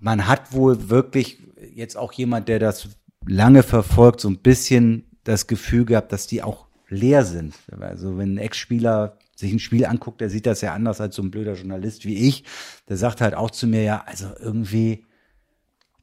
man 0.00 0.26
hat 0.26 0.52
wohl 0.52 0.90
wirklich 0.90 1.38
jetzt 1.74 1.96
auch 1.96 2.12
jemand, 2.12 2.48
der 2.48 2.58
das 2.58 2.88
lange 3.26 3.62
verfolgt, 3.62 4.20
so 4.20 4.28
ein 4.28 4.38
bisschen 4.38 5.04
das 5.24 5.46
Gefühl 5.46 5.84
gehabt, 5.84 6.12
dass 6.12 6.26
die 6.26 6.42
auch 6.42 6.66
leer 6.88 7.24
sind. 7.24 7.54
Also 7.80 8.18
wenn 8.18 8.34
ein 8.34 8.38
Ex-Spieler 8.38 9.18
sich 9.34 9.52
ein 9.52 9.58
Spiel 9.58 9.86
anguckt, 9.86 10.20
der 10.20 10.30
sieht 10.30 10.46
das 10.46 10.60
ja 10.60 10.74
anders 10.74 11.00
als 11.00 11.16
so 11.16 11.22
ein 11.22 11.30
blöder 11.30 11.54
Journalist 11.54 12.04
wie 12.04 12.28
ich. 12.28 12.44
Der 12.88 12.96
sagt 12.96 13.20
halt 13.20 13.34
auch 13.34 13.50
zu 13.50 13.66
mir, 13.66 13.82
ja, 13.82 14.04
also 14.06 14.26
irgendwie, 14.38 15.04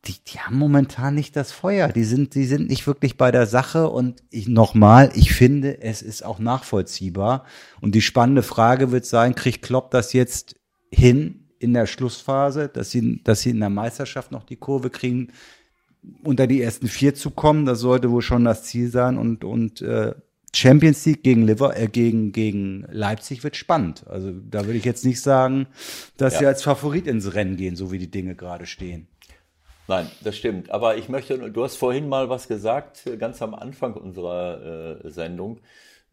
die, 0.06 0.16
die 0.28 0.40
haben 0.40 0.58
momentan 0.58 1.16
nicht 1.16 1.36
das 1.36 1.52
Feuer. 1.52 1.90
Die 1.90 2.04
sind, 2.04 2.36
die 2.36 2.46
sind 2.46 2.70
nicht 2.70 2.88
wirklich 2.88 3.18
bei 3.18 3.32
der 3.32 3.46
Sache. 3.46 3.90
Und 3.90 4.24
ich 4.30 4.48
nochmal, 4.48 5.12
ich 5.14 5.34
finde, 5.34 5.82
es 5.82 6.02
ist 6.02 6.26
auch 6.26 6.40
nachvollziehbar. 6.40 7.46
Und 7.82 7.94
die 7.96 8.02
spannende 8.02 8.44
Frage 8.44 8.92
wird 8.92 9.06
sein, 9.06 9.36
kriegt 9.36 9.62
Klopp 9.62 9.92
das 9.92 10.14
jetzt 10.14 10.56
hin 10.92 11.49
in 11.60 11.74
der 11.74 11.86
Schlussphase, 11.86 12.70
dass 12.70 12.92
sie, 12.92 13.22
dass 13.24 13.42
sie 13.42 13.52
in 13.52 13.60
der 13.60 13.70
Meisterschaft 13.70 14.32
noch 14.32 14.44
die 14.44 14.56
Kurve 14.56 14.90
kriegen, 14.90 15.32
unter 16.24 16.48
die 16.48 16.62
ersten 16.62 16.88
vier 16.88 17.14
zu 17.14 17.32
kommen. 17.32 17.66
Das 17.66 17.80
sollte 17.80 18.10
wohl 18.12 18.22
schon 18.22 18.46
das 18.46 18.64
Ziel 18.64 18.90
sein. 18.90 19.18
Und, 19.18 19.44
und 19.44 19.82
äh, 19.82 20.14
Champions 20.54 21.06
League 21.06 21.24
gegen, 21.24 21.46
Liver, 21.46 21.78
äh, 21.78 21.88
gegen, 21.88 22.32
gegen 22.32 22.86
Leipzig 22.90 23.44
wird 23.44 23.56
spannend. 23.56 24.06
Also 24.08 24.32
da 24.32 24.66
würde 24.66 24.78
ich 24.78 24.86
jetzt 24.86 25.06
nicht 25.06 25.22
sagen, 25.22 25.68
dass 26.18 26.34
ja. 26.34 26.40
sie 26.40 26.46
als 26.48 26.64
Favorit 26.64 27.08
ins 27.08 27.34
Rennen 27.34 27.58
gehen, 27.58 27.76
so 27.76 27.92
wie 27.92 28.00
die 28.00 28.10
Dinge 28.10 28.36
gerade 28.36 28.66
stehen. 28.66 29.08
Nein, 29.88 30.08
das 30.24 30.38
stimmt. 30.38 30.70
Aber 30.70 30.98
ich 30.98 31.10
möchte, 31.10 31.38
du 31.52 31.64
hast 31.64 31.76
vorhin 31.76 32.08
mal 32.08 32.30
was 32.30 32.48
gesagt, 32.48 33.10
ganz 33.18 33.42
am 33.42 33.56
Anfang 33.56 33.96
unserer 33.96 35.02
äh, 35.04 35.10
Sendung. 35.10 35.60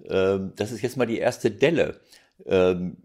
Ähm, 0.05 0.53
das 0.57 0.73
ist 0.73 0.83
jetzt 0.83 0.97
mal 0.97 1.07
die 1.07 1.19
erste 1.19 1.51
Delle. 1.51 2.01
Ähm, 2.45 2.97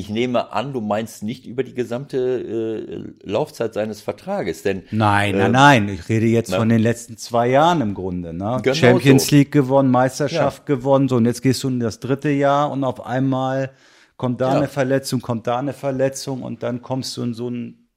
ich 0.00 0.08
nehme 0.08 0.52
an, 0.52 0.72
du 0.72 0.80
meinst 0.80 1.22
nicht 1.22 1.46
über 1.46 1.62
die 1.62 1.74
gesamte 1.74 2.16
äh, 2.18 3.28
Laufzeit 3.28 3.74
seines 3.74 4.00
Vertrages, 4.00 4.62
denn 4.62 4.82
nein, 4.90 5.36
nein, 5.36 5.40
äh, 5.40 5.48
nein. 5.48 5.88
Ich 5.88 6.08
rede 6.08 6.26
jetzt 6.26 6.50
na, 6.50 6.56
von 6.56 6.70
den 6.70 6.80
letzten 6.80 7.18
zwei 7.18 7.48
Jahren 7.48 7.82
im 7.82 7.94
Grunde. 7.94 8.32
Ne? 8.32 8.58
Genau 8.62 8.74
Champions 8.74 9.26
so. 9.26 9.36
League 9.36 9.52
gewonnen, 9.52 9.90
Meisterschaft 9.90 10.68
ja. 10.68 10.74
gewonnen, 10.74 11.08
so 11.08 11.16
und 11.16 11.26
jetzt 11.26 11.42
gehst 11.42 11.62
du 11.62 11.68
in 11.68 11.80
das 11.80 12.00
dritte 12.00 12.30
Jahr 12.30 12.70
und 12.70 12.82
auf 12.82 13.04
einmal 13.04 13.72
kommt 14.16 14.40
da 14.40 14.52
ja. 14.52 14.58
eine 14.58 14.68
Verletzung, 14.68 15.20
kommt 15.20 15.46
da 15.46 15.58
eine 15.58 15.74
Verletzung 15.74 16.42
und 16.42 16.62
dann 16.62 16.80
kommst 16.80 17.16
du 17.16 17.22
in 17.22 17.34
so 17.34 17.50
ein 17.50 17.88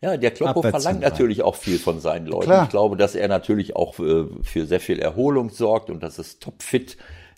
Ja, 0.00 0.16
der 0.16 0.30
Kloppo 0.30 0.62
verlangt 0.62 1.00
natürlich 1.00 1.42
auch 1.42 1.56
viel 1.56 1.78
von 1.78 2.00
seinen 2.00 2.26
Leuten. 2.26 2.46
Klar. 2.46 2.64
Ich 2.64 2.70
glaube, 2.70 2.96
dass 2.96 3.14
er 3.14 3.28
natürlich 3.28 3.76
auch 3.76 3.98
äh, 3.98 4.24
für 4.42 4.64
sehr 4.64 4.80
viel 4.80 5.00
Erholung 5.00 5.50
sorgt 5.50 5.90
und 5.90 6.02
dass 6.02 6.18
es 6.18 6.38
topfit 6.38 6.96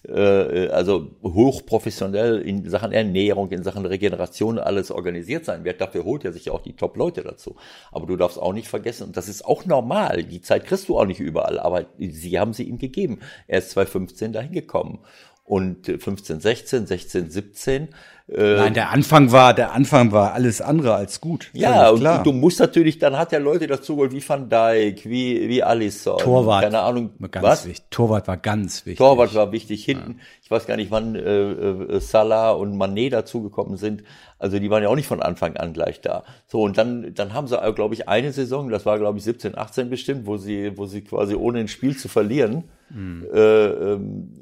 äh, 0.08 0.68
also 0.68 1.10
hochprofessionell 1.22 2.40
in 2.40 2.68
Sachen 2.68 2.92
Ernährung, 2.92 3.50
in 3.50 3.62
Sachen 3.62 3.84
Regeneration 3.86 4.58
alles 4.58 4.90
organisiert 4.90 5.44
sein 5.44 5.64
wird. 5.64 5.80
Dafür 5.80 6.04
holt 6.04 6.24
er 6.24 6.32
sich 6.32 6.46
ja 6.46 6.52
auch 6.52 6.62
die 6.62 6.74
Top-Leute 6.74 7.22
dazu. 7.22 7.56
Aber 7.92 8.06
du 8.06 8.16
darfst 8.16 8.38
auch 8.38 8.52
nicht 8.52 8.68
vergessen, 8.68 9.08
und 9.08 9.16
das 9.16 9.28
ist 9.28 9.44
auch 9.44 9.64
normal, 9.64 10.22
die 10.24 10.40
Zeit 10.40 10.64
kriegst 10.64 10.88
du 10.88 10.98
auch 10.98 11.06
nicht 11.06 11.20
überall, 11.20 11.58
aber 11.58 11.86
sie 11.98 12.38
haben 12.38 12.52
sie 12.52 12.64
ihm 12.64 12.78
gegeben. 12.78 13.20
Er 13.46 13.58
ist 13.58 13.70
2015 13.70 14.32
dahin 14.32 14.52
gekommen. 14.52 15.00
Und 15.46 15.86
15, 15.86 16.40
16, 16.40 16.86
16, 16.86 17.30
17 17.30 17.88
Nein, 18.28 18.74
der 18.74 18.90
Anfang 18.90 19.30
war, 19.30 19.54
der 19.54 19.72
Anfang 19.72 20.10
war 20.10 20.32
alles 20.32 20.60
andere 20.60 20.96
als 20.96 21.20
gut. 21.20 21.48
Ja, 21.52 21.90
und, 21.90 22.02
du 22.26 22.32
musst 22.32 22.58
natürlich, 22.58 22.98
dann 22.98 23.16
hat 23.16 23.32
er 23.32 23.38
Leute 23.38 23.68
dazu 23.68 23.94
geholt, 23.94 24.12
wie 24.12 24.28
Van 24.28 24.48
Dijk, 24.48 25.04
wie, 25.04 25.48
wie 25.48 25.62
Alisson. 25.62 26.18
Torwart. 26.18 26.64
Keine 26.64 26.80
Ahnung. 26.80 27.10
Ganz 27.30 27.46
was? 27.46 27.66
Wichtig. 27.66 27.86
Torwart 27.90 28.26
war 28.26 28.36
ganz 28.36 28.84
wichtig. 28.84 28.98
Torwart 28.98 29.32
war 29.36 29.52
wichtig. 29.52 29.84
Hinten, 29.84 30.16
ja. 30.18 30.24
ich 30.42 30.50
weiß 30.50 30.66
gar 30.66 30.76
nicht, 30.76 30.90
wann 30.90 31.14
äh, 31.14 31.20
äh, 31.20 32.00
Salah 32.00 32.50
und 32.50 32.76
Manet 32.76 33.12
dazugekommen 33.12 33.76
sind. 33.76 34.02
Also 34.40 34.58
die 34.58 34.70
waren 34.70 34.82
ja 34.82 34.88
auch 34.88 34.96
nicht 34.96 35.06
von 35.06 35.22
Anfang 35.22 35.56
an 35.56 35.72
gleich 35.72 36.00
da. 36.00 36.24
So, 36.48 36.62
und 36.62 36.76
dann, 36.76 37.14
dann 37.14 37.32
haben 37.32 37.46
sie, 37.46 37.56
glaube 37.76 37.94
ich, 37.94 38.08
eine 38.08 38.32
Saison, 38.32 38.70
das 38.70 38.84
war, 38.86 38.98
glaube 38.98 39.18
ich, 39.18 39.24
17, 39.24 39.56
18 39.56 39.88
bestimmt, 39.88 40.26
wo 40.26 40.36
sie, 40.36 40.76
wo 40.76 40.86
sie 40.86 41.02
quasi 41.02 41.36
ohne 41.36 41.60
ein 41.60 41.68
Spiel 41.68 41.96
zu 41.96 42.08
verlieren, 42.08 42.64
mhm. 42.90 43.24
äh, 43.32 43.66
ähm, 43.66 44.32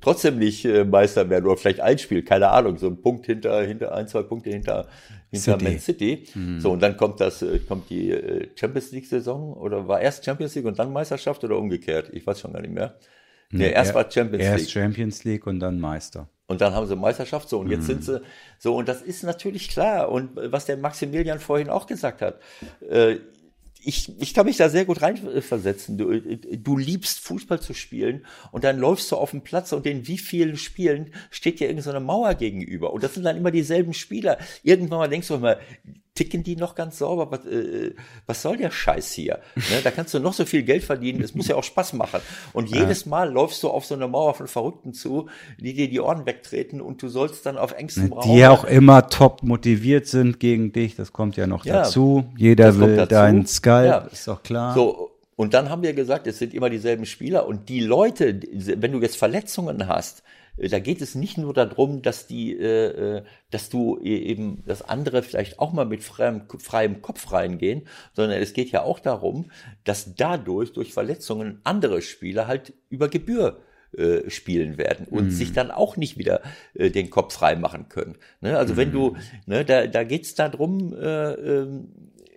trotzdem 0.00 0.38
nicht 0.38 0.64
äh, 0.64 0.84
Meister 0.84 1.28
werden 1.30 1.46
oder 1.46 1.56
vielleicht 1.56 1.80
ein 1.80 1.98
Spiel, 1.98 2.22
keine 2.22 2.50
Ahnung, 2.50 2.78
so 2.78 2.86
ein 2.86 3.00
Punkt 3.00 3.26
hinter, 3.26 3.62
hinter 3.62 3.94
ein, 3.94 4.08
zwei 4.08 4.22
Punkte 4.22 4.50
hinter, 4.50 4.86
hinter 5.30 5.52
City. 5.52 5.64
Man 5.64 5.78
City. 5.78 6.24
Mhm. 6.34 6.60
So, 6.60 6.72
und 6.72 6.82
dann 6.82 6.96
kommt 6.96 7.20
das, 7.20 7.42
äh, 7.42 7.58
kommt 7.60 7.90
die 7.90 8.10
äh, 8.10 8.48
Champions 8.54 8.92
League 8.92 9.06
Saison 9.06 9.54
oder 9.54 9.86
war 9.88 10.00
erst 10.00 10.24
Champions 10.24 10.54
League 10.54 10.66
und 10.66 10.78
dann 10.78 10.92
Meisterschaft 10.92 11.42
oder 11.44 11.56
umgekehrt? 11.56 12.10
Ich 12.12 12.26
weiß 12.26 12.40
schon 12.40 12.52
gar 12.52 12.60
nicht 12.60 12.74
mehr. 12.74 12.94
Nee, 13.50 13.66
nee 13.66 13.72
erst 13.72 13.94
war 13.94 14.10
Champions 14.10 14.44
erst 14.44 14.56
League. 14.56 14.66
Erst 14.66 14.72
Champions 14.72 15.24
League 15.24 15.46
und 15.46 15.60
dann 15.60 15.80
Meister. 15.80 16.28
Und 16.46 16.62
dann 16.62 16.74
haben 16.74 16.86
sie 16.86 16.96
Meisterschaft 16.96 17.48
so 17.48 17.58
und 17.58 17.70
jetzt 17.70 17.82
mhm. 17.82 17.86
sind 17.86 18.04
sie 18.04 18.22
so 18.58 18.74
und 18.74 18.88
das 18.88 19.02
ist 19.02 19.22
natürlich 19.22 19.68
klar 19.68 20.10
und 20.10 20.30
was 20.34 20.64
der 20.64 20.78
Maximilian 20.78 21.40
vorhin 21.40 21.68
auch 21.68 21.86
gesagt 21.86 22.22
hat, 22.22 22.40
äh, 22.88 23.16
ich, 23.82 24.20
ich 24.20 24.34
kann 24.34 24.46
mich 24.46 24.56
da 24.56 24.68
sehr 24.68 24.84
gut 24.84 25.02
reinversetzen. 25.02 25.98
Du, 25.98 26.20
du 26.20 26.76
liebst 26.76 27.20
Fußball 27.20 27.60
zu 27.60 27.74
spielen 27.74 28.26
und 28.52 28.64
dann 28.64 28.78
läufst 28.78 29.10
du 29.12 29.16
auf 29.16 29.30
dem 29.30 29.42
Platz 29.42 29.72
und 29.72 29.86
in 29.86 30.06
wie 30.06 30.18
vielen 30.18 30.56
Spielen 30.56 31.12
steht 31.30 31.60
dir 31.60 31.68
irgendeine 31.68 31.98
so 31.98 32.04
Mauer 32.04 32.34
gegenüber. 32.34 32.92
Und 32.92 33.02
das 33.02 33.14
sind 33.14 33.24
dann 33.24 33.36
immer 33.36 33.50
dieselben 33.50 33.94
Spieler. 33.94 34.38
Irgendwann 34.62 34.98
mal 34.98 35.08
denkst 35.08 35.28
du 35.28 35.34
immer, 35.34 35.58
ticken 36.18 36.42
die 36.42 36.56
noch 36.56 36.74
ganz 36.74 36.98
sauber? 36.98 37.30
Was, 37.30 37.46
äh, 37.46 37.94
was 38.26 38.42
soll 38.42 38.56
der 38.56 38.72
Scheiß 38.72 39.12
hier? 39.12 39.38
Ne, 39.54 39.80
da 39.84 39.92
kannst 39.92 40.12
du 40.14 40.18
noch 40.18 40.32
so 40.32 40.44
viel 40.44 40.64
Geld 40.64 40.82
verdienen, 40.82 41.22
es 41.22 41.34
muss 41.34 41.46
ja 41.46 41.54
auch 41.54 41.62
Spaß 41.62 41.92
machen. 41.92 42.20
Und 42.52 42.74
jedes 42.74 43.06
Mal 43.06 43.30
läufst 43.30 43.62
du 43.62 43.68
auf 43.68 43.84
so 43.84 43.94
eine 43.94 44.08
Mauer 44.08 44.34
von 44.34 44.48
Verrückten 44.48 44.92
zu, 44.94 45.28
die 45.58 45.74
dir 45.74 45.88
die 45.88 46.00
Ohren 46.00 46.26
wegtreten 46.26 46.80
und 46.80 47.00
du 47.00 47.08
sollst 47.08 47.46
dann 47.46 47.56
auf 47.56 47.72
engstem 47.72 48.12
Raum. 48.12 48.34
Die 48.34 48.44
auch 48.46 48.64
immer 48.64 49.08
top 49.08 49.44
motiviert 49.44 50.08
sind 50.08 50.40
gegen 50.40 50.72
dich, 50.72 50.96
das 50.96 51.12
kommt 51.12 51.36
ja 51.36 51.46
noch 51.46 51.64
ja, 51.64 51.82
dazu. 51.82 52.24
Jeder 52.36 52.78
will 52.80 53.06
deinen 53.06 53.46
Skype, 53.46 53.86
ja. 53.86 53.98
ist 53.98 54.26
doch 54.26 54.42
klar. 54.42 54.74
So, 54.74 55.12
und 55.36 55.54
dann 55.54 55.70
haben 55.70 55.82
wir 55.82 55.92
gesagt, 55.92 56.26
es 56.26 56.40
sind 56.40 56.52
immer 56.52 56.68
dieselben 56.68 57.06
Spieler 57.06 57.46
und 57.46 57.68
die 57.68 57.78
Leute, 57.78 58.40
wenn 58.50 58.90
du 58.90 59.00
jetzt 59.00 59.16
Verletzungen 59.16 59.86
hast, 59.86 60.18
äh, 60.18 60.22
da 60.60 60.78
geht 60.78 61.00
es 61.00 61.14
nicht 61.14 61.38
nur 61.38 61.54
darum, 61.54 62.02
dass 62.02 62.26
die, 62.26 62.56
äh, 62.56 63.18
äh 63.18 63.22
dass 63.50 63.70
du 63.70 63.98
e-, 64.02 64.18
eben, 64.18 64.62
dass 64.66 64.82
andere 64.82 65.22
vielleicht 65.22 65.58
auch 65.58 65.72
mal 65.72 65.86
mit 65.86 66.02
freiem, 66.02 66.42
freiem 66.58 67.00
Kopf 67.02 67.32
reingehen, 67.32 67.86
sondern 68.14 68.40
es 68.40 68.52
geht 68.52 68.70
ja 68.70 68.82
auch 68.82 69.00
darum, 69.00 69.50
dass 69.84 70.14
dadurch 70.14 70.72
durch 70.72 70.92
Verletzungen 70.92 71.60
andere 71.64 72.02
Spieler 72.02 72.46
halt 72.46 72.74
über 72.90 73.08
Gebühr 73.08 73.60
äh, 73.96 74.28
spielen 74.28 74.76
werden 74.76 75.06
und 75.06 75.28
mm. 75.28 75.30
sich 75.30 75.52
dann 75.54 75.70
auch 75.70 75.96
nicht 75.96 76.18
wieder 76.18 76.42
äh, 76.74 76.90
den 76.90 77.08
Kopf 77.08 77.32
frei 77.32 77.56
machen 77.56 77.88
können. 77.88 78.16
Ne? 78.42 78.58
Also 78.58 78.74
mm. 78.74 78.76
wenn 78.76 78.92
du, 78.92 79.16
ne, 79.46 79.64
da, 79.64 79.86
da 79.86 80.04
geht's 80.04 80.34
darum, 80.34 80.92
äh, 80.92 81.32
äh, 81.32 81.68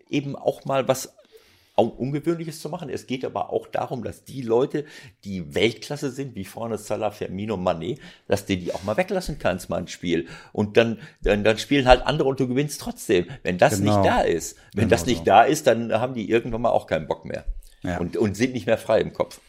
eben 0.10 0.38
auch 0.38 0.64
mal 0.64 0.88
was 0.88 1.14
Ungewöhnliches 1.76 2.60
zu 2.60 2.70
machen. 2.70 2.90
Es 2.90 3.08
geht 3.08 3.26
aber 3.26 3.52
auch 3.52 3.68
darum, 3.68 4.04
dass 4.04 4.24
die 4.24 4.42
Leute, 4.42 4.86
die 5.24 5.56
Weltklasse 5.56 6.12
sind, 6.12 6.36
wie 6.36 6.46
vorne 6.46 6.78
Salah, 6.78 7.12
Firmino, 7.12 7.56
Mané, 7.56 7.98
dass 8.28 8.46
du 8.46 8.58
die 8.58 8.74
auch 8.74 8.84
mal 8.84 8.98
weglassen 8.98 9.40
kannst, 9.40 9.70
mal 9.70 9.78
ein 9.78 9.88
Spiel. 9.88 10.28
Und 10.54 10.78
dann, 10.78 11.00
dann, 11.22 11.44
dann 11.44 11.58
spielen 11.58 11.88
halt 11.88 12.06
andere 12.06 12.28
und 12.30 12.40
du 12.40 12.48
gewinnst 12.48 12.82
trotzdem. 12.82 13.26
Wenn 13.44 13.58
das 13.58 13.80
genau. 13.80 13.98
nicht 13.98 14.10
da 14.10 14.22
ist, 14.22 14.58
wenn 14.74 14.86
genau 14.86 14.90
das 14.90 15.06
nicht 15.06 15.20
so. 15.20 15.26
da 15.26 15.44
ist, 15.44 15.68
dann 15.68 15.94
haben 15.94 16.14
die 16.14 16.30
irgendwann 16.30 16.62
mal 16.62 16.72
auch 16.72 16.88
keinen 16.88 17.08
Bock 17.08 17.26
mehr. 17.26 17.46
Ja. 17.84 17.98
Und, 17.98 18.18
und 18.18 18.38
sind 18.38 18.54
nicht 18.54 18.68
mehr 18.68 18.78
frei 18.78 19.02
im 19.02 19.14
Kopf. 19.14 19.40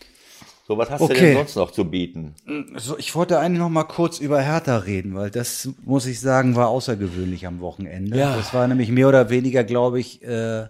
So, 0.66 0.78
was 0.78 0.90
hast 0.90 1.00
okay. 1.00 1.14
du 1.14 1.20
denn 1.20 1.34
sonst 1.34 1.56
noch 1.56 1.70
zu 1.72 1.84
bieten? 1.84 2.34
So, 2.76 2.96
ich 2.96 3.14
wollte 3.14 3.38
eigentlich 3.40 3.58
noch 3.58 3.68
mal 3.68 3.84
kurz 3.84 4.20
über 4.20 4.40
Hertha 4.40 4.78
reden, 4.78 5.14
weil 5.14 5.30
das, 5.30 5.68
muss 5.84 6.06
ich 6.06 6.20
sagen, 6.20 6.54
war 6.54 6.68
außergewöhnlich 6.68 7.46
am 7.46 7.60
Wochenende. 7.60 8.16
Ja. 8.16 8.36
Das 8.36 8.54
war 8.54 8.66
nämlich 8.68 8.88
mehr 8.88 9.08
oder 9.08 9.28
weniger, 9.28 9.64
glaube 9.64 9.98
ich, 9.98 10.22
äh, 10.22 10.68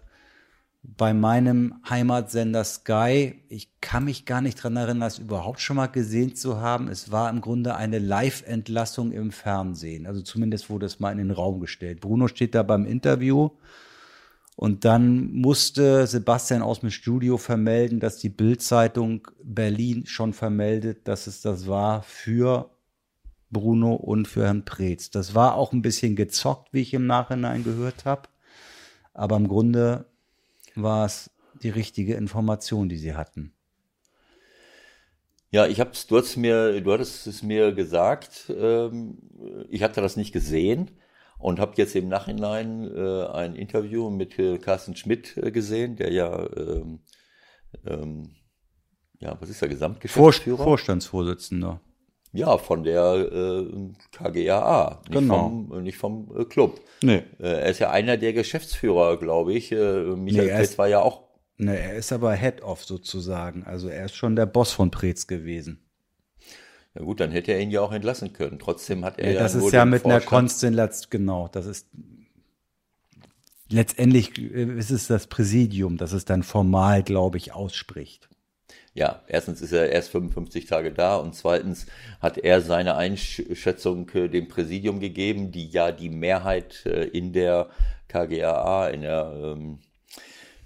bei 0.82 1.14
meinem 1.14 1.74
Heimatsender 1.88 2.64
Sky, 2.64 3.40
ich 3.48 3.80
kann 3.80 4.04
mich 4.04 4.26
gar 4.26 4.40
nicht 4.40 4.56
dran 4.56 4.76
erinnern, 4.76 5.00
das 5.00 5.18
überhaupt 5.18 5.60
schon 5.60 5.76
mal 5.76 5.86
gesehen 5.86 6.34
zu 6.34 6.60
haben. 6.60 6.88
Es 6.88 7.12
war 7.12 7.30
im 7.30 7.40
Grunde 7.40 7.76
eine 7.76 8.00
Live-Entlassung 8.00 9.12
im 9.12 9.30
Fernsehen. 9.30 10.06
Also 10.06 10.22
zumindest 10.22 10.70
wurde 10.70 10.86
es 10.86 10.98
mal 10.98 11.12
in 11.12 11.18
den 11.18 11.30
Raum 11.30 11.60
gestellt. 11.60 12.00
Bruno 12.00 12.26
steht 12.26 12.56
da 12.56 12.64
beim 12.64 12.84
Interview 12.84 13.50
und 14.56 14.84
dann 14.84 15.32
musste 15.32 16.08
Sebastian 16.08 16.62
aus 16.62 16.80
dem 16.80 16.90
Studio 16.90 17.38
vermelden, 17.38 18.00
dass 18.00 18.18
die 18.18 18.28
Bildzeitung 18.28 19.28
Berlin 19.42 20.04
schon 20.06 20.32
vermeldet, 20.32 21.06
dass 21.06 21.28
es 21.28 21.42
das 21.42 21.68
war 21.68 22.02
für 22.02 22.70
Bruno 23.50 23.94
und 23.94 24.26
für 24.26 24.44
Herrn 24.44 24.64
Preetz. 24.64 25.10
Das 25.10 25.34
war 25.36 25.54
auch 25.54 25.72
ein 25.72 25.82
bisschen 25.82 26.16
gezockt, 26.16 26.72
wie 26.72 26.80
ich 26.80 26.92
im 26.92 27.06
Nachhinein 27.06 27.62
gehört 27.62 28.04
habe. 28.04 28.28
Aber 29.14 29.36
im 29.36 29.46
Grunde 29.46 30.06
war 30.74 31.06
es 31.06 31.30
die 31.62 31.70
richtige 31.70 32.14
Information, 32.14 32.88
die 32.88 32.96
sie 32.96 33.14
hatten. 33.14 33.54
Ja, 35.50 35.66
ich 35.66 35.80
hab's, 35.80 36.06
du 36.06 36.16
hast 36.16 36.36
mir, 36.36 36.80
du 36.80 36.92
hattest 36.92 37.26
es 37.26 37.42
mir 37.42 37.72
gesagt, 37.72 38.50
ähm, 38.56 39.18
ich 39.68 39.82
hatte 39.82 40.00
das 40.00 40.16
nicht 40.16 40.32
gesehen 40.32 40.90
und 41.38 41.60
habe 41.60 41.74
jetzt 41.76 41.94
im 41.94 42.08
Nachhinein 42.08 42.90
äh, 42.90 43.26
ein 43.26 43.54
Interview 43.54 44.08
mit 44.08 44.38
äh, 44.38 44.56
Carsten 44.58 44.96
Schmidt 44.96 45.36
äh, 45.36 45.50
gesehen, 45.50 45.96
der 45.96 46.10
ja, 46.10 46.48
ähm, 46.56 47.00
ähm, 47.84 48.30
ja, 49.18 49.36
was 49.40 49.50
ist 49.50 49.60
der 49.60 49.68
Gesamtgeschäftsführer? 49.68 50.56
Vor, 50.56 50.64
Vorstandsvorsitzender. 50.64 51.80
Ja, 52.34 52.56
von 52.56 52.82
der 52.82 53.14
äh, 53.30 53.90
KGAA, 54.10 55.02
nicht 55.02 55.12
genau. 55.12 55.38
vom, 55.68 55.82
nicht 55.82 55.98
vom 55.98 56.32
äh, 56.34 56.44
Club. 56.44 56.80
Nee. 57.02 57.22
Äh, 57.38 57.60
er 57.60 57.66
ist 57.66 57.78
ja 57.78 57.90
einer 57.90 58.16
der 58.16 58.32
Geschäftsführer, 58.32 59.18
glaube 59.18 59.52
ich. 59.52 59.70
Äh, 59.70 59.76
Michael 60.16 60.46
nee, 60.46 60.52
Pretz 60.54 60.78
war 60.78 60.88
ja 60.88 61.00
auch. 61.00 61.24
Nee, 61.58 61.76
er 61.76 61.94
ist 61.94 62.10
aber 62.10 62.32
Head-Off 62.32 62.84
sozusagen. 62.84 63.64
Also 63.64 63.88
er 63.88 64.06
ist 64.06 64.14
schon 64.14 64.34
der 64.34 64.46
Boss 64.46 64.72
von 64.72 64.90
Preetz 64.90 65.26
gewesen. 65.26 65.82
Ja 66.94 67.02
gut, 67.02 67.20
dann 67.20 67.30
hätte 67.32 67.52
er 67.52 67.60
ihn 67.60 67.70
ja 67.70 67.82
auch 67.82 67.92
entlassen 67.92 68.32
können. 68.32 68.58
Trotzdem 68.58 69.04
hat 69.04 69.18
er 69.18 69.32
ja, 69.32 69.40
das 69.40 69.52
ja 69.52 69.60
ist 69.60 69.72
ja 69.72 69.84
mit 69.84 70.02
Vorstand. 70.02 70.22
einer 70.22 70.28
Konstellation, 70.28 71.10
genau, 71.10 71.48
das 71.48 71.66
ist 71.66 71.88
letztendlich 73.68 74.38
äh, 74.38 74.78
ist 74.78 74.90
es 74.90 75.06
das 75.06 75.26
Präsidium, 75.26 75.98
das 75.98 76.12
es 76.12 76.24
dann 76.24 76.42
formal, 76.42 77.02
glaube 77.02 77.36
ich, 77.36 77.52
ausspricht 77.52 78.30
ja, 78.94 79.22
erstens 79.26 79.62
ist 79.62 79.72
er 79.72 79.90
erst 79.90 80.10
55 80.10 80.66
Tage 80.66 80.92
da 80.92 81.16
und 81.16 81.34
zweitens 81.34 81.86
hat 82.20 82.36
er 82.36 82.60
seine 82.60 82.96
Einschätzung 82.96 84.08
äh, 84.10 84.28
dem 84.28 84.48
Präsidium 84.48 85.00
gegeben, 85.00 85.50
die 85.50 85.68
ja 85.68 85.92
die 85.92 86.10
Mehrheit 86.10 86.84
äh, 86.84 87.04
in 87.04 87.32
der 87.32 87.70
KGAA, 88.08 88.88
in 88.88 89.02
der, 89.02 89.32
ähm, 89.34 89.78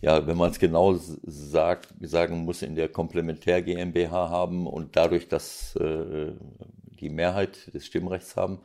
ja, 0.00 0.26
wenn 0.26 0.36
man 0.36 0.50
es 0.50 0.58
genau 0.58 0.94
sagt, 0.94 1.88
sagen 2.00 2.38
muss, 2.38 2.62
in 2.62 2.74
der 2.74 2.88
Komplementär 2.88 3.62
GmbH 3.62 4.28
haben 4.28 4.66
und 4.66 4.96
dadurch, 4.96 5.28
dass 5.28 5.76
äh, 5.76 6.32
die 7.00 7.10
Mehrheit 7.10 7.72
des 7.72 7.86
Stimmrechts 7.86 8.36
haben, 8.36 8.58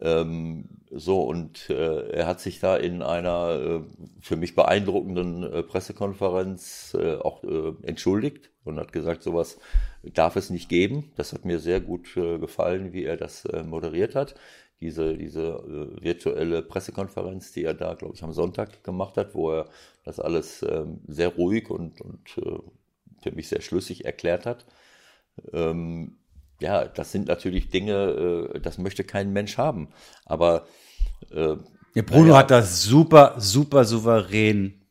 ähm, 0.00 0.68
so, 0.90 1.22
und 1.22 1.70
äh, 1.70 2.10
er 2.10 2.26
hat 2.26 2.40
sich 2.40 2.60
da 2.60 2.76
in 2.76 3.02
einer 3.02 3.50
äh, 3.50 3.80
für 4.20 4.36
mich 4.36 4.54
beeindruckenden 4.54 5.42
äh, 5.42 5.62
Pressekonferenz 5.62 6.96
äh, 6.98 7.16
auch 7.16 7.42
äh, 7.44 7.72
entschuldigt 7.82 8.50
und 8.64 8.78
hat 8.78 8.92
gesagt, 8.92 9.22
sowas 9.22 9.58
darf 10.02 10.36
es 10.36 10.50
nicht 10.50 10.68
geben. 10.68 11.12
Das 11.16 11.32
hat 11.32 11.44
mir 11.44 11.58
sehr 11.58 11.80
gut 11.80 12.16
äh, 12.16 12.38
gefallen, 12.38 12.92
wie 12.92 13.04
er 13.04 13.16
das 13.16 13.46
moderiert 13.64 14.14
hat. 14.14 14.34
Diese, 14.80 15.16
diese 15.18 15.90
virtuelle 16.00 16.62
Pressekonferenz, 16.62 17.50
die 17.50 17.64
er 17.64 17.74
da, 17.74 17.94
glaube 17.94 18.14
ich, 18.14 18.22
am 18.22 18.32
Sonntag 18.32 18.84
gemacht 18.84 19.16
hat, 19.16 19.34
wo 19.34 19.50
er 19.50 19.68
das 20.04 20.20
alles 20.20 20.62
äh, 20.62 20.84
sehr 21.08 21.34
ruhig 21.34 21.68
und, 21.68 22.00
und 22.00 22.30
für 22.30 23.32
mich 23.32 23.48
sehr 23.48 23.60
schlüssig 23.60 24.04
erklärt 24.04 24.46
hat. 24.46 24.66
Ähm, 25.52 26.17
ja, 26.60 26.84
das 26.84 27.12
sind 27.12 27.28
natürlich 27.28 27.70
Dinge, 27.70 28.50
äh, 28.54 28.60
das 28.60 28.78
möchte 28.78 29.04
kein 29.04 29.32
Mensch 29.32 29.58
haben. 29.58 29.88
Aber 30.24 30.66
äh, 31.30 31.56
Ja, 31.94 32.02
Bruno 32.02 32.36
hat 32.36 32.50
das 32.50 32.82
super, 32.82 33.34
super 33.38 33.84
souverän, 33.84 34.82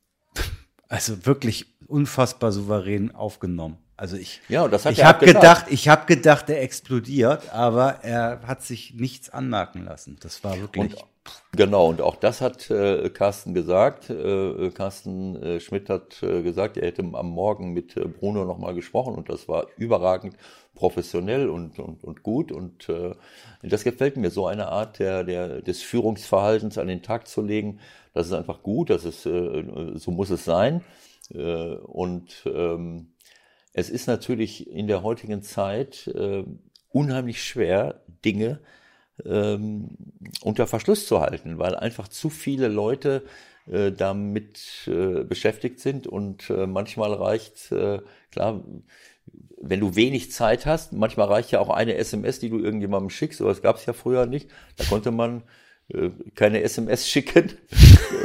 also 0.87 1.25
wirklich 1.25 1.65
unfassbar 1.87 2.51
souverän 2.51 3.13
aufgenommen. 3.13 3.77
Also 3.95 4.15
ich, 4.15 4.41
Ja, 4.47 4.63
und 4.63 4.71
das 4.71 4.85
hat 4.85 4.93
ich 4.93 5.03
habe 5.03 5.25
gedacht, 5.25 5.65
ich 5.69 5.89
habe 5.89 6.05
gedacht, 6.05 6.49
er 6.49 6.61
explodiert, 6.61 7.51
aber 7.51 8.03
er 8.03 8.41
hat 8.45 8.63
sich 8.63 8.93
nichts 8.93 9.31
anmerken 9.31 9.85
lassen. 9.85 10.17
Das 10.19 10.43
war 10.43 10.59
wirklich. 10.59 10.93
Und, 10.93 11.03
genau, 11.51 11.89
und 11.89 12.01
auch 12.01 12.15
das 12.15 12.41
hat 12.41 12.69
äh, 12.69 13.09
Carsten 13.09 13.53
gesagt. 13.53 14.09
Äh, 14.09 14.69
Carsten 14.71 15.35
äh, 15.41 15.59
Schmidt 15.59 15.89
hat 15.89 16.21
äh, 16.23 16.41
gesagt, 16.41 16.77
er 16.77 16.87
hätte 16.87 17.03
am 17.03 17.29
Morgen 17.29 17.73
mit 17.73 17.97
äh, 17.97 18.07
Bruno 18.07 18.45
nochmal 18.45 18.73
gesprochen 18.73 19.15
und 19.15 19.29
das 19.29 19.47
war 19.47 19.67
überragend 19.77 20.35
professionell 20.75 21.49
und, 21.49 21.79
und, 21.79 22.03
und 22.03 22.23
gut. 22.23 22.51
Und 22.51 22.87
äh, 22.89 23.15
das 23.63 23.83
gefällt 23.83 24.17
mir, 24.17 24.29
so 24.29 24.47
eine 24.47 24.67
Art 24.69 24.99
der, 24.99 25.23
der, 25.23 25.61
des 25.61 25.81
Führungsverhaltens 25.81 26.77
an 26.77 26.87
den 26.87 27.01
Tag 27.01 27.27
zu 27.27 27.41
legen. 27.41 27.79
Das 28.13 28.27
ist 28.27 28.33
einfach 28.33 28.63
gut, 28.63 28.89
das 28.89 29.03
ist, 29.05 29.25
äh, 29.25 29.63
so 29.95 30.11
muss 30.11 30.29
es 30.29 30.45
sein. 30.45 30.83
Äh, 31.33 31.75
und 31.75 32.43
ähm, 32.45 33.13
es 33.73 33.89
ist 33.89 34.07
natürlich 34.07 34.69
in 34.69 34.87
der 34.87 35.03
heutigen 35.03 35.41
Zeit 35.41 36.07
äh, 36.07 36.43
unheimlich 36.89 37.43
schwer, 37.43 38.01
Dinge 38.23 38.59
ähm, 39.25 39.89
unter 40.41 40.67
Verschluss 40.67 41.07
zu 41.07 41.21
halten, 41.21 41.59
weil 41.59 41.75
einfach 41.75 42.07
zu 42.07 42.29
viele 42.29 42.67
Leute 42.67 43.23
äh, 43.69 43.91
damit 43.91 44.87
äh, 44.87 45.23
beschäftigt 45.23 45.79
sind 45.79 46.07
und 46.07 46.49
äh, 46.49 46.67
manchmal 46.67 47.13
reicht, 47.13 47.71
äh, 47.71 47.99
klar, 48.31 48.63
wenn 49.59 49.79
du 49.79 49.95
wenig 49.95 50.31
Zeit 50.31 50.65
hast, 50.65 50.93
manchmal 50.93 51.27
reicht 51.27 51.51
ja 51.51 51.59
auch 51.59 51.69
eine 51.69 51.95
SMS, 51.95 52.39
die 52.39 52.49
du 52.49 52.59
irgendjemandem 52.59 53.09
schickst, 53.09 53.41
aber 53.41 53.49
das 53.49 53.61
gab 53.61 53.77
es 53.77 53.85
ja 53.85 53.93
früher 53.93 54.25
nicht, 54.25 54.49
da 54.77 54.85
konnte 54.85 55.11
man 55.11 55.43
äh, 55.93 56.09
keine 56.35 56.61
SMS 56.61 57.07
schicken. 57.09 57.51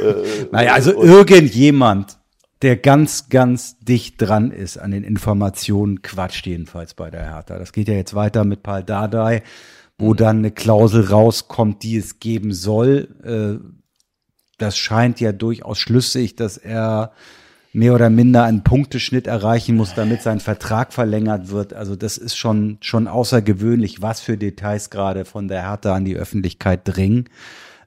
Äh, 0.01 0.45
Naja, 0.51 0.73
also 0.73 1.01
irgendjemand, 1.01 2.19
der 2.61 2.77
ganz, 2.77 3.27
ganz 3.27 3.77
dicht 3.79 4.21
dran 4.21 4.51
ist 4.51 4.77
an 4.77 4.91
den 4.91 5.03
Informationen, 5.03 6.01
quatscht 6.01 6.45
jedenfalls 6.47 6.93
bei 6.93 7.11
der 7.11 7.25
Hertha. 7.25 7.59
Das 7.59 7.73
geht 7.73 7.89
ja 7.89 7.95
jetzt 7.95 8.13
weiter 8.13 8.45
mit 8.45 8.63
Paul 8.63 8.83
Dardai, 8.83 9.43
wo 9.97 10.13
dann 10.13 10.39
eine 10.39 10.51
Klausel 10.51 11.05
rauskommt, 11.05 11.83
die 11.83 11.97
es 11.97 12.19
geben 12.19 12.53
soll. 12.53 13.09
Äh, 13.23 13.63
Das 14.57 14.77
scheint 14.77 15.19
ja 15.19 15.31
durchaus 15.31 15.79
schlüssig, 15.79 16.35
dass 16.35 16.57
er 16.57 17.11
mehr 17.73 17.95
oder 17.95 18.09
minder 18.11 18.43
einen 18.43 18.63
Punkteschnitt 18.63 19.25
erreichen 19.25 19.75
muss, 19.75 19.95
damit 19.95 20.21
sein 20.21 20.39
Vertrag 20.39 20.93
verlängert 20.93 21.49
wird. 21.49 21.73
Also 21.73 21.95
das 21.95 22.19
ist 22.19 22.35
schon, 22.37 22.77
schon 22.81 23.07
außergewöhnlich, 23.07 24.01
was 24.01 24.21
für 24.21 24.37
Details 24.37 24.91
gerade 24.91 25.25
von 25.25 25.47
der 25.47 25.63
Hertha 25.67 25.95
an 25.95 26.05
die 26.05 26.15
Öffentlichkeit 26.15 26.81
dringen. 26.85 27.29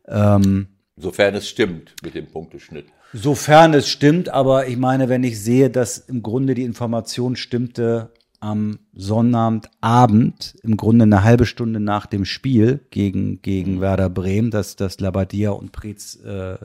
Sofern 0.05 1.35
es 1.35 1.49
stimmt 1.49 1.95
mit 2.03 2.15
dem 2.15 2.27
Punkteschnitt. 2.27 2.87
Sofern 3.13 3.75
es 3.75 3.89
stimmt, 3.89 4.29
aber 4.29 4.67
ich 4.67 4.77
meine, 4.77 5.09
wenn 5.09 5.23
ich 5.23 5.41
sehe, 5.41 5.71
dass 5.71 5.99
im 5.99 6.23
Grunde 6.23 6.55
die 6.55 6.65
Information 6.65 7.37
stimmte 7.37 8.11
am 8.41 8.79
Sonnabendabend, 8.95 10.57
im 10.63 10.77
Grunde 10.77 11.05
eine 11.05 11.25
halbe 11.25 11.47
Stunde 11.47 11.81
nach 11.81 12.07
dem 12.07 12.25
Spiel 12.25 12.87
gegen, 12.91 13.43
gegen 13.43 13.81
Werder 13.81 14.11
Bremen, 14.11 14.51
dass, 14.51 14.77
dass 14.77 15.01
Labadia 15.01 15.51
und 15.51 15.73
Preetz 15.73 16.17
äh, 16.17 16.57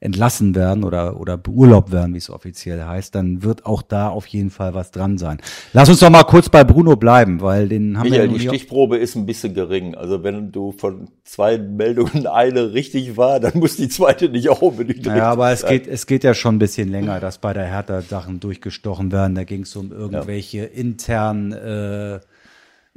entlassen 0.00 0.54
werden 0.54 0.84
oder, 0.84 1.20
oder 1.20 1.36
beurlaubt 1.36 1.92
werden, 1.92 2.14
wie 2.14 2.18
es 2.18 2.30
offiziell 2.30 2.84
heißt, 2.84 3.14
dann 3.14 3.42
wird 3.42 3.66
auch 3.66 3.82
da 3.82 4.08
auf 4.08 4.26
jeden 4.26 4.50
Fall 4.50 4.74
was 4.74 4.90
dran 4.90 5.18
sein. 5.18 5.38
Lass 5.72 5.88
uns 5.88 6.00
doch 6.00 6.10
mal 6.10 6.24
kurz 6.24 6.48
bei 6.48 6.64
Bruno 6.64 6.96
bleiben, 6.96 7.40
weil 7.40 7.68
den 7.68 7.98
haben 7.98 8.04
wir 8.04 8.10
Michael, 8.12 8.32
ja 8.32 8.38
die 8.38 8.48
Stichprobe 8.48 8.96
ist 8.96 9.16
ein 9.16 9.26
bisschen 9.26 9.54
gering. 9.54 9.94
Also 9.94 10.22
wenn 10.22 10.52
du 10.52 10.72
von 10.72 11.08
zwei 11.24 11.58
Meldungen 11.58 12.26
eine 12.26 12.72
richtig 12.72 13.16
war, 13.16 13.40
dann 13.40 13.58
muss 13.58 13.76
die 13.76 13.88
zweite 13.88 14.28
nicht 14.28 14.48
auch 14.48 14.62
unbedingt 14.62 15.06
Ja, 15.06 15.30
aber 15.30 15.50
es 15.50 15.60
sein. 15.60 15.70
geht, 15.70 15.86
es 15.86 16.06
geht 16.06 16.24
ja 16.24 16.34
schon 16.34 16.56
ein 16.56 16.58
bisschen 16.58 16.88
länger, 16.90 17.20
dass 17.20 17.38
bei 17.38 17.52
der 17.52 17.66
Hertha 17.66 18.02
Sachen 18.02 18.40
durchgestochen 18.40 19.12
werden. 19.12 19.34
Da 19.34 19.44
ging 19.44 19.62
es 19.62 19.74
um 19.76 19.92
irgendwelche 19.92 20.64
internen 20.64 21.52
äh, 21.52 22.20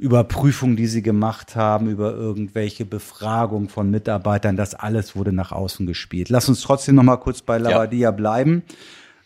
Überprüfungen, 0.00 0.76
die 0.76 0.86
sie 0.86 1.02
gemacht 1.02 1.56
haben, 1.56 1.90
über 1.90 2.14
irgendwelche 2.14 2.86
Befragungen 2.86 3.68
von 3.68 3.90
Mitarbeitern. 3.90 4.56
Das 4.56 4.74
alles 4.74 5.14
wurde 5.14 5.32
nach 5.32 5.52
außen 5.52 5.86
gespielt. 5.86 6.30
Lass 6.30 6.48
uns 6.48 6.62
trotzdem 6.62 6.94
noch 6.94 7.02
mal 7.02 7.18
kurz 7.18 7.42
bei 7.42 7.58
Labadia 7.58 8.10
bleiben, 8.10 8.62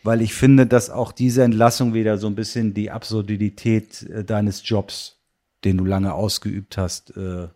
weil 0.03 0.21
ich 0.21 0.35
finde, 0.35 0.67
dass 0.67 0.91
auch 0.91 1.13
diese 1.13 1.45
Entlassung 1.45 1.95
wieder 1.95 2.19
so 2.19 2.27
ein 2.27 2.35
bisschen 2.35 2.75
die 2.75 2.91
Absurdität 2.91 4.03
äh, 4.03 4.25
deines 4.25 4.69
Jobs, 4.69 5.21
den 5.65 5.79
du 5.79 5.85
lange 5.85 6.13
ausgeübt 6.13 6.77
hast, 6.77 7.17
äh, 7.17 7.47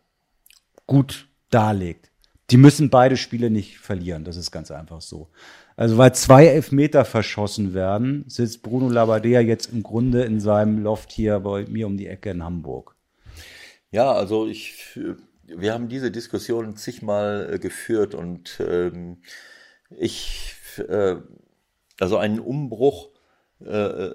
gut 0.87 1.27
darlegt. 1.51 2.13
Die 2.51 2.57
müssen 2.57 2.89
beide 2.89 3.17
Spiele 3.17 3.51
nicht 3.51 3.79
verlieren, 3.79 4.25
das 4.25 4.37
ist 4.37 4.53
ganz 4.53 4.71
einfach 4.71 5.01
so. 5.01 5.29
Also 5.77 5.99
weil 5.99 6.15
zwei 6.15 6.47
Elfmeter 6.47 7.05
verschossen 7.05 7.75
werden, 7.75 8.25
sitzt 8.29 8.63
Bruno 8.63 8.89
Labbadia 8.89 9.41
jetzt 9.41 9.73
im 9.73 9.83
Grunde 9.83 10.23
in 10.23 10.39
seinem 10.39 10.83
Loft 10.83 11.11
hier 11.11 11.41
bei 11.41 11.67
mir 11.67 11.89
um 11.89 11.97
die 11.97 12.07
Ecke 12.07 12.31
in 12.31 12.45
Hamburg. 12.45 12.95
Ja, 13.91 14.13
also 14.13 14.47
ich, 14.47 14.99
wir 15.45 15.73
haben 15.73 15.89
diese 15.89 16.11
Diskussion 16.11 16.77
zigmal 16.77 17.55
äh, 17.55 17.59
geführt 17.59 18.15
und 18.15 18.59
ähm, 18.61 19.23
ich, 19.91 20.55
äh, 20.89 21.17
also 22.01 22.19
einen 22.19 22.41
Umbruch, 22.41 23.11
äh, 23.65 24.11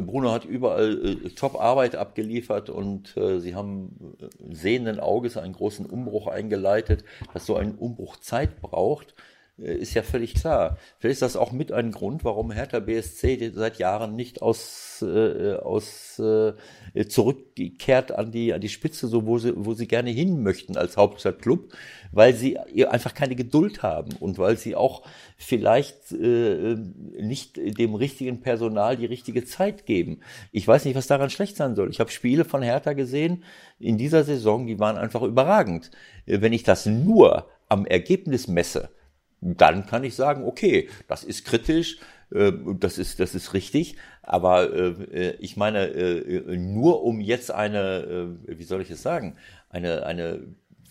Bruno 0.00 0.32
hat 0.32 0.44
überall 0.44 1.06
äh, 1.26 1.30
Top-Arbeit 1.30 1.96
abgeliefert 1.96 2.70
und 2.70 3.16
äh, 3.16 3.40
sie 3.40 3.54
haben 3.54 4.16
äh, 4.20 4.54
sehenden 4.54 5.00
Auges 5.00 5.36
einen 5.38 5.54
großen 5.54 5.86
Umbruch 5.86 6.28
eingeleitet, 6.28 7.04
dass 7.34 7.46
so 7.46 7.56
ein 7.56 7.74
Umbruch 7.76 8.18
Zeit 8.18 8.60
braucht. 8.60 9.14
äh, 9.58 9.74
Ist 9.76 9.94
ja 9.94 10.02
völlig 10.02 10.34
klar. 10.34 10.78
Vielleicht 10.98 11.14
ist 11.14 11.22
das 11.22 11.36
auch 11.36 11.52
mit 11.52 11.72
ein 11.72 11.92
Grund, 11.92 12.24
warum 12.24 12.50
Hertha 12.52 12.80
BSC 12.80 13.52
seit 13.54 13.78
Jahren 13.78 14.16
nicht 14.16 14.42
aus, 14.42 15.02
äh, 15.02 15.54
aus 15.56 16.20
äh, 16.94 17.06
zurückgekehrt 17.06 18.12
an 18.12 18.30
die, 18.30 18.54
an 18.54 18.60
die 18.60 18.68
Spitze, 18.68 19.08
so 19.08 19.26
wo 19.26 19.38
sie, 19.38 19.52
wo 19.56 19.74
sie 19.74 19.86
gerne 19.86 20.10
hin 20.10 20.42
möchten 20.42 20.76
als 20.76 20.96
Hauptstadtclub, 20.96 21.72
weil 22.12 22.34
sie 22.34 22.58
einfach 22.86 23.14
keine 23.14 23.34
Geduld 23.34 23.82
haben 23.82 24.12
und 24.20 24.38
weil 24.38 24.56
sie 24.56 24.76
auch 24.76 25.02
vielleicht 25.36 26.12
äh, 26.12 26.76
nicht 27.20 27.56
dem 27.56 27.94
richtigen 27.94 28.40
Personal 28.40 28.96
die 28.96 29.06
richtige 29.06 29.44
Zeit 29.44 29.86
geben. 29.86 30.20
Ich 30.52 30.66
weiß 30.66 30.84
nicht, 30.84 30.94
was 30.94 31.08
daran 31.08 31.30
schlecht 31.30 31.56
sein 31.56 31.74
soll. 31.74 31.90
Ich 31.90 32.00
habe 32.00 32.10
Spiele 32.10 32.44
von 32.44 32.62
Hertha 32.62 32.92
gesehen 32.92 33.42
in 33.78 33.98
dieser 33.98 34.24
Saison, 34.24 34.66
die 34.66 34.78
waren 34.78 34.96
einfach 34.96 35.22
überragend. 35.22 35.90
Äh, 36.26 36.40
Wenn 36.40 36.52
ich 36.52 36.62
das 36.62 36.86
nur 36.86 37.48
am 37.68 37.86
Ergebnis 37.86 38.46
messe, 38.46 38.90
dann 39.40 39.86
kann 39.86 40.04
ich 40.04 40.14
sagen, 40.14 40.44
okay, 40.44 40.88
das 41.06 41.22
ist 41.22 41.44
kritisch, 41.44 41.98
das 42.34 42.98
ist, 42.98 43.20
das 43.20 43.34
ist 43.34 43.54
richtig, 43.54 43.96
aber 44.22 44.72
äh, 44.72 45.36
ich 45.38 45.56
meine, 45.56 45.86
äh, 45.86 46.56
nur 46.56 47.04
um 47.04 47.20
jetzt 47.20 47.52
eine, 47.52 48.36
äh, 48.48 48.58
wie 48.58 48.64
soll 48.64 48.82
ich 48.82 48.90
es 48.90 49.02
sagen, 49.02 49.36
eine, 49.70 50.04
eine 50.04 50.40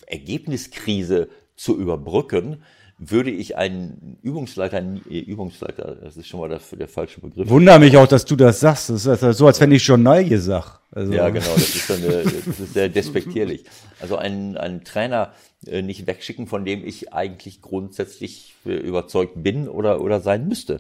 Ergebniskrise 0.08 1.30
zu 1.56 1.78
überbrücken, 1.78 2.64
würde 2.98 3.32
ich 3.32 3.58
einen 3.58 4.18
Übungsleiter, 4.22 4.82
äh, 5.10 5.20
Übungsleiter, 5.20 5.98
das 6.02 6.16
ist 6.18 6.28
schon 6.28 6.39
mal 6.39 6.50
der, 6.50 6.60
der 6.78 6.88
falsche 6.88 7.20
Begriff. 7.22 7.50
Wunder 7.50 7.80
mich 7.80 7.98
auch, 7.98 8.08
dass 8.08 8.24
du 8.24 8.36
das 8.36 8.60
sagst. 8.60 8.89
Das 8.89 9.06
ist 9.06 9.38
so, 9.38 9.48
als 9.48 9.60
wenn 9.60 9.72
ich 9.72 9.86
Journalie 9.86 10.38
sag. 10.38 10.80
Also, 10.91 11.12
Ja, 11.12 11.30
genau, 11.30 11.54
das 11.56 11.76
ist, 11.76 11.89
dann, 11.89 12.04
äh, 12.04 12.24
das 12.24 12.60
ist 12.60 12.74
sehr 12.74 12.89
despektierlich. 12.89 13.66
Also 14.00 14.16
einen, 14.16 14.58
einen 14.58 14.84
Trainer 14.84 15.34
äh, 15.66 15.82
nicht 15.82 16.06
wegschicken, 16.06 16.48
von 16.48 16.66
dem 16.66 16.86
ich 16.86 17.14
eigentlich 17.14 17.62
grundsätzlich 17.62 18.54
äh, 18.66 18.74
überzeugt 18.74 19.41
bin 19.41 19.68
oder, 19.68 20.02
oder 20.02 20.22
sein 20.22 20.48
müsste. 20.48 20.80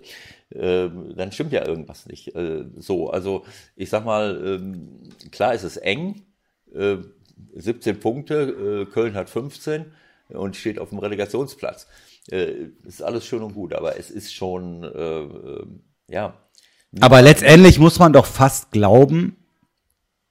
Ähm, 0.55 1.13
dann 1.15 1.31
stimmt 1.31 1.51
ja 1.51 1.65
irgendwas 1.67 2.05
nicht. 2.05 2.35
Äh, 2.35 2.65
so, 2.77 3.09
also 3.09 3.45
ich 3.75 3.89
sag 3.89 4.05
mal, 4.05 4.41
ähm, 4.45 4.99
klar 5.31 5.53
ist 5.53 5.63
es 5.63 5.77
eng. 5.77 6.21
Äh, 6.73 6.97
17 7.55 7.99
Punkte, 7.99 8.85
äh, 8.87 8.91
Köln 8.91 9.15
hat 9.15 9.29
15 9.29 9.85
und 10.29 10.55
steht 10.55 10.79
auf 10.79 10.89
dem 10.89 10.99
Relegationsplatz. 10.99 11.87
Äh, 12.31 12.67
ist 12.85 13.01
alles 13.01 13.25
schön 13.25 13.43
und 13.43 13.53
gut, 13.53 13.73
aber 13.73 13.97
es 13.97 14.09
ist 14.11 14.33
schon, 14.33 14.83
äh, 14.83 15.21
äh, 15.21 15.65
ja, 16.09 16.37
Aber 17.01 17.21
letztendlich 17.21 17.79
muss 17.79 17.99
man 17.99 18.13
doch 18.13 18.25
fast 18.25 18.71
glauben, 18.71 19.35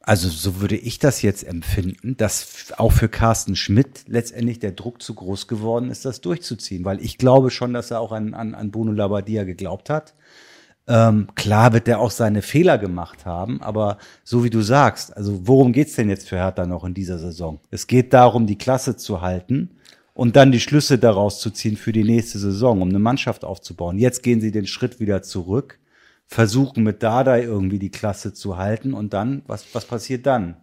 also 0.03 0.29
so 0.29 0.61
würde 0.61 0.77
ich 0.77 0.99
das 0.99 1.23
jetzt 1.23 1.45
empfinden, 1.45 2.17
dass 2.17 2.73
auch 2.77 2.93
für 2.93 3.09
Carsten 3.09 3.55
Schmidt 3.57 4.05
letztendlich 4.09 4.59
der 4.59 4.73
Druck 4.73 5.01
zu 5.01 5.15
groß 5.15 5.47
geworden 5.47 5.91
ist, 5.91 6.05
das 6.05 6.21
durchzuziehen. 6.21 6.85
Weil 6.85 7.01
ich 7.01 7.19
glaube 7.19 7.51
schon, 7.51 7.73
dass 7.73 7.91
er 7.91 8.01
auch 8.01 8.13
an, 8.13 8.35
an, 8.35 8.55
an 8.55 8.71
Bruno 8.71 8.93
Labbadia 8.93 9.45
geglaubt 9.45 9.91
hat. 9.91 10.15
Ähm, 10.89 11.29
klar 11.37 11.73
wird 11.73 11.87
er 11.87 12.01
auch 12.01 12.11
seine 12.11 12.43
Fehler 12.43 12.77
gemacht 12.77 13.25
haben, 13.25 13.63
aber 13.63 13.99
so 14.25 14.43
wie 14.43 14.51
du 14.51 14.63
sagst, 14.63 15.17
also 15.17 15.47
worum 15.47 15.73
geht's 15.73 15.95
denn 15.95 16.09
jetzt 16.09 16.29
für 16.29 16.37
Hertha 16.37 16.67
noch 16.67 16.83
in 16.85 16.93
dieser 16.93 17.19
Saison? 17.19 17.61
Es 17.71 17.87
geht 17.87 18.13
darum, 18.13 18.49
die 18.49 18.59
Klasse 18.59 18.97
zu 18.97 19.21
halten 19.21 19.71
und 20.13 20.35
dann 20.35 20.51
die 20.51 20.59
Schlüsse 20.59 20.99
daraus 20.99 21.39
zu 21.39 21.51
ziehen 21.51 21.77
für 21.77 21.93
die 21.93 22.03
nächste 22.03 22.41
Saison, 22.41 22.83
um 22.83 22.89
eine 22.89 22.99
Mannschaft 22.99 23.45
aufzubauen. 23.45 23.97
Jetzt 23.97 24.25
gehen 24.25 24.41
sie 24.41 24.51
den 24.51 24.67
Schritt 24.67 24.99
wieder 24.99 25.23
zurück, 25.23 25.79
versuchen 26.33 26.83
mit 26.83 27.03
Dardai 27.03 27.43
irgendwie 27.43 27.79
die 27.79 27.91
Klasse 27.91 28.33
zu 28.33 28.57
halten 28.57 28.95
und 28.95 29.13
dann, 29.13 29.43
was, 29.47 29.75
was 29.75 29.85
passiert 29.85 30.25
dann? 30.27 30.57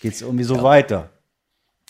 Geht's 0.00 0.22
irgendwie 0.22 0.44
so 0.44 0.62
weiter? 0.62 1.10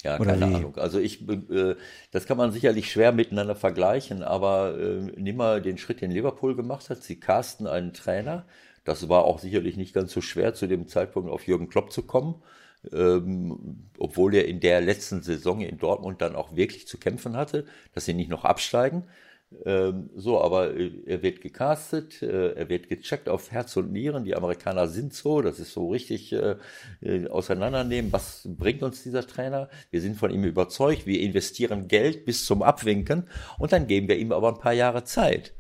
Ja, 0.05 0.21
Oder 0.21 0.33
keine 0.33 0.51
wie? 0.51 0.55
Ahnung. 0.55 0.77
Also 0.77 0.99
ich, 0.99 1.27
äh, 1.29 1.75
das 2.11 2.27
kann 2.27 2.37
man 2.37 2.53
sicherlich 2.53 2.93
schwer 2.93 3.13
miteinander 3.13 3.57
vergleichen, 3.57 4.23
aber 4.23 4.79
äh, 4.79 5.13
nimm 5.17 5.37
mal 5.37 5.63
den 5.63 5.79
Schritt, 5.79 6.03
den 6.03 6.11
Liverpool 6.11 6.55
gemacht 6.55 6.91
hat. 6.91 7.03
Sie 7.03 7.19
casten 7.19 7.67
einen 7.67 7.95
Trainer. 7.95 8.45
Das 8.85 9.09
war 9.09 9.25
auch 9.25 9.39
sicherlich 9.39 9.77
nicht 9.77 9.95
ganz 9.95 10.13
so 10.13 10.21
schwer, 10.21 10.55
zu 10.55 10.67
dem 10.67 10.87
Zeitpunkt 10.87 11.31
auf 11.31 11.47
Jürgen 11.47 11.69
Klopp 11.69 11.93
zu 11.93 12.03
kommen. 12.03 12.43
Ähm, 12.93 13.89
obwohl 13.99 14.35
er 14.35 14.47
in 14.47 14.61
der 14.61 14.81
letzten 14.83 15.23
Saison 15.23 15.61
in 15.63 15.79
Dortmund 15.79 16.21
dann 16.21 16.37
auch 16.37 16.55
wirklich 16.55 16.87
zu 16.87 16.99
kämpfen 16.99 17.37
hatte, 17.37 17.65
dass 17.95 18.05
sie 18.05 18.15
nicht 18.15 18.31
noch 18.31 18.45
absteigen. 18.45 19.05
Ähm, 19.65 20.11
so, 20.15 20.43
aber 20.43 20.75
äh, 20.75 20.91
er 21.07 21.23
wird 21.23 21.41
gecastet, 21.41 22.23
äh, 22.23 22.53
er 22.53 22.69
wird 22.69 22.89
gecheckt 22.89 23.29
auf 23.31 23.51
Herz 23.51 23.77
und 23.77 23.93
Nieren. 23.93 24.25
Die 24.25 24.37
Amerikaner 24.37 24.89
sind 24.89 25.15
so, 25.15 25.41
das 25.41 25.59
ist 25.59 25.73
so 25.73 25.89
richtig 25.89 26.33
äh, 26.33 26.57
äh, 27.01 27.29
auseinandernehmen. 27.29 28.13
Was 28.13 28.47
bringt 28.47 28.83
uns 28.83 29.03
dieser 29.03 29.27
Trainer? 29.27 29.71
Wir 29.91 30.03
sind 30.03 30.17
von 30.17 30.31
ihm 30.31 30.45
überzeugt, 30.45 31.07
wir 31.07 31.21
investieren 31.21 31.89
Geld 31.89 32.27
bis 32.27 32.45
zum 32.45 32.63
Abwinken 32.63 33.29
und 33.59 33.73
dann 33.73 33.87
geben 33.87 34.09
wir 34.09 34.19
ihm 34.19 34.33
aber 34.33 34.49
ein 34.49 34.61
paar 34.61 34.75
Jahre 34.75 35.05
Zeit. 35.05 35.55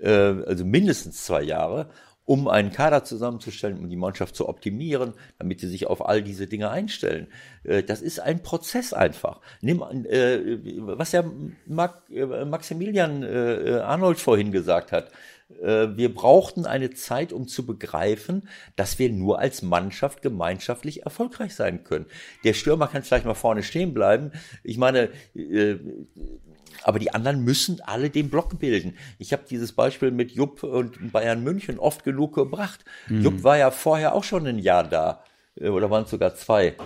Äh, 0.00 0.10
also 0.10 0.64
mindestens 0.64 1.24
zwei 1.24 1.42
Jahre, 1.42 1.90
um 2.26 2.48
einen 2.48 2.72
Kader 2.72 3.04
zusammenzustellen, 3.04 3.78
um 3.78 3.88
die 3.88 3.96
Mannschaft 3.96 4.36
zu 4.36 4.48
optimieren, 4.48 5.14
damit 5.38 5.60
sie 5.60 5.68
sich 5.68 5.86
auf 5.86 6.06
all 6.06 6.22
diese 6.22 6.46
Dinge 6.48 6.70
einstellen. 6.70 7.28
Äh, 7.62 7.84
Das 7.84 8.02
ist 8.02 8.18
ein 8.20 8.42
Prozess 8.42 8.92
einfach. 8.92 9.40
Nimm, 9.60 9.80
äh, 9.80 10.58
was 10.98 11.12
ja 11.12 11.20
äh, 11.20 12.44
Maximilian 12.44 13.24
Arnold 13.24 14.18
vorhin 14.18 14.52
gesagt 14.52 14.92
hat. 14.92 15.10
Wir 15.48 16.12
brauchten 16.12 16.66
eine 16.66 16.90
Zeit, 16.90 17.32
um 17.32 17.46
zu 17.46 17.64
begreifen, 17.64 18.48
dass 18.74 18.98
wir 18.98 19.12
nur 19.12 19.38
als 19.38 19.62
Mannschaft 19.62 20.20
gemeinschaftlich 20.20 21.04
erfolgreich 21.04 21.54
sein 21.54 21.84
können. 21.84 22.06
Der 22.42 22.52
Stürmer 22.52 22.88
kann 22.88 23.04
vielleicht 23.04 23.26
mal 23.26 23.34
vorne 23.34 23.62
stehen 23.62 23.94
bleiben. 23.94 24.32
Ich 24.64 24.76
meine, 24.76 25.10
aber 26.82 26.98
die 26.98 27.12
anderen 27.12 27.44
müssen 27.44 27.80
alle 27.80 28.10
den 28.10 28.30
Block 28.30 28.58
bilden. 28.58 28.96
Ich 29.18 29.32
habe 29.32 29.44
dieses 29.48 29.72
Beispiel 29.72 30.10
mit 30.10 30.32
Jupp 30.32 30.62
und 30.62 31.12
Bayern 31.12 31.42
München 31.42 31.78
oft 31.78 32.04
genug 32.04 32.34
gebracht. 32.34 32.84
Jupp 33.08 33.42
war 33.44 33.58
ja 33.58 33.70
vorher 33.70 34.14
auch 34.14 34.24
schon 34.24 34.46
ein 34.46 34.58
Jahr 34.58 34.84
da, 34.84 35.22
äh, 35.60 35.68
oder 35.68 35.90
waren 35.90 36.04
es 36.04 36.10
sogar 36.10 36.34
zwei. 36.34 36.76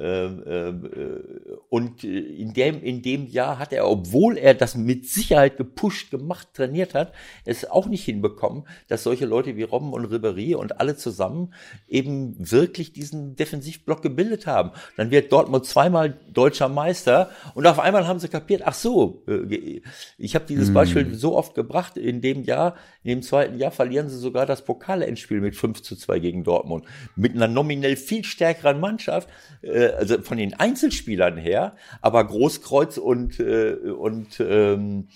Ähm, 0.00 0.44
ähm, 0.46 0.84
äh, 0.84 1.52
Und 1.70 2.04
äh, 2.04 2.18
in 2.18 2.52
dem, 2.52 2.82
in 2.82 3.02
dem 3.02 3.26
Jahr 3.26 3.58
hat 3.58 3.72
er, 3.72 3.88
obwohl 3.88 4.38
er 4.38 4.54
das 4.54 4.76
mit 4.76 5.08
Sicherheit 5.08 5.56
gepusht, 5.56 6.12
gemacht, 6.12 6.48
trainiert 6.54 6.94
hat, 6.94 7.12
es 7.44 7.68
auch 7.68 7.86
nicht 7.86 8.04
hinbekommen, 8.04 8.62
dass 8.86 9.02
solche 9.02 9.26
Leute 9.26 9.56
wie 9.56 9.64
Robben 9.64 9.92
und 9.92 10.06
Ribéry 10.06 10.54
und 10.54 10.80
alle 10.80 10.96
zusammen 10.96 11.52
eben 11.88 12.36
wirklich 12.38 12.92
diesen 12.92 13.34
Defensivblock 13.34 14.00
gebildet 14.00 14.46
haben. 14.46 14.70
Dann 14.96 15.10
wird 15.10 15.32
Dortmund 15.32 15.66
zweimal 15.66 16.16
deutscher 16.32 16.68
Meister 16.68 17.30
und 17.54 17.66
auf 17.66 17.80
einmal 17.80 18.06
haben 18.06 18.20
sie 18.20 18.28
kapiert, 18.28 18.62
ach 18.64 18.74
so, 18.74 19.24
äh, 19.26 19.80
ich 20.16 20.34
habe 20.36 20.44
dieses 20.46 20.72
Beispiel 20.72 21.14
so 21.14 21.36
oft 21.36 21.56
gebracht, 21.56 21.96
in 21.96 22.20
dem 22.20 22.44
Jahr, 22.44 22.76
in 23.02 23.08
dem 23.08 23.22
zweiten 23.22 23.58
Jahr 23.58 23.72
verlieren 23.72 24.08
sie 24.08 24.18
sogar 24.18 24.46
das 24.46 24.64
Pokalendspiel 24.64 25.40
mit 25.40 25.56
5 25.56 25.82
zu 25.82 25.96
2 25.96 26.20
gegen 26.20 26.44
Dortmund. 26.44 26.84
Mit 27.16 27.34
einer 27.34 27.48
nominell 27.48 27.96
viel 27.96 28.24
stärkeren 28.24 28.78
Mannschaft, 28.78 29.28
äh, 29.62 29.87
also 29.96 30.22
von 30.22 30.38
den 30.38 30.54
Einzelspielern 30.54 31.36
her, 31.36 31.76
aber 32.00 32.24
Großkreuz 32.26 32.98
und, 32.98 33.40
äh, 33.40 33.74
und 33.74 34.40
ähm, 34.40 35.08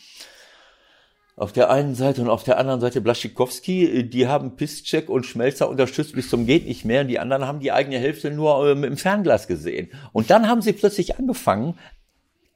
auf 1.37 1.53
der 1.53 1.71
einen 1.71 1.95
Seite 1.95 2.23
und 2.23 2.29
auf 2.29 2.45
der 2.45 2.59
anderen 2.59 2.81
Seite 2.81 3.01
Blaschikowski, 3.01 3.85
äh, 3.85 4.03
die 4.05 4.29
haben 4.29 4.57
Piszczek 4.57 5.09
und 5.09 5.27
Schmelzer 5.27 5.69
unterstützt 5.69 6.15
bis 6.15 6.29
zum 6.29 6.47
geht 6.47 6.67
nicht 6.67 6.85
mehr 6.85 7.03
und 7.03 7.09
die 7.09 7.19
anderen 7.19 7.47
haben 7.47 7.61
die 7.61 7.73
eigene 7.73 7.99
Hälfte 7.99 8.31
nur 8.31 8.69
äh, 8.69 8.75
mit 8.75 8.91
dem 8.91 8.97
Fernglas 8.97 9.47
gesehen. 9.47 9.91
Und 10.13 10.31
dann 10.31 10.49
haben 10.49 10.63
sie 10.63 10.73
plötzlich 10.73 11.19
angefangen, 11.19 11.79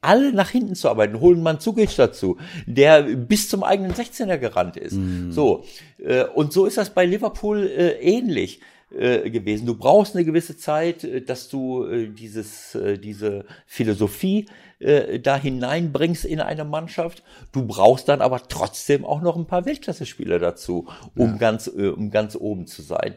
alle 0.03 0.33
nach 0.33 0.51
hinten 0.51 0.75
zu 0.75 0.89
arbeiten, 0.89 1.21
holen 1.21 1.43
Mandzukic 1.43 1.97
dazu, 1.97 2.37
der 2.67 3.03
bis 3.03 3.49
zum 3.49 3.65
eigenen 3.65 3.93
16er 3.93 4.39
gerannt 4.39 4.77
ist. 4.77 4.97
So, 5.31 5.65
äh, 5.99 6.25
und 6.25 6.53
so 6.53 6.67
ist 6.67 6.77
das 6.77 6.91
bei 6.91 7.05
Liverpool 7.05 7.67
äh, 7.67 7.93
ähnlich 8.01 8.61
äh, 8.91 9.31
gewesen. 9.31 9.67
Du 9.67 9.75
brauchst 9.75 10.15
eine 10.15 10.25
gewisse 10.25 10.57
Zeit, 10.57 11.03
äh, 11.03 11.21
dass 11.21 11.49
du 11.49 11.85
äh, 11.87 12.07
dieses, 12.07 12.75
äh, 12.77 12.99
diese 12.99 13.45
Philosophie 13.67 14.47
da 14.79 15.39
hineinbringst 15.39 16.27
in 16.27 16.39
eine 16.39 16.67
Mannschaft. 16.67 17.23
Du 17.51 17.67
brauchst 17.67 18.11
dann 18.11 18.21
aber 18.21 18.43
trotzdem 18.47 19.07
auch 19.07 19.23
noch 19.23 19.35
ein 19.35 19.47
paar 19.47 19.65
Weltklasse-Spieler 19.65 20.39
dazu, 20.39 20.87
um 21.17 21.39
ganz, 21.39 21.67
äh, 21.67 21.89
um 21.89 22.11
ganz 22.11 22.37
oben 22.37 22.67
zu 22.67 22.83
sein. 22.83 23.15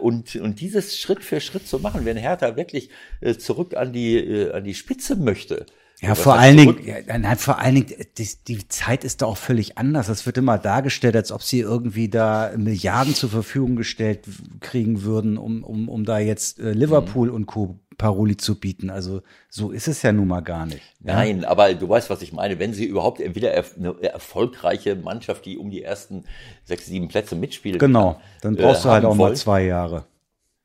Und, 0.00 0.34
und 0.34 0.60
dieses 0.60 0.98
Schritt 0.98 1.22
für 1.22 1.40
Schritt 1.40 1.68
zu 1.68 1.78
machen, 1.78 2.04
wenn 2.04 2.16
Hertha 2.16 2.56
wirklich 2.56 2.90
zurück 3.38 3.76
an 3.76 3.92
die, 3.92 4.50
an 4.52 4.64
die 4.64 4.74
Spitze 4.74 5.14
möchte, 5.14 5.64
Ja, 6.00 6.14
vor 6.14 6.38
allen? 6.38 6.56
Dingen, 6.56 6.78
ja, 6.84 7.18
nein, 7.18 7.36
vor 7.36 7.58
allen 7.58 7.74
Dingen, 7.74 7.88
die, 8.16 8.28
die 8.48 8.68
Zeit 8.68 9.04
ist 9.04 9.20
da 9.20 9.26
auch 9.26 9.36
völlig 9.36 9.76
anders. 9.76 10.06
Das 10.06 10.24
wird 10.24 10.38
immer 10.38 10.56
dargestellt, 10.58 11.14
als 11.14 11.30
ob 11.30 11.42
sie 11.42 11.60
irgendwie 11.60 12.08
da 12.08 12.52
Milliarden 12.56 13.14
zur 13.14 13.28
Verfügung 13.28 13.76
gestellt 13.76 14.20
kriegen 14.60 15.02
würden, 15.02 15.36
um, 15.36 15.62
um, 15.62 15.88
um 15.90 16.04
da 16.04 16.18
jetzt 16.18 16.58
äh, 16.58 16.72
Liverpool 16.72 17.28
Mhm. 17.28 17.34
und 17.34 17.46
Co. 17.46 17.78
Paroli 17.98 18.38
zu 18.38 18.58
bieten. 18.58 18.88
Also 18.88 19.20
so 19.50 19.72
ist 19.72 19.86
es 19.86 20.00
ja 20.00 20.10
nun 20.10 20.26
mal 20.28 20.40
gar 20.40 20.64
nicht. 20.64 20.80
Nein, 21.00 21.44
aber 21.44 21.74
du 21.74 21.86
weißt, 21.86 22.08
was 22.08 22.22
ich 22.22 22.32
meine. 22.32 22.58
Wenn 22.58 22.72
sie 22.72 22.86
überhaupt 22.86 23.18
wieder 23.18 23.54
erf- 23.54 23.76
eine 23.76 23.94
erfolgreiche 24.02 24.96
Mannschaft, 24.96 25.44
die 25.44 25.58
um 25.58 25.70
die 25.70 25.82
ersten 25.82 26.24
sechs, 26.64 26.86
sieben 26.86 27.08
Plätze 27.08 27.36
mitspielt, 27.36 27.78
Genau, 27.78 28.18
dann 28.40 28.56
äh, 28.56 28.62
brauchst 28.62 28.86
du 28.86 28.88
halt 28.88 29.04
auch 29.04 29.14
mal 29.14 29.24
wollen, 29.24 29.36
zwei 29.36 29.64
Jahre. 29.66 30.06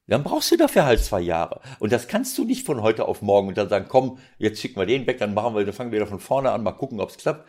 Dann 0.07 0.23
brauchst 0.23 0.51
du 0.51 0.57
dafür 0.57 0.85
halt 0.85 0.99
zwei 0.99 1.21
Jahre. 1.21 1.61
Und 1.79 1.91
das 1.91 2.07
kannst 2.07 2.37
du 2.37 2.45
nicht 2.45 2.65
von 2.65 2.81
heute 2.81 3.07
auf 3.07 3.21
morgen 3.21 3.47
und 3.47 3.57
dann 3.57 3.69
sagen, 3.69 3.85
komm, 3.89 4.19
jetzt 4.37 4.61
schicken 4.61 4.79
wir 4.79 4.85
den 4.85 5.07
weg, 5.07 5.17
dann 5.17 5.33
machen 5.33 5.55
wir, 5.55 5.65
dann 5.65 5.73
fangen 5.73 5.91
wir 5.91 5.99
wieder 5.99 6.07
von 6.07 6.19
vorne 6.19 6.51
an, 6.51 6.63
mal 6.63 6.73
gucken, 6.73 6.99
ob 6.99 7.09
es 7.09 7.17
klappt. 7.17 7.47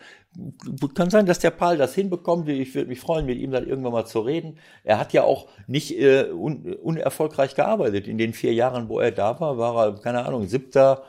Kann 0.95 1.09
sein, 1.09 1.25
dass 1.25 1.39
der 1.39 1.51
Paul 1.51 1.77
das 1.77 1.93
hinbekommt. 1.93 2.49
Ich 2.49 2.73
würde 2.73 2.89
mich 2.89 2.99
freuen, 2.99 3.25
mit 3.25 3.37
ihm 3.37 3.51
dann 3.51 3.67
irgendwann 3.67 3.91
mal 3.91 4.05
zu 4.05 4.21
reden. 4.21 4.57
Er 4.83 4.99
hat 4.99 5.13
ja 5.13 5.23
auch 5.23 5.47
nicht 5.67 5.99
äh, 5.99 6.31
un, 6.31 6.73
unerfolgreich 6.73 7.55
gearbeitet. 7.55 8.07
In 8.07 8.17
den 8.17 8.33
vier 8.33 8.53
Jahren, 8.53 8.89
wo 8.89 8.99
er 8.99 9.11
da 9.11 9.39
war, 9.39 9.57
war 9.57 9.85
er, 9.85 9.95
keine 9.95 10.25
Ahnung, 10.25 10.47
siebter, 10.47 11.03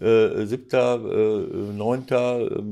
äh, 0.00 0.44
siebter, 0.44 0.96
äh, 0.96 1.72
neunter, 1.72 2.40
äh, 2.40 2.62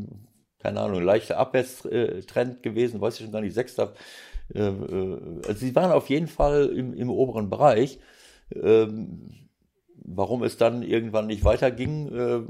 keine 0.60 0.80
Ahnung, 0.80 1.02
leichter 1.02 1.38
Abwärtstrend 1.38 2.62
gewesen, 2.62 3.00
weiß 3.00 3.14
ich 3.14 3.24
schon 3.24 3.32
gar 3.32 3.40
nicht, 3.40 3.54
sechster. 3.54 3.92
Äh, 4.54 4.60
äh, 4.68 5.18
also 5.46 5.60
sie 5.60 5.74
waren 5.74 5.92
auf 5.92 6.08
jeden 6.08 6.28
Fall 6.28 6.66
im, 6.66 6.94
im 6.94 7.10
oberen 7.10 7.50
Bereich. 7.50 7.98
Ähm, 8.54 9.30
warum 10.04 10.42
es 10.42 10.56
dann 10.56 10.82
irgendwann 10.82 11.26
nicht 11.26 11.44
weiterging, 11.44 12.08
äh, 12.14 12.40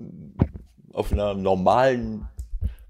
auf 0.93 1.13
einer 1.13 1.35
normalen 1.35 2.27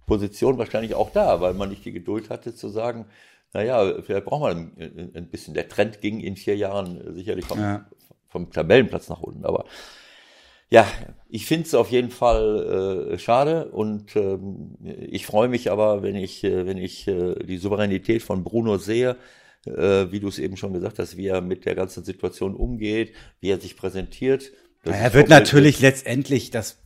Position 0.06 0.58
wahrscheinlich 0.58 0.94
auch 0.94 1.10
da, 1.12 1.40
weil 1.40 1.54
man 1.54 1.68
nicht 1.70 1.84
die 1.84 1.92
Geduld 1.92 2.30
hatte 2.30 2.54
zu 2.54 2.68
sagen, 2.68 3.06
naja, 3.52 4.02
vielleicht 4.02 4.24
braucht 4.26 4.42
man 4.42 4.72
ein, 4.78 5.10
ein 5.14 5.28
bisschen. 5.28 5.54
Der 5.54 5.68
Trend 5.68 6.00
ging 6.00 6.20
in 6.20 6.36
vier 6.36 6.56
Jahren 6.56 7.14
sicherlich 7.14 7.46
vom, 7.46 7.58
Ja. 7.60 7.86
vom 8.28 8.50
Tabellenplatz 8.50 9.08
nach 9.08 9.20
unten, 9.20 9.44
aber 9.44 9.64
ja, 10.70 10.86
ich 11.30 11.46
finde 11.46 11.64
es 11.66 11.74
auf 11.74 11.90
jeden 11.90 12.10
Fall 12.10 13.10
äh, 13.12 13.18
schade 13.18 13.70
und 13.70 14.14
ähm, 14.16 14.76
ich 14.82 15.24
freue 15.24 15.48
mich 15.48 15.70
aber, 15.70 16.02
wenn 16.02 16.14
ich, 16.14 16.44
äh, 16.44 16.66
wenn 16.66 16.76
ich 16.76 17.08
äh, 17.08 17.36
die 17.42 17.56
Souveränität 17.56 18.22
von 18.22 18.44
Bruno 18.44 18.76
sehe, 18.76 19.16
äh, 19.76 20.12
wie 20.12 20.20
du 20.20 20.28
es 20.28 20.38
eben 20.38 20.56
schon 20.56 20.72
gesagt 20.72 20.98
hast, 20.98 21.16
wie 21.16 21.26
er 21.26 21.40
mit 21.40 21.64
der 21.64 21.74
ganzen 21.74 22.04
Situation 22.04 22.54
umgeht, 22.54 23.12
wie 23.40 23.50
er 23.50 23.60
sich 23.60 23.76
präsentiert. 23.76 24.52
Das 24.84 24.96
Er 24.96 25.14
wird 25.14 25.28
natürlich 25.28 25.80
letztendlich, 25.80 26.50
das, 26.50 26.78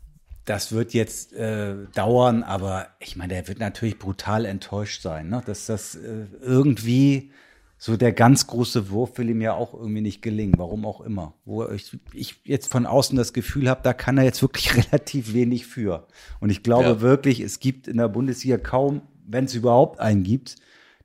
das 0.45 0.73
wird 0.73 0.95
jetzt 0.95 1.33
äh, 1.35 1.75
dauern, 1.95 2.43
aber 2.43 2.89
ich 3.01 3.17
meine, 3.17 3.35
er 3.35 3.49
wird 3.49 3.59
natürlich 3.61 3.99
brutal 3.99 4.45
enttäuscht 4.45 5.03
sein, 5.03 5.29
ne? 5.29 5.43
dass 5.45 5.67
das 5.67 5.95
äh, 5.95 6.27
irgendwie 6.41 7.31
so 7.79 7.97
der 7.97 8.13
ganz 8.13 8.47
große 8.47 8.91
Wurf 8.91 9.19
will 9.19 9.29
ihm 9.29 9.41
ja 9.41 9.55
auch 9.55 9.75
irgendwie 9.75 10.03
nicht 10.03 10.23
gelingen, 10.23 10.55
warum 10.57 10.87
auch 10.87 11.01
immer. 11.01 11.35
Wo 11.45 11.67
ich, 11.69 11.99
ich 12.13 12.37
jetzt 12.45 12.71
von 12.71 12.87
außen 12.87 13.19
das 13.19 13.33
Gefühl 13.33 13.69
habe, 13.69 13.81
da 13.83 13.93
kann 13.93 14.19
er 14.19 14.23
jetzt 14.23 14.41
wirklich 14.41 14.77
relativ 14.93 15.35
wenig 15.35 15.67
für. 15.67 16.07
Und 16.39 16.51
ich 16.51 16.63
glaube 16.63 16.91
Ja. 16.91 17.01
wirklich, 17.01 17.41
es 17.41 17.59
gibt 17.59 17.89
in 17.89 17.97
der 17.97 18.07
Bundesliga 18.09 18.57
kaum, 18.57 19.03
wenn 19.27 19.47
es 19.47 19.55
überhaupt 19.57 19.99
einen 19.99 20.23
gibt, 20.23 20.59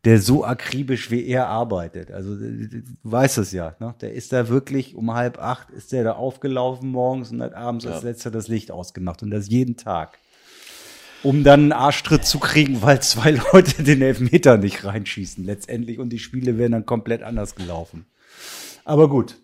der 0.06 0.22
so 0.22 0.45
akribisch 0.45 1.11
wie 1.11 1.26
er 1.26 1.48
arbeitet. 1.48 2.11
Also 2.11 2.36
du 2.36 2.84
weißt 3.03 3.40
es 3.40 3.52
ja, 3.52 3.76
ne? 3.80 3.95
Der 4.02 4.14
ist 4.14 4.32
da 4.34 4.48
wirklich 4.48 4.95
um 4.95 5.14
halb 5.14 5.40
acht 5.40 5.69
ist 5.72 5.91
der 5.91 6.03
da 6.03 6.11
aufgelaufen 6.14 6.90
morgens 6.90 7.32
und 7.32 7.41
hat 7.41 7.53
abends 7.53 7.86
als 7.86 8.03
Ja. 8.03 8.10
letzter 8.10 8.32
das 8.32 8.48
Licht 8.48 8.72
ausgemacht 8.72 9.24
und 9.24 9.32
das 9.32 9.49
jeden 9.49 9.76
Tag. 9.78 10.18
Um 11.24 11.44
dann 11.44 11.61
einen 11.61 11.72
Arschtritt 11.72 12.26
zu 12.26 12.40
kriegen, 12.40 12.82
weil 12.84 13.02
zwei 13.02 13.32
Leute 13.53 13.84
den 13.84 14.02
Elfmeter 14.02 14.57
nicht 14.57 14.86
reinschießen 14.86 15.44
letztendlich 15.44 15.99
und 15.99 16.10
die 16.10 16.19
Spiele 16.19 16.57
wären 16.57 16.74
dann 16.74 16.86
komplett 16.86 17.24
anders 17.24 17.56
gelaufen. 17.56 18.06
Aber 18.86 19.10
gut. 19.10 19.36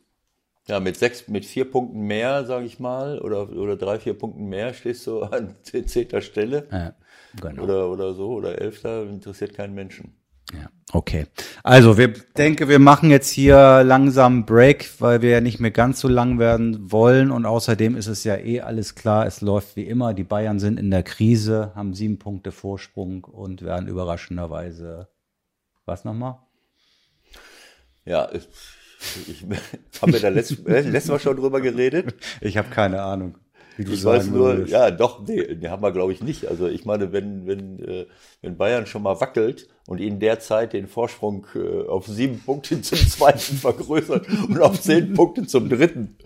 Ja, 0.68 0.80
mit 0.80 0.96
sechs, 0.96 1.28
mit 1.28 1.46
vier 1.46 1.70
Punkten 1.70 2.02
mehr, 2.04 2.46
sage 2.46 2.66
ich 2.66 2.80
mal, 2.80 3.20
oder, 3.20 3.52
oder 3.52 3.76
drei, 3.76 4.00
vier 4.00 4.14
Punkten 4.14 4.46
mehr 4.46 4.74
stehst 4.74 5.06
du 5.08 5.22
an 5.24 5.56
zehnter 5.64 6.22
Stelle 6.22 6.68
Ja, 6.72 6.94
genau. 7.42 7.64
oder, 7.64 7.90
oder 7.90 8.14
so, 8.14 8.30
oder 8.34 8.62
elfter, 8.62 9.04
interessiert 9.10 9.54
keinen 9.54 9.74
Menschen. 9.74 10.14
Ja, 10.54 10.70
okay. 10.92 11.26
Also, 11.64 11.98
wir 11.98 12.14
denke, 12.38 12.68
wir 12.68 12.80
machen 12.80 13.10
jetzt 13.10 13.30
hier 13.30 13.84
langsam 13.84 14.46
Break, 14.46 14.90
weil 15.00 15.22
wir 15.22 15.32
ja 15.32 15.42
nicht 15.42 15.60
mehr 15.60 15.72
ganz 15.72 16.00
so 16.00 16.08
lang 16.08 16.40
werden 16.40 16.92
wollen. 16.92 17.32
Und 17.32 17.46
außerdem 17.46 17.96
ist 17.96 18.08
es 18.08 18.24
ja 18.24 18.38
eh 18.38 18.62
alles 18.62 18.96
klar. 18.96 19.26
Es 19.26 19.42
läuft 19.42 19.76
wie 19.76 19.88
immer. 19.88 20.14
Die 20.14 20.24
Bayern 20.24 20.60
sind 20.60 20.80
in 20.80 20.92
der 20.92 21.04
Krise, 21.04 21.72
haben 21.76 21.94
sieben 21.94 22.20
Punkte 22.20 22.52
Vorsprung 22.52 23.24
und 23.24 23.62
werden 23.64 23.88
überraschenderweise, 23.88 25.10
was 25.86 26.06
nochmal? 26.06 26.40
Ja, 28.06 28.30
ich, 28.32 28.48
ich 29.28 29.46
haben 30.02 30.14
wir 30.14 30.20
da 30.20 30.30
letztes, 30.30 30.60
letztes 30.66 31.08
Mal 31.08 31.20
schon 31.20 31.38
drüber 31.38 31.62
geredet. 31.62 32.16
Ich 32.42 32.58
habe 32.58 32.70
keine 32.70 33.02
Ahnung. 33.02 33.38
Wie 33.78 33.86
du 33.86 33.92
ich 33.92 34.04
weiß 34.04 34.28
nur, 34.28 34.48
würdest. 34.48 34.72
ja, 34.72 34.92
doch, 34.92 35.26
nee, 35.26 35.58
nee, 35.60 35.68
haben 35.68 35.82
wir 35.82 35.92
glaube 35.92 36.14
ich 36.14 36.22
nicht. 36.22 36.48
Also 36.48 36.68
ich 36.68 36.86
meine, 36.86 37.12
wenn, 37.12 37.48
wenn, 37.48 37.80
äh, 37.80 38.06
wenn 38.42 38.58
Bayern 38.58 38.86
schon 38.86 39.04
mal 39.04 39.20
wackelt 39.20 39.68
und 39.88 40.00
in 40.00 40.20
der 40.20 40.40
Zeit 40.40 40.74
den 40.74 40.88
Vorsprung 40.88 41.48
äh, 41.56 41.88
auf 41.88 42.08
sieben 42.08 42.40
Punkte 42.40 42.82
zum 42.82 42.98
zweiten 43.08 43.56
vergrößert 43.56 44.28
und 44.48 44.62
auf 44.62 44.80
zehn 44.80 45.14
Punkte 45.14 45.48
zum 45.48 45.70
dritten, 45.70 46.18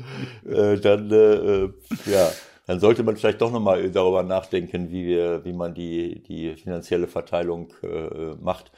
äh, 0.45 0.77
dann, 0.77 1.11
äh, 1.11 1.63
ja, 2.09 2.31
dann 2.65 2.79
sollte 2.79 3.03
man 3.03 3.15
vielleicht 3.15 3.41
doch 3.41 3.51
nochmal 3.51 3.89
darüber 3.91 4.23
nachdenken, 4.23 4.91
wie 4.91 5.05
wir, 5.05 5.45
wie 5.45 5.53
man 5.53 5.73
die, 5.73 6.21
die 6.23 6.53
finanzielle 6.55 7.07
Verteilung 7.07 7.73
äh, 7.81 8.35
macht. 8.41 8.71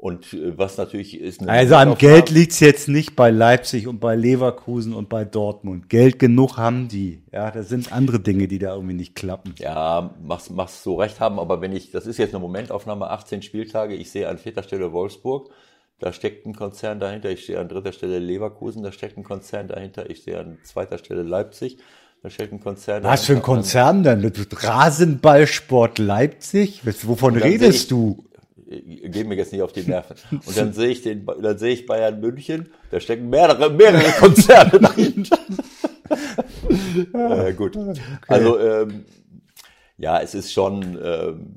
Und 0.00 0.32
äh, 0.32 0.56
was 0.56 0.78
natürlich 0.78 1.20
ist. 1.20 1.46
also 1.46 1.74
am 1.74 1.94
Geld 1.98 2.30
liegt's 2.30 2.58
jetzt 2.60 2.88
nicht 2.88 3.16
bei 3.16 3.30
Leipzig 3.30 3.86
und 3.86 4.00
bei 4.00 4.16
Leverkusen 4.16 4.94
und 4.94 5.10
bei 5.10 5.26
Dortmund. 5.26 5.90
Geld 5.90 6.18
genug 6.18 6.56
haben 6.56 6.88
die. 6.88 7.22
Ja, 7.32 7.50
das 7.50 7.68
sind 7.68 7.92
andere 7.92 8.18
Dinge, 8.18 8.48
die 8.48 8.58
da 8.58 8.74
irgendwie 8.74 8.94
nicht 8.94 9.14
klappen. 9.14 9.54
Ja, 9.58 10.14
machst, 10.22 10.50
machst 10.50 10.82
so 10.82 10.94
recht 10.94 11.20
haben. 11.20 11.38
Aber 11.38 11.60
wenn 11.60 11.76
ich, 11.76 11.90
das 11.90 12.06
ist 12.06 12.16
jetzt 12.16 12.34
eine 12.34 12.40
Momentaufnahme, 12.40 13.10
18 13.10 13.42
Spieltage. 13.42 13.94
Ich 13.94 14.10
sehe 14.10 14.26
an 14.26 14.38
vierter 14.38 14.62
Stelle 14.62 14.90
Wolfsburg. 14.92 15.50
Da 15.98 16.14
steckt 16.14 16.46
ein 16.46 16.54
Konzern 16.54 16.98
dahinter. 16.98 17.28
Ich 17.28 17.44
sehe 17.44 17.60
an 17.60 17.68
dritter 17.68 17.92
Stelle 17.92 18.20
Leverkusen. 18.20 18.82
Da 18.82 18.92
steckt 18.92 19.18
ein 19.18 19.24
Konzern 19.24 19.68
dahinter. 19.68 20.08
Ich 20.08 20.22
sehe 20.22 20.38
an 20.38 20.56
zweiter 20.64 20.96
Stelle 20.96 21.24
Leipzig. 21.24 21.76
Da 22.22 22.30
steckt 22.30 22.54
ein 22.54 22.60
Konzern. 22.60 23.02
Was 23.02 23.26
für 23.26 23.34
ein 23.34 23.42
Konzern 23.42 24.02
denn? 24.02 24.32
Rasenballsport 24.50 25.98
Leipzig? 25.98 26.80
Wovon 27.06 27.36
redest 27.36 27.82
ich, 27.82 27.88
du? 27.88 28.24
Gehen 28.70 29.28
mir 29.28 29.34
jetzt 29.34 29.52
nicht 29.52 29.62
auf 29.62 29.72
die 29.72 29.82
Nerven. 29.82 30.16
Und 30.30 30.56
dann 30.56 30.72
sehe 30.72 30.88
ich 30.88 31.02
den, 31.02 31.26
dann 31.26 31.58
sehe 31.58 31.72
ich 31.72 31.86
Bayern 31.86 32.20
München, 32.20 32.72
da 32.90 33.00
stecken 33.00 33.28
mehrere, 33.28 33.70
mehrere 33.70 34.10
Konzerne 34.18 34.78
dahinter. 34.78 35.38
äh, 37.12 37.52
gut. 37.52 37.76
Okay. 37.76 38.00
Also, 38.28 38.58
ähm, 38.58 39.04
ja, 39.96 40.20
es 40.20 40.34
ist 40.34 40.52
schon, 40.52 40.98
ähm, 41.02 41.56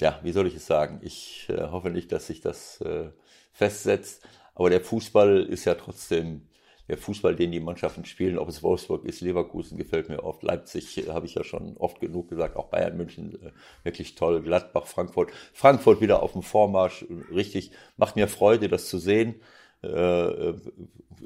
ja, 0.00 0.18
wie 0.22 0.32
soll 0.32 0.46
ich 0.46 0.56
es 0.56 0.66
sagen? 0.66 1.00
Ich 1.02 1.46
äh, 1.50 1.68
hoffe 1.70 1.90
nicht, 1.90 2.10
dass 2.10 2.26
sich 2.26 2.40
das 2.40 2.80
äh, 2.80 3.10
festsetzt. 3.52 4.22
Aber 4.54 4.70
der 4.70 4.80
Fußball 4.80 5.42
ist 5.42 5.64
ja 5.64 5.74
trotzdem 5.74 6.42
der 6.88 6.98
Fußball, 6.98 7.34
den 7.34 7.50
die 7.50 7.60
Mannschaften 7.60 8.04
spielen, 8.04 8.38
ob 8.38 8.48
es 8.48 8.62
Wolfsburg 8.62 9.04
ist, 9.04 9.20
Leverkusen 9.20 9.78
gefällt 9.78 10.08
mir 10.08 10.22
oft, 10.22 10.42
Leipzig 10.42 10.98
äh, 10.98 11.10
habe 11.10 11.26
ich 11.26 11.34
ja 11.34 11.44
schon 11.44 11.76
oft 11.78 12.00
genug 12.00 12.28
gesagt, 12.28 12.56
auch 12.56 12.66
Bayern 12.66 12.96
München 12.96 13.34
äh, 13.42 13.50
wirklich 13.84 14.14
toll, 14.14 14.42
Gladbach, 14.42 14.86
Frankfurt, 14.86 15.30
Frankfurt 15.52 16.00
wieder 16.00 16.22
auf 16.22 16.32
dem 16.32 16.42
Vormarsch, 16.42 17.04
richtig, 17.32 17.70
macht 17.96 18.16
mir 18.16 18.28
Freude, 18.28 18.68
das 18.68 18.88
zu 18.88 18.98
sehen. 18.98 19.36
Äh, 19.82 20.54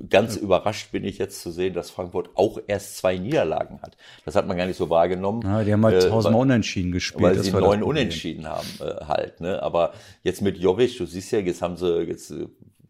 ganz 0.09 0.37
ja. 0.37 0.43
überrascht 0.43 0.93
bin 0.93 1.05
ich 1.05 1.19
jetzt 1.19 1.43
zu 1.43 1.51
sehen, 1.51 1.75
dass 1.75 1.91
Frankfurt 1.91 2.31
auch 2.35 2.59
erst 2.67 2.97
zwei 2.97 3.17
Niederlagen 3.17 3.81
hat. 3.83 3.97
Das 4.25 4.35
hat 4.35 4.47
man 4.47 4.57
gar 4.57 4.67
nicht 4.67 4.77
so 4.77 4.91
wahrgenommen. 4.91 5.43
Ja, 5.43 5.65
die 5.65 5.73
haben 5.73 5.85
halt 5.85 6.03
tausendmal 6.09 6.43
unentschieden 6.43 6.93
gespielt. 6.93 7.23
Weil 7.23 7.39
sie 7.39 7.53
neun 7.53 7.83
Unentschieden 7.83 8.47
haben 8.47 8.69
äh, 8.81 9.05
halt. 9.07 9.41
Ne? 9.41 9.63
Aber 9.63 9.93
jetzt 10.23 10.43
mit 10.43 10.59
Jovic, 10.59 10.97
du 10.99 11.07
siehst 11.07 11.33
ja, 11.33 11.39
jetzt 11.41 11.63
haben 11.63 11.77
sie 11.77 12.03
jetzt 12.03 12.33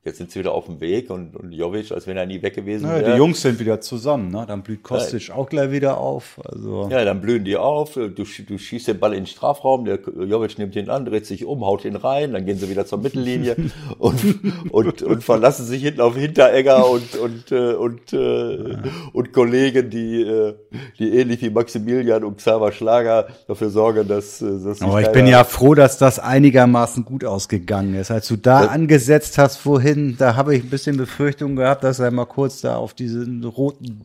Jetzt 0.09 0.17
sind 0.17 0.31
sie 0.31 0.41
wieder 0.41 0.53
auf 0.53 0.65
dem 0.65 0.81
Weg 0.81 1.11
und, 1.11 1.37
und 1.37 1.53
Jovic, 1.53 1.93
als 1.93 2.07
wenn 2.07 2.17
er 2.17 2.25
nie 2.25 2.41
weg 2.41 2.55
gewesen 2.55 2.89
wäre. 2.89 3.03
Ja, 3.03 3.13
die 3.13 3.19
Jungs 3.19 3.43
sind 3.43 3.61
wieder 3.61 3.83
zusammen, 3.83 4.31
ne? 4.31 4.47
Dann 4.49 4.63
blüht 4.63 4.83
Kostic 4.83 5.29
ja. 5.29 5.35
auch 5.35 5.51
gleich 5.51 5.71
wieder 5.71 5.99
auf. 5.99 6.41
Also. 6.51 6.89
Ja, 6.91 7.05
dann 7.05 7.21
blühen 7.21 7.45
die 7.45 7.59
auf. 7.59 7.93
Du, 7.93 8.09
du 8.09 8.25
schießt 8.25 8.89
den 8.89 8.99
Ball 8.99 9.13
in 9.13 9.21
den 9.21 9.27
Strafraum, 9.27 9.85
der 9.85 9.99
Jovic 9.99 10.59
nimmt 10.59 10.77
ihn 10.77 10.89
an, 10.89 11.05
dreht 11.05 11.27
sich 11.27 11.45
um, 11.45 11.63
haut 11.63 11.85
ihn 11.85 11.95
rein, 11.95 12.33
dann 12.33 12.47
gehen 12.47 12.57
sie 12.57 12.71
wieder 12.71 12.87
zur 12.87 12.99
Mittellinie 12.99 13.57
und, 13.99 14.41
und, 14.71 15.03
und 15.03 15.23
verlassen 15.23 15.67
sich 15.67 15.83
hinten 15.83 16.01
auf 16.01 16.17
Hinteregger 16.17 16.89
und, 16.89 17.15
und, 17.17 17.53
äh, 17.53 17.75
und, 17.75 18.13
äh, 18.15 18.79
und 19.13 19.33
Kollegen, 19.35 19.91
die, 19.91 20.23
äh, 20.23 20.55
die 20.99 21.19
ähnlich 21.19 21.43
wie 21.43 21.51
Maximilian 21.51 22.25
und 22.25 22.39
Xaver 22.39 22.73
Schlager 22.73 23.29
dafür 23.47 23.69
sorgen, 23.69 24.09
dass, 24.09 24.39
dass 24.39 24.81
Aber 24.81 25.03
ich 25.03 25.13
bin 25.13 25.27
ja 25.27 25.45
froh, 25.45 25.75
dass 25.75 25.99
das 25.99 26.19
einigermaßen 26.19 27.05
gut 27.05 27.27
ausgegangen 27.27 27.95
ist. 27.95 28.11
Als 28.11 28.27
du 28.29 28.37
da 28.37 28.69
angesetzt 28.69 29.37
hast 29.37 29.59
vorhin, 29.59 29.98
vorhin, 29.99 30.17
da 30.19 30.37
habe 30.37 30.57
ich 30.57 30.65
ein 30.65 30.71
bisschen 30.71 30.97
Befürchtung 30.97 31.57
gehabt, 31.57 31.85
dass 31.85 31.99
er 31.99 32.11
mal 32.11 32.27
kurz 32.27 32.61
da 32.61 32.77
auf 32.77 32.95
diesen 32.95 33.45
roten 33.45 34.05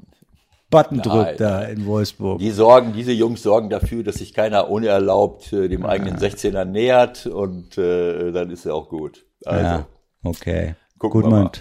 Button 0.69 0.97
Nein. 0.97 1.09
drückt 1.09 1.39
da 1.39 1.63
in 1.63 1.85
Wolfsburg. 1.85 2.39
Die 2.39 2.49
sorgen, 2.49 2.93
diese 2.93 3.11
Jungs 3.11 3.43
sorgen 3.43 3.69
dafür, 3.69 4.03
dass 4.03 4.15
sich 4.15 4.33
keiner 4.33 4.69
unerlaubt 4.69 5.53
äh, 5.53 5.67
dem 5.67 5.83
ja. 5.83 5.89
eigenen 5.89 6.17
16er 6.17 6.65
nähert 6.65 7.27
und 7.27 7.77
äh, 7.77 8.31
dann 8.31 8.49
ist 8.49 8.65
er 8.65 8.73
auch 8.73 8.89
gut. 8.89 9.25
Also, 9.45 9.63
ja, 9.63 9.87
okay. 10.23 10.75
Gut, 10.97 11.25
Mann. 11.25 11.51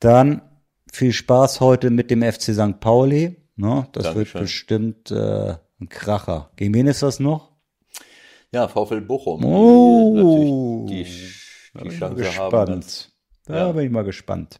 Dann 0.00 0.42
viel 0.90 1.12
Spaß 1.12 1.60
heute 1.60 1.90
mit 1.90 2.10
dem 2.10 2.22
FC 2.22 2.54
St. 2.54 2.80
Pauli. 2.80 3.36
Ne? 3.56 3.86
Das 3.92 4.04
Dankeschön. 4.04 4.34
wird 4.34 4.44
bestimmt 4.44 5.10
äh, 5.10 5.54
ein 5.80 5.88
Kracher. 5.88 6.50
Gegen 6.56 6.74
wen 6.74 6.86
ist 6.86 7.02
das 7.02 7.20
noch? 7.20 7.52
Ja, 8.50 8.66
VfL 8.66 9.02
Bochum. 9.02 9.44
Oh. 9.44 10.86
Die, 10.88 11.04
die 11.04 11.34
die 11.82 11.90
Chance 11.90 12.22
gespannt. 12.22 12.52
haben. 12.52 12.84
Da 13.46 13.56
ja. 13.56 13.72
bin 13.72 13.84
ich 13.84 13.90
mal 13.90 14.04
gespannt. 14.04 14.58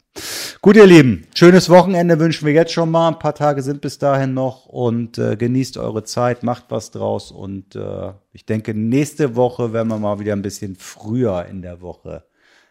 Gut, 0.60 0.76
ihr 0.76 0.86
Lieben, 0.86 1.26
schönes 1.34 1.68
Wochenende 1.70 2.18
wünschen 2.18 2.46
wir 2.46 2.52
jetzt 2.52 2.72
schon 2.72 2.90
mal. 2.90 3.08
Ein 3.08 3.18
paar 3.18 3.34
Tage 3.34 3.62
sind 3.62 3.80
bis 3.80 3.98
dahin 3.98 4.34
noch 4.34 4.66
und 4.66 5.18
äh, 5.18 5.36
genießt 5.36 5.78
eure 5.78 6.04
Zeit, 6.04 6.42
macht 6.42 6.64
was 6.68 6.90
draus 6.90 7.30
und 7.30 7.76
äh, 7.76 8.12
ich 8.32 8.46
denke, 8.46 8.74
nächste 8.74 9.36
Woche 9.36 9.72
werden 9.72 9.88
wir 9.88 9.98
mal 9.98 10.18
wieder 10.20 10.32
ein 10.32 10.42
bisschen 10.42 10.76
früher 10.76 11.46
in 11.46 11.62
der 11.62 11.80
Woche 11.80 12.24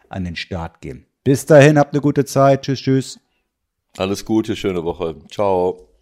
an 0.08 0.24
den 0.24 0.36
Start 0.36 0.80
gehen. 0.80 1.06
Bis 1.24 1.46
dahin, 1.46 1.78
habt 1.78 1.94
eine 1.94 2.02
gute 2.02 2.24
Zeit. 2.24 2.62
Tschüss, 2.62 2.80
tschüss. 2.80 3.20
Alles 3.96 4.24
Gute, 4.24 4.56
schöne 4.56 4.84
Woche. 4.84 5.16
Ciao. 5.30 5.93